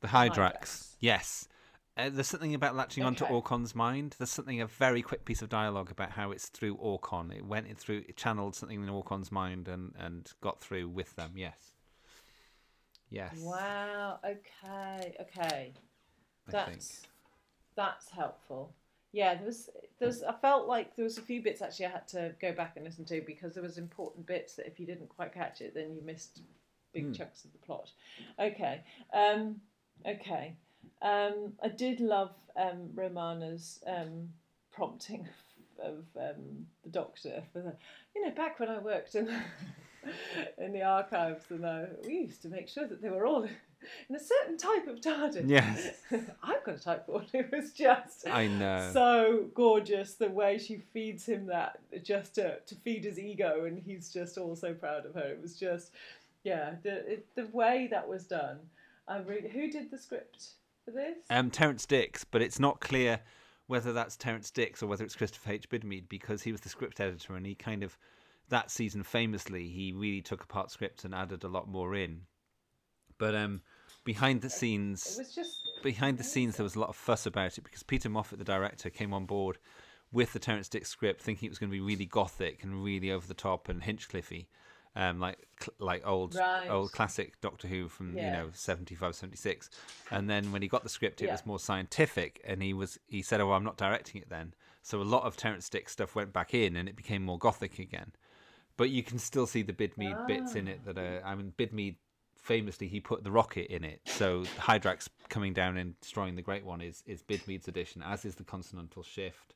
The 0.00 0.08
Hydrax. 0.08 0.94
Yes. 1.00 1.48
Uh, 1.96 2.10
there's 2.10 2.28
something 2.28 2.54
about 2.54 2.76
latching 2.76 3.02
onto 3.02 3.24
Okay. 3.24 3.34
Aukon's 3.34 3.74
mind. 3.74 4.14
There's 4.18 4.30
something, 4.30 4.60
a 4.60 4.66
very 4.68 5.02
quick 5.02 5.24
piece 5.24 5.42
of 5.42 5.48
dialogue 5.48 5.90
about 5.90 6.12
how 6.12 6.30
it's 6.30 6.46
through 6.46 6.76
Aukon. 6.76 7.32
It 7.32 7.44
went 7.44 7.66
in 7.66 7.74
through, 7.74 8.04
it 8.08 8.16
channeled 8.16 8.54
something 8.54 8.80
in 8.80 8.88
Aukon's 8.88 9.32
mind 9.32 9.66
and, 9.66 9.92
and 9.98 10.32
got 10.40 10.60
through 10.60 10.88
with 10.88 11.16
them. 11.16 11.32
Yes. 11.34 11.72
Yes. 13.10 13.36
Wow. 13.40 14.20
Okay. 14.24 15.16
Okay. 15.20 15.72
I 16.46 16.50
That's 16.50 16.70
think. 16.70 17.10
that's 17.74 18.10
helpful. 18.10 18.72
Yeah, 19.12 19.34
there 19.34 19.46
was 19.46 19.70
there 19.98 20.08
was 20.08 20.22
I 20.22 20.32
felt 20.32 20.68
like 20.68 20.94
there 20.96 21.04
was 21.04 21.18
a 21.18 21.22
few 21.22 21.42
bits 21.42 21.62
actually 21.62 21.86
I 21.86 21.90
had 21.90 22.08
to 22.08 22.34
go 22.40 22.52
back 22.52 22.74
and 22.76 22.84
listen 22.84 23.04
to 23.06 23.22
because 23.22 23.54
there 23.54 23.62
was 23.62 23.78
important 23.78 24.26
bits 24.26 24.54
that 24.56 24.66
if 24.66 24.78
you 24.78 24.86
didn't 24.86 25.08
quite 25.08 25.32
catch 25.32 25.60
it, 25.60 25.74
then 25.74 25.94
you 25.94 26.02
missed 26.02 26.42
big 26.92 27.06
Hmm. 27.06 27.12
chunks 27.12 27.44
of 27.44 27.52
the 27.52 27.58
plot. 27.58 27.90
Okay. 28.38 28.82
Um, 29.12 29.60
okay. 30.06 30.54
Um, 31.00 31.54
I 31.62 31.68
did 31.68 32.00
love 32.00 32.32
um, 32.56 32.90
Romana's 32.94 33.82
um, 33.86 34.28
prompting 34.72 35.26
of 35.82 36.04
um, 36.16 36.66
the 36.84 36.90
Doctor 36.90 37.42
for 37.52 37.60
the, 37.60 37.76
you 38.14 38.24
know, 38.24 38.32
back 38.32 38.58
when 38.58 38.68
I 38.68 38.78
worked 38.78 39.14
in 39.14 39.28
in 40.58 40.72
the 40.72 40.82
archives, 40.82 41.44
and 41.50 41.64
uh, 41.64 41.86
we 42.04 42.14
used 42.14 42.42
to 42.42 42.48
make 42.48 42.68
sure 42.68 42.86
that 42.86 43.00
they 43.00 43.10
were 43.10 43.26
all 43.26 43.46
in 44.08 44.16
a 44.16 44.20
certain 44.20 44.56
type 44.56 44.86
of 44.86 45.00
TARDIS. 45.00 45.48
Yes. 45.48 45.90
I've 46.42 46.64
got 46.64 46.76
a 46.76 46.78
type 46.78 47.04
one. 47.08 47.26
It 47.32 47.50
was 47.52 47.72
just 47.72 48.26
I 48.28 48.46
know. 48.46 48.90
so 48.92 49.46
gorgeous 49.54 50.14
the 50.14 50.28
way 50.28 50.58
she 50.58 50.82
feeds 50.92 51.26
him 51.26 51.46
that 51.46 51.78
just 52.02 52.34
to, 52.36 52.58
to 52.60 52.74
feed 52.76 53.04
his 53.04 53.18
ego, 53.18 53.64
and 53.64 53.78
he's 53.78 54.12
just 54.12 54.38
all 54.38 54.56
so 54.56 54.74
proud 54.74 55.06
of 55.06 55.14
her. 55.14 55.28
It 55.28 55.40
was 55.40 55.58
just, 55.58 55.92
yeah, 56.44 56.74
the 56.82 57.12
it, 57.12 57.26
the 57.34 57.46
way 57.52 57.88
that 57.90 58.08
was 58.08 58.24
done. 58.24 58.58
I 59.06 59.18
really, 59.18 59.48
who 59.48 59.70
did 59.70 59.90
the 59.90 59.98
script 59.98 60.48
for 60.84 60.90
this? 60.90 61.16
Um, 61.30 61.50
Terrance 61.50 61.86
Dicks, 61.86 62.24
but 62.24 62.42
it's 62.42 62.58
not 62.58 62.80
clear 62.80 63.20
whether 63.66 63.92
that's 63.92 64.16
Terrance 64.16 64.50
Dicks 64.50 64.82
or 64.82 64.86
whether 64.86 65.04
it's 65.04 65.16
Christopher 65.16 65.52
H. 65.52 65.68
Bidmead 65.68 66.08
because 66.08 66.42
he 66.42 66.52
was 66.52 66.60
the 66.62 66.68
script 66.68 67.00
editor 67.00 67.36
and 67.36 67.46
he 67.46 67.54
kind 67.54 67.82
of, 67.82 67.96
that 68.48 68.70
season 68.70 69.02
famously, 69.02 69.68
he 69.68 69.92
really 69.92 70.22
took 70.22 70.42
apart 70.42 70.70
scripts 70.70 71.04
and 71.04 71.14
added 71.14 71.44
a 71.44 71.48
lot 71.48 71.68
more 71.68 71.94
in. 71.94 72.22
But 73.18 73.34
um, 73.34 73.62
behind 74.04 74.40
the 74.42 74.46
It 74.46 74.52
scenes, 74.52 75.18
was 75.18 75.34
just 75.34 75.58
behind 75.82 76.18
the 76.18 76.24
scenes, 76.24 76.56
there 76.56 76.64
was 76.64 76.76
a 76.76 76.80
lot 76.80 76.88
of 76.88 76.96
fuss 76.96 77.26
about 77.26 77.58
it 77.58 77.64
because 77.64 77.82
Peter 77.82 78.08
Moffatt, 78.08 78.38
the 78.38 78.44
director, 78.44 78.90
came 78.90 79.12
on 79.12 79.26
board 79.26 79.58
with 80.12 80.32
the 80.32 80.38
Terrance 80.38 80.68
Dicks 80.68 80.88
script, 80.88 81.20
thinking 81.20 81.46
it 81.46 81.50
was 81.50 81.58
going 81.58 81.70
to 81.70 81.76
be 81.76 81.80
really 81.80 82.06
gothic 82.06 82.62
and 82.62 82.82
really 82.82 83.10
over 83.10 83.26
the 83.26 83.34
top 83.34 83.68
and 83.68 83.82
Hinchcliffey, 83.82 84.46
um, 84.96 85.20
like 85.20 85.46
like 85.78 86.06
old 86.06 86.34
Right. 86.34 86.70
old 86.70 86.92
classic 86.92 87.40
Doctor 87.40 87.68
Who 87.68 87.88
from 87.88 88.18
you 88.18 88.30
know 88.30 88.50
75, 88.52 89.14
76. 89.14 89.68
And 90.10 90.30
then 90.30 90.52
when 90.52 90.62
he 90.62 90.68
got 90.68 90.82
the 90.82 90.88
script, 90.88 91.20
it 91.20 91.26
Yeah. 91.26 91.32
was 91.32 91.44
more 91.44 91.58
scientific, 91.58 92.40
and 92.44 92.62
he 92.62 92.72
was 92.72 92.98
he 93.06 93.20
said, 93.22 93.40
"Oh, 93.40 93.52
I'm 93.52 93.64
not 93.64 93.76
directing 93.76 94.22
it 94.22 94.30
then." 94.30 94.54
So 94.82 95.02
a 95.02 95.04
lot 95.04 95.24
of 95.24 95.36
Terrance 95.36 95.68
Dicks 95.68 95.92
stuff 95.92 96.14
went 96.14 96.32
back 96.32 96.54
in, 96.54 96.76
and 96.76 96.88
it 96.88 96.96
became 96.96 97.22
more 97.22 97.38
gothic 97.38 97.78
again. 97.78 98.12
But 98.78 98.90
you 98.90 99.02
can 99.02 99.18
still 99.18 99.46
see 99.46 99.62
the 99.62 99.72
Bidmead 99.72 100.18
bits 100.26 100.54
in 100.54 100.68
it 100.68 100.84
that 100.86 100.96
are. 100.98 101.20
I 101.24 101.34
mean, 101.34 101.52
Bidmead 101.58 101.96
famously 102.40 102.88
he 102.88 103.00
put 103.00 103.24
the 103.24 103.30
rocket 103.30 103.72
in 103.72 103.84
it. 103.84 104.00
So 104.06 104.42
Hydrax 104.58 105.08
coming 105.28 105.52
down 105.52 105.76
and 105.76 105.98
destroying 106.00 106.36
the 106.36 106.42
Great 106.42 106.64
One 106.64 106.80
is 106.80 107.02
is 107.06 107.22
Bidmead's 107.22 107.68
edition, 107.68 108.02
as 108.02 108.24
is 108.24 108.34
the 108.36 108.44
Continental 108.44 109.02
Shift. 109.02 109.54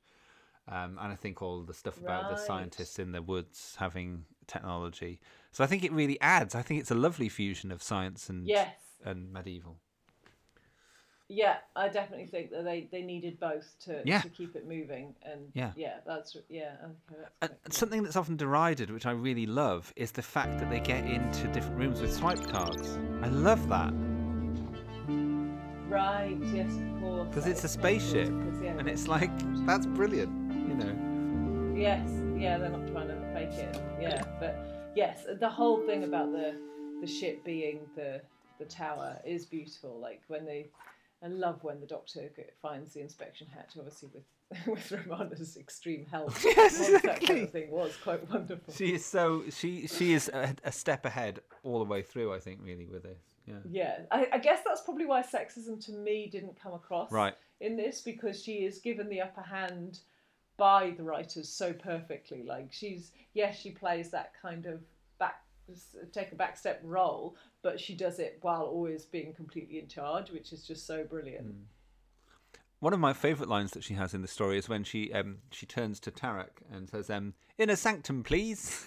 Um, 0.68 0.96
and 1.00 1.12
I 1.12 1.16
think 1.16 1.42
all 1.42 1.62
the 1.62 1.74
stuff 1.74 1.98
about 1.98 2.28
the 2.28 2.36
scientists 2.36 2.98
in 3.00 3.10
the 3.10 3.20
woods 3.20 3.74
having 3.78 4.24
technology. 4.46 5.18
So 5.50 5.64
I 5.64 5.66
think 5.66 5.82
it 5.82 5.90
really 5.92 6.20
adds. 6.20 6.54
I 6.54 6.62
think 6.62 6.80
it's 6.80 6.90
a 6.92 6.94
lovely 6.96 7.28
fusion 7.28 7.72
of 7.72 7.82
science 7.82 8.28
and 8.28 8.46
Yes. 8.46 8.76
and 9.04 9.32
medieval. 9.32 9.78
Yeah, 11.34 11.56
I 11.74 11.88
definitely 11.88 12.26
think 12.26 12.50
that 12.50 12.62
they, 12.64 12.88
they 12.92 13.00
needed 13.00 13.40
both 13.40 13.74
to, 13.86 14.02
Yeah. 14.04 14.20
to 14.20 14.28
keep 14.28 14.54
it 14.54 14.68
moving, 14.68 15.14
and 15.22 15.50
Yeah. 15.54 15.72
yeah, 15.76 16.00
that's 16.06 16.36
yeah, 16.50 16.74
okay, 16.84 17.22
that's 17.40 17.52
Uh, 17.52 17.70
something 17.70 18.02
that's 18.02 18.16
often 18.16 18.36
derided, 18.36 18.90
which 18.90 19.06
I 19.06 19.12
really 19.12 19.46
love, 19.46 19.94
is 19.96 20.12
the 20.12 20.20
fact 20.20 20.58
that 20.58 20.68
they 20.68 20.80
get 20.80 21.06
into 21.06 21.48
different 21.48 21.78
rooms 21.78 22.02
with 22.02 22.12
swipe 22.12 22.42
cards. 22.48 22.98
I 23.22 23.28
love 23.28 23.66
that 23.70 23.94
right. 25.88 26.36
Yes, 26.52 26.70
of 26.72 27.00
course. 27.00 27.28
because 27.28 27.46
it's 27.46 27.64
a 27.64 27.68
spaceship, 27.68 28.28
yeah, 28.62 28.76
and 28.78 28.86
it's 28.88 29.08
like 29.08 29.30
that's 29.66 29.86
brilliant. 29.86 30.32
You 30.68 30.74
know. 30.74 31.74
Yes, 31.74 32.08
yeah, 32.36 32.58
they're 32.58 32.70
not 32.70 32.86
trying 32.88 33.08
to 33.08 33.16
fake 33.32 33.58
it. 33.58 33.80
Yeah, 34.00 34.22
but 34.38 34.92
yes, 34.94 35.24
the 35.40 35.48
whole 35.48 35.80
thing 35.86 36.04
about 36.04 36.32
the 36.32 36.54
the 37.00 37.06
ship 37.06 37.42
being 37.42 37.80
the 37.96 38.20
the 38.58 38.64
tower 38.66 39.18
is 39.24 39.46
beautiful. 39.46 39.98
Like 39.98 40.22
when 40.28 40.44
they, 40.44 40.68
I 41.24 41.28
love 41.28 41.62
when 41.62 41.80
the 41.80 41.86
Doctor 41.86 42.30
finds 42.60 42.94
the 42.94 43.00
inspection 43.00 43.46
hatch, 43.54 43.72
obviously 43.78 44.08
with 44.12 44.24
with 44.66 44.92
Romana's 44.92 45.56
extreme 45.56 46.04
help. 46.10 46.32
Yes, 46.44 46.78
Once 46.78 47.02
That 47.02 47.22
kind 47.22 47.42
of 47.44 47.50
thing 47.50 47.70
was 47.70 47.96
quite 48.02 48.28
wonderful. 48.30 48.74
She 48.74 48.94
is 48.94 49.04
so 49.04 49.44
she 49.50 49.86
she 49.86 50.12
is 50.12 50.28
a, 50.28 50.54
a 50.64 50.72
step 50.72 51.06
ahead 51.06 51.40
all 51.62 51.78
the 51.78 51.84
way 51.86 52.02
through. 52.02 52.34
I 52.34 52.38
think 52.38 52.60
really 52.62 52.86
with 52.86 53.02
this. 53.04 53.18
Yeah. 53.46 53.54
Yeah, 53.70 53.98
I, 54.10 54.28
I 54.34 54.38
guess 54.38 54.60
that's 54.64 54.82
probably 54.82 55.06
why 55.06 55.22
sexism 55.22 55.84
to 55.86 55.92
me 55.92 56.28
didn't 56.30 56.60
come 56.62 56.74
across 56.74 57.10
Right. 57.10 57.34
in 57.60 57.76
this 57.76 58.00
because 58.00 58.40
she 58.42 58.64
is 58.64 58.78
given 58.78 59.08
the 59.08 59.20
upper 59.20 59.40
hand 59.42 59.98
by 60.58 60.90
the 60.96 61.02
writers 61.02 61.48
so 61.48 61.72
perfectly. 61.72 62.42
Like 62.44 62.68
she's 62.70 63.12
yes, 63.34 63.58
she 63.58 63.70
plays 63.70 64.10
that 64.10 64.32
kind 64.40 64.66
of 64.66 64.80
back 64.80 64.88
take 66.12 66.32
a 66.32 66.34
back 66.34 66.56
step 66.56 66.80
role, 66.82 67.36
but 67.62 67.80
she 67.80 67.94
does 67.94 68.18
it 68.18 68.38
while 68.42 68.62
always 68.62 69.04
being 69.04 69.32
completely 69.32 69.78
in 69.78 69.88
charge, 69.88 70.30
which 70.30 70.52
is 70.52 70.66
just 70.66 70.86
so 70.86 71.04
brilliant. 71.04 71.54
One 72.80 72.92
of 72.92 72.98
my 72.98 73.12
favourite 73.12 73.48
lines 73.48 73.70
that 73.72 73.84
she 73.84 73.94
has 73.94 74.12
in 74.12 74.22
the 74.22 74.28
story 74.28 74.58
is 74.58 74.68
when 74.68 74.82
she 74.82 75.12
um 75.12 75.38
she 75.50 75.66
turns 75.66 76.00
to 76.00 76.10
Tarak 76.10 76.62
and 76.72 76.88
says 76.88 77.08
um 77.10 77.34
a 77.58 77.76
sanctum 77.76 78.22
please. 78.22 78.84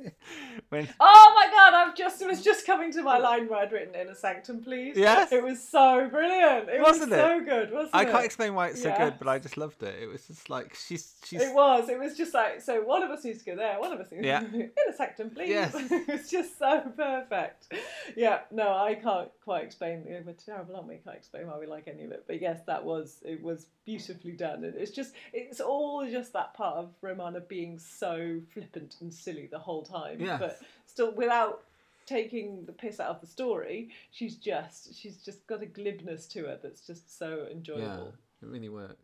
when 0.68 0.88
Oh 1.00 1.32
my 1.34 1.50
god, 1.50 1.74
I've 1.74 1.94
just 1.96 2.20
it 2.22 2.28
was 2.28 2.42
just 2.42 2.66
coming 2.66 2.92
to 2.92 3.02
my 3.02 3.18
line 3.18 3.48
where 3.48 3.60
I'd 3.60 3.72
written 3.72 3.94
in 3.94 4.08
a 4.08 4.14
sanctum, 4.14 4.62
please. 4.62 4.96
Yes. 4.96 5.32
It 5.32 5.42
was 5.42 5.62
so 5.62 6.08
brilliant. 6.10 6.68
It 6.68 6.80
wasn't 6.80 7.10
was 7.10 7.18
it? 7.18 7.22
so 7.22 7.44
good, 7.44 7.72
wasn't 7.72 7.94
I 7.94 8.02
it? 8.02 8.10
can't 8.10 8.24
explain 8.24 8.54
why 8.54 8.68
it's 8.68 8.82
so 8.82 8.94
good, 8.96 9.14
but 9.18 9.28
I 9.28 9.38
just 9.38 9.56
loved 9.56 9.82
it. 9.82 9.94
It 10.02 10.06
was 10.06 10.26
just 10.26 10.50
like 10.50 10.74
she's 10.74 11.14
she's 11.24 11.42
It 11.42 11.54
was. 11.54 11.88
It 11.88 11.98
was 11.98 12.16
just 12.16 12.34
like 12.34 12.60
so. 12.60 12.82
One 12.82 13.02
of 13.02 13.10
us 13.10 13.24
needs 13.24 13.40
to 13.40 13.44
go 13.44 13.56
there. 13.56 13.78
One 13.80 13.92
of 13.92 14.00
us 14.00 14.10
needs 14.10 14.24
Yeah. 14.24 14.40
to 14.40 14.46
in 14.54 14.70
a 14.88 14.92
sanctum, 14.92 15.30
please. 15.30 15.50
Yes. 15.50 15.74
it 15.90 16.08
was 16.08 16.30
just 16.30 16.58
so 16.58 16.80
perfect. 16.96 17.72
Yeah. 18.16 18.40
No, 18.50 18.68
I 18.76 18.94
can't 18.94 19.30
quite 19.44 19.64
explain. 19.64 20.04
We're 20.06 20.32
terrible, 20.32 20.76
aren't 20.76 20.88
we? 20.88 20.96
Can't 20.96 21.16
explain 21.16 21.46
why 21.46 21.58
we 21.58 21.66
like 21.66 21.88
any 21.88 22.04
of 22.04 22.12
it. 22.12 22.24
But 22.26 22.40
yes, 22.40 22.60
that 22.66 22.84
was 22.84 23.18
it. 23.24 23.42
Was 23.42 23.66
beautifully 23.84 24.32
done. 24.32 24.64
And 24.64 24.74
it's 24.74 24.90
just 24.90 25.12
it's 25.32 25.60
all 25.60 26.08
just 26.10 26.32
that 26.32 26.54
part 26.54 26.76
of 26.76 26.90
Romana 27.02 27.40
being 27.40 27.78
so 27.78 28.40
flippant 28.52 28.96
and 29.00 29.12
silly 29.12 29.48
the 29.50 29.58
whole 29.58 29.82
time. 29.82 30.20
Yes. 30.20 30.40
But 30.40 30.60
still 30.96 31.12
without 31.12 31.62
taking 32.06 32.64
the 32.64 32.72
piss 32.72 33.00
out 33.00 33.08
of 33.08 33.20
the 33.20 33.26
story 33.26 33.90
she's 34.12 34.36
just 34.36 34.94
she's 34.98 35.16
just 35.18 35.46
got 35.46 35.62
a 35.62 35.66
glibness 35.66 36.26
to 36.26 36.44
her 36.44 36.58
that's 36.62 36.80
just 36.80 37.18
so 37.18 37.46
enjoyable. 37.50 37.82
yeah, 37.82 37.90
enjoyable 37.90 38.14
it 38.42 38.48
really 38.48 38.68
works. 38.68 38.94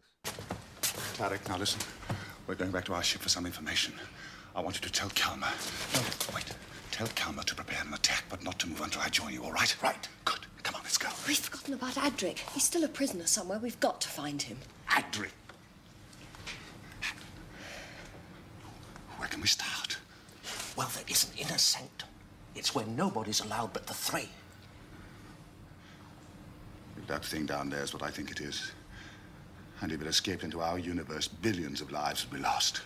Tarak, 1.16 1.48
now 1.48 1.56
listen. 1.56 1.80
We're 2.46 2.54
going 2.54 2.70
back 2.70 2.84
to 2.86 2.94
our 2.94 3.02
ship 3.02 3.22
for 3.22 3.30
some 3.30 3.46
information. 3.46 3.94
I 4.54 4.60
want 4.60 4.76
you 4.76 4.82
to 4.82 4.92
tell 4.92 5.08
Kalmar. 5.10 5.50
No, 5.94 6.00
wait. 6.34 6.44
Tell 6.90 7.06
Kalmar 7.08 7.44
to 7.44 7.54
prepare 7.54 7.82
an 7.86 7.94
attack, 7.94 8.24
but 8.28 8.44
not 8.44 8.58
to 8.60 8.68
move 8.68 8.82
until 8.82 9.00
I 9.00 9.08
join 9.08 9.32
you, 9.32 9.42
all 9.42 9.52
right? 9.52 9.74
Right. 9.82 10.06
Good. 10.26 10.40
Come 10.62 10.74
on, 10.74 10.82
let's 10.82 10.98
go. 10.98 11.08
We've 11.26 11.38
forgotten 11.38 11.74
about 11.74 11.94
Adric. 11.94 12.40
He's 12.52 12.64
still 12.64 12.84
a 12.84 12.88
prisoner 12.88 13.26
somewhere. 13.26 13.58
We've 13.58 13.80
got 13.80 14.02
to 14.02 14.08
find 14.08 14.42
him. 14.42 14.58
Adric. 14.90 15.30
Where 19.16 19.28
can 19.28 19.40
we 19.40 19.48
start? 19.48 19.96
Well, 20.76 20.88
there 20.94 21.04
is 21.08 21.30
an 21.30 21.38
inner 21.38 21.58
sanctum. 21.58 22.08
It's 22.54 22.74
where 22.74 22.86
nobody's 22.86 23.40
allowed 23.40 23.72
but 23.72 23.86
the 23.86 23.94
three. 23.94 24.28
If 26.96 27.06
that 27.08 27.24
thing 27.24 27.46
down 27.46 27.70
there 27.70 27.82
is 27.82 27.92
what 27.92 28.02
I 28.02 28.10
think 28.10 28.30
it 28.30 28.40
is, 28.40 28.72
and 29.80 29.90
if 29.92 30.00
it 30.00 30.06
escaped 30.06 30.44
into 30.44 30.60
our 30.60 30.78
universe, 30.78 31.28
billions 31.28 31.80
of 31.80 31.90
lives 31.90 32.24
would 32.24 32.36
be 32.36 32.42
lost. 32.42 32.82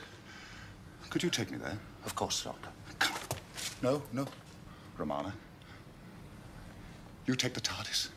Could 1.10 1.22
you 1.22 1.30
take 1.30 1.50
me 1.50 1.58
there? 1.58 1.78
Of 2.04 2.14
course, 2.14 2.42
Doctor. 2.44 2.68
Come. 2.98 3.16
No, 3.82 4.02
no. 4.12 4.26
Romana. 4.96 5.32
You 7.26 7.34
take 7.34 7.54
the 7.54 7.60
TARDIS, 7.60 8.08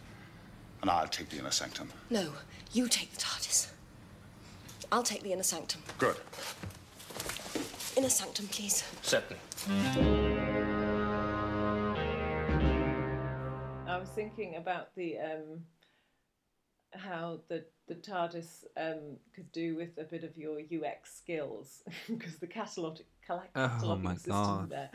and 0.81 0.89
I'll 0.89 1.07
take 1.07 1.29
the 1.29 1.37
inner 1.39 1.51
sanctum. 1.51 1.89
No, 2.09 2.29
you 2.71 2.87
take 2.87 3.11
the 3.11 3.19
TARDIS. 3.19 3.67
I'll 4.91 5.03
take 5.03 5.23
the 5.23 5.33
inner 5.33 5.43
sanctum. 5.43 5.81
Good. 5.97 6.15
Inner 7.99 8.07
sanctum, 8.07 8.47
please. 8.47 8.81
Certainly. 9.01 9.41
I 13.87 13.97
was 13.99 14.07
thinking 14.15 14.55
about 14.55 14.95
the 14.95 15.17
um, 15.19 15.65
how 16.93 17.41
the 17.49 17.65
the 17.89 17.95
TARDIS 17.95 18.63
um, 18.77 19.17
could 19.35 19.51
do 19.51 19.75
with 19.75 19.97
a 19.97 20.05
bit 20.05 20.23
of 20.23 20.37
your 20.37 20.59
UX 20.61 21.13
skills 21.13 21.83
because 22.07 22.37
the 22.37 22.47
catalog 22.47 22.99
cal- 23.27 23.43
Oh 23.53 23.97
my 23.97 24.13
system 24.15 24.31
God. 24.31 24.69
there 24.69 24.91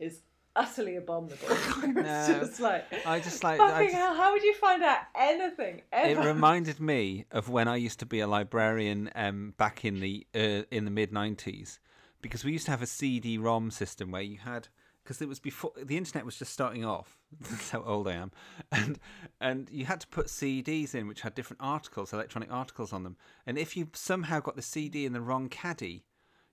is 0.00 0.22
utterly 0.56 0.96
abominable. 0.96 1.46
No, 1.86 2.02
just 2.40 2.58
like 2.58 2.86
I 3.06 3.20
just 3.20 3.44
like- 3.44 3.60
I 3.60 3.84
just- 3.84 3.94
hell. 3.94 4.16
How 4.16 4.32
would 4.32 4.42
you 4.42 4.54
find 4.54 4.82
out 4.82 5.02
anything 5.14 5.82
It 5.92 6.18
reminded 6.18 6.80
me 6.80 7.26
of 7.30 7.48
when 7.48 7.68
I 7.68 7.76
used 7.76 8.00
to 8.00 8.06
be 8.06 8.18
a 8.18 8.26
librarian 8.26 9.10
um, 9.14 9.54
back 9.58 9.84
in 9.84 10.00
the 10.00 10.26
uh, 10.34 10.64
in 10.72 10.84
the 10.86 10.90
mid 10.90 11.12
'90s, 11.12 11.78
because 12.20 12.44
we 12.44 12.52
used 12.52 12.64
to 12.66 12.70
have 12.70 12.82
a 12.82 12.86
CD-ROM 12.86 13.70
system 13.70 14.10
where 14.10 14.22
you 14.22 14.38
had 14.38 14.68
because 15.02 15.22
it 15.22 15.28
was 15.28 15.40
before 15.40 15.72
the 15.82 15.96
internet 15.96 16.26
was 16.26 16.36
just 16.36 16.52
starting 16.52 16.84
off. 16.84 17.16
That's 17.40 17.70
how 17.70 17.82
old 17.82 18.08
I 18.08 18.12
am, 18.14 18.30
and 18.70 18.98
and 19.40 19.68
you 19.70 19.86
had 19.86 20.00
to 20.00 20.06
put 20.08 20.26
CDs 20.26 20.94
in 20.94 21.06
which 21.08 21.22
had 21.22 21.34
different 21.34 21.62
articles, 21.62 22.12
electronic 22.12 22.52
articles 22.52 22.92
on 22.92 23.04
them, 23.04 23.16
and 23.46 23.56
if 23.56 23.76
you 23.76 23.88
somehow 23.94 24.40
got 24.40 24.56
the 24.56 24.62
CD 24.62 25.06
in 25.06 25.12
the 25.12 25.20
wrong 25.20 25.48
caddy. 25.48 26.04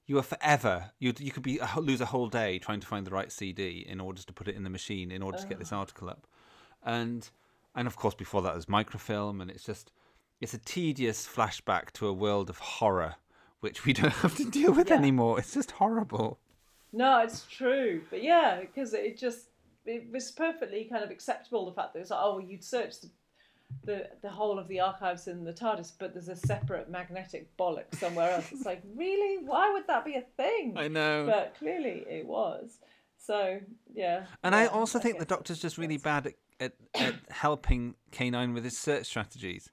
You 0.07 0.17
were 0.17 0.21
forever. 0.21 0.91
You 0.99 1.13
you 1.17 1.31
could 1.31 1.41
be 1.41 1.59
lose 1.77 1.99
a 1.99 2.05
whole 2.05 2.29
day 2.29 2.59
trying 2.59 2.79
to 2.79 2.85
find 2.85 3.07
the 3.07 3.11
right 3.11 3.31
CD 3.31 3.83
in 3.89 3.99
order 3.99 4.21
to 4.21 4.33
put 4.33 4.47
it 4.47 4.55
in 4.55 4.63
the 4.63 4.69
machine 4.69 5.09
in 5.11 5.23
order 5.23 5.39
to 5.39 5.47
get 5.47 5.57
this 5.57 5.73
Oh. 5.73 5.77
article 5.77 6.09
up, 6.11 6.27
and 6.83 7.27
and 7.73 7.87
of 7.87 7.95
course 7.95 8.13
before 8.13 8.43
that 8.43 8.53
was 8.53 8.69
microfilm, 8.69 9.41
and 9.41 9.49
it's 9.49 9.63
just 9.65 9.91
it's 10.39 10.53
a 10.53 10.59
tedious 10.59 11.27
flashback 11.27 11.89
to 11.93 12.05
a 12.05 12.13
world 12.13 12.51
of 12.51 12.59
horror 12.59 13.15
which 13.65 13.83
we 13.83 13.93
don't 13.93 14.13
have 14.25 14.35
to 14.37 14.45
deal 14.45 14.71
with 14.71 14.89
Yeah. 14.89 14.95
anymore. 14.97 15.39
It's 15.39 15.53
just 15.55 15.71
horrible. 15.71 16.39
No, 16.93 17.19
it's 17.23 17.45
true. 17.49 18.03
But 18.11 18.21
yeah, 18.23 18.59
because 18.61 18.93
it 18.93 19.17
just 19.17 19.49
it 19.85 20.07
was 20.13 20.31
perfectly 20.31 20.85
kind 20.85 21.03
of 21.03 21.09
acceptable 21.09 21.65
the 21.65 21.71
fact 21.73 21.93
that 21.93 21.99
it's 21.99 22.11
like, 22.11 22.19
oh, 22.23 22.35
well, 22.37 22.45
you'd 22.45 22.63
search 22.63 23.01
the, 23.01 23.09
the 23.83 24.09
the 24.21 24.29
whole 24.29 24.59
of 24.59 24.67
the 24.67 24.79
archives 24.79 25.27
in 25.27 25.43
the 25.43 25.51
TARDIS, 25.51 25.93
but 25.99 26.13
there's 26.13 26.29
a 26.29 26.35
separate 26.35 26.89
magnetic 26.91 27.43
bollock 27.57 27.93
somewhere 27.95 28.31
else. 28.35 28.51
It's 28.51 28.65
like, 28.65 28.83
really? 28.95 29.43
Why 29.43 29.71
would 29.73 29.87
that 29.87 30.05
be 30.05 30.13
a 30.15 30.25
thing? 30.37 30.75
I 30.77 30.87
know. 30.87 31.25
But 31.25 31.55
clearly 31.57 32.05
it 32.07 32.25
was. 32.27 32.77
So 33.17 33.59
yeah. 33.93 34.25
And 34.43 34.53
I 34.53 34.63
yeah, 34.65 34.69
also 34.69 34.99
think 34.99 35.17
the 35.17 35.25
Doctor's 35.25 35.59
just 35.59 35.79
really 35.79 35.97
bad 35.97 36.27
at, 36.27 36.33
at, 36.59 36.73
at 36.93 37.15
helping 37.31 37.95
K9 38.11 38.53
with 38.53 38.63
his 38.63 38.77
search 38.77 39.07
strategies. 39.07 39.71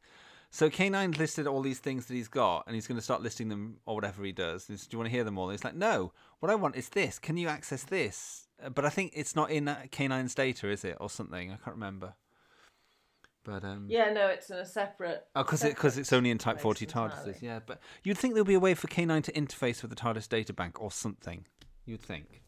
So 0.54 0.68
K9 0.68 1.16
listed 1.16 1.46
all 1.46 1.62
these 1.62 1.78
things 1.78 2.04
that 2.06 2.14
he's 2.14 2.28
got, 2.28 2.64
and 2.66 2.74
he's 2.74 2.86
going 2.86 2.98
to 2.98 3.02
start 3.02 3.22
listing 3.22 3.48
them 3.48 3.78
or 3.86 3.94
whatever 3.94 4.22
he 4.22 4.32
does. 4.32 4.64
Says, 4.64 4.86
Do 4.86 4.94
you 4.94 4.98
want 4.98 5.06
to 5.06 5.10
hear 5.10 5.24
them 5.24 5.38
all? 5.38 5.48
And 5.48 5.58
he's 5.58 5.64
like, 5.64 5.74
No, 5.74 6.12
what 6.40 6.50
I 6.50 6.54
want 6.56 6.76
is 6.76 6.90
this. 6.90 7.18
Can 7.18 7.38
you 7.38 7.48
access 7.48 7.84
this? 7.84 8.48
Uh, 8.62 8.68
But 8.68 8.84
I 8.84 8.90
think 8.90 9.12
it's 9.16 9.34
not 9.34 9.50
in 9.50 9.66
uh, 9.66 9.84
K9's 9.90 10.34
data, 10.34 10.68
is 10.68 10.84
it, 10.84 10.98
or 11.00 11.08
something? 11.08 11.50
I 11.50 11.56
can't 11.56 11.74
remember. 11.74 12.12
But 13.44 13.64
um, 13.64 13.86
Yeah, 13.88 14.12
no, 14.12 14.26
it's 14.26 14.50
in 14.50 14.58
a 14.58 14.66
separate. 14.66 15.24
Oh, 15.34 15.42
because 15.42 15.64
it, 15.64 15.74
cause 15.74 15.96
it's 15.96 16.12
only 16.12 16.30
in 16.30 16.36
Type 16.36 16.60
40 16.60 16.84
entirely. 16.84 17.14
TARDISes, 17.14 17.40
yeah. 17.40 17.60
But 17.64 17.80
you'd 18.04 18.18
think 18.18 18.34
there'd 18.34 18.46
be 18.46 18.52
a 18.52 18.60
way 18.60 18.74
for 18.74 18.88
K9 18.88 19.22
to 19.24 19.32
interface 19.32 19.80
with 19.80 19.88
the 19.90 19.96
TARDIS 19.96 20.28
data 20.28 20.52
bank 20.52 20.82
or 20.82 20.90
something. 20.90 21.46
You'd 21.86 22.02
think. 22.02 22.42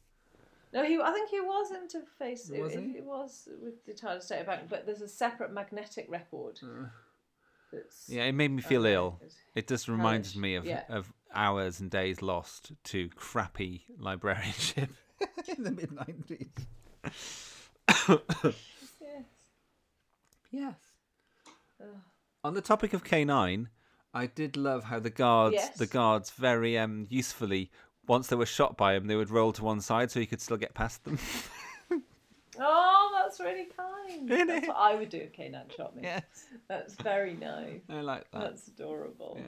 No, 0.75 0.85
he. 0.85 1.01
I 1.01 1.11
think 1.13 1.31
he 1.31 1.41
was 1.41 1.71
interface. 1.73 2.51
Was 2.61 2.75
it, 2.75 2.81
he? 2.81 2.99
it 2.99 3.05
was 3.05 3.49
with 3.63 3.87
the 3.87 3.93
TARDIS 3.93 4.29
data 4.29 4.45
bank, 4.45 4.63
but 4.69 4.85
there's 4.85 5.01
a 5.01 5.09
separate 5.09 5.53
magnetic 5.55 6.07
record. 6.11 6.59
That's, 7.75 8.09
Yeah, 8.09 8.25
it 8.25 8.33
made 8.33 8.51
me 8.51 8.63
feel 8.63 8.87
ill. 8.87 9.21
It 9.55 9.69
just 9.69 9.89
reminds 9.89 10.33
hellish. 10.33 10.43
me 10.43 10.55
of, 10.57 10.65
Yeah. 10.65 10.83
of 10.89 11.13
hours 11.35 11.81
and 11.81 11.91
days 11.91 12.23
lost 12.23 12.73
to 12.85 13.09
crappy 13.11 13.85
librarianship 13.99 14.91
in 15.57 15.63
the 15.65 15.71
mid 15.71 15.91
90s. 15.91 16.49
Yes. 19.01 19.25
Yes. 20.51 20.75
Ugh. 21.81 21.89
On 22.45 22.55
the 22.55 22.61
topic 22.61 22.93
of 22.95 23.05
K9, 23.05 23.67
I 24.13 24.27
did 24.27 24.57
love 24.57 24.85
how 24.85 24.99
the 25.01 25.11
guards, 25.11 25.55
Yes. 25.55 25.77
the 25.77 25.87
guards, 25.87 26.31
very 26.31 26.79
um, 26.79 27.07
usefully, 27.11 27.71
once 28.07 28.27
they 28.29 28.37
were 28.37 28.47
shot 28.47 28.77
by 28.77 28.95
him, 28.95 29.07
they 29.07 29.17
would 29.17 29.31
roll 29.31 29.53
to 29.53 29.65
one 29.65 29.81
side 29.81 30.11
so 30.11 30.21
he 30.21 30.27
could 30.27 30.41
still 30.41 30.57
get 30.57 30.75
past 30.75 31.05
them. 31.05 31.19
Oh, 32.61 33.21
that's 33.23 33.41
really 33.41 33.67
kind. 33.77 34.31
Isn't 34.31 34.47
that's 34.49 34.65
it? 34.65 34.69
what 34.69 34.77
I 34.77 34.95
would 34.95 35.09
do 35.09 35.19
if 35.19 35.33
K9 35.33 35.77
shot 35.77 35.95
me. 35.97 36.03
Yes. 36.05 36.23
That's 36.69 36.95
very 36.95 37.35
nice. 37.35 37.81
I 37.89 38.01
like 38.01 38.31
that. 38.33 38.41
That's 38.41 38.69
adorable. 38.69 39.41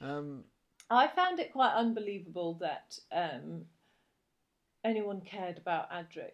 Um, 0.00 0.44
I 0.90 1.08
found 1.08 1.40
it 1.40 1.52
quite 1.52 1.72
unbelievable 1.74 2.54
that 2.60 2.98
um, 3.12 3.62
anyone 4.84 5.20
cared 5.20 5.58
about 5.58 5.90
Adric. 5.90 6.32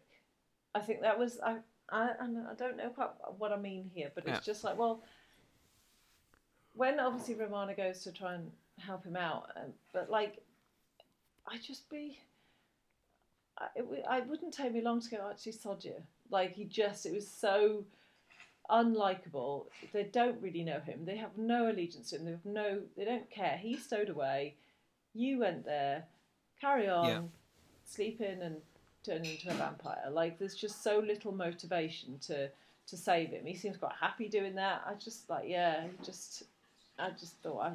I 0.74 0.80
think 0.80 1.00
that 1.02 1.18
was 1.18 1.38
I. 1.44 1.56
I, 1.90 2.10
I 2.20 2.54
don't 2.56 2.76
know 2.78 2.88
quite 2.88 3.10
what 3.36 3.52
I 3.52 3.56
mean 3.58 3.90
here, 3.92 4.10
but 4.14 4.24
it's 4.26 4.32
Yeah. 4.46 4.52
just 4.52 4.64
like 4.64 4.78
well, 4.78 5.02
when 6.74 6.98
obviously 7.00 7.34
Romana 7.34 7.74
goes 7.74 8.02
to 8.04 8.12
try 8.12 8.34
and 8.34 8.50
help 8.78 9.04
him 9.04 9.16
out, 9.16 9.50
um, 9.56 9.72
but 9.92 10.08
like, 10.10 10.38
I 11.46 11.58
just 11.58 11.88
be. 11.90 12.18
I, 13.62 13.78
it, 13.78 13.82
w- 13.82 14.02
I 14.08 14.20
wouldn't 14.20 14.52
take 14.52 14.72
me 14.72 14.80
long 14.80 15.00
to 15.00 15.10
go 15.10 15.28
actually 15.30 15.52
sod 15.52 15.84
you. 15.84 15.94
Like 16.30 16.52
he 16.54 16.64
just 16.64 17.06
it 17.06 17.14
was 17.14 17.28
so 17.28 17.84
unlikable. 18.70 19.66
They 19.92 20.04
don't 20.04 20.40
really 20.40 20.64
know 20.64 20.80
him. 20.80 21.04
They 21.04 21.16
have 21.16 21.36
no 21.36 21.70
allegiance 21.70 22.10
to 22.10 22.16
him. 22.16 22.24
They 22.24 22.30
have 22.32 22.44
no. 22.44 22.80
They 22.96 23.04
don't 23.04 23.30
care. 23.30 23.58
He 23.60 23.76
stowed 23.76 24.08
away. 24.08 24.54
You 25.14 25.38
went 25.38 25.64
there. 25.64 26.04
Carry 26.60 26.88
on. 26.88 27.08
Yeah. 27.08 27.20
Sleep 27.84 28.20
in 28.20 28.42
and 28.42 28.56
turn 29.04 29.24
into 29.24 29.50
a 29.50 29.54
vampire. 29.54 30.08
Like 30.10 30.38
there's 30.38 30.54
just 30.54 30.82
so 30.82 30.98
little 30.98 31.32
motivation 31.32 32.18
to 32.26 32.48
to 32.88 32.96
save 32.96 33.30
him. 33.30 33.44
He 33.46 33.54
seems 33.54 33.76
quite 33.76 33.94
happy 34.00 34.28
doing 34.28 34.54
that. 34.56 34.82
I 34.86 34.94
just 34.94 35.28
like 35.28 35.44
yeah. 35.46 35.84
Just 36.04 36.44
I 36.98 37.10
just 37.10 37.36
thought 37.42 37.60
I. 37.60 37.72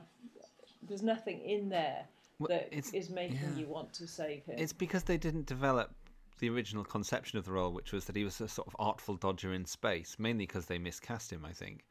There's 0.88 1.04
nothing 1.04 1.42
in 1.42 1.70
there 1.70 2.06
that 2.46 2.68
it's- 2.72 2.94
is 2.94 3.10
making 3.10 3.38
yeah. 3.38 3.56
you 3.56 3.68
want 3.68 3.94
to 3.94 4.08
save 4.08 4.46
him. 4.46 4.56
It's 4.60 4.74
because 4.74 5.04
they 5.04 5.18
didn't 5.18 5.46
develop 5.48 5.94
the 6.40 6.50
original 6.50 6.84
conception 6.84 7.40
of 7.40 7.46
the 7.46 7.52
role, 7.52 7.74
which 7.74 7.92
was 7.92 8.06
that 8.06 8.16
he 8.16 8.24
was 8.24 8.40
a 8.42 8.48
sort 8.48 8.68
of 8.68 8.76
artful 8.78 9.16
dodger 9.16 9.54
in 9.54 9.66
space, 9.66 10.18
mainly 10.20 10.46
because 10.46 10.68
they 10.68 10.78
miscast 10.78 11.32
him, 11.34 11.44
I 11.44 11.52
think. 11.52 11.84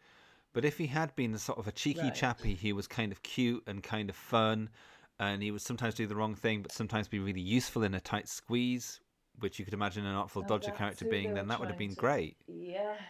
But 0.53 0.65
if 0.65 0.79
he 0.79 0.87
had 0.87 1.15
been 1.17 1.35
a 1.35 1.39
sort 1.39 1.59
of 1.59 1.67
a 1.67 1.73
cheeky 1.73 2.01
Right. 2.01 2.15
chappy, 2.15 2.55
he 2.55 2.73
was 2.73 2.87
kind 2.87 3.11
of 3.11 3.23
cute 3.23 3.65
and 3.67 3.83
kind 3.83 4.09
of 4.09 4.15
fun, 4.17 4.71
and 5.19 5.43
he 5.43 5.51
would 5.51 5.63
sometimes 5.63 5.95
do 5.95 6.07
the 6.07 6.15
wrong 6.15 6.35
thing, 6.37 6.63
but 6.63 6.71
sometimes 6.73 7.09
be 7.09 7.19
really 7.19 7.41
useful 7.41 7.83
in 7.83 7.95
a 7.95 8.01
tight 8.01 8.29
squeeze, 8.29 9.01
which 9.41 9.59
you 9.59 9.65
could 9.65 9.75
imagine 9.75 10.07
an 10.07 10.15
artful 10.15 10.43
Oh, 10.45 10.49
dodger 10.49 10.71
character 10.71 11.05
being. 11.07 11.35
Then 11.35 11.49
that 11.49 11.59
would 11.59 11.69
have 11.69 11.77
been 11.79 11.91
to- 11.91 11.97
great. 11.97 12.37
Yes. 12.47 13.01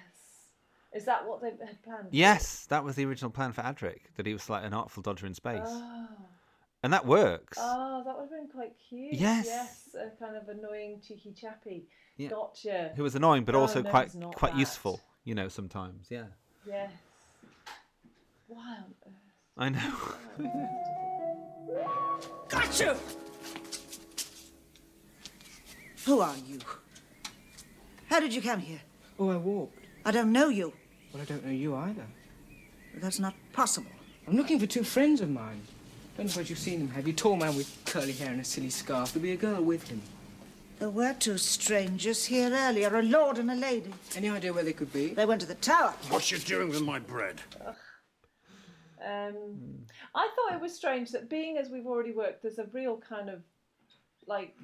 Is 0.93 1.05
that 1.05 1.27
what 1.27 1.43
they 1.43 1.51
had 1.51 1.83
planned? 1.83 2.09
Yes, 2.13 2.65
that 2.67 2.83
was 2.83 2.97
the 2.97 3.05
original 3.05 3.31
plan 3.31 3.53
for 3.53 3.61
Adric, 3.61 4.01
that 4.17 4.25
he 4.25 4.33
was 4.33 4.49
like 4.49 4.65
an 4.65 4.73
artful 4.73 5.03
dodger 5.03 5.27
in 5.27 5.35
space, 5.35 5.61
Oh. 5.67 6.09
And 6.87 6.93
that 6.93 7.05
works. 7.05 7.59
Oh, 7.61 8.03
that 8.07 8.15
would 8.17 8.23
have 8.23 8.31
been 8.31 8.47
quite 8.49 8.73
cute. 8.89 9.13
Yes. 9.15 9.47
Yes, 9.47 9.89
a 9.97 10.11
kind 10.23 10.37
of 10.37 10.49
annoying, 10.49 11.01
cheeky 11.05 11.33
chappy. 11.33 11.89
Yeah. 12.17 12.29
Gotcha. 12.29 12.93
Who 12.95 13.03
was 13.03 13.17
annoying, 13.17 13.43
but 13.45 13.57
Oh, 13.57 13.63
also 13.63 13.83
no, 13.83 13.91
quite 13.91 14.13
quite 14.37 14.53
that. 14.53 14.59
useful, 14.61 15.01
you 15.25 15.35
know, 15.35 15.49
sometimes. 15.49 16.07
Yeah, 16.11 16.27
Yes. 16.65 16.93
Why 18.47 18.77
on 18.85 18.95
earth? 19.05 19.13
I 19.59 19.69
know. 19.71 19.95
gotcha. 22.49 22.97
Who 26.05 26.21
are 26.21 26.37
you? 26.47 26.61
How 28.09 28.21
did 28.21 28.33
you 28.33 28.41
come 28.41 28.61
here? 28.61 28.81
Oh, 29.19 29.31
I 29.31 29.37
walked. 29.39 29.77
I 30.05 30.13
don't 30.13 30.31
know 30.31 30.51
you. 30.51 30.73
Well, 31.13 31.21
I 31.21 31.25
don't 31.25 31.45
know 31.45 31.51
you 31.51 31.75
either. 31.75 32.07
That's 32.99 33.19
not 33.19 33.35
possible. 33.53 33.91
I'm 34.29 34.37
looking 34.37 34.61
for 34.61 34.67
two 34.67 34.85
friends 34.85 35.21
of 35.21 35.31
mine. 35.31 35.63
Don't 36.17 36.29
suppose 36.29 36.49
you've 36.49 36.59
seen 36.59 36.79
them, 36.79 36.89
have 36.91 37.07
you? 37.07 37.13
Tall 37.13 37.37
man 37.37 37.55
with 37.55 37.77
curly 37.85 38.13
hair 38.13 38.31
and 38.31 38.41
a 38.41 38.45
silly 38.45 38.71
scarf. 38.71 39.13
There'll 39.13 39.23
be 39.23 39.33
a 39.33 39.37
girl 39.37 39.63
with 39.63 39.87
him. 39.89 40.01
There 40.79 40.89
were 40.89 41.15
two 41.15 41.37
strangers 41.37 42.25
here 42.25 42.51
earlier, 42.53 42.95
a 42.97 43.03
lord 43.03 43.39
and 43.39 43.51
a 43.51 43.55
lady. 43.55 43.93
Any 44.15 44.31
idea 44.31 44.53
where 44.53 44.65
they 44.65 44.73
could 44.73 44.93
be? 44.93 45.09
They 45.09 45.27
went 45.27 45.43
to 45.43 45.47
the 45.47 45.55
tower. 45.55 45.95
What 46.09 46.31
you 46.31 46.39
doing 46.39 46.71
with 46.71 46.83
my 46.83 46.99
bread? 46.99 47.41
Um, 49.07 49.59
I 50.15 50.29
thought 50.35 50.55
it 50.55 50.61
was 50.61 50.75
strange 50.75 51.11
that 51.13 51.29
being 51.29 51.59
as 51.59 51.71
we've 51.71 51.87
already 51.87 52.13
worked, 52.13 52.43
there's 52.43 52.59
a 52.59 52.67
real 52.73 52.97
kind 52.97 53.29
of 53.29 53.43
like 54.27 54.55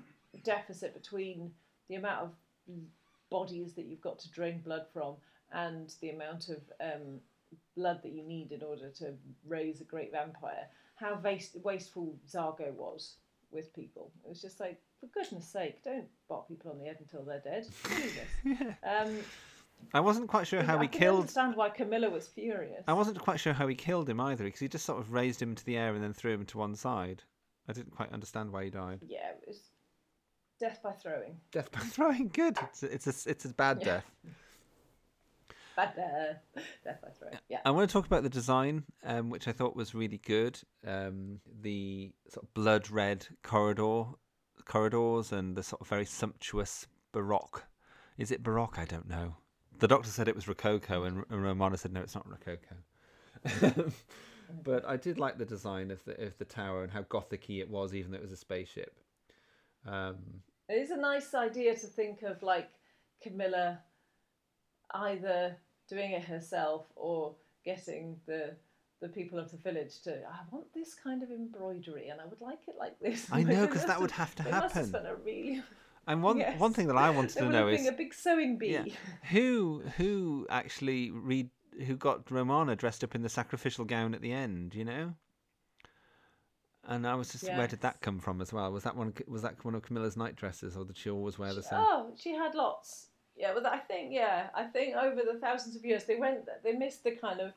deficit 0.44 0.94
between 0.94 1.50
the 1.88 1.96
amount 1.96 2.22
of 2.22 2.30
bodies 3.30 3.74
that 3.74 3.84
you've 3.84 4.00
got 4.00 4.18
to 4.20 4.30
drain 4.30 4.60
blood 4.64 4.86
from 4.92 5.14
and 5.52 5.94
the 6.00 6.10
amount 6.10 6.48
of 6.48 6.60
um, 6.80 7.20
blood 7.76 8.00
that 8.02 8.12
you 8.12 8.22
need 8.22 8.52
in 8.52 8.62
order 8.62 8.88
to 8.88 9.12
raise 9.46 9.80
a 9.80 9.84
great 9.84 10.12
vampire. 10.12 10.66
How 10.96 11.18
waste- 11.22 11.56
wasteful 11.64 12.16
Zargo 12.30 12.72
was 12.74 13.16
with 13.50 13.74
people. 13.74 14.10
It 14.24 14.28
was 14.28 14.40
just 14.40 14.60
like, 14.60 14.80
for 15.00 15.06
goodness 15.06 15.46
sake, 15.46 15.82
don't 15.84 16.06
bop 16.28 16.48
people 16.48 16.70
on 16.70 16.78
the 16.78 16.84
head 16.86 16.98
until 17.00 17.22
they're 17.24 17.40
dead. 17.40 17.66
Do 18.44 18.54
this. 18.56 18.74
um, 18.84 19.16
I 19.92 20.00
wasn't 20.00 20.28
quite 20.28 20.46
sure 20.46 20.62
how 20.62 20.78
I 20.78 20.82
he 20.82 20.88
can 20.88 21.00
killed. 21.00 21.20
understand 21.20 21.56
why 21.56 21.68
Camilla 21.70 22.08
was 22.08 22.28
furious. 22.28 22.84
I 22.86 22.92
wasn't 22.92 23.18
quite 23.18 23.40
sure 23.40 23.52
how 23.52 23.66
he 23.66 23.74
killed 23.74 24.08
him 24.08 24.20
either, 24.20 24.44
because 24.44 24.60
he 24.60 24.68
just 24.68 24.86
sort 24.86 25.00
of 25.00 25.12
raised 25.12 25.42
him 25.42 25.50
into 25.50 25.64
the 25.64 25.76
air 25.76 25.94
and 25.94 26.02
then 26.02 26.12
threw 26.12 26.32
him 26.32 26.46
to 26.46 26.58
one 26.58 26.76
side. 26.76 27.22
I 27.68 27.72
didn't 27.72 27.94
quite 27.94 28.12
understand 28.12 28.52
why 28.52 28.64
he 28.64 28.70
died. 28.70 29.00
Yeah, 29.06 29.30
it 29.30 29.42
was 29.46 29.60
death 30.60 30.80
by 30.84 30.92
throwing. 30.92 31.36
Death 31.50 31.70
by 31.72 31.80
throwing, 31.80 32.28
good. 32.28 32.56
It's 32.62 32.82
a, 32.84 32.94
it's 32.94 33.26
a, 33.26 33.30
it's 33.30 33.44
a 33.44 33.48
bad 33.48 33.78
Yeah. 33.80 33.84
death. 33.86 34.04
Death. 35.76 36.40
Death. 36.84 36.98
Yeah. 37.48 37.60
I 37.64 37.70
want 37.70 37.88
to 37.88 37.92
talk 37.92 38.06
about 38.06 38.22
the 38.22 38.28
design, 38.28 38.84
um, 39.04 39.30
which 39.30 39.48
I 39.48 39.52
thought 39.52 39.76
was 39.76 39.94
really 39.94 40.18
good. 40.18 40.58
Um, 40.86 41.40
the 41.60 42.12
sort 42.28 42.44
of 42.44 42.54
blood 42.54 42.90
red 42.90 43.26
corridor, 43.42 44.04
corridors, 44.64 45.32
and 45.32 45.56
the 45.56 45.62
sort 45.62 45.80
of 45.80 45.88
very 45.88 46.04
sumptuous 46.04 46.86
baroque. 47.12 47.64
Is 48.18 48.30
it 48.30 48.42
baroque? 48.42 48.78
I 48.78 48.84
don't 48.84 49.08
know. 49.08 49.36
The 49.78 49.88
doctor 49.88 50.10
said 50.10 50.28
it 50.28 50.36
was 50.36 50.46
rococo, 50.46 51.04
and, 51.04 51.24
and 51.30 51.42
Romana 51.42 51.76
said 51.76 51.92
no, 51.92 52.00
it's 52.00 52.14
not 52.14 52.28
rococo. 52.28 52.76
but 54.64 54.84
I 54.86 54.96
did 54.96 55.18
like 55.18 55.38
the 55.38 55.44
design 55.44 55.90
of 55.90 56.04
the 56.04 56.26
of 56.26 56.38
the 56.38 56.44
tower 56.44 56.82
and 56.82 56.92
how 56.92 57.02
gothicy 57.02 57.60
it 57.60 57.70
was, 57.70 57.94
even 57.94 58.12
though 58.12 58.18
it 58.18 58.22
was 58.22 58.32
a 58.32 58.36
spaceship. 58.36 58.98
Um, 59.86 60.16
It 60.68 60.74
is 60.74 60.90
a 60.90 60.96
nice 60.96 61.34
idea 61.34 61.74
to 61.74 61.86
think 61.86 62.22
of 62.22 62.42
like 62.42 62.70
Camilla 63.22 63.80
either 64.94 65.56
doing 65.88 66.12
it 66.12 66.24
herself 66.24 66.86
or 66.96 67.34
getting 67.64 68.16
the 68.26 68.56
the 69.00 69.08
people 69.08 69.38
of 69.38 69.50
the 69.50 69.56
village 69.56 70.00
to 70.02 70.12
I 70.28 70.38
want 70.52 70.72
this 70.74 70.94
kind 70.94 71.22
of 71.24 71.30
embroidery 71.30 72.08
and 72.08 72.20
I 72.20 72.24
would 72.26 72.40
like 72.40 72.60
it 72.68 72.76
like 72.78 72.98
this. 73.00 73.26
I 73.32 73.42
know, 73.42 73.66
because 73.66 73.84
that 73.86 74.00
would 74.00 74.12
have- 74.12 74.28
have 74.28 74.36
to 74.36 74.42
have 74.52 74.72
happen. 74.72 74.94
a 75.06 75.14
really 75.16 75.62
and 76.06 76.22
one 76.22 76.38
Yes. 76.44 76.58
one 76.60 76.72
thing 76.72 76.86
that 76.88 76.96
I 76.96 77.10
wanted 77.10 77.36
to 77.38 77.48
know 77.48 77.68
is 77.68 77.86
a 77.86 77.92
big 77.92 78.14
sewing 78.14 78.58
bee. 78.58 78.68
Yeah. 78.70 78.84
Who 79.30 79.82
who 79.96 80.46
actually 80.50 81.10
read 81.10 81.50
who 81.86 81.96
got 81.96 82.30
Romana 82.30 82.76
dressed 82.76 83.02
up 83.02 83.14
in 83.14 83.22
the 83.22 83.28
sacrificial 83.28 83.84
gown 83.84 84.14
at 84.14 84.20
the 84.20 84.32
end? 84.32 84.74
You 84.74 84.84
know. 84.84 85.14
And 86.84 87.06
I 87.06 87.14
was 87.14 87.30
just, 87.30 87.44
where 87.44 87.68
did 87.68 87.80
that 87.82 88.00
come 88.00 88.18
from 88.18 88.40
as 88.40 88.52
well? 88.52 88.72
Was 88.72 88.82
that 88.82 88.96
one? 88.96 89.14
Was 89.28 89.42
that 89.42 89.64
one 89.64 89.76
of 89.76 89.82
Camilla's 89.82 90.16
night 90.16 90.34
dresses, 90.34 90.76
or 90.76 90.84
did 90.84 90.96
she 90.96 91.10
always 91.10 91.38
wear 91.38 91.54
the 91.54 91.62
same? 91.62 91.78
Oh, 91.80 92.12
she 92.18 92.34
had 92.34 92.56
lots. 92.56 93.06
Yeah, 93.36 93.52
but 93.54 93.66
I 93.66 93.78
think 93.78 94.12
yeah, 94.12 94.50
I 94.54 94.64
think 94.64 94.94
over 94.96 95.22
the 95.22 95.38
thousands 95.38 95.76
of 95.76 95.84
years 95.84 96.04
they 96.04 96.16
went 96.16 96.40
they 96.62 96.72
missed 96.72 97.04
the 97.04 97.12
kind 97.12 97.40
of 97.40 97.52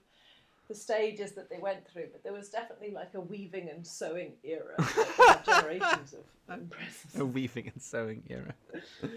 the 0.67 0.75
stages 0.75 1.33
that 1.33 1.49
they 1.49 1.59
went 1.59 1.87
through, 1.87 2.07
but 2.11 2.23
there 2.23 2.33
was 2.33 2.49
definitely 2.49 2.91
like 2.91 3.13
a 3.13 3.21
weaving 3.21 3.69
and 3.69 3.85
sewing 3.85 4.33
era, 4.43 4.75
generations 5.45 6.13
of. 6.13 6.59
A 7.19 7.25
weaving 7.25 7.71
and 7.73 7.81
sewing 7.81 8.23
era. 8.29 8.53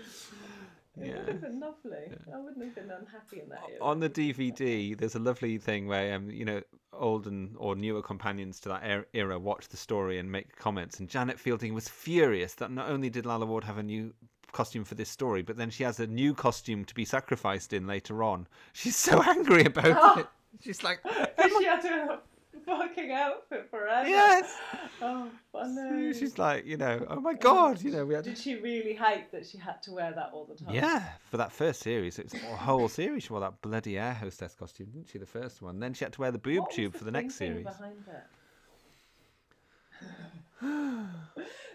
It 1.00 1.06
yeah. 1.06 1.18
would 1.18 1.28
have 1.28 1.40
been 1.42 1.60
lovely. 1.60 2.10
I 2.34 2.38
wouldn't 2.40 2.64
have 2.64 2.74
been 2.74 2.90
unhappy 2.90 3.40
in 3.40 3.48
that 3.50 3.62
era. 3.70 3.78
On 3.80 4.00
the 4.00 4.10
DVD, 4.10 4.98
there's 4.98 5.14
a 5.14 5.20
lovely 5.20 5.58
thing 5.58 5.86
where 5.86 6.14
um, 6.14 6.30
you 6.30 6.44
know, 6.44 6.60
old 6.92 7.26
and 7.26 7.54
or 7.56 7.76
newer 7.76 8.02
companions 8.02 8.58
to 8.60 8.70
that 8.70 8.82
er- 8.84 9.06
era 9.14 9.38
watch 9.38 9.68
the 9.68 9.76
story 9.76 10.18
and 10.18 10.30
make 10.30 10.56
comments. 10.56 10.98
And 10.98 11.08
Janet 11.08 11.38
Fielding 11.38 11.74
was 11.74 11.88
furious 11.88 12.54
that 12.54 12.70
not 12.70 12.88
only 12.88 13.10
did 13.10 13.26
Lalla 13.26 13.46
Ward 13.46 13.64
have 13.64 13.78
a 13.78 13.82
new 13.82 14.12
costume 14.58 14.84
for 14.84 14.94
this 14.96 15.08
story, 15.08 15.42
but 15.42 15.56
then 15.56 15.70
she 15.70 15.84
has 15.84 16.00
a 16.00 16.06
new 16.06 16.34
costume 16.34 16.84
to 16.84 16.94
be 16.94 17.04
sacrificed 17.04 17.72
in 17.72 17.86
later 17.86 18.22
on. 18.24 18.46
She's 18.72 18.96
so 18.96 19.22
angry 19.34 19.64
about 19.64 19.96
Oh. 20.00 20.20
it. 20.20 20.26
She's 20.64 20.82
like, 20.82 20.98
she 21.58 21.64
had 21.64 21.80
to 21.82 22.18
fucking 22.66 23.12
outfit 23.12 23.68
forever. 23.70 24.08
Yes. 24.08 24.56
Oh, 25.00 25.28
funny. 25.52 26.12
she's 26.12 26.38
like, 26.38 26.66
you 26.66 26.76
know, 26.76 27.06
oh 27.08 27.20
my 27.20 27.34
god, 27.34 27.80
you 27.80 27.92
know, 27.92 28.04
we 28.04 28.14
had. 28.14 28.24
Did 28.24 28.36
she 28.36 28.56
really 28.56 28.94
hate 28.94 29.30
that 29.30 29.46
she 29.46 29.56
had 29.56 29.80
to 29.84 29.92
wear 29.92 30.10
that 30.12 30.30
all 30.32 30.44
the 30.44 30.56
time? 30.56 30.74
Yeah, 30.74 31.04
for 31.30 31.36
that 31.36 31.52
first 31.52 31.80
series, 31.82 32.18
it 32.18 32.24
was 32.32 32.34
a 32.42 32.56
whole 32.56 32.88
series. 32.88 33.22
She 33.22 33.28
wore 33.32 33.38
that 33.42 33.62
bloody 33.62 33.96
air 33.96 34.12
hostess 34.14 34.56
costume, 34.56 34.88
didn't 34.92 35.08
she? 35.08 35.18
The 35.18 35.26
first 35.26 35.62
one. 35.62 35.78
Then 35.78 35.94
she 35.94 36.04
had 36.04 36.12
to 36.14 36.20
wear 36.20 36.32
the 36.32 36.38
boob 36.38 36.62
What 36.64 36.72
tube 36.72 36.96
for 36.96 37.04
the 37.04 37.12
next 37.12 37.36
series. 37.36 37.64
Behind 37.64 38.04
that? 38.08 38.26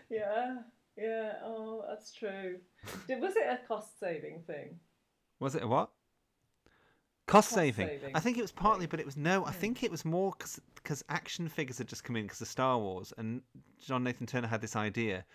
yeah, 0.09 0.55
yeah. 0.97 1.33
Oh, 1.43 1.83
that's 1.87 2.13
true. 2.13 2.57
Did, 3.07 3.21
was 3.21 3.35
it 3.35 3.45
a 3.47 3.59
cost 3.67 3.99
saving 3.99 4.43
thing? 4.45 4.79
Was 5.39 5.55
it 5.55 5.63
a 5.63 5.67
what? 5.67 5.89
Cost, 7.25 7.49
Cost 7.49 7.55
saving. 7.55 7.87
saving 7.87 8.15
I 8.15 8.19
think 8.19 8.37
it 8.37 8.41
was 8.41 8.51
partly, 8.51 8.85
but 8.85 8.99
it 8.99 9.05
was 9.05 9.17
no. 9.17 9.45
I 9.45 9.51
hmm. 9.51 9.57
think 9.57 9.83
it 9.83 9.91
was 9.91 10.03
more 10.03 10.33
because 10.75 11.03
action 11.09 11.47
figures 11.47 11.77
had 11.77 11.87
just 11.87 12.03
come 12.03 12.15
in 12.15 12.23
because 12.23 12.41
of 12.41 12.47
Star 12.47 12.77
Wars, 12.77 13.13
and 13.17 13.41
John 13.79 14.03
Nathan 14.03 14.27
Turner 14.27 14.47
had 14.47 14.61
this 14.61 14.75
idea 14.75 15.25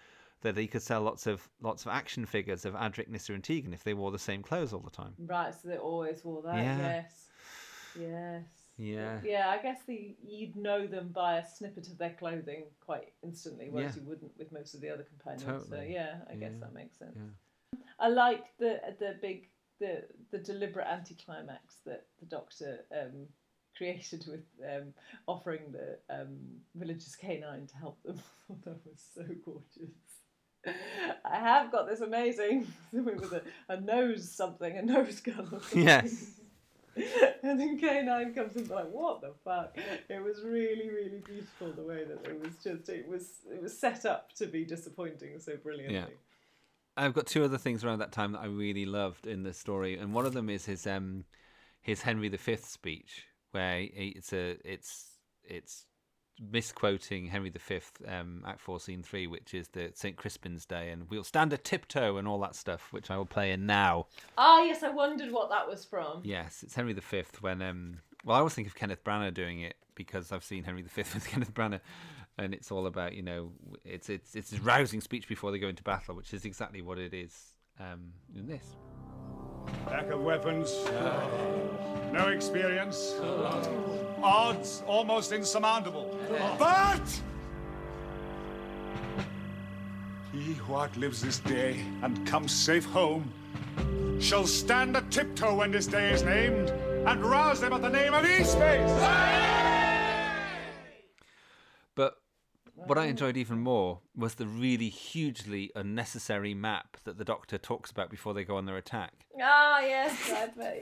that 0.42 0.56
he 0.56 0.66
could 0.66 0.82
sell 0.82 1.02
lots 1.02 1.26
of 1.26 1.48
lots 1.60 1.84
of 1.84 1.92
action 1.92 2.24
figures 2.24 2.64
of 2.64 2.74
Adric, 2.74 3.08
Nyssa, 3.08 3.32
and 3.34 3.42
Tegan 3.42 3.72
if 3.72 3.84
they 3.84 3.94
wore 3.94 4.10
the 4.10 4.18
same 4.18 4.42
clothes 4.42 4.72
all 4.72 4.80
the 4.80 4.90
time. 4.90 5.14
Right, 5.18 5.52
so 5.54 5.68
they 5.68 5.78
always 5.78 6.24
wore 6.24 6.42
that. 6.42 6.56
Yeah. 6.56 6.78
Yes. 6.78 7.28
Yes. 7.98 8.44
Yeah. 8.78 9.20
Yeah, 9.24 9.50
I 9.50 9.60
guess 9.60 9.78
the 9.86 10.14
you'd 10.26 10.56
know 10.56 10.86
them 10.86 11.08
by 11.08 11.38
a 11.38 11.46
snippet 11.46 11.88
of 11.88 11.98
their 11.98 12.14
clothing 12.18 12.64
quite 12.80 13.12
instantly, 13.22 13.68
whereas 13.70 13.96
Yeah. 13.96 14.02
you 14.02 14.08
wouldn't 14.08 14.32
with 14.38 14.52
most 14.52 14.74
of 14.74 14.80
the 14.80 14.88
other 14.90 15.02
companions. 15.04 15.68
So 15.68 15.80
yeah, 15.80 16.18
I 16.30 16.34
guess 16.36 16.54
that 16.60 16.72
makes 16.72 16.96
sense. 16.98 17.16
yeah. 17.16 17.78
I 17.98 18.08
like 18.08 18.44
the 18.58 18.80
the 18.98 19.16
big 19.20 19.48
the 19.80 20.04
the 20.30 20.38
deliberate 20.38 20.86
anticlimax 20.86 21.76
that 21.86 22.06
the 22.20 22.26
Doctor 22.26 22.84
um, 22.92 23.26
created 23.76 24.24
with 24.28 24.44
um, 24.64 24.94
offering 25.26 25.72
the 25.72 25.98
um, 26.10 26.38
villagers 26.74 27.16
K9 27.22 27.68
to 27.70 27.76
help 27.76 28.02
them. 28.04 28.20
That 28.64 28.78
was 28.86 29.02
so 29.14 29.24
gorgeous. 29.44 29.94
I 31.24 31.36
have 31.36 31.70
got 31.70 31.86
this 31.86 32.00
amazing 32.00 32.66
with 32.92 33.32
a, 33.32 33.42
a 33.68 33.78
nose 33.80 34.30
something, 34.30 34.76
a 34.76 34.82
nose 34.82 35.20
gun. 35.20 35.60
Yes. 35.74 36.30
and 37.42 37.60
then 37.60 37.78
K9 37.80 38.34
comes 38.34 38.56
in 38.56 38.68
like, 38.68 38.90
what 38.90 39.20
the 39.20 39.32
fuck? 39.44 39.76
It 40.08 40.22
was 40.22 40.42
really, 40.44 40.88
really 40.88 41.22
beautiful 41.24 41.72
the 41.72 41.82
way 41.82 42.04
that 42.04 42.26
it 42.28 42.40
was 42.40 42.52
just 42.62 42.88
it 42.88 43.08
was 43.08 43.40
it 43.50 43.62
was 43.62 43.78
set 43.78 44.04
up 44.04 44.32
to 44.34 44.46
be 44.46 44.64
disappointing 44.64 45.38
so 45.38 45.56
brilliantly. 45.56 45.96
Yeah. 45.96 46.06
I've 46.96 47.14
got 47.14 47.26
two 47.26 47.44
other 47.44 47.58
things 47.58 47.84
around 47.84 48.00
that 48.00 48.10
time 48.10 48.32
that 48.32 48.40
I 48.40 48.46
really 48.46 48.84
loved 48.84 49.26
in 49.26 49.44
the 49.44 49.52
story, 49.52 49.98
and 49.98 50.12
one 50.12 50.26
of 50.26 50.32
them 50.32 50.50
is 50.50 50.64
his 50.64 50.86
um 50.86 51.24
his 51.80 52.02
Henry 52.02 52.28
V 52.28 52.56
speech, 52.56 53.24
where 53.52 53.78
he, 53.78 54.14
it's 54.16 54.32
a 54.32 54.56
it's 54.64 55.12
it's 55.44 55.84
misquoting 56.40 57.26
Henry 57.26 57.50
V, 57.50 57.80
um, 58.06 58.42
Act 58.46 58.60
Four, 58.60 58.80
Scene 58.80 59.02
Three, 59.02 59.26
which 59.26 59.54
is 59.54 59.68
the 59.68 59.90
Saint 59.94 60.16
Crispin's 60.16 60.64
Day, 60.64 60.90
and 60.90 61.08
we'll 61.10 61.24
stand 61.24 61.52
a 61.52 61.56
tiptoe 61.56 62.16
and 62.16 62.26
all 62.28 62.40
that 62.40 62.54
stuff, 62.54 62.92
which 62.92 63.10
I 63.10 63.16
will 63.16 63.26
play 63.26 63.52
in 63.52 63.66
now. 63.66 64.06
Ah 64.36 64.62
yes, 64.62 64.82
I 64.82 64.88
wondered 64.88 65.32
what 65.32 65.50
that 65.50 65.68
was 65.68 65.84
from. 65.84 66.22
Yes, 66.24 66.62
it's 66.62 66.74
Henry 66.74 66.92
V 66.92 67.22
when 67.40 67.62
um 67.62 67.98
well 68.24 68.36
I 68.36 68.38
always 68.38 68.54
think 68.54 68.68
of 68.68 68.74
Kenneth 68.74 69.04
Branagh 69.04 69.34
doing 69.34 69.60
it 69.60 69.74
because 69.94 70.32
I've 70.32 70.44
seen 70.44 70.64
Henry 70.64 70.82
V 70.82 70.90
with 71.14 71.26
Kenneth 71.26 71.54
Branagh 71.54 71.80
and 72.38 72.54
it's 72.54 72.70
all 72.70 72.86
about, 72.86 73.14
you 73.14 73.22
know, 73.22 73.52
it's 73.84 74.08
it's 74.08 74.34
it's 74.34 74.50
his 74.50 74.60
rousing 74.60 75.00
speech 75.00 75.28
before 75.28 75.50
they 75.50 75.58
go 75.58 75.68
into 75.68 75.82
battle, 75.82 76.14
which 76.14 76.32
is 76.32 76.44
exactly 76.44 76.80
what 76.80 76.98
it 76.98 77.12
is 77.12 77.54
um 77.80 78.12
in 78.34 78.46
this. 78.46 78.64
Lack 79.86 80.10
of 80.10 80.20
weapons. 80.20 80.72
No 82.12 82.28
experience. 82.28 83.14
Odds 84.22 84.82
almost 84.86 85.32
insurmountable. 85.32 86.18
But 86.58 87.02
he 90.32 90.54
who 90.54 90.74
outlives 90.74 91.22
this 91.22 91.38
day 91.38 91.80
and 92.02 92.26
comes 92.26 92.52
safe 92.52 92.84
home 92.84 93.32
shall 94.20 94.46
stand 94.46 94.96
a 94.96 95.02
tiptoe 95.10 95.54
when 95.54 95.70
this 95.70 95.86
day 95.86 96.10
is 96.10 96.22
named 96.22 96.70
and 97.06 97.24
rouse 97.24 97.60
them 97.60 97.72
at 97.72 97.82
the 97.82 97.88
name 97.88 98.14
of 98.14 98.24
Eastface. 98.24 99.77
What 102.88 102.98
I 102.98 103.06
enjoyed 103.06 103.36
even 103.36 103.58
more 103.58 104.00
was 104.16 104.34
the 104.34 104.46
really 104.46 104.88
hugely 104.88 105.70
unnecessary 105.74 106.54
map 106.54 106.96
that 107.04 107.18
the 107.18 107.24
Doctor 107.24 107.58
talks 107.58 107.90
about 107.90 108.10
before 108.10 108.34
they 108.34 108.44
go 108.44 108.56
on 108.56 108.66
their 108.66 108.76
attack. 108.76 109.26
Ah 109.40 109.80
yes, 109.80 110.14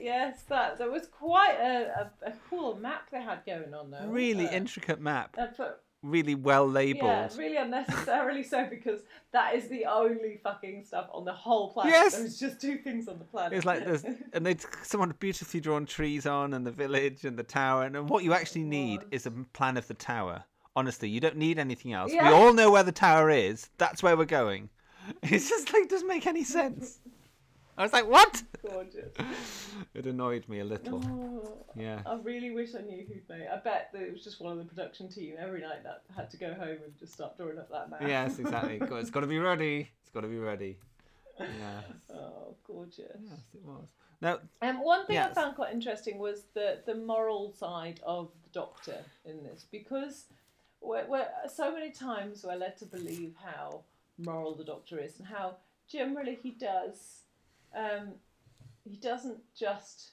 yes, 0.01 0.43
that 0.49 0.79
there 0.79 0.91
was 0.91 1.07
quite 1.09 1.57
a, 1.61 2.11
a, 2.25 2.31
a 2.31 2.33
cool 2.49 2.77
map 2.77 3.11
they 3.11 3.21
had 3.21 3.45
going 3.45 3.75
on 3.75 3.91
though. 3.91 4.07
Really 4.07 4.47
intricate 4.47 5.01
map, 5.01 5.37
but 5.37 5.83
really 6.03 6.35
well 6.35 6.69
labelled. 6.69 7.05
Yeah, 7.05 7.29
really 7.37 7.57
unnecessarily 7.57 8.43
so 8.43 8.67
because 8.69 9.01
that 9.33 9.55
is 9.55 9.69
the 9.69 9.85
only 9.87 10.41
fucking 10.43 10.85
stuff 10.85 11.09
on 11.13 11.25
the 11.25 11.33
whole 11.33 11.73
planet. 11.73 11.93
Yes. 11.93 12.17
There's 12.17 12.39
just 12.39 12.61
two 12.61 12.79
things 12.79 13.09
on 13.09 13.19
the 13.19 13.25
planet. 13.25 13.55
It's 13.55 13.67
like 13.67 13.85
there's 13.85 14.05
and 14.33 14.47
they 14.47 14.57
someone 14.83 15.15
beautifully 15.19 15.61
drawn 15.61 15.87
trees 15.87 16.27
on 16.27 16.55
and 16.55 16.67
the 16.67 16.71
village 16.71 17.25
and 17.25 17.39
the 17.39 17.43
tower 17.43 17.85
and, 17.85 17.97
and 17.97 18.09
what 18.09 18.25
you 18.25 18.33
actually 18.33 18.65
need 18.65 19.01
is 19.11 19.27
a 19.27 19.31
plan 19.31 19.77
of 19.77 19.87
the 19.89 19.95
tower. 19.95 20.45
Honestly, 20.77 21.09
you 21.09 21.21
don't 21.21 21.37
need 21.37 21.59
anything 21.59 21.93
else. 21.95 22.13
Yeah. 22.13 22.29
We 22.29 22.35
all 22.35 22.53
know 22.53 22.71
where 22.71 22.83
the 22.83 22.93
tower 22.93 23.31
is. 23.31 23.71
That's 23.79 24.03
where 24.03 24.17
we're 24.17 24.27
going. 24.27 24.69
It's 25.23 25.49
just 25.49 25.73
like 25.73 25.89
doesn't 25.89 26.09
make 26.09 26.27
any 26.27 26.43
sense. 26.45 26.99
I 27.79 27.83
was 27.83 27.93
like, 27.93 28.09
what? 28.09 28.43
Gorgeous. 28.69 29.15
It 29.95 30.07
annoyed 30.07 30.49
me 30.49 30.61
a 30.61 30.65
little. 30.65 31.01
Oh, 31.07 31.59
Yeah. 31.75 32.01
I 32.05 32.17
really 32.17 32.51
wish 32.51 32.75
I 32.75 32.81
knew 32.83 33.05
who'd 33.07 33.23
made. 33.29 33.47
I 33.47 33.57
bet 33.59 33.91
that 33.93 34.03
it 34.03 34.13
was 34.13 34.25
just 34.25 34.41
one 34.41 34.53
of 34.53 34.59
the 34.59 34.65
production 34.65 35.09
team 35.09 35.35
every 35.39 35.61
night 35.61 35.83
that 35.85 36.03
had 36.15 36.29
to 36.31 36.37
go 36.37 36.53
home 36.55 36.79
and 36.85 36.99
just 36.99 37.13
start 37.15 37.37
drawing 37.37 37.59
up 37.59 37.71
that 37.71 37.89
map. 37.91 38.03
Yes, 38.03 38.39
exactly. 38.39 38.79
It's 38.83 39.11
got 39.11 39.21
to 39.21 39.27
be 39.27 39.39
ready. 39.39 39.89
It's 40.03 40.11
got 40.13 40.23
to 40.23 40.29
be 40.29 40.39
ready. 40.39 40.77
Yeah. 41.39 41.47
Oh, 42.15 42.55
gorgeous. 42.67 43.21
Yes, 43.23 43.41
it 43.55 43.63
was. 43.65 43.85
Now, 44.23 44.39
Um, 44.63 44.83
one 44.83 45.07
thing 45.07 45.19
I 45.19 45.33
found 45.35 45.55
quite 45.55 45.73
interesting 45.73 46.19
was 46.19 46.45
the 46.55 46.81
the 46.87 46.95
moral 46.95 47.53
side 47.53 48.01
of 48.05 48.31
the 48.43 48.49
Doctor 48.61 48.99
in 49.27 49.43
this 49.45 49.67
because 49.71 50.25
we're, 50.87 51.07
we're 51.07 51.27
so 51.53 51.73
many 51.73 51.91
times 51.91 52.45
we're 52.45 52.57
led 52.57 52.77
to 52.79 52.87
believe 52.87 53.35
how 53.45 53.81
moral 54.19 54.55
the 54.55 54.65
Doctor 54.65 54.99
is 54.99 55.19
and 55.19 55.27
how 55.27 55.57
generally 55.89 56.39
he 56.43 56.51
does 56.51 57.23
um, 57.75 58.13
he 58.89 58.97
doesn't 58.97 59.39
just 59.59 60.11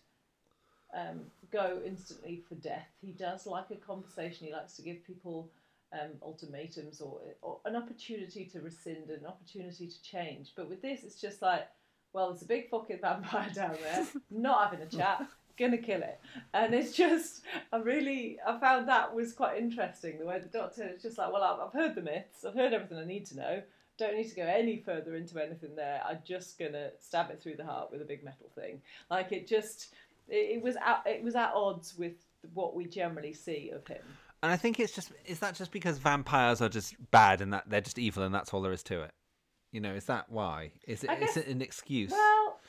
um, 0.94 1.22
go 1.52 1.80
instantly 1.86 2.44
for 2.48 2.56
death. 2.56 2.88
He 3.02 3.12
does 3.12 3.46
like 3.46 3.72
a 3.72 3.76
conversation. 3.76 4.48
He 4.48 4.54
likes 4.54 4.76
to 4.76 4.82
give 4.82 5.06
people 5.06 5.50
um, 5.94 6.10
ultimatums 6.22 7.02
or, 7.02 7.20
or 7.42 7.60
an 7.66 7.76
opportunity 7.76 8.46
to 8.46 8.62
rescind, 8.62 9.10
an 9.10 9.26
opportunity 9.26 9.88
to 9.88 10.04
change. 10.04 10.54
But 10.56 10.70
with 10.70 10.82
this, 10.82 11.04
it's 11.04 11.22
just 11.22 11.42
like, 11.42 11.68
well, 12.14 12.30
there's 12.30 12.42
a 12.42 12.48
big 12.48 12.70
fucking 12.70 13.00
vampire 13.02 13.50
down 13.54 13.78
there, 13.82 14.06
not 14.32 14.70
having 14.70 14.86
a 14.86 14.90
chat, 14.90 15.26
gonna 15.58 15.78
kill 15.78 16.02
it. 16.02 16.20
And 16.54 16.74
it's 16.74 16.92
just, 16.96 17.42
I 17.72 17.78
really, 17.78 18.38
I 18.46 18.60
found 18.60 18.88
that 18.88 19.14
was 19.14 19.34
quite 19.34 19.58
interesting. 19.58 20.20
The 20.20 20.26
way 20.26 20.40
the 20.40 20.48
doctor 20.48 20.84
is 20.88 21.02
just 21.02 21.18
like, 21.18 21.32
well, 21.32 21.44
I've, 21.44 21.60
I've 21.68 21.74
heard 21.74 21.96
the 21.96 22.02
myths, 22.02 22.46
I've 22.46 22.54
heard 22.56 22.74
everything 22.74 22.98
I 22.98 23.06
need 23.06 23.26
to 23.28 23.38
know. 23.38 23.62
Don't 23.98 24.16
need 24.18 24.30
to 24.30 24.36
go 24.36 24.44
any 24.44 24.78
further 24.78 25.16
into 25.16 25.38
anything 25.38 25.76
there. 25.76 26.02
I'm 26.08 26.20
just 26.26 26.58
gonna 26.58 26.90
stab 27.00 27.30
it 27.30 27.42
through 27.42 27.58
the 27.58 27.66
heart 27.66 27.92
with 27.92 28.02
a 28.02 28.06
big 28.06 28.24
metal 28.24 28.50
thing. 28.56 28.82
Like 29.12 29.32
it 29.32 29.48
just, 29.48 29.94
it, 30.28 30.58
it 30.58 30.64
was 30.64 30.76
at, 30.78 31.04
it 31.06 31.24
was 31.24 31.36
at 31.36 31.52
odds 31.54 31.96
with 31.98 32.14
what 32.54 32.76
we 32.76 32.86
generally 32.86 33.34
see 33.34 33.70
of 33.70 33.86
him. 33.88 34.02
and 34.42 34.52
I 34.52 34.58
think 34.58 34.80
it's 34.80 34.94
just 34.94 35.12
is 35.26 35.40
that 35.40 35.56
just 35.56 35.72
because 35.72 35.98
vampires 36.00 36.62
are 36.62 36.70
just 36.70 36.96
bad 37.12 37.40
and 37.42 37.54
that 37.54 37.70
they're 37.70 37.82
just 37.82 38.00
evil 38.00 38.24
and 38.24 38.34
that's 38.34 38.54
all 38.54 38.62
there 38.62 38.74
is 38.74 38.84
to 38.84 39.04
it. 39.04 39.12
You 39.72 39.80
know, 39.80 39.94
is 39.94 40.06
that 40.06 40.30
why? 40.30 40.72
Is 40.88 41.04
it 41.04 41.10
I 41.10 41.16
is 41.16 41.38
it 41.38 41.48
an 41.48 41.62
excuse? 41.62 42.12
Well, 42.12 42.60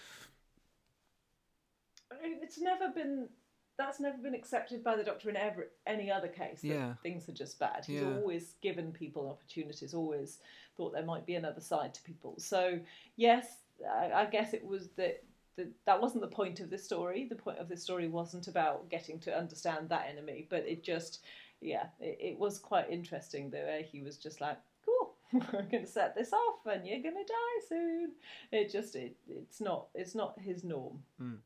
it's 2.45 2.59
never 2.61 2.89
been. 2.89 3.29
That's 3.77 3.99
never 3.99 4.19
been 4.19 4.35
accepted 4.35 4.85
by 4.85 4.95
the 4.97 5.03
doctor 5.03 5.29
in 5.31 5.37
ever 5.37 5.69
any 5.87 6.09
other 6.11 6.29
case. 6.29 6.61
That 6.63 6.69
Yeah. 6.69 6.95
things 7.03 7.29
are 7.29 7.33
just 7.33 7.59
bad. 7.59 7.85
He's 7.85 8.03
Yeah. 8.03 8.15
always 8.17 8.55
given 8.61 8.93
people 8.93 9.29
opportunities. 9.29 9.95
Always 9.95 10.39
thought 10.77 10.93
there 10.93 11.05
might 11.05 11.27
be 11.27 11.35
another 11.35 11.61
side 11.61 11.93
to 11.95 12.03
people. 12.03 12.35
So 12.39 12.79
yes, 13.17 13.63
I, 14.01 14.13
I 14.13 14.27
guess 14.27 14.55
it 14.55 14.65
was 14.65 14.91
that. 14.97 15.25
That, 15.57 15.69
that 15.87 16.01
wasn't 16.03 16.23
the 16.23 16.37
point 16.43 16.59
of 16.59 16.69
this 16.69 16.83
story. 16.85 17.27
The 17.29 17.37
point 17.37 17.59
of 17.59 17.69
this 17.69 17.81
story 17.81 18.09
wasn't 18.09 18.49
about 18.49 18.89
getting 18.91 19.21
to 19.21 19.39
understand 19.39 19.89
that 19.89 20.09
enemy, 20.09 20.49
but 20.51 20.67
it 20.67 20.83
just, 20.83 21.23
yeah, 21.61 21.87
it, 22.01 22.19
it 22.21 22.39
was 22.41 22.59
quite 22.59 22.91
interesting 22.91 23.51
the 23.51 23.59
way 23.59 23.89
he 23.89 24.03
was 24.03 24.17
just 24.17 24.41
like, 24.41 24.59
cool, 24.85 25.15
I'm 25.33 25.69
going 25.71 25.85
to 25.85 25.87
set 25.87 26.17
this 26.17 26.33
off, 26.33 26.67
and 26.67 26.85
you're 26.85 27.01
going 27.03 27.15
to 27.15 27.23
die 27.23 27.67
soon. 27.69 28.11
It 28.51 28.69
just, 28.73 28.97
it, 28.97 29.15
it's 29.29 29.61
not, 29.61 29.87
it's 29.95 30.17
not 30.17 30.37
his 30.41 30.65
norm. 30.65 31.05
Mm. 31.23 31.39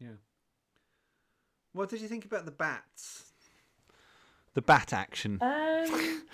Yeah. 0.00 0.16
What 1.72 1.88
did 1.88 2.00
you 2.00 2.08
think 2.08 2.24
about 2.24 2.44
the 2.44 2.50
bats? 2.50 3.32
The 4.54 4.62
bat 4.62 4.92
action. 4.92 5.38
Um, 5.40 6.22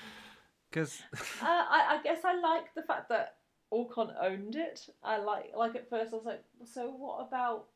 Because 0.71 1.01
uh, 1.43 1.47
I, 1.47 1.99
I 1.99 2.03
guess 2.03 2.25
I 2.25 2.39
like 2.39 2.75
the 2.75 2.83
fact 2.83 3.09
that 3.09 3.37
Aukon 3.73 4.13
owned 4.21 4.57
it. 4.57 4.89
I 5.03 5.19
like, 5.19 5.53
like 5.57 5.75
at 5.77 5.89
first 5.89 6.13
I 6.13 6.17
was 6.17 6.27
like, 6.27 6.45
so 6.65 6.91
what 6.91 7.27
about 7.27 7.67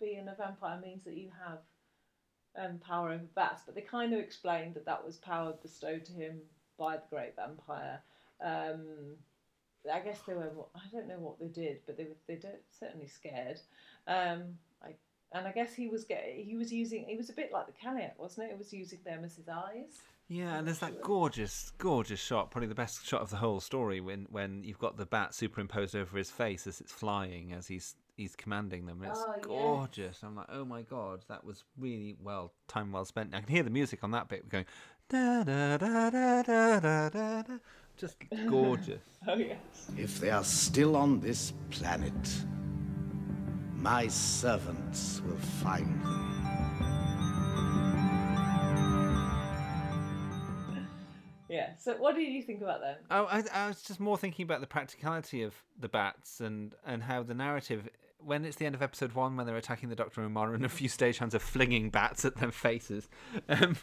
being 0.00 0.28
a 0.28 0.34
vampire 0.34 0.78
means 0.80 1.04
that 1.04 1.16
you 1.16 1.30
have 1.46 1.58
um, 2.56 2.78
power 2.78 3.10
over 3.12 3.24
bats? 3.34 3.62
But 3.64 3.74
they 3.74 3.80
kind 3.80 4.12
of 4.12 4.20
explained 4.20 4.74
that 4.74 4.86
that 4.86 5.04
was 5.04 5.16
power 5.16 5.54
bestowed 5.62 6.04
to 6.06 6.12
him 6.12 6.40
by 6.78 6.96
the 6.96 7.02
great 7.10 7.36
vampire. 7.36 8.00
Um, 8.44 9.16
I 9.92 10.00
guess 10.00 10.20
they 10.26 10.34
were. 10.34 10.50
I 10.74 10.80
don't 10.92 11.08
know 11.08 11.18
what 11.18 11.40
they 11.40 11.48
did, 11.48 11.80
but 11.86 11.96
they 11.96 12.04
were. 12.04 12.16
They 12.28 12.36
don't 12.36 12.54
certainly 12.78 13.08
scared. 13.08 13.58
Um, 14.06 14.42
I, 14.46 14.71
and 15.34 15.46
I 15.46 15.52
guess 15.52 15.74
he 15.74 15.88
was 15.88 16.04
getting—he 16.04 16.56
was 16.56 16.72
using 16.72 17.04
he 17.06 17.16
was 17.16 17.30
a 17.30 17.32
bit 17.32 17.50
like 17.52 17.66
the 17.66 17.72
Caliac, 17.72 18.12
wasn't 18.18 18.48
it? 18.48 18.52
It 18.52 18.58
was 18.58 18.72
using 18.72 18.98
them 19.04 19.24
as 19.24 19.36
his 19.36 19.48
eyes. 19.48 20.00
Yeah, 20.28 20.56
and 20.56 20.66
there's 20.66 20.78
that 20.78 21.02
gorgeous, 21.02 21.72
gorgeous 21.76 22.20
shot, 22.20 22.50
probably 22.50 22.68
the 22.68 22.74
best 22.74 23.04
shot 23.06 23.20
of 23.20 23.30
the 23.30 23.36
whole 23.36 23.60
story 23.60 24.00
when 24.00 24.26
when 24.30 24.64
you've 24.64 24.78
got 24.78 24.96
the 24.96 25.06
bat 25.06 25.34
superimposed 25.34 25.94
over 25.94 26.16
his 26.16 26.30
face 26.30 26.66
as 26.66 26.80
it's 26.80 26.92
flying 26.92 27.52
as 27.52 27.66
he's 27.66 27.96
he's 28.16 28.34
commanding 28.36 28.86
them. 28.86 29.02
It's 29.04 29.22
oh, 29.22 29.34
gorgeous. 29.42 30.18
Yes. 30.18 30.22
I'm 30.22 30.36
like, 30.36 30.48
oh 30.50 30.64
my 30.64 30.82
god, 30.82 31.24
that 31.28 31.44
was 31.44 31.64
really 31.78 32.16
well 32.22 32.52
time 32.68 32.92
well 32.92 33.04
spent. 33.04 33.34
I 33.34 33.40
can 33.40 33.48
hear 33.48 33.62
the 33.62 33.70
music 33.70 34.02
on 34.02 34.12
that 34.12 34.28
bit 34.28 34.48
going 34.48 34.64
da 35.08 35.42
da 35.44 35.76
da 35.76 36.10
da 36.10 36.42
da 36.42 36.80
da 36.80 37.08
da. 37.10 37.42
Just 37.96 38.16
gorgeous. 38.48 39.02
oh 39.28 39.36
yes. 39.36 39.90
If 39.98 40.18
they 40.18 40.30
are 40.30 40.44
still 40.44 40.96
on 40.96 41.20
this 41.20 41.52
planet 41.70 42.12
my 43.82 44.06
servants 44.06 45.20
will 45.26 45.36
find 45.36 45.86
them. 46.02 46.28
Yeah. 51.48 51.70
So, 51.76 51.96
what 51.96 52.14
did 52.14 52.32
you 52.32 52.42
think 52.42 52.62
about 52.62 52.80
them? 52.80 52.96
Oh, 53.10 53.26
I, 53.30 53.42
I 53.52 53.68
was 53.68 53.82
just 53.82 54.00
more 54.00 54.16
thinking 54.16 54.44
about 54.44 54.62
the 54.62 54.66
practicality 54.66 55.42
of 55.42 55.54
the 55.78 55.88
bats 55.88 56.40
and 56.40 56.74
and 56.86 57.02
how 57.02 57.22
the 57.24 57.34
narrative. 57.34 57.88
When 58.24 58.44
it's 58.44 58.56
the 58.56 58.66
end 58.66 58.76
of 58.76 58.82
episode 58.82 59.14
one, 59.14 59.36
when 59.36 59.46
they're 59.46 59.56
attacking 59.56 59.88
the 59.88 59.96
Doctor 59.96 60.22
and 60.22 60.32
Mara, 60.32 60.54
and 60.54 60.64
a 60.64 60.68
few 60.68 60.88
stagehands 60.88 61.34
are 61.34 61.40
flinging 61.40 61.90
bats 61.90 62.24
at 62.24 62.36
their 62.36 62.52
faces, 62.52 63.08
um, 63.48 63.76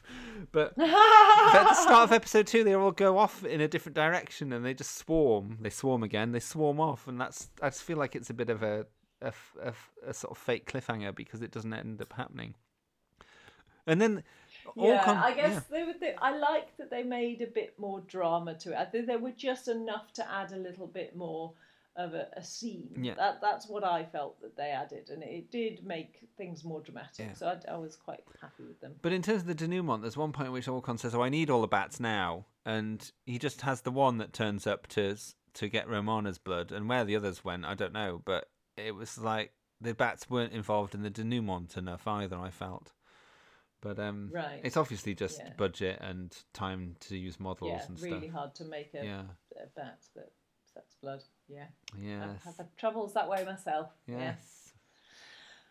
but, 0.53 0.73
but 0.77 0.89
at 0.89 1.63
the 1.65 1.73
start 1.73 2.05
of 2.05 2.13
episode 2.13 2.47
two, 2.47 2.63
they 2.63 2.73
all 2.73 2.91
go 2.91 3.17
off 3.17 3.43
in 3.43 3.59
a 3.59 3.67
different 3.67 3.97
direction 3.97 4.53
and 4.53 4.65
they 4.65 4.73
just 4.73 4.95
swarm. 4.95 5.57
They 5.59 5.69
swarm 5.69 6.03
again. 6.03 6.31
They 6.31 6.39
swarm 6.39 6.79
off, 6.79 7.05
and 7.05 7.19
that's. 7.19 7.49
I 7.61 7.67
just 7.67 7.83
feel 7.83 7.97
like 7.97 8.15
it's 8.15 8.29
a 8.29 8.33
bit 8.33 8.49
of 8.49 8.63
a 8.63 8.85
a, 9.21 9.33
a 9.61 9.73
a 10.07 10.13
sort 10.13 10.31
of 10.31 10.37
fake 10.37 10.71
cliffhanger 10.71 11.15
because 11.15 11.41
it 11.41 11.51
doesn't 11.51 11.73
end 11.73 12.01
up 12.01 12.13
happening. 12.13 12.55
And 13.87 13.99
then, 13.99 14.23
all 14.75 14.87
yeah, 14.87 15.03
com- 15.03 15.17
I 15.17 15.33
guess 15.33 15.53
yeah. 15.53 15.61
they 15.71 15.83
were. 15.83 15.93
They, 15.99 16.15
I 16.21 16.37
like 16.37 16.77
that 16.77 16.91
they 16.91 17.03
made 17.03 17.41
a 17.41 17.47
bit 17.47 17.73
more 17.77 18.01
drama 18.01 18.53
to 18.59 18.71
it. 18.71 18.75
I 18.75 18.85
think 18.85 19.07
they 19.07 19.17
were 19.17 19.31
just 19.31 19.67
enough 19.67 20.13
to 20.13 20.31
add 20.31 20.51
a 20.51 20.57
little 20.57 20.87
bit 20.87 21.15
more 21.15 21.53
of 21.95 22.13
a, 22.13 22.27
a 22.37 22.43
scene. 22.43 22.99
Yeah. 23.01 23.15
That 23.15 23.41
that's 23.41 23.67
what 23.67 23.83
I 23.83 24.05
felt 24.05 24.39
that 24.41 24.55
they 24.55 24.69
added, 24.69 25.09
and 25.09 25.23
it 25.23 25.51
did 25.51 25.85
make 25.85 26.29
things 26.37 26.63
more 26.63 26.81
dramatic. 26.81 27.27
Yeah. 27.27 27.33
So 27.33 27.47
I, 27.47 27.73
I 27.73 27.77
was 27.77 27.95
quite 27.95 28.23
happy 28.41 28.63
with 28.63 28.79
them. 28.79 28.95
But 29.01 29.11
in 29.11 29.21
terms 29.21 29.41
of 29.41 29.47
the 29.47 29.55
denouement, 29.55 30.01
there's 30.01 30.17
one 30.17 30.31
point 30.31 30.47
in 30.47 30.53
which 30.53 30.67
Aukon 30.67 30.97
says, 30.97 31.15
"Oh, 31.15 31.21
I 31.21 31.29
need 31.29 31.49
all 31.49 31.61
the 31.61 31.67
bats 31.67 31.99
now," 31.99 32.45
and 32.65 33.11
he 33.25 33.39
just 33.39 33.61
has 33.61 33.81
the 33.81 33.91
one 33.91 34.17
that 34.19 34.33
turns 34.33 34.67
up 34.67 34.87
to 34.89 35.15
to 35.55 35.67
get 35.67 35.89
Romana's 35.89 36.37
blood, 36.37 36.71
and 36.71 36.87
where 36.87 37.03
the 37.03 37.15
others 37.15 37.43
went, 37.43 37.65
I 37.65 37.73
don't 37.73 37.93
know. 37.93 38.21
But 38.23 38.49
it 38.85 38.95
was 38.95 39.17
like 39.17 39.51
the 39.81 39.93
bats 39.93 40.29
weren't 40.29 40.53
involved 40.53 40.93
in 40.95 41.01
the 41.03 41.09
denouement 41.09 41.77
enough 41.77 42.07
either. 42.07 42.37
I 42.37 42.49
felt. 42.49 42.91
But 43.81 43.97
um, 43.97 44.29
Right. 44.33 44.59
it's 44.63 44.75
obviously 44.75 45.15
just 45.15 45.39
Yeah. 45.39 45.53
budget 45.55 45.99
and 46.01 46.35
time 46.53 46.97
to 47.01 47.17
use 47.17 47.39
models 47.39 47.71
yeah, 47.71 47.85
and 47.87 48.01
really 48.01 48.09
stuff. 48.11 48.21
Really 48.21 48.27
hard 48.27 48.55
to 48.55 48.65
make 48.65 48.93
a, 48.93 49.05
Yeah. 49.05 49.23
a 49.61 49.67
bat 49.67 49.99
that 50.15 50.31
sucks 50.73 50.95
blood. 50.95 51.23
Yeah. 51.47 51.67
yeah. 51.97 52.35
I've, 52.45 52.57
had 52.57 52.75
troubles 52.77 53.13
that 53.13 53.29
way 53.29 53.45
myself. 53.45 53.91
Yes. 54.05 54.73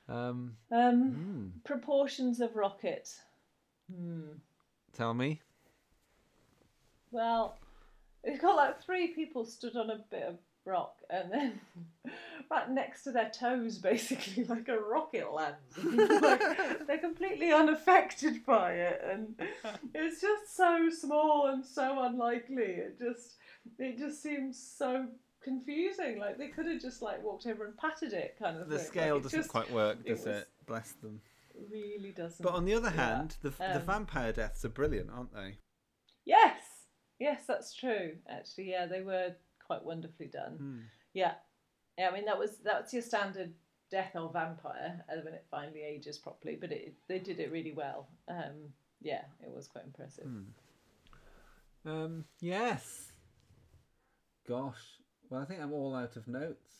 Um, 0.08 0.56
Um, 0.70 1.10
hmm. 1.12 1.48
proportions 1.64 2.40
of 2.40 2.56
rocket. 2.56 3.10
Hmm. 3.94 4.38
tell 4.94 5.12
me. 5.12 5.42
Well, 7.10 7.58
it's 8.24 8.40
got 8.40 8.56
like 8.56 8.80
three 8.82 9.08
people 9.08 9.44
stood 9.44 9.76
on 9.76 9.90
a 9.90 9.98
bit 10.10 10.22
of 10.22 10.38
rock, 10.68 10.96
and 11.10 11.32
then 11.32 11.60
right 12.50 12.70
next 12.70 13.02
to 13.04 13.12
their 13.12 13.30
toes, 13.30 13.78
basically 13.92 14.44
like 14.44 14.68
a 14.68 14.78
rocket 14.78 15.32
lands. 15.32 15.76
like, 16.22 16.86
they're 16.86 16.98
completely 16.98 17.52
unaffected 17.52 18.44
by 18.46 18.72
it, 18.74 19.00
and 19.10 19.34
it's 19.94 20.20
just 20.20 20.56
so 20.56 20.88
small 20.90 21.46
and 21.48 21.64
so 21.64 22.02
unlikely. 22.04 22.64
It 22.64 22.98
just, 22.98 23.36
it 23.78 23.98
just 23.98 24.22
seems 24.22 24.58
so 24.78 25.06
confusing. 25.42 26.18
Like 26.18 26.38
they 26.38 26.48
could 26.48 26.66
have 26.66 26.80
just 26.80 27.00
like 27.02 27.22
walked 27.24 27.46
over 27.46 27.64
and 27.64 27.76
patted 27.76 28.12
it, 28.12 28.36
kind 28.38 28.58
of 28.58 28.68
The 28.68 28.78
thing. 28.78 28.86
Scale 28.86 29.16
it 29.16 29.22
doesn't 29.24 29.38
just- 29.40 29.50
quite 29.50 29.70
work, 29.72 30.04
does 30.04 30.18
was- 30.20 30.26
it? 30.26 30.48
Bless 30.66 30.92
them. 30.92 31.20
Really 31.72 32.12
doesn't. 32.12 32.40
But 32.44 32.54
on 32.54 32.66
the 32.66 32.74
other 32.74 32.90
hand, 32.90 33.36
the 33.42 33.50
the 33.50 33.76
Um, 33.76 33.82
vampire 33.82 34.32
deaths 34.32 34.64
are 34.64 34.68
brilliant, 34.68 35.10
aren't 35.10 35.34
they? 35.34 35.56
Yes, 36.24 36.60
yes, 37.18 37.46
that's 37.48 37.74
true. 37.74 38.16
Actually, 38.28 38.70
yeah, 38.70 38.86
they 38.86 39.00
were 39.00 39.34
quite 39.68 39.84
wonderfully 39.84 40.26
done. 40.26 40.56
Hmm. 40.56 40.78
Yeah, 41.14 41.34
yeah. 41.96 42.08
I 42.08 42.14
mean, 42.14 42.24
that 42.24 42.38
was 42.38 42.58
that's 42.64 42.92
your 42.92 43.02
standard 43.02 43.52
death 43.90 44.16
or 44.16 44.30
vampire 44.32 45.04
uh, 45.10 45.20
when 45.22 45.34
it 45.34 45.46
finally 45.50 45.82
ages 45.82 46.18
properly. 46.18 46.56
But 46.60 46.72
it 46.72 46.94
they 47.08 47.20
did 47.20 47.38
it 47.38 47.52
really 47.52 47.72
well. 47.72 48.08
Um, 48.26 48.72
yeah, 49.00 49.22
it 49.40 49.54
was 49.54 49.68
quite 49.68 49.84
impressive. 49.84 50.24
Hmm. 50.24 51.88
Um, 51.88 52.24
yes. 52.40 53.12
Gosh. 54.48 54.98
Well, 55.30 55.42
I 55.42 55.44
think 55.44 55.60
I'm 55.60 55.72
all 55.72 55.94
out 55.94 56.16
of 56.16 56.26
notes. 56.26 56.74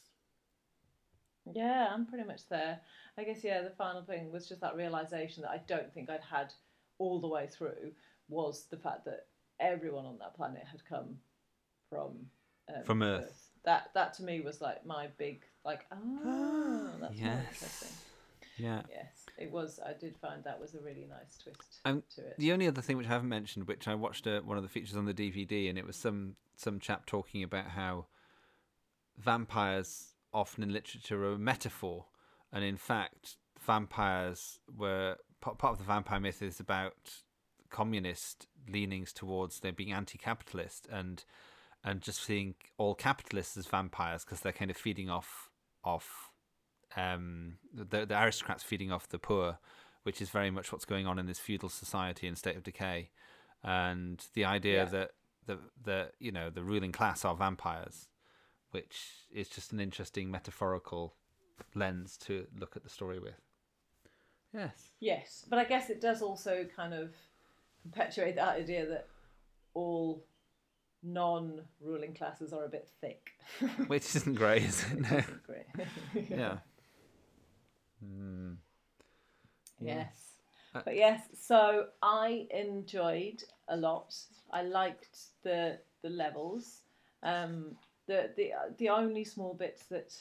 Yeah, 1.55 1.89
I'm 1.93 2.07
pretty 2.07 2.27
much 2.27 2.49
there. 2.49 2.81
I 3.17 3.25
guess 3.25 3.45
yeah. 3.45 3.63
The 3.63 3.71
final 3.71 4.03
thing 4.03 4.33
was 4.33 4.49
just 4.49 4.63
that 4.63 4.77
realization 4.77 5.43
that 5.43 5.51
I 5.51 5.61
don't 5.67 5.93
think 5.93 6.11
I'd 6.11 6.21
had 6.21 6.53
all 6.99 7.21
the 7.21 7.29
way 7.29 7.47
through 7.47 7.93
was 8.29 8.67
the 8.71 8.77
fact 8.77 9.05
that 9.05 9.27
everyone 9.61 10.05
on 10.05 10.19
that 10.19 10.37
planet 10.37 10.65
had 10.71 10.85
come 10.85 11.17
from 11.89 12.13
um, 12.69 12.83
From 12.85 13.03
Earth. 13.03 13.51
That 13.65 13.91
that 13.95 14.15
to 14.15 14.23
me 14.23 14.41
was 14.41 14.61
like 14.61 14.87
my 14.87 15.09
big 15.19 15.43
like 15.65 15.85
oh 15.93 16.91
that's 17.01 17.19
Yes. 17.21 17.47
interesting. 17.49 17.89
Yeah. 18.57 18.83
Yes, 18.89 19.27
it 19.37 19.51
was. 19.53 19.79
I 19.85 19.93
did 19.93 20.17
find 20.17 20.43
that 20.45 20.61
was 20.61 20.75
a 20.75 20.81
really 20.81 21.07
nice 21.09 21.39
twist 21.43 21.81
Um, 21.85 22.03
to 22.17 22.23
it. 22.23 22.35
the 22.39 22.53
only 22.53 22.67
other 22.67 22.83
thing 22.83 22.97
which 22.97 23.07
I 23.07 23.11
haven't 23.11 23.29
mentioned, 23.29 23.69
which 23.69 23.87
I 23.87 23.95
watched 23.95 24.27
uh, 24.27 24.41
one 24.41 24.57
of 24.57 24.63
the 24.65 24.69
features 24.69 24.97
on 24.97 25.05
the 25.05 25.15
DVD, 25.15 25.69
and 25.69 25.79
it 25.79 25.87
was 25.87 25.97
some 25.97 26.37
some 26.57 26.81
chap 26.81 27.07
talking 27.07 27.43
about 27.45 27.67
how 27.69 28.07
vampires 29.17 30.15
often 30.33 30.63
in 30.63 30.73
literature 30.73 31.25
are 31.25 31.33
a 31.35 31.39
metaphor, 31.39 32.07
and 32.53 32.65
in 32.65 32.77
fact, 32.77 33.37
vampires 33.61 34.59
were 34.77 35.17
part, 35.41 35.59
part 35.59 35.73
of 35.73 35.79
the 35.79 35.85
vampire 35.85 36.21
myth 36.21 36.43
is 36.43 36.61
about 36.61 37.23
communist 37.71 38.47
leanings 38.69 39.13
towards 39.13 39.61
them 39.61 39.75
being 39.75 39.93
anti-capitalist 39.93 40.87
and 40.91 41.25
and 41.85 42.01
just 42.01 42.23
seeing 42.23 42.55
all 42.77 42.95
capitalists 42.95 43.57
as 43.57 43.67
vampires 43.67 44.25
because 44.25 44.41
they're 44.41 44.53
kind 44.53 44.71
of 44.71 44.77
feeding 44.77 45.09
off 45.11 45.49
off 45.85 46.31
um, 46.97 47.59
the 47.73 48.07
the 48.07 48.21
aristocrats 48.21 48.63
feeding 48.63 48.91
off 48.93 49.09
the 49.09 49.19
poor, 49.19 49.59
which 50.03 50.21
is 50.21 50.31
very 50.31 50.51
much 50.51 50.73
what's 50.73 50.85
going 50.85 51.07
on 51.07 51.19
in 51.19 51.27
this 51.27 51.39
feudal 51.39 51.69
society 51.69 52.27
and 52.27 52.37
state 52.37 52.57
of 52.57 52.63
decay, 52.63 53.11
and 53.63 54.25
the 54.35 54.45
idea 54.45 54.85
Yeah. 54.85 54.85
that 54.87 55.11
the 55.47 55.59
the 55.83 56.11
you 56.19 56.33
know 56.33 56.51
the 56.51 56.63
ruling 56.63 56.93
class 56.93 57.25
are 57.25 57.35
vampires, 57.37 58.09
which 58.71 59.27
is 59.33 59.49
just 59.49 59.73
an 59.73 59.81
interesting 59.81 60.31
metaphorical 60.31 61.15
lens 61.75 62.17
to 62.17 62.47
look 62.59 62.77
at 62.77 62.83
the 62.83 62.91
story 62.91 63.19
with. 63.19 63.41
Yes. 64.53 64.93
Yes, 65.01 65.45
but 65.49 65.59
I 65.59 65.65
guess 65.65 65.91
it 65.91 66.01
does 66.01 66.23
also 66.23 66.67
kind 66.75 66.95
of 66.95 67.15
perpetuate 67.85 68.37
that 68.37 68.57
idea 68.57 68.87
that 68.87 69.07
all 69.75 70.25
non-ruling 71.03 72.15
classes 72.15 72.53
are 72.53 72.65
a 72.65 72.69
bit 72.69 72.89
thick. 73.01 73.31
Which 73.87 74.15
isn't 74.17 74.35
great, 74.35 74.63
is 74.65 74.85
it? 74.85 75.01
No. 75.01 75.19
Isn't 75.19 75.43
great. 75.43 75.67
yeah. 76.31 76.59
Hmm. 78.05 78.53
Yeah. 79.81 79.97
Yes. 79.97 80.35
Uh, 80.75 80.83
But 80.85 80.97
yes, 80.97 81.23
so 81.35 81.87
I 82.03 82.47
enjoyed 82.51 83.43
a 83.69 83.77
lot. 83.77 84.15
I 84.51 84.63
liked 84.63 85.19
the 85.43 85.79
the 86.03 86.11
levels. 86.11 86.83
Um, 87.23 87.77
the 88.07 88.31
the 88.37 88.53
the 88.79 88.89
only 88.89 89.25
small 89.25 89.55
bits 89.55 89.87
that 89.87 90.15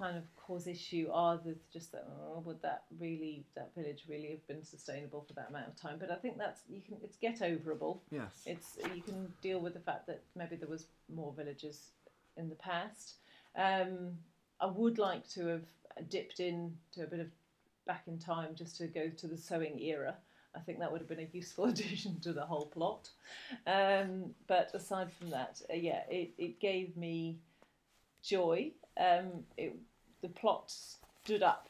kind 0.00 0.16
of 0.16 0.24
cause 0.36 0.66
issue 0.66 1.08
are 1.12 1.36
the 1.36 1.54
just 1.72 1.92
that 1.92 2.06
oh, 2.08 2.42
would 2.44 2.60
that 2.62 2.84
really 2.98 3.44
that 3.54 3.70
village 3.76 4.04
really 4.08 4.30
have 4.30 4.46
been 4.48 4.64
sustainable 4.64 5.24
for 5.26 5.34
that 5.34 5.50
amount 5.50 5.68
of 5.68 5.76
time? 5.76 5.96
But 6.00 6.10
I 6.10 6.16
think 6.16 6.38
that's 6.38 6.62
you 6.68 6.80
can 6.80 6.96
it's 7.04 7.16
get 7.16 7.40
overable. 7.40 7.98
Yes. 8.10 8.30
It's 8.46 8.78
you 8.94 9.02
can 9.02 9.32
deal 9.42 9.60
with 9.60 9.74
the 9.74 9.80
fact 9.80 10.06
that 10.06 10.22
maybe 10.34 10.56
there 10.56 10.68
was 10.68 10.86
more 11.14 11.32
villages 11.36 11.90
in 12.36 12.48
the 12.48 12.54
past. 12.54 13.16
Um, 13.56 14.16
I 14.60 14.66
would 14.66 14.98
like 14.98 15.28
to 15.30 15.46
have 15.46 15.64
dipped 16.08 16.40
in 16.40 16.76
to 16.92 17.02
a 17.02 17.06
bit 17.06 17.20
of 17.20 17.28
back 17.86 18.04
in 18.06 18.18
time 18.18 18.54
just 18.54 18.76
to 18.78 18.86
go 18.86 19.08
to 19.08 19.26
the 19.26 19.36
sewing 19.36 19.80
era. 19.80 20.14
I 20.54 20.60
think 20.60 20.80
that 20.80 20.90
would 20.90 21.00
have 21.00 21.08
been 21.08 21.20
a 21.20 21.28
useful 21.32 21.64
addition 21.74 22.20
to 22.20 22.32
the 22.32 22.44
whole 22.44 22.66
plot. 22.66 23.10
Um, 23.66 24.34
but 24.46 24.70
aside 24.74 25.12
from 25.12 25.30
that, 25.30 25.60
uh, 25.70 25.76
yeah, 25.76 26.02
it, 26.08 26.32
it 26.38 26.60
gave 26.60 26.96
me 26.96 27.38
joy. 28.22 28.72
Um, 28.98 29.44
it, 29.56 29.76
the 30.22 30.28
plot 30.28 30.72
stood 31.24 31.42
up 31.42 31.68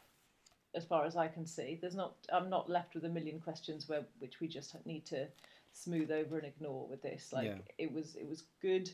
as 0.74 0.84
far 0.84 1.04
as 1.04 1.16
I 1.16 1.28
can 1.28 1.46
see. 1.46 1.78
There's 1.80 1.96
not. 1.96 2.14
I'm 2.32 2.48
not 2.50 2.70
left 2.70 2.94
with 2.94 3.04
a 3.04 3.08
million 3.08 3.40
questions 3.40 3.88
where 3.88 4.02
which 4.18 4.40
we 4.40 4.48
just 4.48 4.74
need 4.86 5.04
to 5.06 5.26
smooth 5.72 6.10
over 6.10 6.36
and 6.38 6.46
ignore 6.46 6.86
with 6.88 7.02
this. 7.02 7.32
Like 7.32 7.46
Yeah. 7.46 7.58
it 7.78 7.92
was. 7.92 8.16
It 8.16 8.28
was 8.28 8.44
good. 8.60 8.90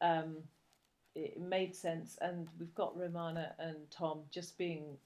Um, 0.00 0.36
it 1.14 1.40
made 1.40 1.74
sense, 1.74 2.16
and 2.20 2.48
we've 2.58 2.74
got 2.74 2.96
Romana 2.98 3.54
and 3.58 3.76
Tom 3.90 4.20
just 4.30 4.56
being 4.56 4.96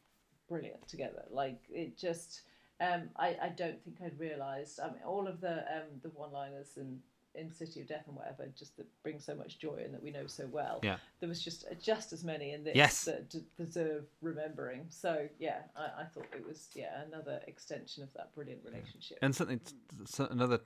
brilliant 0.49 0.87
together. 0.89 1.25
Like 1.31 1.61
it 1.71 1.97
just. 1.97 2.43
Um, 2.81 3.09
I, 3.17 3.37
I 3.41 3.49
don't 3.51 3.81
think 3.85 3.99
I'd 4.05 4.19
realised. 4.19 4.81
I 4.81 4.87
mean, 4.89 5.03
all 5.07 5.29
of 5.29 5.41
the 5.41 5.59
um, 5.59 6.01
the 6.03 6.09
one-liners 6.11 6.77
and 6.77 7.01
in 7.35 7.53
City 7.53 7.81
of 7.81 7.89
Death 7.89 8.05
and 8.07 8.17
whatever 8.17 8.47
just 8.57 8.77
that 8.77 8.87
bring 9.03 9.19
so 9.19 9.35
much 9.35 9.59
joy 9.59 9.83
and 9.85 9.93
that 9.95 10.03
we 10.03 10.11
know 10.11 10.27
so 10.27 10.47
well. 10.51 10.81
Yeah. 10.83 10.97
There 11.21 11.29
was 11.29 11.43
just 11.43 11.65
just 11.83 12.13
as 12.13 12.25
many 12.25 12.53
in 12.53 12.65
this 12.65 12.77
Yes. 12.77 13.05
that 13.05 13.29
d- 13.29 13.45
deserve 13.57 14.05
remembering. 14.23 14.87
So 14.89 15.29
yeah, 15.39 15.63
I, 15.77 16.03
I 16.03 16.05
thought 16.05 16.27
it 16.33 16.47
was 16.47 16.69
yeah 16.75 17.03
another 17.07 17.41
extension 17.47 18.03
of 18.03 18.13
that 18.15 18.35
brilliant 18.35 18.61
relationship. 18.65 19.19
And 19.23 19.35
something, 19.35 19.61
so- 20.07 20.29
another 20.31 20.61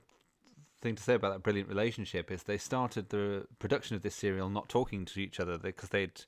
thing 0.80 0.94
to 0.94 1.02
say 1.02 1.14
about 1.14 1.32
that 1.32 1.42
brilliant 1.42 1.68
relationship 1.68 2.30
is 2.30 2.44
they 2.44 2.58
started 2.58 3.08
the 3.08 3.46
production 3.58 3.96
of 3.96 4.02
this 4.02 4.14
serial 4.14 4.48
not 4.48 4.68
talking 4.68 5.04
to 5.06 5.20
each 5.20 5.40
other 5.40 5.58
because 5.58 5.88
they'd 5.88 6.22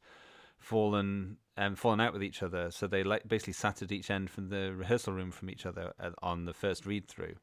fallen 0.58 1.36
um, 1.56 1.74
fallen 1.76 2.00
out 2.00 2.12
with 2.12 2.22
each 2.22 2.42
other. 2.42 2.70
So 2.70 2.86
they 2.86 3.02
like 3.02 3.28
basically 3.28 3.52
sat 3.52 3.82
at 3.82 3.92
each 3.92 4.10
end 4.10 4.30
from 4.30 4.48
the 4.48 4.72
rehearsal 4.74 5.12
room 5.12 5.30
from 5.30 5.50
each 5.50 5.66
other 5.66 5.92
uh, 6.00 6.10
on 6.22 6.44
the 6.46 6.54
first 6.54 6.86
read 6.86 7.08
through. 7.08 7.34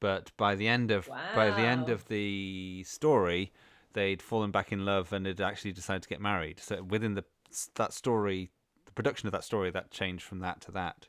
But 0.00 0.32
by 0.36 0.54
the 0.54 0.66
end 0.66 0.90
of 0.90 1.06
by 1.34 1.50
the 1.50 1.62
end 1.62 1.88
of 1.90 2.08
the 2.08 2.82
story, 2.84 3.52
they'd 3.92 4.22
fallen 4.22 4.50
back 4.50 4.72
in 4.72 4.84
love 4.84 5.12
and 5.12 5.26
had 5.26 5.40
actually 5.40 5.72
decided 5.72 6.02
to 6.02 6.08
get 6.08 6.20
married. 6.20 6.58
So 6.60 6.82
within 6.82 7.14
the 7.14 7.24
that 7.74 7.92
story, 7.92 8.50
the 8.86 8.92
production 8.92 9.26
of 9.26 9.32
that 9.32 9.44
story, 9.44 9.70
that 9.70 9.90
changed 9.90 10.24
from 10.24 10.38
that 10.40 10.60
to 10.62 10.72
that. 10.72 11.06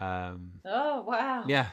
Um, 0.00 0.60
Oh 0.64 1.02
wow. 1.02 1.44
yeah. 1.46 1.68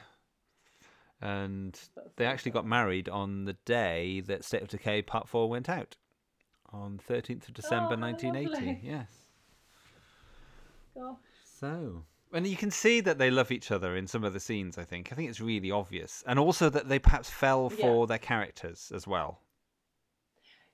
And 1.21 1.79
they 2.17 2.25
actually 2.25 2.51
got 2.51 2.65
married 2.65 3.07
on 3.07 3.45
the 3.45 3.53
day 3.65 4.19
that 4.21 4.43
State 4.43 4.61
of 4.61 4.67
Decay 4.67 5.03
Part 5.03 5.29
4 5.29 5.49
went 5.49 5.69
out. 5.69 5.95
On 6.73 6.99
13th 7.07 7.47
of 7.47 7.53
December 7.53 7.93
Oh, 7.93 7.97
how 7.97 8.01
1980. 8.01 8.79
Yes. 8.83 9.07
Gosh. 10.95 11.17
So. 11.45 12.03
And 12.33 12.47
you 12.47 12.57
can 12.57 12.71
see 12.71 12.99
that 13.01 13.17
they 13.19 13.29
love 13.29 13.51
each 13.51 13.69
other 13.71 13.95
in 13.95 14.07
some 14.07 14.23
of 14.23 14.33
the 14.33 14.39
scenes, 14.39 14.77
I 14.79 14.83
think. 14.83 15.11
I 15.11 15.15
think 15.15 15.29
it's 15.29 15.39
really 15.39 15.69
obvious. 15.71 16.23
And 16.25 16.39
also 16.39 16.67
that 16.69 16.89
they 16.89 16.97
perhaps 16.99 17.29
fell 17.29 17.71
Yeah. 17.71 17.81
for 17.85 18.07
their 18.07 18.17
characters 18.17 18.91
as 18.93 19.05
well, 19.07 19.39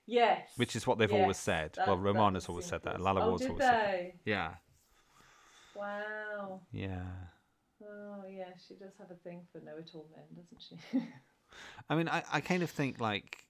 Yes. 0.06 0.48
which 0.56 0.74
is 0.74 0.86
what 0.86 0.98
they've 0.98 1.12
always 1.12 1.36
said. 1.36 1.74
that- 1.74 1.86
well, 1.86 1.96
that 1.96 2.02
Romana's 2.02 2.44
was 2.44 2.48
always 2.48 2.64
said 2.66 2.82
that. 2.84 3.00
Lalla 3.00 3.20
Oh, 3.24 3.28
Ward's 3.30 3.44
always 3.46 3.62
said 3.62 3.72
that. 4.14 4.20
Yeah. 4.24 4.54
Wow. 5.74 6.62
Yeah. 6.72 7.04
Oh 7.82 8.24
yeah, 8.28 8.52
she 8.66 8.74
does 8.74 8.92
have 8.98 9.10
a 9.10 9.14
thing 9.16 9.46
for 9.52 9.60
know-it-all 9.60 10.08
men, 10.14 10.24
doesn't 10.34 10.62
she? 10.92 11.02
I 11.90 11.94
mean, 11.94 12.08
I, 12.08 12.22
I 12.32 12.40
kind 12.40 12.62
of 12.62 12.70
think 12.70 13.00
like 13.00 13.46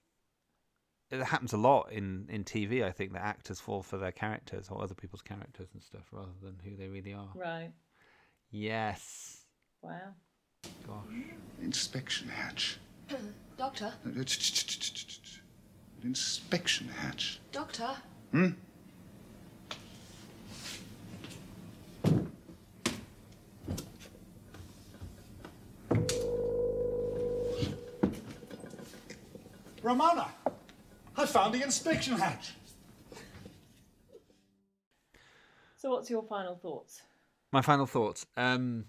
it 1.09 1.21
happens 1.23 1.51
a 1.53 1.57
lot 1.57 1.91
in, 1.91 2.27
in 2.29 2.43
TV. 2.45 2.83
I 2.83 2.91
think 2.91 3.11
that 3.13 3.21
actors 3.23 3.59
fall 3.59 3.83
for 3.83 3.97
their 3.97 4.11
characters 4.13 4.69
or 4.69 4.81
other 4.81 4.95
people's 4.95 5.21
characters 5.21 5.67
and 5.73 5.83
stuff 5.83 6.07
rather 6.11 6.31
than 6.41 6.57
who 6.63 6.75
they 6.77 6.87
really 6.87 7.13
are. 7.13 7.29
right. 7.35 7.71
Yes. 8.51 9.45
Wow. 9.81 10.13
Gosh. 10.85 11.03
Inspection 11.61 12.27
hatch. 12.27 12.77
Doctor? 13.57 13.93
Inspection 16.03 16.89
hatch. 16.89 17.39
Doctor? 17.51 17.89
Hmm? 18.31 18.49
Romana, 29.81 30.27
I 31.17 31.25
found 31.25 31.53
the 31.53 31.63
inspection 31.63 32.13
hatch. 32.17 32.53
So 35.77 35.89
what's 35.91 36.09
your 36.09 36.23
final 36.23 36.55
thoughts? 36.55 37.01
My 37.51 37.61
final 37.61 37.85
thoughts. 37.85 38.25
Um, 38.37 38.85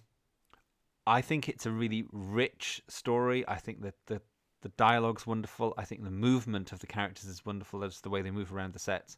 I 1.06 1.20
think 1.20 1.48
it's 1.48 1.66
a 1.66 1.70
really 1.70 2.04
rich 2.12 2.80
story. 2.88 3.46
I 3.48 3.56
think 3.56 3.82
that 3.82 3.94
the 4.06 4.20
the 4.62 4.68
dialogue's 4.70 5.26
wonderful. 5.26 5.74
I 5.76 5.84
think 5.84 6.04
the 6.04 6.10
movement 6.10 6.70
of 6.70 6.78
the 6.78 6.86
characters 6.86 7.28
is 7.28 7.44
wonderful. 7.44 7.80
Just 7.80 8.04
the 8.04 8.10
way 8.10 8.22
they 8.22 8.30
move 8.30 8.52
around 8.52 8.72
the 8.72 8.78
sets. 8.78 9.16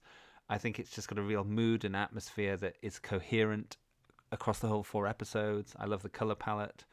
I 0.49 0.57
think 0.57 0.79
it's 0.79 0.91
just 0.91 1.09
got 1.09 1.19
a 1.19 1.23
real 1.23 1.45
mood 1.45 1.85
and 1.85 1.95
atmosphere 1.95 2.57
that 2.59 2.77
is 2.81 2.99
coherent 2.99 3.77
across 4.33 4.59
the 4.59 4.69
whole 4.69 4.83
four 4.83 5.07
episodes. 5.07 5.75
I 5.79 5.85
love 5.85 6.03
the 6.03 6.09
color 6.09 6.35
palette. 6.35 6.85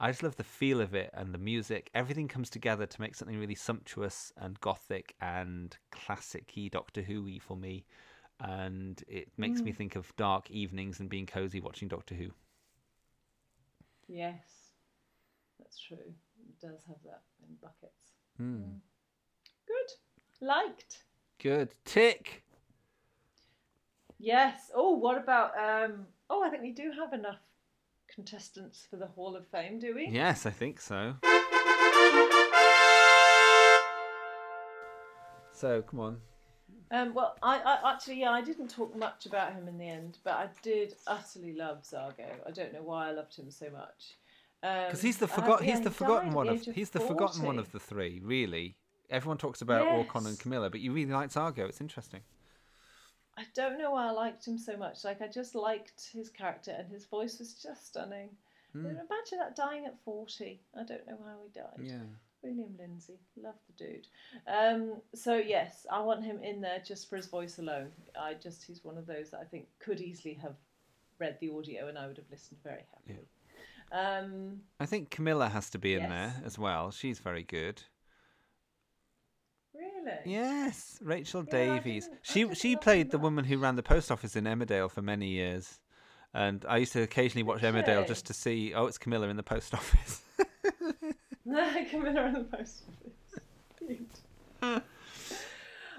I 0.00 0.10
just 0.10 0.24
love 0.24 0.36
the 0.36 0.44
feel 0.44 0.80
of 0.80 0.94
it 0.94 1.10
and 1.14 1.32
the 1.32 1.38
music. 1.38 1.90
Everything 1.94 2.26
comes 2.26 2.50
together 2.50 2.86
to 2.86 3.00
make 3.00 3.14
something 3.14 3.38
really 3.38 3.54
sumptuous 3.54 4.32
and 4.36 4.60
gothic 4.60 5.14
and 5.20 5.76
classic-y 5.92 6.68
Doctor 6.72 7.02
Who-y 7.02 7.38
for 7.40 7.56
me. 7.56 7.84
And 8.44 9.02
it 9.06 9.28
makes 9.36 9.62
me 9.62 9.70
Mm. 9.72 9.76
think 9.76 9.94
of 9.94 10.14
dark 10.16 10.50
evenings 10.50 10.98
and 10.98 11.08
being 11.08 11.26
cozy 11.26 11.60
watching 11.60 11.86
Doctor 11.86 12.16
Who. 12.16 12.32
Yes, 14.08 14.72
that's 15.60 15.78
true. 15.78 15.96
It 16.48 16.58
does 16.60 16.84
have 16.86 17.00
that 17.04 17.22
in 17.48 17.54
buckets. 17.62 18.14
Hmm. 18.36 18.78
Good. 19.66 19.92
Liked. 20.40 21.04
Good. 21.38 21.72
Tick. 21.84 22.42
Yes. 24.18 24.72
Oh, 24.74 24.90
what 24.96 25.16
about? 25.18 25.56
Um. 25.56 26.08
Oh, 26.28 26.42
I 26.42 26.50
think 26.50 26.62
we 26.62 26.72
do 26.72 26.90
have 26.90 27.12
enough 27.12 27.40
contestants 28.08 28.86
for 28.90 28.96
the 28.96 29.06
Hall 29.06 29.36
of 29.36 29.46
Fame, 29.48 29.78
do 29.78 29.94
we? 29.94 30.08
Yes, 30.08 30.46
I 30.46 30.50
think 30.50 30.80
so. 30.80 31.14
So, 35.52 35.80
come 35.82 36.00
on. 36.00 36.20
Um, 36.92 37.14
well, 37.14 37.36
I, 37.42 37.58
I 37.58 37.92
actually, 37.94 38.20
yeah, 38.20 38.30
I 38.32 38.42
didn't 38.42 38.68
talk 38.68 38.94
much 38.94 39.24
about 39.24 39.54
him 39.54 39.66
in 39.66 39.78
the 39.78 39.88
end, 39.88 40.18
but 40.24 40.34
I 40.34 40.48
did 40.62 40.94
utterly 41.06 41.54
love 41.54 41.82
Zargo. 41.84 42.26
I 42.46 42.50
don't 42.50 42.72
know 42.72 42.82
why 42.82 43.08
I 43.08 43.12
loved 43.12 43.34
him 43.34 43.50
so 43.50 43.70
much. 43.70 44.16
Because 44.60 45.00
he's 45.00 45.16
the 45.16 45.24
Um, 45.24 45.30
forgot. 45.30 45.60
uh, 45.62 45.64
yeah, 45.64 45.70
he's 45.74 45.80
the 45.80 45.90
forgotten 45.90 46.32
one 46.34 46.48
of. 46.48 46.68
of 46.68 46.74
He's 46.74 46.90
the 46.90 47.00
forgotten 47.00 47.42
one 47.42 47.58
of 47.58 47.72
the 47.72 47.80
three. 47.80 48.20
Really, 48.22 48.76
everyone 49.10 49.38
talks 49.38 49.62
about 49.62 49.88
Aukon 49.88 50.26
and 50.26 50.38
Camilla, 50.38 50.68
but 50.70 50.80
you 50.80 50.92
really 50.92 51.10
like 51.12 51.30
Zargo. 51.30 51.66
It's 51.68 51.80
interesting. 51.80 52.20
I 53.38 53.44
don't 53.54 53.78
know 53.78 53.92
why 53.92 54.08
I 54.08 54.10
liked 54.10 54.46
him 54.46 54.58
so 54.58 54.76
much. 54.76 55.02
Like, 55.04 55.22
I 55.22 55.26
just 55.28 55.54
liked 55.54 56.10
his 56.12 56.28
character, 56.28 56.76
and 56.78 56.90
his 56.92 57.06
voice 57.06 57.38
was 57.38 57.54
just 57.54 57.86
stunning. 57.86 58.28
Hmm. 58.72 58.84
Imagine 58.86 59.38
that 59.38 59.56
dying 59.56 59.86
at 59.86 59.98
40. 60.04 60.60
I 60.78 60.84
don't 60.84 61.06
know 61.06 61.18
how 61.24 61.38
he 61.42 61.48
died. 61.58 61.80
Yeah. 61.82 62.04
William 62.42 62.74
Lindsay, 62.78 63.18
love 63.42 63.54
the 63.66 63.84
dude. 63.84 64.06
Um, 64.46 64.94
so 65.14 65.36
yes, 65.36 65.86
I 65.90 66.00
want 66.00 66.24
him 66.24 66.42
in 66.42 66.60
there 66.60 66.80
just 66.84 67.08
for 67.08 67.16
his 67.16 67.26
voice 67.26 67.58
alone. 67.58 67.90
I 68.20 68.34
just 68.34 68.64
he's 68.64 68.84
one 68.84 68.98
of 68.98 69.06
those 69.06 69.30
that 69.30 69.40
I 69.40 69.44
think 69.44 69.66
could 69.78 70.00
easily 70.00 70.34
have 70.34 70.54
read 71.18 71.38
the 71.40 71.50
audio 71.50 71.88
and 71.88 71.96
I 71.98 72.06
would 72.08 72.16
have 72.16 72.26
listened 72.30 72.58
very 72.64 72.82
happily. 72.92 73.26
Um, 73.92 74.60
I 74.80 74.86
think 74.86 75.10
Camilla 75.10 75.48
has 75.48 75.68
to 75.70 75.78
be 75.78 75.94
in 75.94 76.00
Yes. 76.02 76.10
there 76.10 76.42
as 76.46 76.58
well. 76.58 76.90
She's 76.90 77.18
very 77.18 77.42
good. 77.42 77.82
really? 79.74 80.18
Yes, 80.24 80.98
Rachel 81.02 81.44
Yeah, 81.46 81.50
Davies. 81.76 82.08
She 82.22 82.52
she 82.54 82.76
played 82.76 83.10
the 83.10 83.18
woman 83.18 83.44
who 83.44 83.58
ran 83.58 83.76
the 83.76 83.82
post 83.82 84.10
office 84.10 84.34
in 84.36 84.44
Emmerdale 84.44 84.90
for 84.90 85.02
many 85.02 85.28
years, 85.28 85.80
and 86.34 86.64
I 86.68 86.78
used 86.78 86.92
to 86.94 87.02
occasionally 87.02 87.42
watch 87.42 87.62
Emmerdale 87.62 88.02
she? 88.02 88.08
just 88.08 88.26
to 88.26 88.34
see. 88.34 88.74
Oh, 88.74 88.86
it's 88.86 88.98
Camilla 88.98 89.28
in 89.28 89.36
the 89.36 89.42
post 89.42 89.74
office. 89.80 90.22
Camilla 91.90 92.26
in 92.26 92.32
the 92.34 92.44
post 92.56 92.84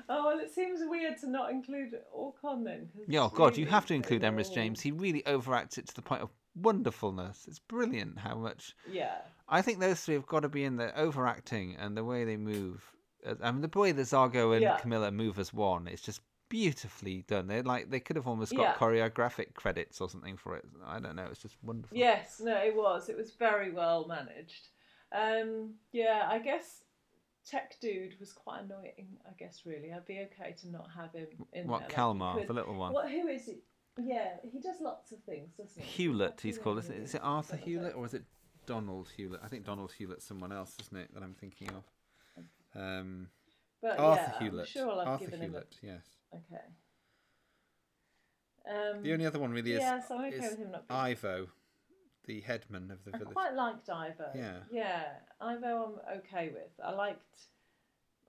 oh 0.09 0.25
well, 0.25 0.39
it 0.39 0.53
seems 0.53 0.79
weird 0.83 1.17
to 1.19 1.29
not 1.29 1.51
include 1.51 1.93
Aukon 2.15 2.63
then. 2.63 2.89
'cause 2.93 3.03
Yeah, 3.07 3.23
oh 3.23 3.29
God, 3.29 3.57
you 3.57 3.65
have 3.65 3.85
to 3.87 3.93
include 3.93 4.21
Emrys. 4.21 4.53
James. 4.53 4.81
He 4.81 4.91
really 4.91 5.21
overacts 5.23 5.77
it 5.77 5.87
to 5.87 5.95
the 5.95 6.01
point 6.01 6.21
of 6.21 6.29
wonderfulness. 6.55 7.45
It's 7.47 7.59
brilliant 7.59 8.19
how 8.19 8.35
much. 8.35 8.75
Yeah. 8.89 9.21
I 9.47 9.61
think 9.61 9.79
those 9.79 10.01
three 10.01 10.15
have 10.15 10.27
got 10.27 10.41
to 10.41 10.49
be 10.49 10.63
in 10.63 10.77
there 10.77 10.93
overacting 10.97 11.75
and 11.75 11.95
the 11.97 12.03
way 12.03 12.23
they 12.23 12.37
move. 12.37 12.89
I 13.41 13.51
mean, 13.51 13.61
the 13.61 13.79
way 13.79 13.91
that 13.91 14.01
Zargo 14.01 14.53
and 14.53 14.61
Yeah. 14.61 14.77
Camilla 14.77 15.11
move 15.11 15.39
as 15.39 15.53
one, 15.53 15.87
it's 15.87 16.01
just 16.01 16.21
beautifully 16.49 17.23
done. 17.23 17.47
They 17.47 17.61
like 17.61 17.89
they 17.89 17.99
could 17.99 18.15
have 18.15 18.27
almost 18.27 18.55
got 18.55 18.61
Yeah. 18.61 18.75
choreographic 18.75 19.55
credits 19.55 19.99
or 20.01 20.09
something 20.09 20.37
for 20.37 20.55
it. 20.57 20.65
I 20.85 20.99
don't 20.99 21.15
know. 21.15 21.25
It's 21.25 21.41
just 21.41 21.57
wonderful. 21.63 21.97
Yes, 21.97 22.39
no, 22.39 22.55
it 22.57 22.75
was. 22.75 23.09
It 23.09 23.17
was 23.17 23.31
very 23.31 23.71
well 23.71 24.05
managed. 24.07 24.67
Um, 25.13 25.75
yeah, 25.91 26.27
I 26.29 26.39
guess 26.39 26.83
Tech 27.45 27.79
Dude 27.79 28.15
was 28.19 28.33
quite 28.33 28.63
annoying. 28.63 29.17
I 29.27 29.33
guess 29.37 29.61
really, 29.65 29.93
I'd 29.93 30.05
be 30.05 30.19
okay 30.31 30.53
to 30.61 30.67
not 30.69 30.89
have 30.95 31.13
him 31.13 31.27
in 31.53 31.67
What, 31.67 31.79
there. 31.81 31.87
like, 31.87 31.95
Kalmar, 31.95 32.37
could- 32.39 32.47
the 32.47 32.53
little 32.53 32.75
one? 32.75 32.93
What? 32.93 33.11
Who 33.11 33.27
is 33.27 33.47
it? 33.47 33.59
Yeah, 34.01 34.37
he 34.43 34.59
does 34.59 34.81
lots 34.81 35.11
of 35.11 35.19
things, 35.23 35.53
doesn't 35.55 35.79
he? 35.83 36.03
Hewlett, 36.03 36.39
he's 36.41 36.57
called. 36.57 36.79
Isn't 36.79 36.91
it? 36.91 36.95
Hewlett. 36.95 37.09
Is 37.09 37.15
it 37.15 37.21
Arthur 37.23 37.57
Hewlett 37.57 37.95
or 37.95 38.05
is 38.05 38.15
it 38.15 38.23
Donald 38.65 39.07
Hewlett? 39.15 39.41
I 39.43 39.47
think 39.49 39.65
Donald 39.65 39.91
Hewlett's 39.91 40.25
someone 40.25 40.51
else, 40.51 40.75
isn't 40.81 40.97
it? 40.97 41.13
That 41.13 41.21
I'm 41.21 41.35
thinking 41.35 41.69
of. 41.69 41.83
Um, 42.75 43.27
But 43.83 43.99
Arthur 43.99 44.21
yeah, 44.21 44.33
I'm 44.39 44.43
Hewlett. 44.51 44.67
sure 44.67 44.99
I've 44.99 45.07
Arthur 45.07 45.25
given 45.25 45.41
him 45.41 45.51
a- 45.51 45.53
Hewlett. 45.59 45.77
Yes. 45.83 46.05
Okay. 46.33 46.63
Um, 48.67 49.03
The 49.03 49.13
only 49.13 49.25
other 49.27 49.37
one 49.39 49.51
really 49.51 49.73
is, 49.73 49.79
Yes, 49.81 50.09
I'm 50.09 50.21
okay 50.25 50.35
is 50.37 50.41
with 50.51 50.57
him 50.57 50.71
not 50.71 50.87
being. 50.87 50.99
Ivo, 50.99 51.47
the 52.25 52.41
headman 52.41 52.91
of 52.91 53.03
the 53.05 53.11
I 53.13 53.17
village. 53.17 53.33
quite 53.33 53.53
liked 53.53 53.89
Ivo. 53.89 54.29
Yeah. 54.35 54.57
Yeah, 54.71 55.03
Ivo 55.41 56.01
I'm 56.07 56.17
okay 56.19 56.49
with. 56.53 56.71
I 56.83 56.91
liked 56.91 57.23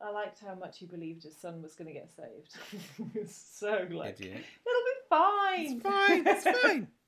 I 0.03 0.11
liked 0.11 0.41
how 0.41 0.55
much 0.55 0.79
he 0.79 0.87
believed 0.87 1.23
his 1.23 1.37
son 1.37 1.63
was 1.63 1.75
going 1.75 1.87
to 1.89 1.95
get 1.95 2.11
saved. 2.11 2.57
He 3.13 3.19
was 3.19 3.35
so 3.35 3.87
like 3.91 4.21
Idiot. 4.21 4.45
it'll 4.67 4.85
be 4.85 5.01
fine. 5.09 5.77
It's 5.77 5.83
fine. 5.83 6.27
It's 6.27 6.61
fine. 6.63 6.89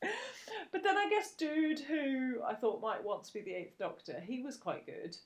but 0.72 0.82
then 0.82 0.96
I 0.96 1.08
guess 1.10 1.34
dude 1.34 1.80
who 1.80 2.40
I 2.46 2.54
thought 2.54 2.80
might 2.80 3.02
want 3.04 3.24
to 3.24 3.32
be 3.32 3.42
the 3.42 3.54
eighth 3.54 3.78
doctor, 3.78 4.22
he 4.24 4.42
was 4.42 4.56
quite 4.56 4.86
good. 4.86 5.16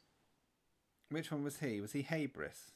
Which 1.11 1.31
one 1.31 1.45
was 1.45 1.59
he? 1.59 1.81
Was 1.81 1.93
he 1.93 2.03
Habris? 2.03 2.73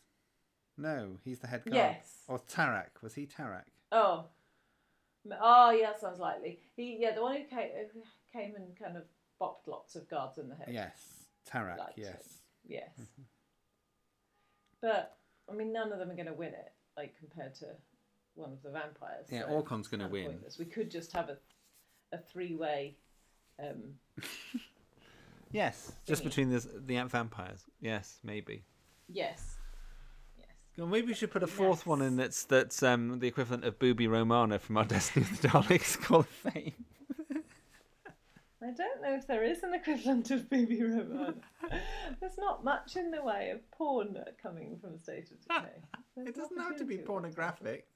No, 0.76 1.16
he's 1.24 1.38
the 1.38 1.46
head 1.46 1.64
guard. 1.64 1.74
Yes. 1.74 2.18
Or 2.28 2.38
Tarak. 2.38 3.02
Was 3.02 3.14
he 3.14 3.26
Tarak? 3.26 3.62
Oh. 3.90 4.26
Oh 5.40 5.70
yeah, 5.70 5.96
sounds 5.96 6.18
likely. 6.20 6.60
He 6.76 6.96
yeah, 7.00 7.14
the 7.14 7.22
one 7.22 7.36
who 7.36 7.44
came, 7.44 7.68
who 7.92 8.00
came 8.32 8.54
and 8.56 8.78
kind 8.78 8.96
of 8.96 9.04
bopped 9.40 9.66
lots 9.66 9.96
of 9.96 10.08
guards 10.08 10.38
in 10.38 10.48
the 10.48 10.54
head. 10.54 10.68
Yes. 10.70 10.96
Tarak, 11.50 11.78
Liked 11.78 11.98
yes. 11.98 12.08
him. 12.08 12.20
Yes. 12.68 12.90
But 14.82 15.16
I 15.50 15.54
mean, 15.54 15.72
none 15.72 15.92
of 15.92 15.98
them 15.98 16.10
are 16.10 16.14
going 16.14 16.26
to 16.26 16.32
win 16.32 16.48
it, 16.48 16.72
like 16.96 17.16
compared 17.18 17.54
to 17.56 17.66
one 18.34 18.52
of 18.52 18.62
the 18.62 18.70
vampires. 18.70 19.26
Yeah, 19.30 19.42
so 19.42 19.62
Aukon's 19.62 19.88
gonna 19.88 20.08
win. 20.08 20.26
pointless. 20.26 20.58
We 20.58 20.64
could 20.66 20.90
just 20.90 21.12
have 21.12 21.28
a 21.28 21.38
a 22.12 22.18
three 22.18 22.54
way. 22.54 22.96
Um, 23.58 23.94
Yes, 25.52 25.92
just 26.06 26.24
between 26.24 26.50
the 26.50 26.58
the 26.86 26.96
ant 26.96 27.10
vampires. 27.10 27.64
Yes, 27.80 28.18
maybe. 28.24 28.64
yes. 29.08 29.55
Well, 30.76 30.86
maybe 30.86 31.08
we 31.08 31.14
should 31.14 31.30
put 31.30 31.42
a 31.42 31.46
fourth 31.46 31.86
one 31.86 32.02
in 32.02 32.16
that's 32.16 32.44
that's 32.44 32.82
um, 32.82 33.18
the 33.18 33.28
equivalent 33.28 33.64
of 33.64 33.78
Booby 33.78 34.06
Romana 34.06 34.58
from 34.58 34.76
our 34.76 34.84
Destiny 34.86 35.24
of 35.24 35.40
the 35.40 35.48
Daleks 35.48 35.98
Call 36.00 36.20
of 36.20 36.28
Fame. 36.28 36.84
I 38.62 38.72
don't 38.72 39.02
know 39.02 39.14
if 39.14 39.26
there 39.26 39.44
is 39.44 39.62
an 39.62 39.72
equivalent 39.72 40.30
of 40.30 40.50
Booby 40.50 40.82
Roman. 40.82 41.40
There's 42.20 42.36
not 42.36 42.62
much 42.62 42.96
in 42.96 43.10
the 43.10 43.22
way 43.22 43.50
of 43.50 43.70
porn 43.70 44.18
coming 44.42 44.76
from 44.78 44.92
the 44.92 44.98
State 44.98 45.30
of 45.30 45.40
Decay. 45.40 45.70
It 46.26 46.34
doesn't 46.34 46.58
have 46.58 46.76
to 46.76 46.84
be 46.84 46.96
pornographic. 46.96 47.86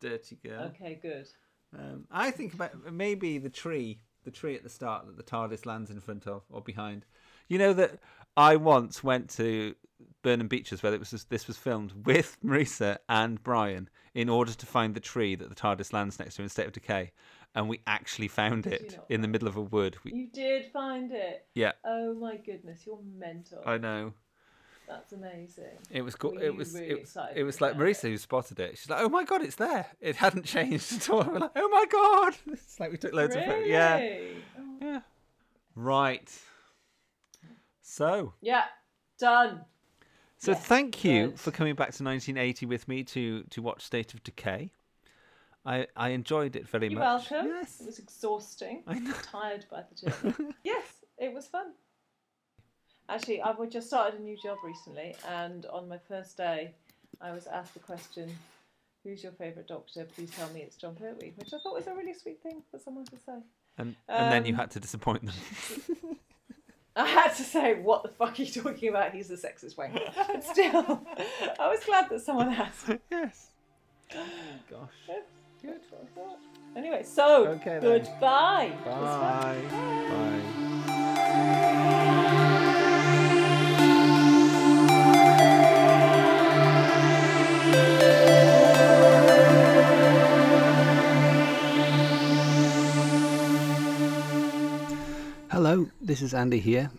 Dirty 0.00 0.36
girl. 0.36 0.70
Okay, 0.74 0.98
good. 1.00 1.26
Um, 1.74 2.04
I 2.10 2.30
think 2.30 2.52
about 2.52 2.92
maybe 2.92 3.38
the 3.38 3.48
tree, 3.48 4.00
the 4.24 4.30
tree 4.30 4.54
at 4.54 4.62
the 4.62 4.68
start 4.68 5.06
that 5.06 5.16
the 5.16 5.22
TARDIS 5.22 5.64
lands 5.64 5.90
in 5.90 6.00
front 6.00 6.26
of 6.26 6.42
or 6.50 6.60
behind. 6.60 7.06
You 7.48 7.56
know 7.58 7.72
that 7.72 7.98
I 8.36 8.56
once 8.56 9.02
went 9.02 9.30
to 9.30 9.74
Burnham 10.22 10.48
Beeches 10.48 10.82
where 10.82 10.92
it 10.92 10.98
was 10.98 11.10
this 11.28 11.46
was 11.46 11.56
filmed 11.56 12.06
with 12.06 12.36
Marisa 12.44 12.98
and 13.08 13.42
Brian 13.42 13.88
in 14.14 14.28
order 14.28 14.52
to 14.52 14.66
find 14.66 14.94
the 14.94 15.00
tree 15.00 15.34
that 15.34 15.48
the 15.48 15.54
TARDIS 15.54 15.92
lands 15.92 16.18
next 16.18 16.36
to 16.36 16.42
in 16.42 16.48
State 16.48 16.66
of 16.66 16.72
Decay, 16.72 17.12
and 17.54 17.68
we 17.68 17.80
actually 17.86 18.28
found 18.28 18.64
Did 18.64 18.72
it 18.74 18.98
in 19.08 19.20
the 19.20 19.28
middle 19.28 19.48
of 19.48 19.56
a 19.56 19.62
wood. 19.62 19.96
We, 20.04 20.12
You 20.12 20.26
did 20.26 20.66
find 20.72 21.12
it. 21.12 21.46
Yeah. 21.54 21.72
Oh 21.84 22.14
my 22.14 22.36
goodness, 22.36 22.82
you're 22.86 22.98
mental. 23.16 23.62
I 23.64 23.78
know. 23.78 24.14
That's 24.88 25.12
amazing. 25.12 25.76
It 25.90 26.00
was 26.00 26.14
cool. 26.14 26.38
It 26.38 26.48
was 26.48 26.72
really 26.72 26.86
it 26.86 27.00
was, 27.02 27.16
it 27.34 27.42
was 27.42 27.60
like 27.60 27.74
Marisa 27.76 28.08
who 28.08 28.16
spotted 28.16 28.58
it. 28.58 28.78
She's 28.78 28.88
like, 28.88 29.02
"Oh 29.02 29.10
my 29.10 29.22
god, 29.22 29.42
it's 29.42 29.56
there! 29.56 29.86
It 30.00 30.16
hadn't 30.16 30.44
changed 30.46 30.94
at 30.94 31.10
all." 31.10 31.24
We're 31.24 31.40
like, 31.40 31.50
"Oh 31.54 31.68
my 31.68 31.84
god!" 31.92 32.36
It's 32.54 32.80
like 32.80 32.90
we 32.90 32.96
took 32.96 33.12
loads 33.12 33.36
of 33.36 33.44
photos. 33.44 33.68
Yeah, 33.68 34.00
Oh. 34.58 34.62
yeah. 34.80 35.00
Right. 35.74 36.32
So, 37.82 38.32
Yeah, 38.40 38.64
done. 39.18 39.64
So 40.38 40.52
Yes, 40.52 40.64
thank 40.66 41.04
you 41.04 41.28
good. 41.30 41.40
for 41.40 41.50
coming 41.50 41.74
back 41.74 41.92
to 41.94 42.04
1980 42.04 42.66
with 42.66 42.86
me 42.88 43.02
to 43.04 43.42
to 43.44 43.62
watch 43.62 43.84
State 43.84 44.14
of 44.14 44.22
Decay. 44.22 44.70
I 45.66 45.86
I 45.96 46.10
enjoyed 46.10 46.54
it 46.56 46.66
very 46.68 46.88
much. 46.88 47.30
You're 47.30 47.40
much. 47.42 47.52
welcome. 47.52 47.80
It 47.80 47.86
was 47.86 47.98
exhausting. 47.98 48.82
I 48.86 48.98
know. 49.00 49.12
Tired 49.22 49.66
by 49.70 49.82
the 49.88 50.10
journey. 50.10 50.54
yes, 50.64 50.84
it 51.18 51.32
was 51.34 51.46
fun. 51.48 51.72
Actually, 53.08 53.42
I've 53.42 53.58
just 53.70 53.86
started 53.88 54.20
a 54.20 54.22
new 54.22 54.36
job 54.42 54.58
recently, 54.64 55.16
and 55.26 55.66
on 55.66 55.88
my 55.88 55.98
first 55.98 56.36
day, 56.36 56.74
I 57.20 57.32
was 57.32 57.46
asked 57.48 57.74
the 57.74 57.80
question, 57.80 58.30
"Who's 59.02 59.22
your 59.24 59.32
favourite 59.32 59.66
Doctor? 59.66 60.04
Please 60.04 60.30
tell 60.30 60.48
me 60.50 60.60
it's 60.60 60.76
Jon 60.76 60.94
Pertwee," 60.94 61.32
which 61.36 61.52
I 61.52 61.58
thought 61.58 61.74
was 61.74 61.86
a 61.88 61.94
really 61.94 62.14
sweet 62.14 62.40
thing 62.42 62.62
for 62.70 62.78
someone 62.78 63.06
to 63.06 63.16
say. 63.18 63.38
And 63.76 63.96
and 64.08 64.32
then 64.32 64.44
you 64.46 64.52
Um, 64.52 64.58
had 64.60 64.70
to 64.72 64.80
disappoint 64.80 65.24
them. 65.26 65.34
I 66.96 67.06
had 67.06 67.34
to 67.36 67.42
say, 67.44 67.74
"What 67.80 68.02
the 68.02 68.08
fuck 68.08 68.38
are 68.38 68.42
you 68.42 68.62
talking 68.62 68.88
about? 68.88 69.12
He's 69.14 69.30
a 69.30 69.34
sexist 69.36 69.76
wanker." 69.76 70.12
But 70.14 70.44
still, 70.44 71.06
I 71.60 71.68
was 71.68 71.80
glad 71.84 72.08
that 72.10 72.20
someone 72.20 72.48
asked. 72.50 72.90
yes. 73.10 73.50
Gosh. 74.10 74.90
Good. 75.62 75.80
Anyway, 76.76 77.02
so 77.02 77.46
Okay 77.48 77.78
then. 77.80 78.02
goodbye. 78.02 78.72
It 78.72 78.86
was. 78.86 79.16
Bye. 79.20 79.62
Bye. 81.66 82.24
Hello, 95.68 95.86
this 96.00 96.22
is 96.22 96.32
Andy 96.32 96.60
here, 96.60 96.90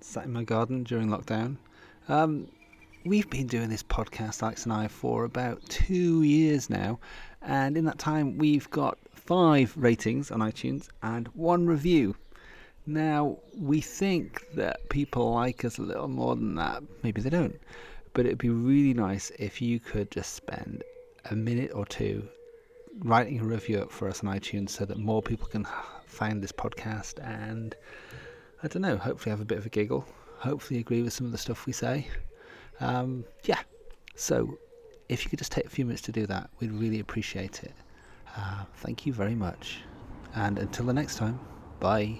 sat 0.00 0.26
in 0.26 0.32
my 0.32 0.44
garden 0.44 0.84
during 0.84 1.08
lockdown. 1.08 1.56
Um, 2.08 2.46
we've 3.04 3.28
been 3.28 3.48
doing 3.48 3.68
this 3.68 3.82
podcast, 3.82 4.44
Alex 4.44 4.62
and 4.62 4.72
I, 4.72 4.86
for 4.86 5.24
about 5.24 5.60
two 5.68 6.22
years 6.22 6.70
now, 6.70 7.00
and 7.40 7.76
in 7.76 7.84
that 7.86 7.98
time 7.98 8.38
we've 8.38 8.70
got 8.70 8.96
five 9.12 9.74
ratings 9.76 10.30
on 10.30 10.38
iTunes 10.38 10.88
and 11.02 11.26
one 11.34 11.66
review. 11.66 12.14
Now, 12.86 13.38
we 13.58 13.80
think 13.80 14.46
that 14.54 14.88
people 14.88 15.32
like 15.32 15.64
us 15.64 15.78
a 15.78 15.82
little 15.82 16.06
more 16.06 16.36
than 16.36 16.54
that. 16.54 16.84
Maybe 17.02 17.22
they 17.22 17.30
don't. 17.30 17.58
But 18.14 18.26
it'd 18.26 18.38
be 18.38 18.50
really 18.50 18.94
nice 18.94 19.32
if 19.36 19.60
you 19.60 19.80
could 19.80 20.12
just 20.12 20.32
spend 20.34 20.84
a 21.24 21.34
minute 21.34 21.72
or 21.74 21.86
two 21.86 22.28
writing 23.00 23.40
a 23.40 23.44
review 23.44 23.80
up 23.80 23.90
for 23.90 24.06
us 24.06 24.22
on 24.22 24.32
iTunes 24.32 24.70
so 24.70 24.84
that 24.84 24.98
more 24.98 25.22
people 25.22 25.48
can 25.48 25.66
find 26.06 26.40
this 26.40 26.52
podcast 26.52 27.18
and, 27.26 27.74
I 28.62 28.68
don't 28.68 28.82
know, 28.82 28.96
hopefully 28.96 29.30
have 29.30 29.40
a 29.40 29.44
bit 29.44 29.58
of 29.58 29.66
a 29.66 29.68
giggle. 29.68 30.06
Hopefully 30.38 30.80
agree 30.80 31.02
with 31.02 31.12
some 31.12 31.26
of 31.26 31.32
the 31.32 31.38
stuff 31.38 31.66
we 31.66 31.72
say. 31.72 32.08
Um, 32.80 33.24
yeah. 33.44 33.60
So, 34.16 34.58
if 35.08 35.24
you 35.24 35.30
could 35.30 35.38
just 35.38 35.52
take 35.52 35.66
a 35.66 35.70
few 35.70 35.84
minutes 35.84 36.02
to 36.02 36.12
do 36.12 36.26
that, 36.26 36.50
we'd 36.58 36.72
really 36.72 37.00
appreciate 37.00 37.62
it. 37.62 37.74
Uh, 38.36 38.64
thank 38.76 39.06
you 39.06 39.12
very 39.12 39.34
much. 39.34 39.80
And 40.34 40.58
until 40.58 40.86
the 40.86 40.92
next 40.92 41.16
time, 41.16 41.38
bye. 41.80 42.18